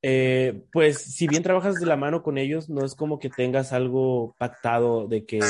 eh, 0.00 0.62
pues 0.72 0.98
si 0.98 1.26
bien 1.26 1.42
trabajas 1.42 1.74
de 1.80 1.86
la 1.86 1.96
mano 1.96 2.22
con 2.22 2.38
ellos, 2.38 2.68
no 2.68 2.84
es 2.84 2.94
como 2.94 3.18
que 3.18 3.30
tengas 3.30 3.72
algo 3.72 4.34
pactado 4.38 5.08
de 5.08 5.24
que 5.24 5.40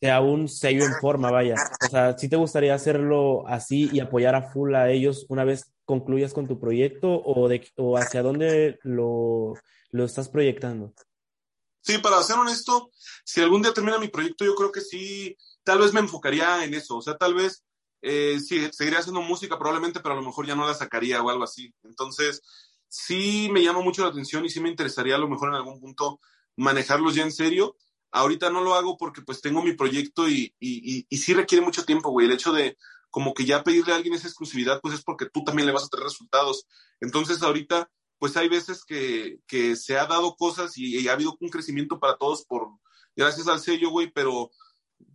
sea 0.00 0.20
un 0.20 0.48
sello 0.48 0.84
en 0.84 0.92
forma, 1.00 1.30
vaya. 1.30 1.54
O 1.84 1.88
sea, 1.88 2.18
¿sí 2.18 2.28
te 2.28 2.36
gustaría 2.36 2.74
hacerlo 2.74 3.48
así 3.48 3.88
y 3.92 4.00
apoyar 4.00 4.34
a 4.34 4.42
full 4.42 4.74
a 4.74 4.90
ellos 4.90 5.24
una 5.28 5.44
vez 5.44 5.72
concluyas 5.84 6.34
con 6.34 6.46
tu 6.46 6.60
proyecto 6.60 7.22
o, 7.24 7.48
de, 7.48 7.66
o 7.76 7.96
hacia 7.96 8.22
dónde 8.22 8.78
lo, 8.82 9.54
lo 9.90 10.04
estás 10.04 10.28
proyectando? 10.28 10.92
Sí, 11.82 11.98
para 11.98 12.22
ser 12.22 12.38
honesto, 12.38 12.90
si 13.24 13.40
algún 13.40 13.62
día 13.62 13.74
termina 13.74 13.98
mi 13.98 14.08
proyecto, 14.08 14.44
yo 14.44 14.54
creo 14.54 14.72
que 14.72 14.80
sí, 14.80 15.36
tal 15.64 15.78
vez 15.78 15.92
me 15.92 16.00
enfocaría 16.00 16.64
en 16.64 16.74
eso. 16.74 16.96
O 16.96 17.02
sea, 17.02 17.16
tal 17.16 17.34
vez 17.34 17.64
eh, 18.02 18.38
sí, 18.40 18.68
seguiría 18.72 19.00
haciendo 19.00 19.20
música 19.20 19.58
probablemente, 19.58 20.00
pero 20.00 20.14
a 20.14 20.16
lo 20.16 20.24
mejor 20.24 20.46
ya 20.46 20.54
no 20.54 20.66
la 20.66 20.74
sacaría 20.74 21.22
o 21.22 21.28
algo 21.28 21.44
así. 21.44 21.74
Entonces, 21.82 22.42
sí 22.88 23.48
me 23.52 23.62
llama 23.62 23.80
mucho 23.80 24.02
la 24.02 24.10
atención 24.10 24.44
y 24.44 24.50
sí 24.50 24.60
me 24.60 24.68
interesaría 24.68 25.16
a 25.16 25.18
lo 25.18 25.28
mejor 25.28 25.48
en 25.48 25.56
algún 25.56 25.80
punto 25.80 26.20
manejarlos 26.56 27.14
ya 27.14 27.22
en 27.22 27.32
serio. 27.32 27.76
Ahorita 28.10 28.50
no 28.50 28.62
lo 28.62 28.74
hago 28.74 28.96
porque 28.96 29.22
pues 29.22 29.40
tengo 29.40 29.62
mi 29.62 29.72
proyecto 29.72 30.28
y, 30.28 30.54
y, 30.60 31.06
y, 31.08 31.16
sí 31.18 31.32
requiere 31.32 31.64
mucho 31.64 31.84
tiempo, 31.84 32.10
güey. 32.10 32.26
El 32.26 32.32
hecho 32.32 32.52
de 32.52 32.76
como 33.08 33.34
que 33.34 33.44
ya 33.44 33.64
pedirle 33.64 33.92
a 33.92 33.96
alguien 33.96 34.14
esa 34.14 34.28
exclusividad, 34.28 34.80
pues 34.82 34.94
es 34.94 35.02
porque 35.02 35.26
tú 35.30 35.44
también 35.44 35.66
le 35.66 35.72
vas 35.72 35.84
a 35.84 35.88
tener 35.88 36.04
resultados. 36.04 36.66
Entonces 37.00 37.42
ahorita, 37.42 37.90
pues 38.22 38.36
hay 38.36 38.48
veces 38.48 38.84
que, 38.84 39.40
se 39.74 39.98
ha 39.98 40.06
dado 40.06 40.36
cosas 40.36 40.78
y, 40.78 41.08
ha 41.08 41.14
habido 41.14 41.36
un 41.40 41.48
crecimiento 41.48 41.98
para 41.98 42.16
todos 42.16 42.44
por, 42.44 42.68
gracias 43.16 43.48
al 43.48 43.58
sello, 43.58 43.90
güey, 43.90 44.12
pero 44.12 44.52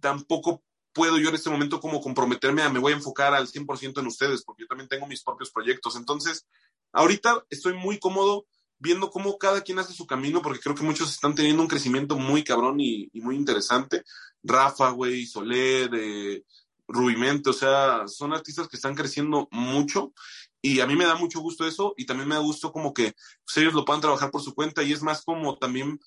tampoco 0.01 0.61
puedo 0.91 1.17
yo 1.17 1.29
en 1.29 1.35
este 1.35 1.49
momento 1.49 1.79
como 1.79 2.01
comprometerme 2.01 2.63
a 2.63 2.69
me 2.69 2.79
voy 2.79 2.91
a 2.91 2.97
enfocar 2.97 3.33
al 3.33 3.47
100% 3.47 4.01
en 4.01 4.07
ustedes, 4.07 4.43
porque 4.43 4.63
yo 4.63 4.67
también 4.67 4.89
tengo 4.89 5.07
mis 5.07 5.23
propios 5.23 5.51
proyectos. 5.51 5.95
Entonces, 5.95 6.45
Ahorita 6.91 7.45
estoy 7.49 7.73
muy 7.73 7.99
cómodo 7.99 8.47
viendo 8.79 9.09
cómo 9.09 9.37
cada 9.37 9.61
quien 9.61 9.79
hace 9.79 9.93
su 9.93 10.05
camino, 10.05 10.41
porque 10.41 10.59
creo 10.59 10.75
que 10.75 10.83
muchos 10.83 11.11
están 11.11 11.35
teniendo 11.35 11.61
un 11.61 11.67
crecimiento 11.67 12.17
muy 12.17 12.43
cabrón 12.43 12.79
y, 12.79 13.09
y 13.13 13.21
muy 13.21 13.35
interesante. 13.35 14.03
Rafa, 14.43 14.89
güey, 14.91 15.25
Soler, 15.25 15.89
eh, 15.93 16.43
Rubimente, 16.87 17.49
o 17.49 17.53
sea, 17.53 18.07
son 18.07 18.33
artistas 18.33 18.67
que 18.69 18.77
están 18.77 18.95
creciendo 18.95 19.49
mucho 19.51 20.13
y 20.61 20.79
a 20.79 20.87
mí 20.87 20.95
me 20.95 21.05
da 21.05 21.15
mucho 21.15 21.39
gusto 21.39 21.67
eso 21.67 21.93
y 21.97 22.05
también 22.05 22.27
me 22.27 22.35
da 22.35 22.41
gusto 22.41 22.71
como 22.71 22.93
que 22.93 23.13
pues, 23.45 23.57
ellos 23.57 23.73
lo 23.73 23.85
puedan 23.85 24.01
trabajar 24.01 24.31
por 24.31 24.41
su 24.41 24.53
cuenta 24.53 24.83
y 24.83 24.93
es 24.93 25.01
más 25.01 25.23
como 25.23 25.57
también 25.57 25.99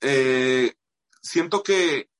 eh, 0.00 0.74
siento 1.22 1.62
que 1.62 2.10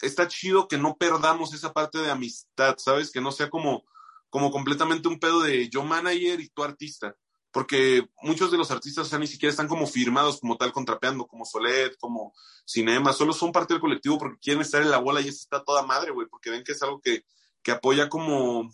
está 0.00 0.26
chido 0.28 0.68
que 0.68 0.78
no 0.78 0.96
perdamos 0.96 1.54
esa 1.54 1.72
parte 1.72 1.98
de 1.98 2.10
amistad, 2.10 2.76
¿sabes? 2.78 3.12
Que 3.12 3.20
no 3.20 3.30
sea 3.30 3.50
como, 3.50 3.84
como 4.30 4.50
completamente 4.50 5.08
un 5.08 5.20
pedo 5.20 5.40
de 5.40 5.68
yo 5.68 5.84
manager 5.84 6.40
y 6.40 6.48
tú 6.48 6.64
artista 6.64 7.16
porque 7.52 8.08
muchos 8.22 8.50
de 8.50 8.56
los 8.56 8.70
artistas, 8.70 9.06
o 9.06 9.10
sea, 9.10 9.18
ni 9.18 9.26
siquiera 9.26 9.50
están 9.50 9.68
como 9.68 9.86
firmados 9.86 10.40
como 10.40 10.56
tal 10.56 10.72
contrapeando, 10.72 11.26
como 11.26 11.44
Solet, 11.44 11.96
como 11.98 12.32
Cinema, 12.66 13.12
solo 13.12 13.34
son 13.34 13.52
parte 13.52 13.74
del 13.74 13.80
colectivo 13.80 14.18
porque 14.18 14.38
quieren 14.40 14.62
estar 14.62 14.80
en 14.80 14.90
la 14.90 14.98
bola 14.98 15.20
y 15.20 15.28
eso 15.28 15.38
está 15.42 15.62
toda 15.62 15.82
madre, 15.82 16.12
güey, 16.12 16.26
porque 16.28 16.50
ven 16.50 16.64
que 16.64 16.72
es 16.72 16.82
algo 16.82 17.00
que, 17.00 17.24
que 17.62 17.72
apoya 17.72 18.08
como, 18.08 18.70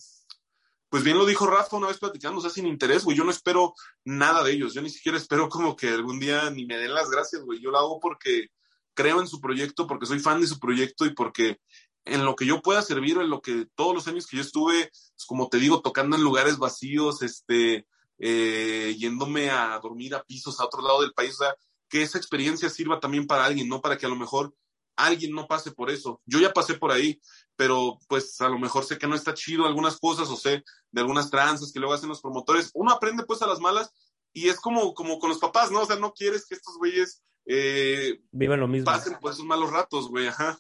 pues 0.89 1.05
bien 1.05 1.19
lo 1.19 1.27
dijo 1.27 1.47
Rafa 1.47 1.77
una 1.77 1.89
vez 1.89 1.99
platicando, 1.99 2.39
o 2.39 2.41
sea, 2.41 2.51
sin 2.51 2.67
interés, 2.67 3.05
güey, 3.05 3.17
yo 3.17 3.25
no 3.25 3.31
espero 3.31 3.75
nada 4.05 4.43
de 4.43 4.53
ellos, 4.53 4.75
yo 4.75 4.83
ni 4.83 4.91
siquiera 4.91 5.19
espero 5.19 5.49
como 5.49 5.77
que 5.77 5.89
algún 5.89 6.19
día 6.19 6.51
ni 6.51 6.65
me 6.67 6.79
den 6.79 6.95
las 6.95 7.11
gracias, 7.11 7.43
güey, 7.43 7.61
yo 7.61 7.71
lo 7.71 7.79
hago 7.79 8.01
porque 8.01 8.49
creo 8.95 9.21
en 9.21 9.29
su 9.29 9.41
proyecto, 9.41 9.87
porque 9.87 10.07
soy 10.07 10.19
fan 10.19 10.41
de 10.41 10.47
su 10.47 10.59
proyecto 10.59 11.07
y 11.07 11.15
porque 11.15 11.61
en 12.05 12.25
lo 12.25 12.35
que 12.35 12.47
yo 12.47 12.63
pueda 12.63 12.83
servir, 12.83 13.19
en 13.19 13.31
lo 13.31 13.41
que 13.41 13.67
todos 13.75 13.95
los 13.95 14.09
años 14.09 14.27
que 14.27 14.37
yo 14.37 14.43
estuve, 14.43 14.91
pues, 14.91 15.27
como 15.27 15.49
te 15.49 15.59
digo, 15.59 15.83
tocando 15.83 16.17
en 16.17 16.23
lugares 16.23 16.59
vacíos, 16.59 17.23
este, 17.23 17.87
eh, 18.19 18.97
yéndome 18.99 19.51
a 19.51 19.79
dormir 19.81 20.15
a 20.15 20.23
pisos 20.25 20.59
a 20.59 20.65
otro 20.65 20.83
lado 20.83 21.03
del 21.03 21.13
país, 21.13 21.35
o 21.35 21.45
sea, 21.45 21.55
que 21.89 22.03
esa 22.03 22.19
experiencia 22.19 22.69
sirva 22.71 22.99
también 22.99 23.27
para 23.27 23.45
alguien, 23.45 23.69
no 23.69 23.81
para 23.81 23.97
que 23.97 24.07
a 24.07 24.09
lo 24.09 24.17
mejor 24.17 24.55
alguien 24.99 25.33
no 25.33 25.47
pase 25.47 25.73
por 25.73 25.91
eso. 25.91 26.21
Yo 26.27 26.39
ya 26.41 26.53
pasé 26.53 26.75
por 26.75 26.91
ahí, 26.91 27.21
pero 27.57 27.99
pues 28.09 28.41
a 28.41 28.49
lo 28.49 28.59
mejor 28.59 28.85
sé 28.85 28.99
que 28.99 29.07
no 29.07 29.15
está 29.15 29.33
chido 29.33 29.67
algunas 29.67 29.99
cosas 29.99 30.29
o 30.29 30.37
sé 30.37 30.63
de 30.91 31.01
algunas 31.01 31.31
tranzas 31.31 31.73
que 31.73 31.79
luego 31.79 31.95
hacen 31.95 32.09
los 32.09 32.21
promotores. 32.21 32.71
Uno 32.75 32.93
aprende 32.93 33.25
pues 33.25 33.41
a 33.43 33.47
las 33.47 33.61
malas 33.61 33.91
y 34.33 34.49
es 34.49 34.61
como, 34.61 34.95
como 34.95 35.19
con 35.19 35.31
los 35.31 35.39
papás, 35.39 35.71
¿no? 35.71 35.83
O 35.83 35.87
sea, 35.87 35.97
no 35.97 36.13
quieres 36.13 36.47
que 36.47 36.55
estos 36.55 36.77
güeyes 36.79 37.23
eh, 37.47 38.21
vivan 38.31 38.61
lo 38.61 38.69
mismo. 38.69 38.85
Pasen 38.85 39.19
por 39.21 39.33
esos 39.33 39.45
malos 39.45 39.71
ratos, 39.71 40.09
güey, 40.09 40.27
ajá. 40.27 40.59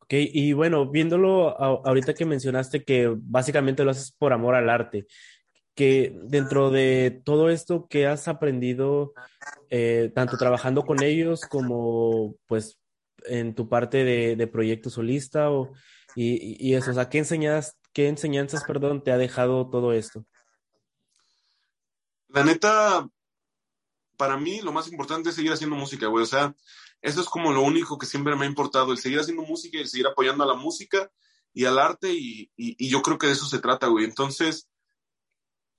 Ok, 0.00 0.12
y 0.12 0.52
bueno, 0.52 0.90
viéndolo 0.90 1.58
ahorita 1.58 2.12
que 2.14 2.26
mencionaste 2.26 2.84
que 2.84 3.14
básicamente 3.16 3.84
lo 3.84 3.90
haces 3.90 4.12
por 4.12 4.32
amor 4.34 4.54
al 4.54 4.68
arte, 4.68 5.06
que 5.74 6.14
dentro 6.24 6.70
de 6.70 7.22
todo 7.24 7.48
esto 7.48 7.86
que 7.88 8.06
has 8.06 8.28
aprendido, 8.28 9.14
eh, 9.70 10.12
tanto 10.14 10.36
trabajando 10.36 10.82
con 10.82 11.02
ellos 11.02 11.40
como 11.48 12.34
pues 12.46 12.78
en 13.24 13.54
tu 13.54 13.68
parte 13.68 14.04
de, 14.04 14.36
de 14.36 14.46
proyecto 14.46 14.90
solista 14.90 15.50
o, 15.50 15.72
y, 16.14 16.56
y, 16.64 16.74
eso, 16.74 16.90
o 16.90 16.94
sea, 16.94 17.08
¿qué 17.08 17.18
enseñas, 17.18 17.76
qué 17.92 18.08
enseñanzas, 18.08 18.64
perdón, 18.64 19.02
te 19.02 19.12
ha 19.12 19.18
dejado 19.18 19.68
todo 19.68 19.92
esto? 19.92 20.24
La 22.28 22.44
neta, 22.44 23.08
para 24.16 24.36
mí 24.36 24.60
lo 24.60 24.72
más 24.72 24.88
importante 24.88 25.30
es 25.30 25.34
seguir 25.34 25.52
haciendo 25.52 25.76
música, 25.76 26.06
güey, 26.06 26.22
o 26.22 26.26
sea, 26.26 26.54
eso 27.02 27.20
es 27.20 27.28
como 27.28 27.52
lo 27.52 27.62
único 27.62 27.98
que 27.98 28.06
siempre 28.06 28.34
me 28.36 28.44
ha 28.44 28.48
importado, 28.48 28.92
el 28.92 28.98
seguir 28.98 29.20
haciendo 29.20 29.42
música 29.42 29.76
y 29.76 29.82
el 29.82 29.88
seguir 29.88 30.06
apoyando 30.06 30.44
a 30.44 30.46
la 30.46 30.54
música 30.54 31.10
y 31.52 31.64
al 31.66 31.78
arte 31.78 32.12
y, 32.12 32.50
y, 32.56 32.76
y 32.78 32.88
yo 32.88 33.02
creo 33.02 33.18
que 33.18 33.26
de 33.26 33.34
eso 33.34 33.46
se 33.46 33.60
trata, 33.60 33.86
güey. 33.86 34.04
Entonces, 34.04 34.68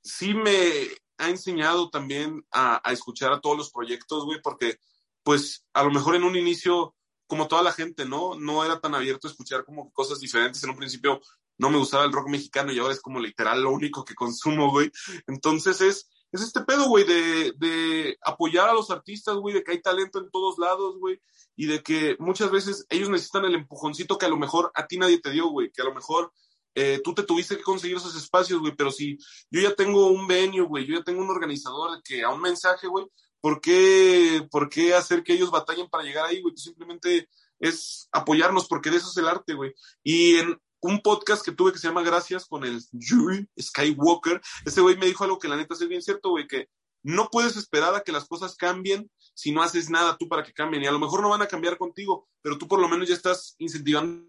sí 0.02 0.34
me 0.34 0.88
ha 1.18 1.30
enseñado 1.30 1.89
también 1.89 2.46
a, 2.52 2.82
a, 2.88 2.93
escuchar 2.93 3.34
a 3.34 3.41
todos 3.41 3.58
los 3.58 3.72
proyectos, 3.72 4.24
güey, 4.26 4.41
porque 4.41 4.78
pues 5.24 5.66
a 5.74 5.84
lo 5.84 5.91
mejor 5.91 6.16
en 6.16 6.24
un 6.24 6.36
inicio, 6.36 6.95
como 7.28 7.47
toda 7.47 7.63
la 7.63 7.71
gente, 7.71 8.05
¿no? 8.05 8.36
No 8.36 8.63
era 8.63 8.80
tan 8.80 8.95
abierto 8.95 9.28
a 9.28 9.32
escuchar 9.32 9.65
como 9.65 9.91
cosas 9.91 10.19
diferentes. 10.19 10.63
En 10.63 10.69
un 10.69 10.78
principio 10.78 11.21
no 11.57 11.69
me 11.69 11.78
gustaba 11.78 12.05
el 12.05 12.11
rock 12.11 12.30
mexicano 12.30 12.71
y 12.71 12.80
ahora 12.80 12.93
es 12.93 13.01
como 13.01 13.19
literal 13.19 13.61
lo 13.61 13.71
único 13.71 14.03
que 14.03 14.15
consumo, 14.15 14.69
güey. 14.71 14.91
Entonces 15.28 15.82
es, 15.82 16.09
es 16.32 16.41
este 16.41 16.61
pedo, 16.61 16.88
güey, 16.88 17.05
de, 17.05 17.53
de 17.57 18.17
apoyar 18.21 18.69
a 18.69 18.73
los 18.73 18.91
artistas, 18.91 19.38
güey, 19.38 19.55
de 19.55 19.63
que 19.63 19.71
hay 19.71 19.82
talento 19.82 20.19
en 20.19 20.30
todos 20.30 20.57
lados, 20.57 20.97
güey, 20.99 21.19
y 21.55 21.67
de 21.67 21.82
que 21.82 22.17
muchas 22.19 22.51
veces 22.51 22.86
ellos 22.89 23.09
necesitan 23.09 23.45
el 23.45 23.55
empujoncito 23.55 24.17
que 24.17 24.26
a 24.26 24.30
lo 24.30 24.38
mejor 24.38 24.71
a 24.76 24.86
ti 24.88 24.97
nadie 24.97 25.19
te 25.19 25.32
dio, 25.32 25.47
güey, 25.47 25.71
que 25.71 25.82
a 25.82 25.86
lo 25.86 25.93
mejor 25.93 26.32
eh, 26.76 26.99
tú 27.03 27.13
te 27.13 27.23
tuviste 27.23 27.55
que 27.55 27.63
conseguir 27.63 27.95
esos 27.97 28.15
espacios, 28.15 28.59
güey, 28.59 28.76
pero 28.76 28.91
si 28.91 29.17
yo 29.49 29.61
ya 29.61 29.73
tengo 29.73 30.07
un 30.07 30.28
venue, 30.28 30.61
güey, 30.61 30.86
yo 30.86 30.97
ya 30.97 31.03
tengo 31.03 31.21
un 31.21 31.30
organizador 31.30 32.03
que 32.03 32.23
a 32.23 32.30
un 32.30 32.41
mensaje, 32.41 32.88
güey, 32.88 33.05
¿por 33.46 33.62
qué, 33.62 34.48
¿por 34.50 34.70
qué 34.70 34.96
hacer 34.96 35.24
que 35.24 35.34
ellos 35.34 35.52
batallen 35.52 35.88
para 35.88 36.04
llegar 36.04 36.26
ahí, 36.26 36.41
güey? 36.41 36.58
Simplemente 36.58 37.30
es 37.60 38.10
apoyarnos 38.12 38.68
porque 38.68 38.89
de 38.89 38.98
eso 38.98 39.12
es 39.12 39.18
el 39.18 39.28
arte, 39.28 39.54
güey. 39.54 39.72
Y 40.04 40.38
en 40.38 40.60
un 40.80 41.00
podcast 41.00 41.46
que 41.46 41.52
tuve 41.52 41.72
que 41.72 41.78
se 41.78 41.88
llama 41.88 42.02
Gracias 42.02 42.48
con 42.48 42.66
el 42.66 42.82
Yuri 42.91 43.48
Skywalker, 43.62 44.41
ese 44.66 44.82
güey 44.82 44.98
me 44.98 45.06
dijo 45.06 45.24
algo 45.24 45.38
que 45.38 45.48
la 45.48 45.58
neta 45.58 45.76
es 45.76 45.88
bien 45.88 46.02
cierto, 46.02 46.32
güey, 46.32 46.48
que 46.48 46.70
no 47.04 47.30
puedes 47.30 47.56
esperar 47.56 47.93
a 47.93 48.02
que 48.02 48.12
las 48.12 48.26
cosas 48.26 48.56
cambien 48.56 49.12
si 49.36 49.52
no 49.52 49.62
haces 49.62 49.91
nada 49.91 50.18
tú 50.18 50.28
para 50.28 50.41
que 50.41 50.52
cambien. 50.52 50.82
Y 50.82 50.88
a 50.88 50.91
lo 50.91 50.98
mejor 50.98 51.22
no 51.22 51.30
van 51.30 51.43
a 51.43 51.48
cambiar 51.48 51.78
contigo, 51.78 52.28
pero 52.41 52.58
tú 52.58 52.68
por 52.68 52.80
lo 52.80 52.89
menos 52.89 53.08
ya 53.08 53.14
estás 53.14 53.54
incentivando 53.60 54.26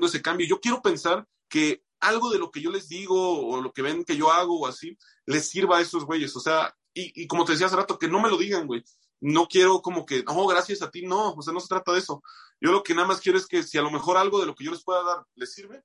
ese 0.00 0.20
cambio. 0.20 0.48
Yo 0.48 0.58
quiero 0.58 0.82
pensar 0.82 1.24
que 1.48 1.84
algo 2.00 2.28
de 2.30 2.40
lo 2.40 2.50
que 2.50 2.60
yo 2.60 2.72
les 2.72 2.88
digo 2.88 3.46
o 3.46 3.60
lo 3.60 3.72
que 3.72 3.82
ven 3.82 4.04
que 4.04 4.16
yo 4.16 4.32
hago 4.32 4.58
o 4.62 4.66
así, 4.66 4.98
les 5.26 5.48
sirva 5.48 5.78
a 5.78 5.80
esos 5.80 6.04
güeyes. 6.04 6.34
O 6.34 6.40
sea, 6.40 6.74
y, 6.98 7.26
como 7.26 7.44
te 7.44 7.52
decía 7.52 7.66
hace 7.66 7.76
rato, 7.76 7.98
que 7.98 8.08
no 8.08 8.20
me 8.20 8.28
lo 8.28 8.36
digan, 8.36 8.66
güey. 8.66 8.84
No 9.20 9.46
quiero 9.48 9.82
como 9.82 10.06
que, 10.06 10.24
oh, 10.26 10.46
gracias 10.46 10.82
a 10.82 10.90
ti, 10.90 11.06
no, 11.06 11.32
o 11.32 11.42
sea, 11.42 11.52
no 11.52 11.60
se 11.60 11.68
trata 11.68 11.92
de 11.92 11.98
eso. 11.98 12.22
Yo 12.60 12.72
lo 12.72 12.82
que 12.82 12.94
nada 12.94 13.08
más 13.08 13.20
quiero 13.20 13.38
es 13.38 13.46
que 13.46 13.62
si 13.62 13.78
a 13.78 13.82
lo 13.82 13.90
mejor 13.90 14.16
algo 14.16 14.40
de 14.40 14.46
lo 14.46 14.54
que 14.54 14.64
yo 14.64 14.70
les 14.70 14.84
pueda 14.84 15.02
dar 15.02 15.24
les 15.34 15.52
sirve, 15.52 15.82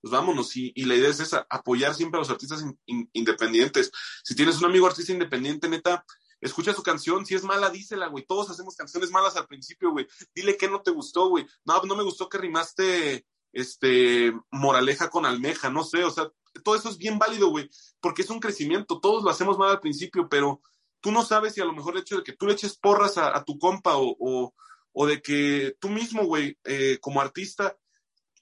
pues 0.00 0.12
vámonos. 0.12 0.54
Y, 0.56 0.72
la 0.84 0.94
idea 0.94 1.08
es 1.08 1.20
esa, 1.20 1.46
apoyar 1.48 1.94
siempre 1.94 2.18
a 2.18 2.20
los 2.20 2.30
artistas 2.30 2.62
in, 2.62 2.78
in, 2.86 3.10
independientes. 3.12 3.90
Si 4.22 4.34
tienes 4.34 4.58
un 4.58 4.66
amigo 4.66 4.86
artista 4.86 5.12
independiente, 5.12 5.68
neta, 5.68 6.04
escucha 6.40 6.74
su 6.74 6.82
canción, 6.82 7.24
si 7.24 7.34
es 7.34 7.42
mala, 7.42 7.70
dísela, 7.70 8.08
güey. 8.08 8.24
Todos 8.26 8.50
hacemos 8.50 8.76
canciones 8.76 9.10
malas 9.10 9.36
al 9.36 9.46
principio, 9.46 9.90
güey. 9.92 10.06
Dile 10.34 10.56
que 10.56 10.68
no 10.68 10.82
te 10.82 10.90
gustó, 10.90 11.28
güey. 11.28 11.46
No, 11.64 11.82
no 11.82 11.96
me 11.96 12.02
gustó 12.02 12.28
que 12.28 12.38
rimaste 12.38 13.26
este, 13.54 14.32
moraleja 14.50 15.10
con 15.10 15.26
almeja, 15.26 15.70
no 15.70 15.84
sé, 15.84 16.04
o 16.04 16.10
sea, 16.10 16.28
todo 16.62 16.76
eso 16.76 16.88
es 16.88 16.98
bien 16.98 17.18
válido, 17.18 17.48
güey, 17.48 17.68
porque 18.00 18.22
es 18.22 18.30
un 18.30 18.40
crecimiento, 18.40 19.00
todos 19.00 19.24
lo 19.24 19.30
hacemos 19.30 19.58
mal 19.58 19.70
al 19.70 19.80
principio, 19.80 20.28
pero 20.28 20.60
tú 21.00 21.12
no 21.12 21.24
sabes 21.24 21.54
si 21.54 21.60
a 21.60 21.64
lo 21.64 21.72
mejor 21.72 21.94
el 21.94 22.02
hecho 22.02 22.16
de 22.16 22.22
que 22.22 22.32
tú 22.32 22.46
le 22.46 22.54
eches 22.54 22.78
porras 22.78 23.18
a, 23.18 23.42
tu 23.44 23.58
compa 23.58 23.96
o, 23.96 24.16
o, 24.18 24.54
o, 24.92 25.06
de 25.06 25.20
que 25.20 25.76
tú 25.80 25.88
mismo, 25.88 26.24
güey, 26.24 26.58
eh, 26.64 26.98
como 27.00 27.20
artista, 27.20 27.76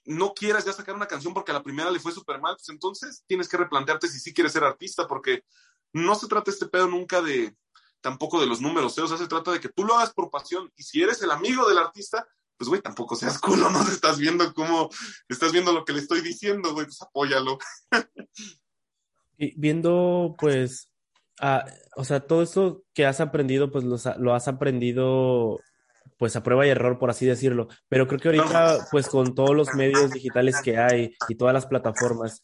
no 0.05 0.33
quieras 0.33 0.65
ya 0.65 0.73
sacar 0.73 0.95
una 0.95 1.07
canción 1.07 1.33
porque 1.33 1.51
a 1.51 1.55
la 1.55 1.63
primera 1.63 1.91
le 1.91 1.99
fue 1.99 2.11
súper 2.11 2.39
mal, 2.39 2.55
pues 2.55 2.69
entonces 2.69 3.23
tienes 3.27 3.47
que 3.47 3.57
replantearte 3.57 4.07
si 4.07 4.19
sí 4.19 4.33
quieres 4.33 4.53
ser 4.53 4.63
artista, 4.63 5.07
porque 5.07 5.43
no 5.93 6.15
se 6.15 6.27
trata 6.27 6.51
este 6.51 6.67
pedo 6.67 6.87
nunca 6.87 7.21
de 7.21 7.55
tampoco 8.01 8.39
de 8.39 8.47
los 8.47 8.59
números, 8.59 8.97
¿eh? 8.97 9.01
o 9.01 9.07
sea, 9.07 9.17
se 9.17 9.27
trata 9.27 9.51
de 9.51 9.61
que 9.61 9.69
tú 9.69 9.85
lo 9.85 9.95
hagas 9.95 10.13
por 10.13 10.29
pasión 10.29 10.71
y 10.75 10.83
si 10.83 11.01
eres 11.01 11.21
el 11.21 11.31
amigo 11.31 11.67
del 11.69 11.77
artista, 11.77 12.27
pues 12.63 12.69
güey, 12.69 12.81
tampoco 12.81 13.15
seas 13.17 13.39
culo, 13.39 13.69
no 13.69 13.81
estás 13.91 14.17
viendo 14.17 14.53
cómo, 14.53 14.89
estás 15.27 15.51
viendo 15.51 15.73
lo 15.73 15.83
que 15.83 15.91
le 15.91 15.99
estoy 15.99 16.21
diciendo, 16.21 16.73
güey, 16.73 16.85
pues 16.85 17.01
apóyalo. 17.01 17.57
Y 19.35 19.59
viendo, 19.59 20.35
pues, 20.37 20.91
ah, 21.41 21.65
o 21.95 22.05
sea, 22.05 22.19
todo 22.19 22.43
esto 22.43 22.83
que 22.93 23.07
has 23.07 23.19
aprendido, 23.19 23.71
pues 23.71 23.83
lo, 23.83 23.97
lo 24.19 24.35
has 24.35 24.47
aprendido 24.47 25.59
pues 26.19 26.35
a 26.35 26.43
prueba 26.43 26.67
y 26.67 26.69
error, 26.69 26.99
por 26.99 27.09
así 27.09 27.25
decirlo. 27.25 27.67
Pero 27.89 28.07
creo 28.07 28.19
que 28.19 28.27
ahorita, 28.27 28.87
pues 28.91 29.07
con 29.07 29.33
todos 29.33 29.55
los 29.55 29.73
medios 29.73 30.11
digitales 30.11 30.61
que 30.61 30.77
hay 30.77 31.15
y 31.27 31.35
todas 31.35 31.53
las 31.53 31.65
plataformas, 31.65 32.43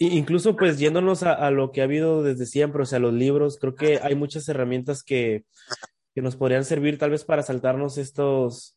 incluso 0.00 0.56
pues 0.56 0.80
yéndonos 0.80 1.22
a, 1.22 1.48
lo 1.52 1.70
que 1.70 1.80
ha 1.80 1.84
habido 1.84 2.24
desde 2.24 2.46
siempre, 2.46 2.82
o 2.82 2.86
sea, 2.86 2.98
los 2.98 3.14
libros, 3.14 3.58
creo 3.60 3.76
que 3.76 4.00
hay 4.02 4.16
muchas 4.16 4.48
herramientas 4.48 5.04
que, 5.04 5.44
que 6.14 6.20
nos 6.20 6.36
podrían 6.36 6.64
servir 6.64 6.98
tal 6.98 7.10
vez 7.10 7.24
para 7.24 7.44
saltarnos 7.44 7.96
estos, 7.96 8.76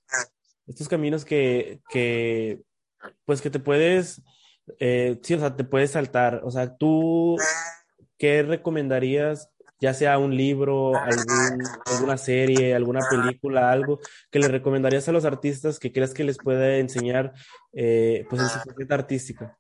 estos 0.67 0.87
caminos 0.87 1.25
que, 1.25 1.81
que, 1.89 2.61
pues 3.25 3.41
que 3.41 3.49
te 3.49 3.59
puedes, 3.59 4.21
eh, 4.79 5.19
sí, 5.23 5.33
o 5.33 5.39
sea, 5.39 5.55
te 5.55 5.63
puedes 5.63 5.91
saltar. 5.91 6.41
O 6.43 6.51
sea, 6.51 6.75
tú, 6.75 7.37
¿qué 8.17 8.43
recomendarías 8.43 9.49
ya 9.79 9.93
sea 9.93 10.17
un 10.17 10.35
libro, 10.35 10.95
algún, 10.95 11.61
alguna 11.85 12.17
serie, 12.17 12.73
alguna 12.73 13.01
película, 13.09 13.71
algo 13.71 13.99
que 14.31 14.39
le 14.39 14.47
recomendarías 14.47 15.07
a 15.09 15.11
los 15.11 15.25
artistas 15.25 15.79
que 15.79 15.91
creas 15.91 16.13
que 16.13 16.23
les 16.23 16.37
pueda 16.37 16.77
enseñar 16.77 17.33
eh, 17.73 18.25
pues 18.29 18.41
en 18.41 18.49
su 18.49 18.59
faceta 18.59 18.95
artística? 18.95 19.59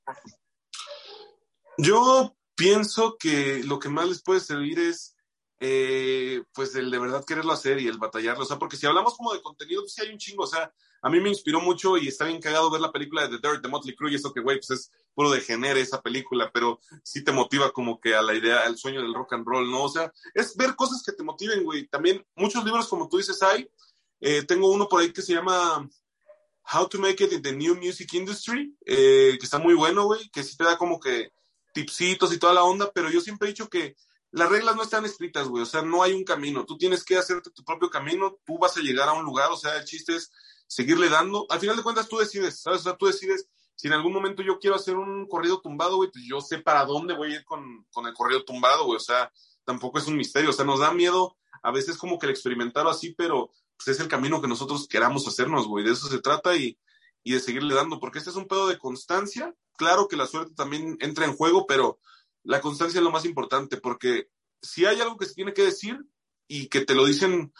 Yo 1.77 2.35
pienso 2.55 3.17
que 3.19 3.61
lo 3.65 3.79
que 3.79 3.89
más 3.89 4.07
les 4.07 4.23
puede 4.23 4.39
servir 4.39 4.79
es 4.79 5.14
eh, 5.59 6.43
pues 6.53 6.75
el 6.75 6.91
de 6.91 6.99
verdad 6.99 7.23
quererlo 7.25 7.53
hacer 7.53 7.79
y 7.79 7.87
el 7.87 7.97
batallarlo, 7.97 8.43
o 8.43 8.47
sea, 8.47 8.59
porque 8.59 8.77
si 8.77 8.85
hablamos 8.85 9.15
como 9.15 9.33
de 9.33 9.41
contenido, 9.41 9.81
pues 9.81 9.93
sí 9.93 10.01
hay 10.01 10.11
un 10.11 10.17
chingo, 10.17 10.43
o 10.43 10.47
sea, 10.47 10.71
a 11.01 11.09
mí 11.09 11.19
me 11.19 11.29
inspiró 11.29 11.61
mucho 11.61 11.97
y 11.97 12.07
está 12.07 12.25
bien 12.25 12.41
cagado 12.41 12.71
ver 12.71 12.81
la 12.81 12.91
película 12.91 13.27
de 13.27 13.37
The 13.37 13.47
Dirt 13.47 13.61
de 13.61 13.69
Motley 13.69 13.95
Crue 13.95 14.11
y 14.11 14.15
eso 14.15 14.33
que, 14.33 14.41
güey, 14.41 14.57
pues 14.57 14.71
es 14.71 14.91
puro 15.13 15.29
de 15.29 15.39
genere 15.39 15.79
esa 15.79 16.01
película, 16.01 16.51
pero 16.51 16.79
sí 17.03 17.23
te 17.23 17.31
motiva 17.31 17.71
como 17.71 18.01
que 18.01 18.15
a 18.15 18.21
la 18.21 18.33
idea, 18.33 18.61
al 18.65 18.77
sueño 18.77 19.01
del 19.01 19.13
rock 19.13 19.33
and 19.33 19.47
roll, 19.47 19.69
¿no? 19.69 19.83
O 19.83 19.89
sea, 19.89 20.11
es 20.33 20.55
ver 20.55 20.75
cosas 20.75 21.03
que 21.03 21.11
te 21.11 21.23
motiven, 21.23 21.63
güey. 21.63 21.87
También 21.87 22.25
muchos 22.35 22.65
libros, 22.65 22.87
como 22.87 23.07
tú 23.07 23.17
dices, 23.17 23.41
hay. 23.43 23.69
Eh, 24.19 24.43
tengo 24.43 24.71
uno 24.71 24.89
por 24.89 25.01
ahí 25.01 25.13
que 25.13 25.21
se 25.21 25.33
llama 25.33 25.87
How 26.73 26.87
to 26.89 26.99
Make 26.99 27.23
It 27.23 27.33
in 27.33 27.41
the 27.41 27.53
New 27.53 27.75
Music 27.75 28.11
Industry, 28.13 28.75
eh, 28.85 29.37
que 29.39 29.45
está 29.45 29.59
muy 29.59 29.75
bueno, 29.75 30.05
güey, 30.05 30.27
que 30.29 30.43
sí 30.43 30.57
te 30.57 30.63
da 30.63 30.77
como 30.77 30.99
que 30.99 31.31
tipsitos 31.73 32.33
y 32.33 32.39
toda 32.39 32.53
la 32.53 32.63
onda, 32.63 32.91
pero 32.91 33.11
yo 33.11 33.21
siempre 33.21 33.47
he 33.47 33.51
dicho 33.51 33.69
que 33.69 33.95
las 34.35 34.49
reglas 34.49 34.75
no 34.75 34.83
están 34.83 35.05
escritas, 35.05 35.47
güey, 35.47 35.63
o 35.63 35.65
sea, 35.65 35.81
no 35.81 36.03
hay 36.03 36.13
un 36.13 36.25
camino, 36.25 36.65
tú 36.65 36.77
tienes 36.77 37.03
que 37.03 37.17
hacerte 37.17 37.51
tu 37.51 37.63
propio 37.63 37.89
camino, 37.89 38.37
tú 38.45 38.57
vas 38.57 38.75
a 38.75 38.81
llegar 38.81 39.07
a 39.07 39.13
un 39.13 39.23
lugar, 39.23 39.49
o 39.51 39.57
sea, 39.57 39.77
el 39.77 39.85
chiste 39.85 40.15
es 40.15 40.31
seguirle 40.67 41.09
dando. 41.09 41.45
Al 41.49 41.59
final 41.59 41.77
de 41.77 41.83
cuentas, 41.83 42.09
tú 42.09 42.17
decides, 42.17 42.61
¿sabes? 42.61 42.81
O 42.81 42.83
sea, 42.83 42.97
tú 42.97 43.05
decides 43.05 43.47
si 43.75 43.87
en 43.87 43.93
algún 43.93 44.13
momento 44.13 44.41
yo 44.41 44.59
quiero 44.59 44.75
hacer 44.75 44.95
un 44.95 45.27
corrido 45.27 45.61
tumbado, 45.61 45.97
güey, 45.97 46.09
pues 46.11 46.25
yo 46.25 46.41
sé 46.41 46.59
para 46.59 46.85
dónde 46.85 47.13
voy 47.13 47.33
a 47.33 47.35
ir 47.37 47.45
con, 47.45 47.85
con 47.91 48.07
el 48.07 48.13
corrido 48.13 48.43
tumbado, 48.43 48.85
güey. 48.85 48.97
O 48.97 49.01
sea, 49.01 49.31
tampoco 49.65 49.99
es 49.99 50.07
un 50.07 50.15
misterio. 50.15 50.49
O 50.49 50.53
sea, 50.53 50.65
nos 50.65 50.79
da 50.79 50.93
miedo 50.93 51.35
a 51.61 51.71
veces 51.71 51.97
como 51.97 52.17
que 52.17 52.25
el 52.25 52.31
experimentarlo 52.31 52.89
así, 52.89 53.13
pero 53.13 53.51
pues 53.77 53.89
es 53.89 53.99
el 53.99 54.07
camino 54.07 54.41
que 54.41 54.47
nosotros 54.47 54.87
queramos 54.87 55.27
hacernos, 55.27 55.67
güey. 55.67 55.83
De 55.83 55.91
eso 55.91 56.07
se 56.07 56.21
trata 56.21 56.55
y, 56.55 56.79
y 57.23 57.33
de 57.33 57.39
seguirle 57.39 57.75
dando, 57.75 57.99
porque 57.99 58.19
este 58.19 58.29
es 58.29 58.37
un 58.37 58.47
pedo 58.47 58.67
de 58.67 58.77
constancia. 58.77 59.53
Claro 59.77 60.07
que 60.07 60.15
la 60.15 60.27
suerte 60.27 60.53
también 60.55 60.97
entra 61.01 61.25
en 61.25 61.35
juego, 61.35 61.65
pero 61.67 61.99
la 62.45 62.61
constancia 62.61 62.99
es 62.99 63.03
lo 63.03 63.11
más 63.11 63.25
importante, 63.25 63.77
porque 63.77 64.29
si 64.61 64.85
hay 64.85 65.01
algo 65.01 65.17
que 65.17 65.25
se 65.25 65.33
tiene 65.33 65.53
que 65.53 65.63
decir 65.63 65.99
y 66.47 66.67
que 66.67 66.85
te 66.85 66.95
lo 66.95 67.05
dicen 67.05 67.53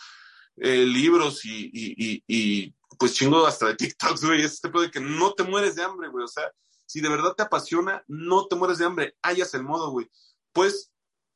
eh, 0.57 0.85
libros 0.85 1.43
y, 1.45 1.69
y, 1.73 2.23
y, 2.27 2.73
pues 2.97 3.13
chingo 3.13 3.45
hasta 3.45 3.67
de 3.67 3.75
TikToks, 3.75 4.23
güey, 4.23 4.41
es 4.41 4.53
este 4.53 4.69
de 4.69 4.91
que 4.91 5.01
no 5.01 5.33
te 5.33 5.43
mueres 5.43 5.75
de 5.75 5.83
hambre, 5.83 6.07
güey, 6.09 6.23
o 6.23 6.29
sea, 6.29 6.49
si 6.85 7.01
de 7.01 7.09
verdad 7.09 7.33
te 7.35 7.43
apasiona, 7.43 8.03
no 8.07 8.47
te 8.47 8.55
mueres 8.55 8.77
de 8.77 8.85
hambre, 8.85 9.17
hayas 9.21 9.53
el 9.53 9.63
modo, 9.63 9.89
güey. 9.91 10.09
Pues, 10.53 10.91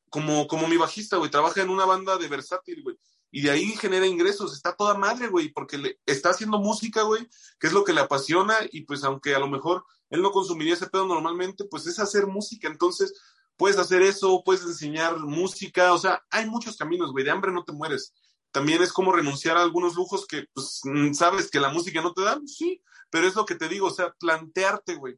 como, 0.09 0.47
como 0.47 0.67
mi 0.67 0.77
bajista, 0.77 1.17
güey, 1.17 1.29
trabaja 1.29 1.61
en 1.61 1.69
una 1.69 1.85
banda 1.85 2.17
de 2.17 2.27
versátil, 2.29 2.81
güey, 2.83 2.97
y 3.31 3.41
de 3.41 3.51
ahí 3.51 3.75
genera 3.75 4.07
ingresos, 4.07 4.53
está 4.53 4.75
toda 4.75 4.95
madre, 4.95 5.27
güey, 5.27 5.49
porque 5.49 5.77
le, 5.77 5.99
está 6.05 6.29
haciendo 6.29 6.59
música, 6.59 7.03
güey, 7.03 7.27
que 7.59 7.67
es 7.67 7.73
lo 7.73 7.83
que 7.83 7.93
le 7.93 8.01
apasiona, 8.01 8.55
y 8.71 8.81
pues 8.81 9.03
aunque 9.03 9.35
a 9.35 9.39
lo 9.39 9.47
mejor 9.47 9.83
él 10.09 10.21
no 10.21 10.31
consumiría 10.31 10.73
ese 10.73 10.87
pedo 10.87 11.05
normalmente, 11.05 11.65
pues 11.65 11.85
es 11.87 11.99
hacer 11.99 12.25
música, 12.25 12.67
entonces 12.67 13.13
puedes 13.59 13.77
hacer 13.77 14.01
eso, 14.01 14.41
puedes 14.43 14.63
enseñar 14.63 15.19
música, 15.19 15.93
o 15.93 15.99
sea, 15.99 16.23
hay 16.31 16.49
muchos 16.49 16.77
caminos, 16.77 17.11
güey, 17.11 17.23
de 17.23 17.29
hambre 17.29 17.51
no 17.51 17.63
te 17.63 17.73
mueres 17.73 18.13
también 18.51 18.81
es 18.81 18.91
como 18.91 19.11
renunciar 19.11 19.57
a 19.57 19.61
algunos 19.61 19.95
lujos 19.95 20.25
que, 20.25 20.45
pues, 20.53 20.81
mm, 20.83 21.13
sabes 21.13 21.49
que 21.49 21.59
la 21.59 21.69
música 21.69 22.01
no 22.01 22.13
te 22.13 22.23
da, 22.23 22.39
sí, 22.45 22.81
pero 23.09 23.27
es 23.27 23.35
lo 23.35 23.45
que 23.45 23.55
te 23.55 23.67
digo, 23.67 23.87
o 23.87 23.93
sea, 23.93 24.13
plantearte, 24.19 24.95
güey, 24.95 25.17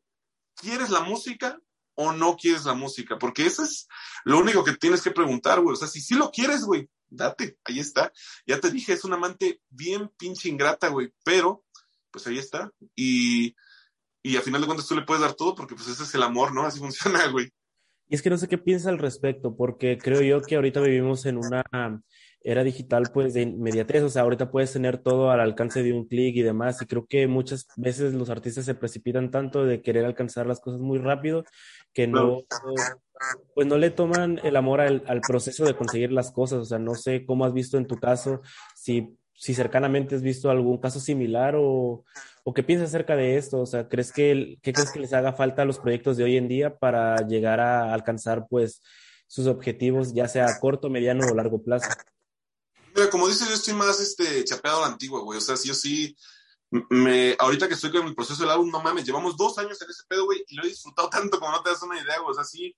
¿quieres 0.56 0.90
la 0.90 1.02
música 1.02 1.60
o 1.96 2.12
no 2.12 2.36
quieres 2.36 2.66
la 2.66 2.74
música? 2.74 3.18
Porque 3.18 3.46
eso 3.46 3.64
es 3.64 3.88
lo 4.26 4.40
único 4.40 4.64
que 4.64 4.76
tienes 4.76 5.02
que 5.02 5.12
preguntar, 5.12 5.62
güey, 5.62 5.74
o 5.74 5.78
sea, 5.78 5.88
si 5.88 6.02
sí 6.02 6.16
lo 6.16 6.32
quieres, 6.32 6.64
güey, 6.64 6.90
date, 7.10 7.58
ahí 7.64 7.80
está. 7.80 8.12
Ya 8.46 8.60
te 8.60 8.72
dije, 8.72 8.94
es 8.94 9.04
una 9.04 9.16
amante 9.16 9.62
bien 9.70 10.10
pinche 10.18 10.50
ingrata, 10.50 10.90
güey, 10.90 11.14
pero, 11.24 11.64
pues 12.12 12.28
ahí 12.28 12.38
está. 12.38 12.72
Y, 12.96 13.56
y 14.24 14.38
a 14.38 14.42
final 14.42 14.62
de 14.62 14.68
cuentas 14.68 14.88
tú 14.88 14.96
le 14.96 15.04
puedes 15.04 15.22
dar 15.22 15.34
todo 15.36 15.56
porque, 15.56 15.76
pues, 15.76 15.88
ese 15.88 16.04
es 16.04 16.14
el 16.16 16.24
amor, 16.24 16.54
¿no? 16.54 16.66
Así 16.66 16.80
funciona, 16.80 17.28
güey. 17.28 17.52
Y 18.12 18.16
es 18.16 18.22
que 18.22 18.30
no 18.30 18.38
sé 18.38 18.50
qué 18.50 18.58
piensa 18.58 18.90
al 18.90 18.98
respecto, 18.98 19.56
porque 19.56 19.98
creo 19.98 20.22
yo 20.22 20.42
que 20.42 20.58
ahorita 20.58 20.82
vivimos 20.82 21.26
en 21.26 21.38
una 21.38 21.64
era 22.44 22.62
digital, 22.62 23.04
pues 23.14 23.34
de 23.34 23.44
inmediatez, 23.44 24.04
o 24.04 24.10
sea, 24.10 24.24
ahorita 24.24 24.52
puedes 24.52 24.74
tener 24.74 24.98
todo 24.98 25.32
al 25.32 25.40
alcance 25.40 25.82
de 25.82 25.94
un 25.94 26.06
clic 26.06 26.36
y 26.36 26.42
demás, 26.42 26.82
y 26.82 26.88
creo 26.88 27.06
que 27.06 27.28
muchas 27.28 27.68
veces 27.78 28.14
los 28.14 28.30
artistas 28.30 28.66
se 28.66 28.76
precipitan 28.76 29.32
tanto 29.32 29.64
de 29.64 29.82
querer 29.82 30.04
alcanzar 30.04 30.46
las 30.46 30.60
cosas 30.60 30.82
muy 30.82 31.00
rápido 31.00 31.46
que 31.94 32.06
no, 32.08 32.42
pues 33.56 33.66
no 33.66 33.78
le 33.78 33.92
toman 33.92 34.42
el 34.44 34.58
amor 34.58 34.82
al, 34.82 35.04
al 35.08 35.22
proceso 35.22 35.64
de 35.64 35.78
conseguir 35.78 36.12
las 36.12 36.34
cosas, 36.34 36.60
o 36.60 36.66
sea, 36.66 36.80
no 36.80 36.96
sé 36.96 37.26
cómo 37.26 37.46
has 37.46 37.54
visto 37.54 37.78
en 37.78 37.88
tu 37.88 37.96
caso, 37.96 38.42
si, 38.76 39.16
si 39.36 39.54
cercanamente 39.54 40.16
has 40.16 40.22
visto 40.22 40.50
algún 40.50 40.80
caso 40.80 41.00
similar 41.00 41.56
o, 41.58 42.04
o 42.44 42.54
qué 42.54 42.64
piensas 42.64 42.90
acerca 42.90 43.16
de 43.16 43.38
esto, 43.38 43.60
o 43.60 43.66
sea, 43.66 43.88
¿crees 43.88 44.12
que, 44.12 44.58
qué 44.62 44.74
crees 44.74 44.92
que 44.92 45.00
les 45.00 45.14
haga 45.14 45.34
falta 45.34 45.62
a 45.62 45.66
los 45.66 45.80
proyectos 45.80 46.18
de 46.18 46.24
hoy 46.24 46.38
en 46.38 46.48
día 46.48 46.78
para 46.78 47.16
llegar 47.28 47.60
a 47.60 47.94
alcanzar, 47.94 48.48
pues, 48.50 48.82
sus 49.28 49.48
objetivos, 49.48 50.14
ya 50.14 50.28
sea 50.28 50.48
a 50.48 50.60
corto, 50.60 50.90
mediano 50.90 51.26
o 51.26 51.36
largo 51.36 51.64
plazo? 51.64 51.90
Como 53.12 53.28
dices, 53.28 53.48
yo 53.48 53.54
estoy 53.54 53.74
más 53.74 54.00
este, 54.00 54.44
chapeado 54.44 54.80
a 54.80 54.88
la 54.88 54.94
antigua, 54.94 55.22
güey. 55.22 55.38
O 55.38 55.42
sea, 55.42 55.56
si 55.56 55.70
yo 55.70 55.74
sí, 55.74 56.16
me, 56.90 57.36
ahorita 57.40 57.68
que 57.68 57.76
estoy 57.76 57.92
con 57.92 58.08
el 58.08 58.16
proceso 58.16 58.42
del 58.42 58.52
álbum, 58.52 58.70
no 58.70 58.82
mames, 58.82 59.06
llevamos 59.06 59.38
dos 59.38 59.58
años 59.58 59.82
en 59.82 59.90
ese 59.90 60.04
pedo, 60.08 60.26
güey, 60.26 60.44
y 60.48 60.56
lo 60.56 60.64
he 60.64 60.70
disfrutado 60.70 61.10
tanto 61.10 61.40
como 61.40 61.52
no 61.52 61.64
te 61.64 61.70
das 61.70 61.82
una 61.84 62.00
idea, 62.00 62.20
güey. 62.20 62.32
O 62.32 62.34
sea, 62.34 62.44
sí, 62.44 62.76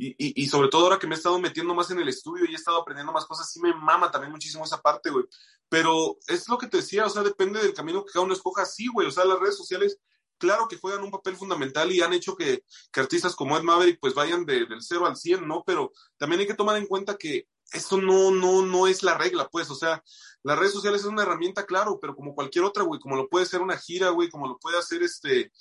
y, 0.00 0.42
y, 0.42 0.46
sobre 0.46 0.68
todo 0.68 0.84
ahora 0.84 0.98
que 1.00 1.08
me 1.08 1.16
he 1.16 1.18
estado 1.18 1.40
metiendo 1.40 1.74
más 1.74 1.90
en 1.90 1.98
el 1.98 2.08
estudio 2.08 2.44
y 2.44 2.52
he 2.52 2.54
estado 2.54 2.80
aprendiendo 2.80 3.12
más 3.12 3.26
cosas, 3.26 3.50
sí 3.50 3.60
me 3.60 3.74
mama 3.74 4.12
también 4.12 4.30
muchísimo 4.30 4.64
esa 4.64 4.80
parte, 4.80 5.10
güey. 5.10 5.24
Pero 5.68 6.16
es 6.28 6.48
lo 6.48 6.56
que 6.56 6.68
te 6.68 6.76
decía, 6.76 7.04
o 7.04 7.10
sea, 7.10 7.24
depende 7.24 7.60
del 7.60 7.74
camino 7.74 8.04
que 8.04 8.12
cada 8.12 8.24
uno 8.24 8.32
escoja, 8.32 8.64
sí, 8.64 8.86
güey. 8.86 9.08
O 9.08 9.10
sea, 9.10 9.24
las 9.24 9.40
redes 9.40 9.56
sociales, 9.56 9.98
claro 10.38 10.68
que 10.68 10.78
juegan 10.78 11.02
un 11.02 11.10
papel 11.10 11.36
fundamental 11.36 11.90
y 11.90 12.00
han 12.00 12.12
hecho 12.12 12.36
que, 12.36 12.62
que 12.92 13.00
artistas 13.00 13.34
como 13.34 13.56
Ed 13.56 13.64
Maverick 13.64 13.98
pues 14.00 14.14
vayan 14.14 14.46
de, 14.46 14.66
del 14.66 14.82
0 14.82 15.04
al 15.04 15.16
100, 15.16 15.48
¿no? 15.48 15.64
Pero 15.66 15.90
también 16.16 16.42
hay 16.42 16.46
que 16.46 16.54
tomar 16.54 16.76
en 16.76 16.86
cuenta 16.86 17.16
que 17.16 17.48
esto 17.72 18.00
no, 18.00 18.30
no, 18.30 18.64
no 18.64 18.86
es 18.86 19.02
la 19.02 19.18
regla, 19.18 19.48
pues, 19.48 19.68
o 19.68 19.74
sea, 19.74 20.02
las 20.42 20.58
redes 20.58 20.72
sociales 20.72 21.02
es 21.02 21.06
una 21.06 21.22
herramienta, 21.22 21.66
claro, 21.66 21.98
pero 22.00 22.14
como 22.14 22.34
cualquier 22.34 22.64
otra, 22.64 22.82
güey, 22.84 23.00
como 23.00 23.16
lo 23.16 23.28
puede 23.28 23.46
ser 23.46 23.60
una 23.60 23.76
gira, 23.76 24.10
güey, 24.10 24.30
como 24.30 24.46
lo 24.46 24.58
puede 24.58 24.78
hacer 24.78 25.02
este, 25.02 25.52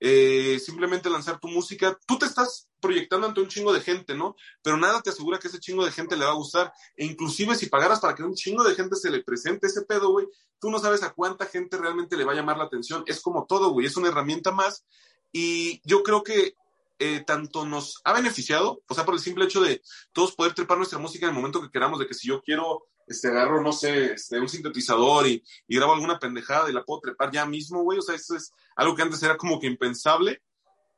eh, 0.00 0.58
simplemente 0.58 1.10
lanzar 1.10 1.38
tu 1.38 1.48
música, 1.48 1.98
tú 2.06 2.18
te 2.18 2.26
estás 2.26 2.68
proyectando 2.80 3.26
ante 3.26 3.40
un 3.40 3.48
chingo 3.48 3.72
de 3.72 3.82
gente, 3.82 4.14
¿no? 4.14 4.34
Pero 4.62 4.78
nada 4.78 5.02
te 5.02 5.10
asegura 5.10 5.38
que 5.38 5.48
ese 5.48 5.60
chingo 5.60 5.84
de 5.84 5.92
gente 5.92 6.16
le 6.16 6.24
va 6.24 6.32
a 6.32 6.36
gustar, 6.36 6.72
e 6.96 7.04
inclusive 7.04 7.54
si 7.54 7.66
pagaras 7.66 8.00
para 8.00 8.14
que 8.14 8.22
un 8.22 8.34
chingo 8.34 8.64
de 8.64 8.74
gente 8.74 8.96
se 8.96 9.10
le 9.10 9.22
presente 9.22 9.66
ese 9.66 9.82
pedo, 9.82 10.10
güey, 10.10 10.26
tú 10.58 10.70
no 10.70 10.78
sabes 10.78 11.02
a 11.02 11.12
cuánta 11.12 11.46
gente 11.46 11.76
realmente 11.76 12.16
le 12.16 12.24
va 12.24 12.32
a 12.32 12.36
llamar 12.36 12.56
la 12.56 12.64
atención, 12.64 13.04
es 13.06 13.20
como 13.20 13.44
todo, 13.46 13.70
güey, 13.70 13.86
es 13.86 13.96
una 13.96 14.08
herramienta 14.08 14.50
más, 14.50 14.84
y 15.32 15.80
yo 15.84 16.02
creo 16.02 16.24
que 16.24 16.54
eh, 16.98 17.22
tanto 17.26 17.64
nos 17.64 18.00
ha 18.04 18.12
beneficiado, 18.12 18.82
o 18.86 18.94
sea, 18.94 19.04
por 19.04 19.14
el 19.14 19.20
simple 19.20 19.44
hecho 19.44 19.60
de 19.60 19.82
todos 20.12 20.34
poder 20.34 20.54
trepar 20.54 20.76
nuestra 20.76 20.98
música 20.98 21.26
en 21.26 21.30
el 21.30 21.36
momento 21.36 21.60
que 21.60 21.70
queramos, 21.70 21.98
de 21.98 22.06
que 22.06 22.14
si 22.14 22.28
yo 22.28 22.42
quiero, 22.42 22.86
este, 23.10 23.26
agarro, 23.26 23.60
no 23.60 23.72
sé, 23.72 24.12
este, 24.12 24.38
un 24.38 24.48
sintetizador 24.48 25.26
y, 25.26 25.42
y 25.66 25.76
grabo 25.76 25.94
alguna 25.94 26.20
pendejada 26.20 26.70
y 26.70 26.72
la 26.72 26.84
puedo 26.84 27.00
trepar 27.00 27.32
ya 27.32 27.44
mismo, 27.44 27.82
güey, 27.82 27.98
o 27.98 28.02
sea, 28.02 28.14
eso 28.14 28.36
es 28.36 28.52
algo 28.76 28.94
que 28.94 29.02
antes 29.02 29.20
era 29.24 29.36
como 29.36 29.58
que 29.58 29.66
impensable, 29.66 30.40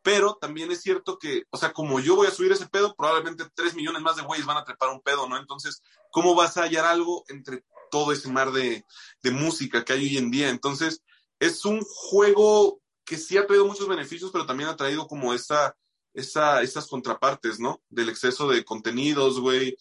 pero 0.03 0.35
también 0.35 0.71
es 0.71 0.83
cierto 0.83 1.19
que, 1.19 1.45
o 1.51 1.57
sea, 1.57 1.73
como 1.73 2.01
yo 2.01 2.15
voy 2.15 2.27
a 2.27 2.31
subir 2.31 2.53
ese 2.53 2.69
pedo, 2.69 2.95
probablemente 2.95 3.45
tres 3.55 3.75
millones 3.75 4.03
más 4.03 4.17
de 4.17 4.23
güeyes 4.23 4.45
van 4.45 4.59
a 4.59 4.65
trepar 4.65 4.91
un 4.91 5.01
pedo, 5.01 5.27
¿no? 5.27 5.39
Entonces, 5.39 5.81
¿cómo 6.11 6.35
vas 6.35 6.59
a 6.59 6.65
hallar 6.65 6.85
algo 6.85 7.25
entre 7.29 7.65
todo 7.91 8.13
ese 8.13 8.29
mar 8.29 8.53
de, 8.53 8.85
de 9.23 9.31
música 9.31 9.83
que 9.83 9.95
hay 9.95 10.05
hoy 10.05 10.19
en 10.19 10.31
día? 10.31 10.51
Entonces, 10.51 11.03
es 11.39 11.65
un 11.65 11.81
juego 11.81 12.83
que 13.07 13.17
sí 13.17 13.39
ha 13.39 13.47
traído 13.47 13.67
muchos 13.67 13.89
beneficios, 13.89 14.31
pero 14.31 14.45
también 14.45 14.69
ha 14.69 14.77
traído 14.77 15.07
como 15.07 15.33
esta, 15.33 15.75
esta, 16.13 16.61
estas 16.61 16.89
contrapartes, 16.89 17.59
¿no? 17.59 17.83
Del 17.89 18.11
exceso 18.11 18.49
de 18.49 18.65
contenidos, 18.65 19.41
güey. 19.41 19.79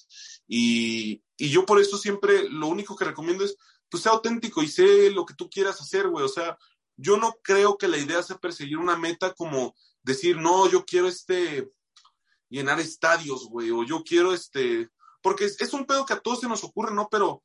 Y, 0.54 1.24
yo 1.38 1.66
por 1.66 1.80
eso 1.80 1.98
siempre 1.98 2.50
lo 2.50 2.68
único 2.68 2.96
que 2.98 3.06
recomiendo 3.06 3.46
es, 3.46 3.56
pues, 3.90 4.04
sea 4.04 4.12
auténtico 4.12 4.62
y 4.62 4.68
sé 4.68 5.10
lo 5.10 5.26
que 5.26 5.34
tú 5.34 5.50
quieras 5.50 5.80
hacer, 5.80 6.10
güey. 6.10 6.26
O 6.26 6.28
sea, 6.28 6.58
yo 6.98 7.16
no 7.16 7.36
creo 7.42 7.78
que 7.78 7.88
la 7.88 7.98
idea 7.98 8.22
sea 8.22 8.38
perseguir 8.38 8.78
una 8.78 8.98
meta 8.98 9.34
como 9.34 9.74
decir, 10.04 10.38
no, 10.38 10.70
yo 10.70 10.84
quiero 10.86 11.08
este, 11.08 11.72
llenar 12.50 12.82
estadios, 12.82 13.48
güey, 13.48 13.72
o 13.72 13.84
yo 13.84 14.04
quiero 14.04 14.34
este, 14.34 14.90
porque 15.22 15.46
es, 15.46 15.60
es, 15.62 15.72
un 15.72 15.86
pedo 15.86 16.06
que 16.06 16.14
a 16.14 16.20
todos 16.20 16.42
se 16.42 16.50
nos 16.50 16.66
ocurre, 16.66 16.94
¿no? 16.94 17.08
Pero 17.10 17.42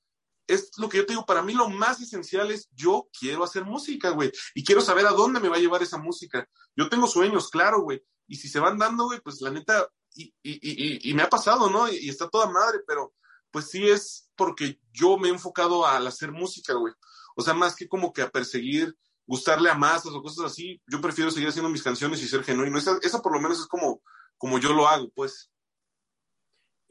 es 0.48 0.70
lo 0.76 0.88
que 0.88 0.98
yo 0.98 1.06
te 1.06 1.12
digo, 1.12 1.24
para 1.24 1.42
mí 1.42 1.54
lo 1.54 1.68
más 1.68 2.00
esencial 2.00 2.50
es 2.50 2.68
yo 2.72 3.08
quiero 3.18 3.44
hacer 3.44 3.64
música, 3.64 4.10
güey, 4.10 4.32
y 4.54 4.64
quiero 4.64 4.80
saber 4.80 5.06
a 5.06 5.12
dónde 5.12 5.38
me 5.38 5.48
va 5.48 5.56
a 5.56 5.60
llevar 5.60 5.82
esa 5.82 5.98
música. 5.98 6.48
Yo 6.74 6.88
tengo 6.88 7.06
sueños, 7.06 7.50
claro, 7.50 7.82
güey, 7.82 8.02
y 8.26 8.36
si 8.36 8.48
se 8.48 8.58
van 8.58 8.78
dando, 8.78 9.04
güey, 9.04 9.20
pues 9.20 9.40
la 9.40 9.50
neta, 9.50 9.88
y, 10.16 10.34
y, 10.42 10.52
y, 10.52 11.10
y 11.10 11.14
me 11.14 11.22
ha 11.22 11.28
pasado, 11.28 11.70
¿no? 11.70 11.88
Y, 11.88 12.08
está 12.08 12.28
toda 12.28 12.50
madre, 12.50 12.80
pero 12.86 13.14
pues 13.50 13.70
sí 13.70 13.88
es 13.88 14.28
porque 14.36 14.80
yo 14.92 15.16
me 15.16 15.28
he 15.28 15.30
enfocado 15.30 15.86
al 15.86 16.06
hacer 16.06 16.32
música, 16.32 16.74
güey. 16.74 16.92
O 17.36 17.42
sea, 17.42 17.54
más 17.54 17.76
que 17.76 17.88
como 17.88 18.12
que 18.12 18.22
a 18.22 18.30
perseguir 18.30 18.96
gustarle 19.26 19.70
a 19.70 19.74
masas 19.74 20.12
o 20.12 20.22
cosas 20.22 20.46
así, 20.46 20.80
yo 20.86 21.00
prefiero 21.00 21.30
seguir 21.30 21.48
haciendo 21.48 21.68
mis 21.68 21.82
canciones 21.82 22.22
y 22.22 22.28
ser 22.28 22.44
genuino. 22.44 22.78
Esa, 22.78 22.98
esa 23.02 23.20
por 23.20 23.32
lo 23.32 23.40
menos 23.40 23.58
es 23.58 23.66
como, 23.66 24.00
como 24.38 24.58
yo 24.58 24.72
lo 24.72 24.88
hago, 24.88 25.10
pues. 25.14 25.50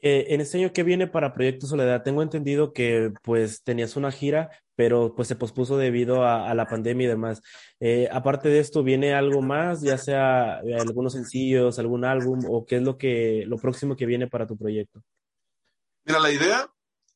Eh, 0.08 0.32
en 0.34 0.40
este 0.40 0.58
año 0.58 0.72
que 0.72 0.84
viene 0.84 1.08
para 1.08 1.34
Proyecto 1.34 1.66
Soledad, 1.66 2.04
tengo 2.04 2.22
entendido 2.22 2.72
que 2.72 3.12
pues 3.24 3.64
tenías 3.64 3.96
una 3.96 4.12
gira, 4.12 4.50
pero 4.76 5.16
pues 5.16 5.26
se 5.26 5.34
pospuso 5.34 5.76
debido 5.78 6.24
a, 6.24 6.54
la 6.54 6.68
pandemia 6.68 7.06
y 7.06 7.08
demás. 7.08 7.42
Eh, 7.80 8.08
aparte 8.12 8.48
de 8.48 8.60
esto, 8.60 8.84
¿viene 8.84 9.14
algo 9.14 9.42
más, 9.42 9.80
ya 9.80 9.98
sea 9.98 10.60
eh, 10.60 10.76
algunos 10.78 11.14
sencillos, 11.14 11.80
algún 11.80 12.04
álbum 12.04 12.38
o 12.48 12.64
qué 12.64 12.76
es 12.76 12.82
lo 12.82 12.96
que 12.96 13.42
lo 13.48 13.56
próximo 13.56 13.96
que 13.96 14.06
viene 14.06 14.28
para 14.28 14.46
tu 14.46 14.56
proyecto? 14.56 15.02
Mira, 16.04 16.20
la 16.20 16.30
idea 16.30 16.70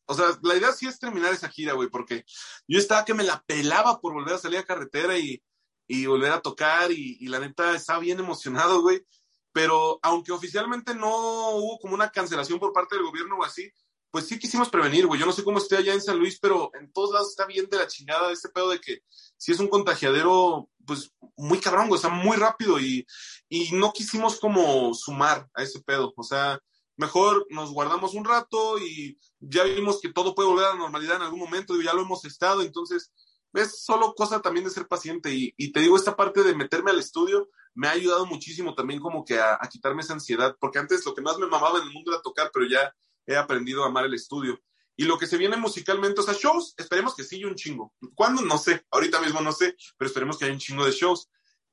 o 0.07 0.15
sea, 0.15 0.27
la 0.43 0.57
idea 0.57 0.73
sí 0.73 0.89
es 0.89 0.99
terminar 0.99 1.33
esa 1.33 1.49
gira, 1.49 1.75
güey, 1.75 1.89
porque 1.89 2.25
yo 2.67 2.81
estaba 2.81 3.05
que 3.05 3.15
me 3.15 3.23
la 3.23 3.41
pelaba 3.47 4.01
por 4.01 4.15
volver 4.15 4.35
a 4.35 4.39
salir 4.39 4.59
a 4.59 4.65
carretera 4.65 5.17
y, 5.17 5.41
y 5.87 6.07
volver 6.07 6.33
a 6.33 6.41
tocar 6.41 6.91
y, 6.91 7.19
y, 7.21 7.29
la 7.29 7.39
neta 7.39 7.77
estaba 7.77 8.01
bien 8.01 8.19
emocionado, 8.19 8.83
güey. 8.83 9.07
Pero 9.53 9.99
aunque 10.03 10.33
oficialmente 10.33 10.95
no 10.95 11.51
hubo 11.57 11.79
como 11.79 11.95
una 11.95 12.11
cancelación 12.11 12.59
por 12.59 12.73
parte 12.73 12.97
del 12.97 13.05
gobierno 13.05 13.39
o 13.39 13.45
así, 13.45 13.71
pues 14.11 14.27
sí 14.27 14.39
quisimos 14.39 14.69
prevenir, 14.69 15.07
güey. 15.07 15.21
Yo 15.21 15.27
no 15.27 15.33
sé 15.33 15.45
cómo 15.45 15.59
esté 15.59 15.77
allá 15.77 15.95
en 15.95 16.03
San 16.03 16.19
Luis, 16.19 16.39
pero 16.41 16.71
en 16.75 16.93
todos 16.93 17.13
lados 17.13 17.31
está 17.31 17.47
bien 17.47 17.69
de 17.69 17.79
la 17.79 17.87
chingada 17.87 18.33
este 18.33 18.49
pedo 18.49 18.71
de 18.71 18.81
que 18.81 19.03
si 19.37 19.53
es 19.53 19.61
un 19.61 19.69
contagiadero, 19.69 20.69
pues 20.85 21.13
muy 21.37 21.59
cabrón, 21.59 21.89
güey, 21.89 21.99
o 21.99 22.01
sea, 22.01 22.11
muy 22.11 22.37
rápido 22.37 22.81
y, 22.81 23.07
y 23.49 23.71
no 23.73 23.93
quisimos 23.93 24.39
como 24.41 24.93
sumar 24.95 25.49
a 25.55 25.63
ese 25.63 25.81
pedo. 25.81 26.13
O 26.17 26.25
sea, 26.25 26.61
mejor 26.97 27.47
nos 27.51 27.73
guardamos 27.73 28.15
un 28.15 28.25
rato 28.25 28.79
y 28.79 29.19
ya 29.39 29.65
vimos 29.65 30.01
que 30.01 30.13
todo 30.13 30.35
puede 30.35 30.49
volver 30.49 30.67
a 30.67 30.71
la 30.71 30.79
normalidad 30.79 31.17
en 31.17 31.23
algún 31.23 31.41
momento, 31.41 31.81
y 31.81 31.85
ya 31.85 31.95
lo 31.95 32.03
hemos 32.03 32.25
estado, 32.25 32.63
entonces 32.63 33.13
es 33.55 33.83
solo 33.83 34.15
cosa 34.15 34.41
también 34.43 34.65
de 34.65 34.71
ser 34.71 34.87
paciente 34.87 35.35
y, 35.35 35.55
y, 35.57 35.73
te 35.73 35.81
digo, 35.81 35.97
esta 35.97 36.15
parte 36.15 36.43
de 36.45 36.55
meterme 36.55 36.91
al 36.91 37.01
estudio 37.01 37.49
me 37.75 37.89
ha 37.89 37.93
ayudado 37.93 38.27
muchísimo 38.27 38.75
también 38.75 39.01
como 39.01 39.25
que 39.25 39.39
a, 39.39 39.59
quitarme 39.71 40.03
esa 40.03 40.15
ansiedad, 40.15 40.57
porque 40.61 40.79
antes 40.79 41.05
lo 41.07 41.15
que 41.15 41.23
más 41.23 41.39
me 41.39 41.47
mamaba 41.47 41.79
en 41.79 41.87
el 41.87 41.93
mundo 41.93 42.13
era 42.13 42.23
tocar, 42.23 42.51
pero 42.53 42.67
ya 42.67 42.95
he 43.27 43.37
aprendido 43.37 43.85
a 43.85 43.89
amar 43.89 44.05
el 44.05 44.15
estudio. 44.15 44.61
Y 44.97 45.05
lo 45.05 45.19
que 45.19 45.27
se 45.27 45.39
viene 45.39 45.57
musicalmente, 45.57 46.21
o 46.21 46.25
sea, 46.25 46.35
shows, 46.35 46.75
esperemos 46.77 47.15
que 47.15 47.25
sí 47.25 47.45
un 47.45 47.55
chingo. 47.55 47.95
¿Cuándo? 48.15 48.43
No 48.43 48.59
sé, 48.59 48.85
ahorita 48.91 49.21
mismo 49.21 49.41
no 49.41 49.53
sé, 49.53 49.77
pero 49.97 50.09
esperemos 50.09 50.37
que 50.37 50.45
haya 50.45 50.55
un 50.55 50.61
chingo 50.61 50.85
de 50.85 50.93
shows. 50.93 51.31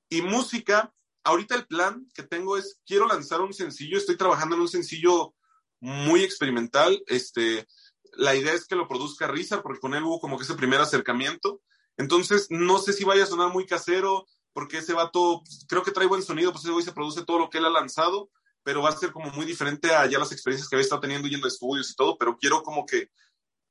Y 0.10 0.22
música, 0.22 0.94
ahorita 1.24 1.56
el 1.56 1.68
plan 1.68 2.08
que 2.14 2.24
tengo 2.24 2.58
es, 2.58 2.80
quiero 2.86 3.08
lanzar 3.08 3.42
un 3.42 3.54
sencillo, 3.54 3.98
estoy 3.98 4.16
trabajando 4.16 4.56
en 4.56 4.62
un 4.62 4.70
sencillo 4.70 5.36
muy 5.80 6.24
experimental, 6.24 7.04
este, 7.08 7.68
la 8.14 8.36
idea 8.36 8.54
es 8.54 8.66
que 8.66 8.76
lo 8.76 8.88
produzca 8.88 9.28
Risa, 9.28 9.62
porque 9.62 9.80
con 9.80 9.94
él 9.94 10.04
hubo 10.04 10.20
como 10.20 10.38
que 10.38 10.44
ese 10.44 10.56
primer 10.56 10.80
acercamiento, 10.80 11.62
entonces 11.98 12.48
no 12.50 12.80
sé 12.80 12.94
si 12.94 13.04
vaya 13.04 13.24
a 13.24 13.28
sonar 13.28 13.52
muy 13.52 13.66
casero, 13.66 14.26
porque 14.58 14.80
ese 14.80 14.94
vato, 14.94 15.44
creo 15.68 15.84
que 15.84 15.92
trae 15.92 16.08
buen 16.08 16.24
sonido, 16.24 16.52
pues 16.52 16.64
ese 16.64 16.74
güey 16.74 16.84
se 16.84 16.92
produce 16.92 17.24
todo 17.24 17.38
lo 17.38 17.48
que 17.48 17.60
él 17.60 17.66
ha 17.66 17.70
lanzado, 17.70 18.32
pero 18.64 18.82
va 18.82 18.90
a 18.90 18.98
ser 18.98 19.12
como 19.12 19.30
muy 19.30 19.46
diferente 19.46 19.94
a 19.94 20.08
ya 20.08 20.18
las 20.18 20.32
experiencias 20.32 20.68
que 20.68 20.76
había 20.76 20.84
estado 20.84 21.02
teniendo 21.02 21.28
yendo 21.28 21.46
a 21.46 21.50
estudios 21.50 21.92
y 21.92 21.94
todo, 21.94 22.18
pero 22.18 22.40
quiero 22.40 22.64
como 22.64 22.84
que 22.84 23.12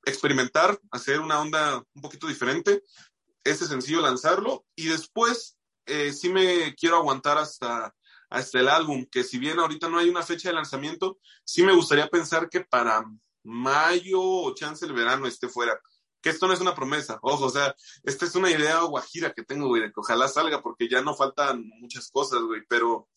experimentar, 0.04 0.78
hacer 0.92 1.18
una 1.18 1.40
onda 1.40 1.82
un 1.92 2.02
poquito 2.02 2.28
diferente, 2.28 2.84
ese 3.42 3.66
sencillo 3.66 4.00
lanzarlo, 4.00 4.64
y 4.76 4.86
después 4.86 5.58
eh, 5.86 6.12
sí 6.12 6.28
me 6.28 6.72
quiero 6.76 6.98
aguantar 6.98 7.36
hasta, 7.36 7.92
hasta 8.30 8.60
el 8.60 8.68
álbum, 8.68 9.06
que 9.10 9.24
si 9.24 9.38
bien 9.38 9.58
ahorita 9.58 9.88
no 9.88 9.98
hay 9.98 10.08
una 10.08 10.22
fecha 10.22 10.50
de 10.50 10.54
lanzamiento, 10.54 11.18
sí 11.44 11.64
me 11.64 11.74
gustaría 11.74 12.06
pensar 12.06 12.48
que 12.48 12.60
para 12.60 13.04
mayo 13.42 14.22
o 14.22 14.54
chance 14.54 14.86
el 14.86 14.92
verano 14.92 15.26
esté 15.26 15.48
fuera. 15.48 15.76
Que 16.26 16.30
esto 16.30 16.48
no 16.48 16.54
es 16.54 16.60
una 16.60 16.74
promesa, 16.74 17.20
ojo, 17.22 17.44
o 17.44 17.50
sea, 17.50 17.72
esta 18.02 18.24
es 18.24 18.34
una 18.34 18.50
idea 18.50 18.80
guajira 18.80 19.32
que 19.32 19.44
tengo, 19.44 19.68
güey, 19.68 19.82
de 19.82 19.92
que 19.92 20.00
ojalá 20.00 20.26
salga, 20.26 20.60
porque 20.60 20.88
ya 20.88 21.00
no 21.00 21.14
faltan 21.14 21.62
muchas 21.78 22.10
cosas, 22.10 22.40
güey, 22.42 22.62
pero, 22.68 23.08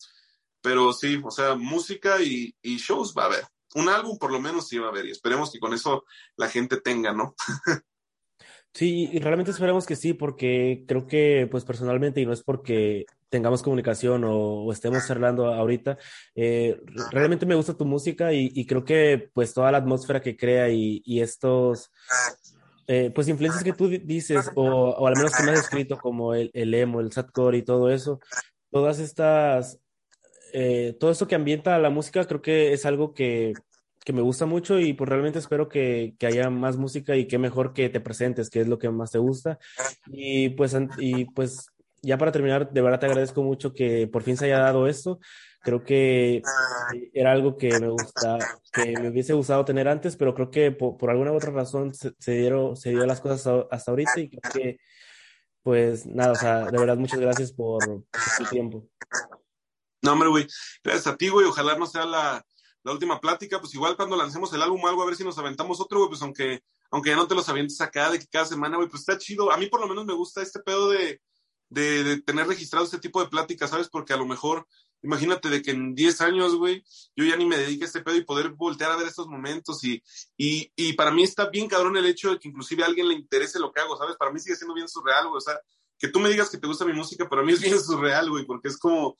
pero 0.60 0.92
sí, 0.92 1.20
o 1.24 1.30
sea, 1.32 1.56
música 1.56 2.22
y, 2.22 2.54
y 2.62 2.76
shows 2.76 3.12
va 3.12 3.24
a 3.24 3.26
haber. 3.26 3.44
Un 3.74 3.88
álbum 3.88 4.16
por 4.16 4.30
lo 4.30 4.38
menos 4.38 4.68
sí 4.68 4.78
va 4.78 4.86
a 4.86 4.90
haber, 4.90 5.06
y 5.06 5.10
esperemos 5.10 5.50
que 5.50 5.58
con 5.58 5.74
eso 5.74 6.04
la 6.36 6.48
gente 6.48 6.80
tenga, 6.80 7.12
¿no? 7.12 7.34
Sí, 8.72 9.10
y 9.12 9.18
realmente 9.18 9.50
esperamos 9.50 9.84
que 9.84 9.96
sí, 9.96 10.14
porque 10.14 10.84
creo 10.86 11.08
que, 11.08 11.48
pues 11.50 11.64
personalmente, 11.64 12.20
y 12.20 12.26
no 12.26 12.32
es 12.32 12.44
porque 12.44 13.04
tengamos 13.28 13.64
comunicación 13.64 14.22
o, 14.22 14.64
o 14.64 14.72
estemos 14.72 15.08
charlando 15.08 15.52
ahorita, 15.52 15.98
eh, 16.36 16.80
realmente 17.10 17.46
me 17.46 17.56
gusta 17.56 17.76
tu 17.76 17.84
música 17.84 18.32
y, 18.32 18.52
y, 18.54 18.66
creo 18.66 18.84
que, 18.84 19.28
pues, 19.34 19.54
toda 19.54 19.72
la 19.72 19.78
atmósfera 19.78 20.22
que 20.22 20.36
crea 20.36 20.68
y, 20.70 21.02
y 21.04 21.20
estos, 21.20 21.90
eh, 22.92 23.12
pues, 23.14 23.28
influencias 23.28 23.62
que 23.62 23.72
tú 23.72 23.86
dices, 23.88 24.50
o, 24.56 25.06
al 25.06 25.14
menos 25.14 25.32
que 25.32 25.44
me 25.44 25.52
has 25.52 25.60
escrito, 25.60 25.96
como 25.96 26.34
el, 26.34 26.50
el 26.54 26.74
emo, 26.74 26.98
el 26.98 27.12
sadcore 27.12 27.58
y 27.58 27.62
todo 27.62 27.88
eso, 27.88 28.18
todas 28.68 28.98
estas, 28.98 29.78
eh, 30.52 30.96
todo 30.98 31.12
esto 31.12 31.28
que 31.28 31.36
ambienta 31.36 31.78
la 31.78 31.90
música, 31.90 32.24
creo 32.24 32.42
que 32.42 32.72
es 32.72 32.84
algo 32.86 33.14
que 33.14 33.54
que 34.02 34.14
me 34.14 34.22
gusta 34.22 34.46
mucho 34.46 34.80
y 34.80 34.94
pues 34.94 35.10
realmente 35.10 35.38
espero 35.38 35.68
que, 35.68 36.14
que, 36.18 36.26
haya 36.26 36.48
más 36.48 36.78
música 36.78 37.16
y 37.16 37.26
que 37.28 37.36
mejor 37.36 37.74
que 37.74 37.90
te 37.90 38.00
presentes, 38.00 38.48
que 38.48 38.62
es 38.62 38.66
lo 38.66 38.78
que 38.78 38.88
más 38.88 39.10
te 39.10 39.18
gusta. 39.18 39.58
Y 40.06 40.48
pues, 40.48 40.74
y 40.98 41.26
pues 41.26 41.66
ya 42.02 42.18
para 42.18 42.32
terminar, 42.32 42.70
de 42.70 42.82
verdad 42.82 43.00
te 43.00 43.06
agradezco 43.06 43.42
mucho 43.42 43.72
que 43.72 44.06
por 44.06 44.22
fin 44.22 44.36
se 44.36 44.46
haya 44.46 44.58
dado 44.58 44.86
esto. 44.86 45.20
Creo 45.62 45.84
que 45.84 46.42
era 47.12 47.32
algo 47.32 47.58
que 47.58 47.78
me 47.78 47.88
gusta, 47.88 48.38
que 48.72 48.94
me 48.98 49.10
hubiese 49.10 49.34
gustado 49.34 49.64
tener 49.66 49.88
antes, 49.88 50.16
pero 50.16 50.34
creo 50.34 50.50
que 50.50 50.72
por, 50.72 51.10
alguna 51.10 51.32
u 51.32 51.36
otra 51.36 51.50
razón 51.50 51.92
se, 51.94 52.32
dieron, 52.32 52.76
se 52.76 52.90
dio 52.90 53.04
las 53.04 53.20
cosas 53.20 53.66
hasta 53.70 53.90
ahorita 53.90 54.20
y 54.20 54.30
creo 54.30 54.52
que, 54.52 54.78
pues 55.62 56.06
nada, 56.06 56.32
o 56.32 56.34
sea, 56.34 56.64
de 56.64 56.78
verdad 56.78 56.96
muchas 56.96 57.20
gracias 57.20 57.52
por, 57.52 57.84
tu 57.84 58.44
tiempo. 58.50 58.88
No, 60.00 60.12
hombre, 60.12 60.30
güey, 60.30 60.46
gracias 60.82 61.06
a 61.08 61.16
ti, 61.16 61.28
güey, 61.28 61.46
ojalá 61.46 61.76
no 61.76 61.84
sea 61.84 62.06
la, 62.06 62.42
la 62.82 62.92
última 62.92 63.20
plática, 63.20 63.60
pues 63.60 63.74
igual 63.74 63.96
cuando 63.96 64.16
lancemos 64.16 64.50
el 64.54 64.62
álbum 64.62 64.84
algo, 64.86 65.02
a 65.02 65.06
ver 65.06 65.16
si 65.16 65.24
nos 65.24 65.36
aventamos 65.36 65.78
otro, 65.78 65.98
güey, 65.98 66.08
pues 66.08 66.22
aunque, 66.22 66.62
aunque 66.90 67.10
ya 67.10 67.16
no 67.16 67.28
te 67.28 67.34
los 67.34 67.50
avientes 67.50 67.78
acá 67.82 68.10
de 68.10 68.18
que 68.18 68.26
cada 68.28 68.46
semana, 68.46 68.78
güey, 68.78 68.88
pues 68.88 69.00
está 69.02 69.18
chido. 69.18 69.52
A 69.52 69.58
mí 69.58 69.66
por 69.66 69.80
lo 69.80 69.88
menos 69.88 70.06
me 70.06 70.14
gusta 70.14 70.40
este 70.40 70.60
pedo 70.60 70.88
de, 70.88 71.20
de, 71.70 72.20
tener 72.22 72.46
registrado 72.46 72.84
este 72.84 72.98
tipo 72.98 73.22
de 73.22 73.28
pláticas, 73.28 73.70
¿sabes? 73.70 73.88
Porque 73.88 74.12
a 74.12 74.16
lo 74.16 74.26
mejor, 74.26 74.66
imagínate 75.02 75.48
de 75.48 75.62
que 75.62 75.70
en 75.70 75.94
10 75.94 76.20
años, 76.20 76.56
güey, 76.56 76.84
yo 77.16 77.24
ya 77.24 77.36
ni 77.36 77.46
me 77.46 77.56
dedique 77.56 77.84
a 77.84 77.86
este 77.86 78.02
pedo 78.02 78.16
y 78.16 78.24
poder 78.24 78.50
voltear 78.50 78.92
a 78.92 78.96
ver 78.96 79.06
estos 79.06 79.28
momentos 79.28 79.82
y, 79.84 80.02
y, 80.36 80.70
y 80.76 80.92
para 80.92 81.10
mí 81.10 81.22
está 81.22 81.48
bien 81.48 81.68
cabrón 81.68 81.96
el 81.96 82.06
hecho 82.06 82.32
de 82.32 82.38
que 82.38 82.48
inclusive 82.48 82.82
a 82.82 82.86
alguien 82.86 83.08
le 83.08 83.14
interese 83.14 83.58
lo 83.58 83.72
que 83.72 83.80
hago, 83.80 83.96
¿sabes? 83.96 84.16
Para 84.16 84.32
mí 84.32 84.40
sigue 84.40 84.56
siendo 84.56 84.74
bien 84.74 84.88
surreal, 84.88 85.28
güey, 85.28 85.38
o 85.38 85.40
sea, 85.40 85.58
que 85.98 86.08
tú 86.08 86.18
me 86.18 86.30
digas 86.30 86.50
que 86.50 86.58
te 86.58 86.66
gusta 86.66 86.84
mi 86.84 86.92
música, 86.92 87.28
para 87.28 87.42
mí 87.42 87.52
es 87.52 87.60
bien 87.60 87.80
surreal, 87.82 88.28
güey, 88.30 88.44
porque 88.44 88.68
es 88.68 88.76
como, 88.76 89.16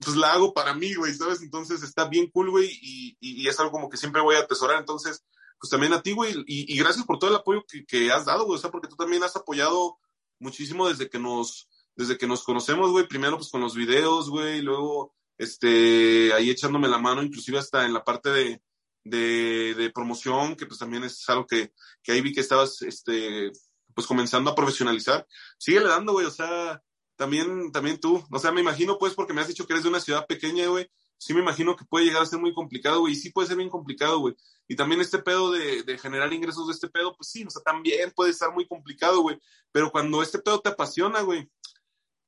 pues 0.00 0.16
la 0.16 0.34
hago 0.34 0.52
para 0.52 0.74
mí, 0.74 0.94
güey, 0.94 1.14
¿sabes? 1.14 1.40
Entonces 1.40 1.82
está 1.82 2.08
bien 2.08 2.30
cool, 2.30 2.50
güey, 2.50 2.68
y, 2.82 3.16
y, 3.20 3.48
es 3.48 3.58
algo 3.58 3.72
como 3.72 3.88
que 3.88 3.96
siempre 3.96 4.20
voy 4.20 4.36
a 4.36 4.40
atesorar. 4.40 4.78
Entonces, 4.78 5.24
pues 5.58 5.70
también 5.70 5.92
a 5.92 6.02
ti, 6.02 6.12
güey, 6.12 6.34
y, 6.46 6.72
y, 6.72 6.78
gracias 6.78 7.06
por 7.06 7.18
todo 7.18 7.30
el 7.30 7.36
apoyo 7.36 7.64
que, 7.66 7.86
que, 7.86 8.12
has 8.12 8.26
dado, 8.26 8.44
güey, 8.44 8.58
o 8.58 8.60
sea, 8.60 8.70
porque 8.70 8.88
tú 8.88 8.96
también 8.96 9.22
has 9.22 9.34
apoyado 9.36 9.98
muchísimo 10.38 10.88
desde 10.88 11.08
que 11.08 11.18
nos, 11.18 11.68
desde 11.96 12.16
que 12.18 12.26
nos 12.26 12.44
conocemos, 12.44 12.90
güey, 12.90 13.06
primero 13.08 13.36
pues 13.36 13.50
con 13.50 13.60
los 13.60 13.74
videos, 13.74 14.30
güey, 14.30 14.62
luego, 14.62 15.14
este, 15.36 16.32
ahí 16.32 16.50
echándome 16.50 16.88
la 16.88 16.98
mano, 16.98 17.22
inclusive 17.22 17.58
hasta 17.58 17.84
en 17.84 17.92
la 17.92 18.04
parte 18.04 18.30
de, 18.30 18.62
de, 19.04 19.74
de 19.74 19.90
promoción, 19.90 20.56
que 20.56 20.66
pues 20.66 20.78
también 20.78 21.04
es 21.04 21.28
algo 21.28 21.46
que, 21.46 21.72
que 22.02 22.12
ahí 22.12 22.20
vi 22.20 22.32
que 22.32 22.40
estabas, 22.40 22.82
este, 22.82 23.50
pues 23.94 24.06
comenzando 24.06 24.50
a 24.50 24.54
profesionalizar. 24.54 25.26
Síguele 25.58 25.88
dando, 25.88 26.12
güey, 26.12 26.26
o 26.26 26.30
sea, 26.30 26.82
también, 27.16 27.72
también 27.72 27.98
tú, 27.98 28.24
o 28.30 28.38
sea, 28.38 28.52
me 28.52 28.60
imagino 28.60 28.96
pues 28.96 29.14
porque 29.14 29.32
me 29.32 29.40
has 29.40 29.48
dicho 29.48 29.66
que 29.66 29.72
eres 29.72 29.82
de 29.82 29.90
una 29.90 30.00
ciudad 30.00 30.26
pequeña, 30.26 30.68
güey, 30.68 30.88
sí 31.18 31.34
me 31.34 31.40
imagino 31.40 31.76
que 31.76 31.84
puede 31.84 32.06
llegar 32.06 32.22
a 32.22 32.26
ser 32.26 32.38
muy 32.38 32.54
complicado, 32.54 33.00
güey, 33.00 33.12
y 33.12 33.16
sí 33.16 33.30
puede 33.30 33.48
ser 33.48 33.56
bien 33.56 33.68
complicado, 33.68 34.20
güey. 34.20 34.36
Y 34.68 34.76
también 34.76 35.00
este 35.00 35.18
pedo 35.18 35.50
de, 35.50 35.82
de, 35.82 35.98
generar 35.98 36.32
ingresos 36.32 36.66
de 36.68 36.72
este 36.72 36.88
pedo, 36.88 37.14
pues 37.16 37.30
sí, 37.30 37.44
o 37.44 37.50
sea, 37.50 37.62
también 37.62 38.12
puede 38.14 38.30
estar 38.30 38.52
muy 38.52 38.66
complicado, 38.66 39.20
güey. 39.20 39.38
Pero 39.72 39.90
cuando 39.90 40.22
este 40.22 40.38
pedo 40.38 40.60
te 40.60 40.70
apasiona, 40.70 41.22
güey, 41.22 41.50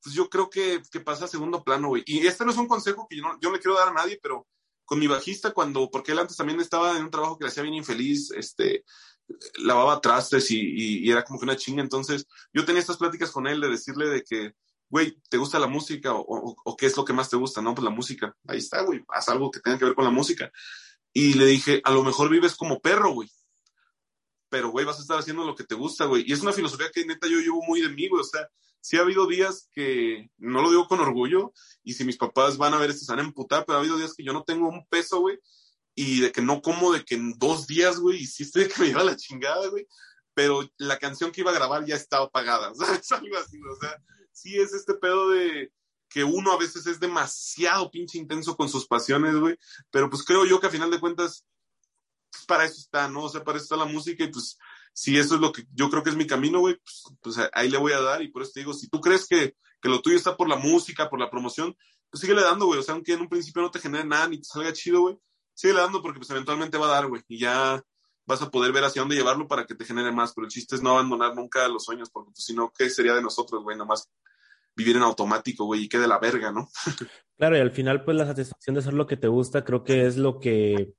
pues 0.03 0.15
yo 0.15 0.29
creo 0.29 0.49
que, 0.49 0.81
que 0.91 0.99
pasa 0.99 1.25
a 1.25 1.27
segundo 1.27 1.63
plano, 1.63 1.89
güey. 1.89 2.03
Y 2.05 2.25
este 2.27 2.43
no 2.43 2.51
es 2.51 2.57
un 2.57 2.67
consejo 2.67 3.07
que 3.09 3.17
yo 3.17 3.23
no, 3.23 3.39
yo 3.39 3.51
quiero 3.53 3.77
dar 3.77 3.89
a 3.89 3.93
nadie, 3.93 4.19
pero 4.21 4.47
con 4.83 4.99
mi 4.99 5.07
bajista, 5.07 5.51
cuando, 5.51 5.89
porque 5.89 6.11
él 6.11 6.19
antes 6.19 6.35
también 6.35 6.59
estaba 6.59 6.97
en 6.97 7.05
un 7.05 7.11
trabajo 7.11 7.37
que 7.37 7.45
le 7.45 7.49
hacía 7.49 7.63
bien 7.63 7.75
infeliz, 7.75 8.31
este, 8.31 8.83
lavaba 9.59 10.01
trastes 10.01 10.51
y, 10.51 10.59
y, 10.59 11.07
y 11.07 11.11
era 11.11 11.23
como 11.23 11.39
que 11.39 11.45
una 11.45 11.55
chinga. 11.55 11.81
Entonces, 11.81 12.27
yo 12.51 12.65
tenía 12.65 12.81
estas 12.81 12.97
pláticas 12.97 13.31
con 13.31 13.47
él 13.47 13.61
de 13.61 13.69
decirle 13.69 14.09
de 14.09 14.23
que, 14.23 14.53
güey, 14.91 15.17
¿te 15.29 15.37
gusta 15.37 15.57
la 15.57 15.67
música? 15.67 16.13
O, 16.13 16.19
o, 16.19 16.55
o, 16.63 16.77
qué 16.77 16.85
es 16.85 16.97
lo 16.97 17.05
que 17.05 17.13
más 17.13 17.29
te 17.29 17.37
gusta? 17.37 17.61
No, 17.61 17.73
pues 17.73 17.85
la 17.85 17.89
música. 17.89 18.35
Ahí 18.45 18.59
está, 18.59 18.81
güey, 18.81 19.03
haz 19.07 19.29
algo 19.29 19.49
que 19.49 19.61
tenga 19.61 19.79
que 19.79 19.85
ver 19.85 19.95
con 19.95 20.03
la 20.03 20.11
música. 20.11 20.51
Y 21.13 21.33
le 21.33 21.45
dije, 21.45 21.81
a 21.85 21.91
lo 21.91 22.03
mejor 22.03 22.29
vives 22.29 22.55
como 22.55 22.81
perro, 22.81 23.13
güey. 23.13 23.29
Pero, 24.49 24.69
güey, 24.69 24.85
vas 24.85 24.99
a 24.99 25.01
estar 25.01 25.17
haciendo 25.17 25.45
lo 25.45 25.55
que 25.55 25.63
te 25.63 25.75
gusta, 25.75 26.05
güey. 26.05 26.25
Y 26.27 26.33
es 26.33 26.41
una 26.41 26.51
filosofía 26.51 26.91
que 26.93 27.05
neta 27.05 27.27
yo 27.27 27.39
llevo 27.39 27.61
muy 27.63 27.81
de 27.81 27.89
mí, 27.89 28.09
güey. 28.09 28.21
O 28.21 28.25
sea, 28.25 28.49
sí 28.81 28.97
ha 28.97 29.01
habido 29.01 29.27
días 29.27 29.69
que, 29.71 30.29
no 30.37 30.61
lo 30.61 30.69
digo 30.69 30.87
con 30.87 30.99
orgullo, 30.99 31.53
y 31.83 31.93
si 31.93 32.03
mis 32.03 32.17
papás 32.17 32.57
van 32.57 32.73
a 32.73 32.77
ver 32.77 32.89
esto, 32.89 33.05
se 33.05 33.13
van 33.13 33.19
a 33.19 33.27
emputar, 33.27 33.63
pero 33.65 33.77
ha 33.77 33.79
habido 33.79 33.97
días 33.97 34.13
que 34.13 34.25
yo 34.25 34.33
no 34.33 34.43
tengo 34.43 34.67
un 34.67 34.85
peso, 34.87 35.21
güey, 35.21 35.39
y 35.95 36.19
de 36.19 36.33
que 36.33 36.41
no 36.41 36.61
como 36.61 36.91
de 36.91 37.05
que 37.05 37.15
en 37.15 37.37
dos 37.39 37.65
días, 37.65 37.97
güey, 37.99 38.23
hiciste 38.23 38.67
que 38.67 38.81
me 38.81 38.87
lleva 38.87 39.03
la 39.05 39.15
chingada, 39.15 39.67
güey. 39.69 39.87
Pero 40.33 40.69
la 40.77 40.97
canción 40.97 41.31
que 41.31 41.41
iba 41.41 41.51
a 41.51 41.55
grabar 41.55 41.85
ya 41.85 41.95
estaba 41.95 42.29
pagada, 42.29 42.73
¿sabes? 42.75 43.11
Algo 43.11 43.37
así, 43.37 43.57
o 43.57 43.75
sea, 43.79 44.01
sí 44.31 44.59
es 44.59 44.73
este 44.73 44.93
pedo 44.95 45.29
de 45.29 45.71
que 46.09 46.23
uno 46.23 46.51
a 46.51 46.57
veces 46.57 46.85
es 46.87 46.99
demasiado 46.99 47.89
pinche 47.89 48.17
intenso 48.17 48.57
con 48.57 48.67
sus 48.67 48.85
pasiones, 48.85 49.35
güey, 49.35 49.57
pero 49.89 50.09
pues 50.09 50.23
creo 50.23 50.45
yo 50.45 50.59
que 50.59 50.67
a 50.67 50.71
final 50.71 50.91
de 50.91 50.99
cuentas, 50.99 51.45
pues 52.29 52.45
para 52.45 52.65
eso 52.65 52.79
está, 52.79 53.07
¿no? 53.07 53.23
O 53.23 53.29
sea, 53.29 53.43
para 53.43 53.57
eso 53.57 53.63
está 53.63 53.77
la 53.77 53.85
música 53.85 54.23
y 54.23 54.27
pues 54.27 54.57
si 54.93 55.17
eso 55.17 55.35
es 55.35 55.41
lo 55.41 55.51
que 55.53 55.65
yo 55.73 55.89
creo 55.89 56.03
que 56.03 56.09
es 56.09 56.17
mi 56.17 56.27
camino, 56.27 56.59
güey, 56.59 56.75
pues, 56.75 57.03
pues, 57.21 57.49
ahí 57.53 57.69
le 57.69 57.77
voy 57.77 57.93
a 57.93 58.01
dar 58.01 58.21
y 58.21 58.27
por 58.27 58.41
eso 58.41 58.51
te 58.53 58.59
digo, 58.59 58.73
si 58.73 58.89
tú 58.89 58.99
crees 58.99 59.25
que, 59.25 59.55
que 59.81 59.89
lo 59.89 60.01
tuyo 60.01 60.17
está 60.17 60.35
por 60.35 60.49
la 60.49 60.57
música, 60.57 61.09
por 61.09 61.19
la 61.19 61.29
promoción, 61.29 61.75
pues 62.09 62.21
síguele 62.21 62.41
dando, 62.41 62.65
güey, 62.65 62.79
o 62.79 62.83
sea, 62.83 62.93
aunque 62.93 63.13
en 63.13 63.21
un 63.21 63.29
principio 63.29 63.61
no 63.61 63.71
te 63.71 63.79
genere 63.79 64.05
nada 64.05 64.27
ni 64.27 64.37
te 64.37 64.43
salga 64.43 64.73
chido, 64.73 65.01
güey, 65.01 65.17
síguele 65.53 65.79
dando 65.79 66.01
porque 66.01 66.19
pues 66.19 66.29
eventualmente 66.29 66.77
va 66.77 66.87
a 66.87 66.91
dar, 66.91 67.07
güey, 67.07 67.23
y 67.29 67.39
ya 67.39 67.81
vas 68.25 68.41
a 68.41 68.49
poder 68.49 68.71
ver 68.71 68.83
hacia 68.83 69.01
dónde 69.01 69.15
llevarlo 69.15 69.47
para 69.47 69.65
que 69.65 69.75
te 69.75 69.85
genere 69.85 70.11
más, 70.11 70.33
pero 70.33 70.45
el 70.45 70.51
chiste 70.51 70.75
es 70.75 70.81
no 70.81 70.91
abandonar 70.91 71.35
nunca 71.35 71.67
los 71.67 71.83
sueños, 71.83 72.09
porque 72.09 72.31
pues 72.31 72.45
si 72.45 72.53
no, 72.53 72.71
¿qué 72.77 72.89
sería 72.89 73.13
de 73.13 73.21
nosotros, 73.21 73.63
güey? 73.63 73.77
Nomás 73.77 74.09
vivir 74.75 74.95
en 74.95 75.03
automático, 75.03 75.65
güey, 75.65 75.83
y 75.83 75.89
quede 75.89 76.07
la 76.07 76.19
verga, 76.19 76.51
¿no? 76.51 76.69
claro, 77.37 77.57
y 77.57 77.59
al 77.59 77.71
final, 77.71 78.03
pues 78.03 78.17
la 78.17 78.25
satisfacción 78.25 78.73
de 78.73 78.79
hacer 78.79 78.93
lo 78.93 79.07
que 79.07 79.17
te 79.17 79.27
gusta, 79.27 79.63
creo 79.63 79.83
que 79.83 80.05
es 80.05 80.17
lo 80.17 80.39
que, 80.39 80.93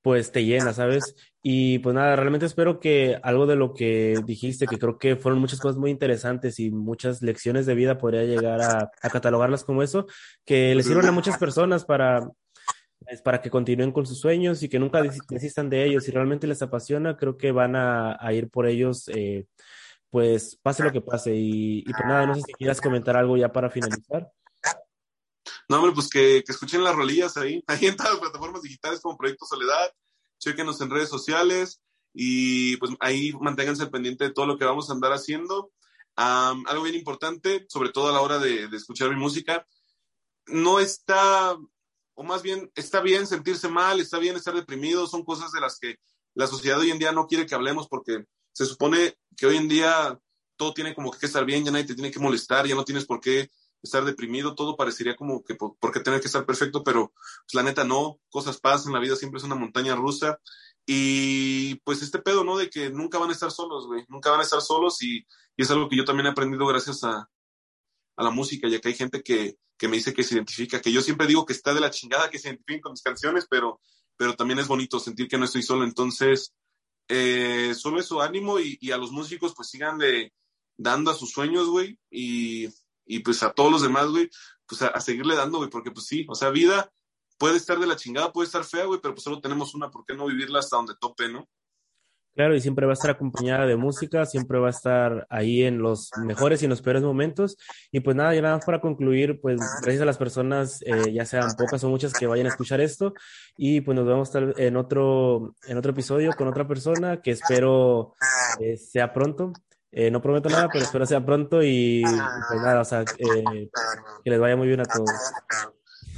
pues, 0.00 0.32
te 0.32 0.44
llena, 0.44 0.72
¿sabes? 0.72 1.14
Y 1.42 1.78
pues 1.80 1.94
nada, 1.94 2.16
realmente 2.16 2.46
espero 2.46 2.80
que 2.80 3.18
algo 3.22 3.46
de 3.46 3.56
lo 3.56 3.74
que 3.74 4.14
dijiste, 4.24 4.66
que 4.66 4.78
creo 4.78 4.98
que 4.98 5.16
fueron 5.16 5.40
muchas 5.40 5.60
cosas 5.60 5.76
muy 5.76 5.90
interesantes 5.90 6.58
y 6.60 6.70
muchas 6.70 7.22
lecciones 7.22 7.66
de 7.66 7.74
vida, 7.74 7.98
podría 7.98 8.24
llegar 8.24 8.60
a, 8.60 8.90
a 9.02 9.10
catalogarlas 9.10 9.64
como 9.64 9.82
eso, 9.82 10.06
que 10.44 10.74
le 10.74 10.82
sirvan 10.82 11.06
a 11.06 11.12
muchas 11.12 11.38
personas 11.38 11.84
para, 11.84 12.28
es 13.08 13.22
para 13.22 13.40
que 13.40 13.50
continúen 13.50 13.92
con 13.92 14.06
sus 14.06 14.20
sueños 14.20 14.62
y 14.62 14.68
que 14.68 14.78
nunca 14.78 15.02
desistan 15.02 15.70
de 15.70 15.84
ellos. 15.84 16.04
Si 16.04 16.10
realmente 16.10 16.46
les 16.46 16.60
apasiona, 16.62 17.16
creo 17.16 17.36
que 17.36 17.52
van 17.52 17.74
a, 17.74 18.16
a 18.20 18.32
ir 18.32 18.50
por 18.50 18.66
ellos, 18.66 19.08
eh, 19.08 19.46
pues 20.10 20.58
pase 20.62 20.84
lo 20.84 20.92
que 20.92 21.00
pase. 21.00 21.34
Y, 21.34 21.78
y, 21.80 21.92
pues 21.92 22.04
nada, 22.06 22.26
no 22.26 22.34
sé 22.34 22.42
si 22.42 22.52
quieras 22.52 22.80
comentar 22.80 23.16
algo 23.16 23.36
ya 23.36 23.50
para 23.50 23.70
finalizar. 23.70 24.30
No, 25.68 25.78
hombre, 25.78 25.92
pues 25.92 26.08
que, 26.08 26.42
que 26.44 26.52
escuchen 26.52 26.84
las 26.84 26.94
rolillas 26.94 27.36
ahí, 27.36 27.62
ahí 27.66 27.86
en 27.86 27.96
todas 27.96 28.12
las 28.12 28.20
plataformas 28.20 28.62
digitales 28.62 29.00
como 29.00 29.16
Proyecto 29.16 29.46
Soledad, 29.46 29.90
chequenos 30.38 30.80
en 30.80 30.90
redes 30.90 31.08
sociales 31.08 31.80
y 32.14 32.76
pues 32.76 32.92
ahí 33.00 33.32
manténganse 33.40 33.82
al 33.82 33.90
pendiente 33.90 34.24
de 34.24 34.32
todo 34.32 34.46
lo 34.46 34.58
que 34.58 34.64
vamos 34.64 34.88
a 34.88 34.92
andar 34.92 35.12
haciendo. 35.12 35.72
Um, 36.16 36.66
algo 36.66 36.82
bien 36.82 36.96
importante, 36.96 37.64
sobre 37.68 37.90
todo 37.90 38.08
a 38.08 38.12
la 38.12 38.20
hora 38.20 38.38
de, 38.38 38.68
de 38.68 38.76
escuchar 38.76 39.08
mi 39.10 39.16
música, 39.16 39.66
no 40.46 40.80
está 40.80 41.56
o 42.18 42.24
más 42.24 42.42
bien 42.42 42.68
está 42.74 43.00
bien 43.00 43.28
sentirse 43.28 43.68
mal, 43.68 44.00
está 44.00 44.18
bien 44.18 44.34
estar 44.34 44.52
deprimido, 44.52 45.06
son 45.06 45.24
cosas 45.24 45.52
de 45.52 45.60
las 45.60 45.78
que 45.78 46.00
la 46.34 46.48
sociedad 46.48 46.80
hoy 46.80 46.90
en 46.90 46.98
día 46.98 47.12
no 47.12 47.28
quiere 47.28 47.46
que 47.46 47.54
hablemos 47.54 47.86
porque 47.86 48.24
se 48.52 48.66
supone 48.66 49.16
que 49.36 49.46
hoy 49.46 49.56
en 49.56 49.68
día 49.68 50.18
todo 50.56 50.74
tiene 50.74 50.96
como 50.96 51.12
que 51.12 51.26
estar 51.26 51.44
bien, 51.44 51.64
ya 51.64 51.70
nadie 51.70 51.86
te 51.86 51.94
tiene 51.94 52.10
que 52.10 52.18
molestar, 52.18 52.66
ya 52.66 52.74
no 52.74 52.84
tienes 52.84 53.06
por 53.06 53.20
qué 53.20 53.48
estar 53.84 54.04
deprimido, 54.04 54.56
todo 54.56 54.76
parecería 54.76 55.14
como 55.14 55.44
que 55.44 55.54
por, 55.54 55.76
tener 56.02 56.20
que 56.20 56.26
estar 56.26 56.44
perfecto, 56.44 56.82
pero 56.82 57.12
pues 57.12 57.54
la 57.54 57.62
neta 57.62 57.84
no, 57.84 58.18
cosas 58.30 58.58
pasan, 58.58 58.92
la 58.92 58.98
vida 58.98 59.14
siempre 59.14 59.38
es 59.38 59.44
una 59.44 59.54
montaña 59.54 59.94
rusa 59.94 60.40
y 60.86 61.76
pues 61.84 62.02
este 62.02 62.18
pedo, 62.18 62.42
¿no? 62.42 62.56
De 62.56 62.68
que 62.68 62.90
nunca 62.90 63.18
van 63.18 63.30
a 63.30 63.34
estar 63.34 63.52
solos, 63.52 63.86
güey, 63.86 64.04
nunca 64.08 64.32
van 64.32 64.40
a 64.40 64.42
estar 64.42 64.60
solos 64.60 65.00
y, 65.04 65.18
y 65.56 65.62
es 65.62 65.70
algo 65.70 65.88
que 65.88 65.96
yo 65.96 66.04
también 66.04 66.26
he 66.26 66.30
aprendido 66.30 66.66
gracias 66.66 67.04
a, 67.04 67.30
a 68.18 68.24
la 68.24 68.30
música, 68.30 68.68
ya 68.68 68.80
que 68.80 68.88
hay 68.88 68.94
gente 68.94 69.22
que, 69.22 69.56
que 69.78 69.86
me 69.86 69.96
dice 69.96 70.12
que 70.12 70.24
se 70.24 70.34
identifica, 70.34 70.82
que 70.82 70.90
yo 70.90 71.00
siempre 71.00 71.28
digo 71.28 71.46
que 71.46 71.52
está 71.52 71.72
de 71.72 71.80
la 71.80 71.90
chingada 71.90 72.28
que 72.28 72.38
se 72.40 72.48
identifiquen 72.48 72.82
con 72.82 72.92
mis 72.92 73.02
canciones, 73.02 73.46
pero, 73.48 73.80
pero 74.16 74.34
también 74.34 74.58
es 74.58 74.66
bonito 74.66 74.98
sentir 74.98 75.28
que 75.28 75.38
no 75.38 75.44
estoy 75.44 75.62
solo. 75.62 75.84
Entonces, 75.84 76.52
eh, 77.06 77.72
solo 77.76 78.00
eso, 78.00 78.20
ánimo 78.20 78.58
y, 78.58 78.76
y, 78.80 78.90
a 78.90 78.98
los 78.98 79.12
músicos 79.12 79.54
pues 79.56 79.68
sigan 79.68 79.98
de, 79.98 80.32
dando 80.76 81.12
a 81.12 81.14
sus 81.14 81.30
sueños, 81.30 81.68
güey, 81.68 81.96
y, 82.10 82.68
y 83.06 83.20
pues 83.20 83.40
a 83.44 83.52
todos 83.52 83.70
los 83.70 83.82
demás, 83.82 84.08
güey, 84.08 84.28
pues 84.66 84.82
a, 84.82 84.88
a 84.88 85.00
seguirle 85.00 85.36
dando, 85.36 85.58
güey, 85.58 85.70
porque 85.70 85.92
pues 85.92 86.06
sí, 86.06 86.26
o 86.28 86.34
sea, 86.34 86.50
vida 86.50 86.90
puede 87.38 87.56
estar 87.56 87.78
de 87.78 87.86
la 87.86 87.94
chingada, 87.94 88.32
puede 88.32 88.46
estar 88.46 88.64
fea, 88.64 88.84
güey, 88.84 89.00
pero 89.00 89.14
pues 89.14 89.22
solo 89.22 89.40
tenemos 89.40 89.76
una, 89.76 89.92
¿por 89.92 90.04
qué 90.04 90.14
no 90.14 90.26
vivirla 90.26 90.58
hasta 90.58 90.76
donde 90.76 90.96
tope, 91.00 91.28
no? 91.28 91.48
Claro, 92.38 92.54
y 92.54 92.60
siempre 92.60 92.86
va 92.86 92.92
a 92.92 92.94
estar 92.94 93.10
acompañada 93.10 93.66
de 93.66 93.74
música, 93.74 94.24
siempre 94.24 94.60
va 94.60 94.68
a 94.68 94.70
estar 94.70 95.26
ahí 95.28 95.64
en 95.64 95.78
los 95.78 96.12
mejores 96.24 96.62
y 96.62 96.66
en 96.66 96.70
los 96.70 96.80
peores 96.80 97.02
momentos. 97.02 97.56
Y 97.90 97.98
pues 97.98 98.14
nada, 98.14 98.32
ya 98.32 98.42
nada 98.42 98.58
más 98.58 98.64
para 98.64 98.80
concluir, 98.80 99.40
pues 99.40 99.60
gracias 99.82 100.02
a 100.02 100.04
las 100.04 100.18
personas, 100.18 100.80
eh, 100.82 101.12
ya 101.12 101.24
sean 101.24 101.56
pocas 101.56 101.82
o 101.82 101.88
muchas 101.88 102.12
que 102.12 102.28
vayan 102.28 102.46
a 102.46 102.50
escuchar 102.50 102.80
esto. 102.80 103.12
Y 103.56 103.80
pues 103.80 103.96
nos 103.96 104.06
vemos 104.06 104.30
en 104.56 104.76
otro, 104.76 105.56
en 105.66 105.78
otro 105.78 105.90
episodio 105.90 106.30
con 106.38 106.46
otra 106.46 106.68
persona 106.68 107.20
que 107.20 107.32
espero 107.32 108.14
eh, 108.60 108.76
sea 108.76 109.12
pronto. 109.12 109.52
Eh, 109.90 110.12
no 110.12 110.22
prometo 110.22 110.48
nada, 110.48 110.68
pero 110.72 110.84
espero 110.84 111.06
sea 111.06 111.26
pronto 111.26 111.60
y, 111.60 112.04
pues 112.04 112.60
nada, 112.62 112.82
o 112.82 112.84
sea, 112.84 113.04
que 113.04 113.68
les 114.30 114.38
vaya 114.38 114.54
muy 114.54 114.68
bien 114.68 114.78
a 114.78 114.84
todos. 114.84 115.10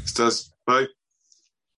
Estás, 0.04 0.54
bye. 0.66 0.99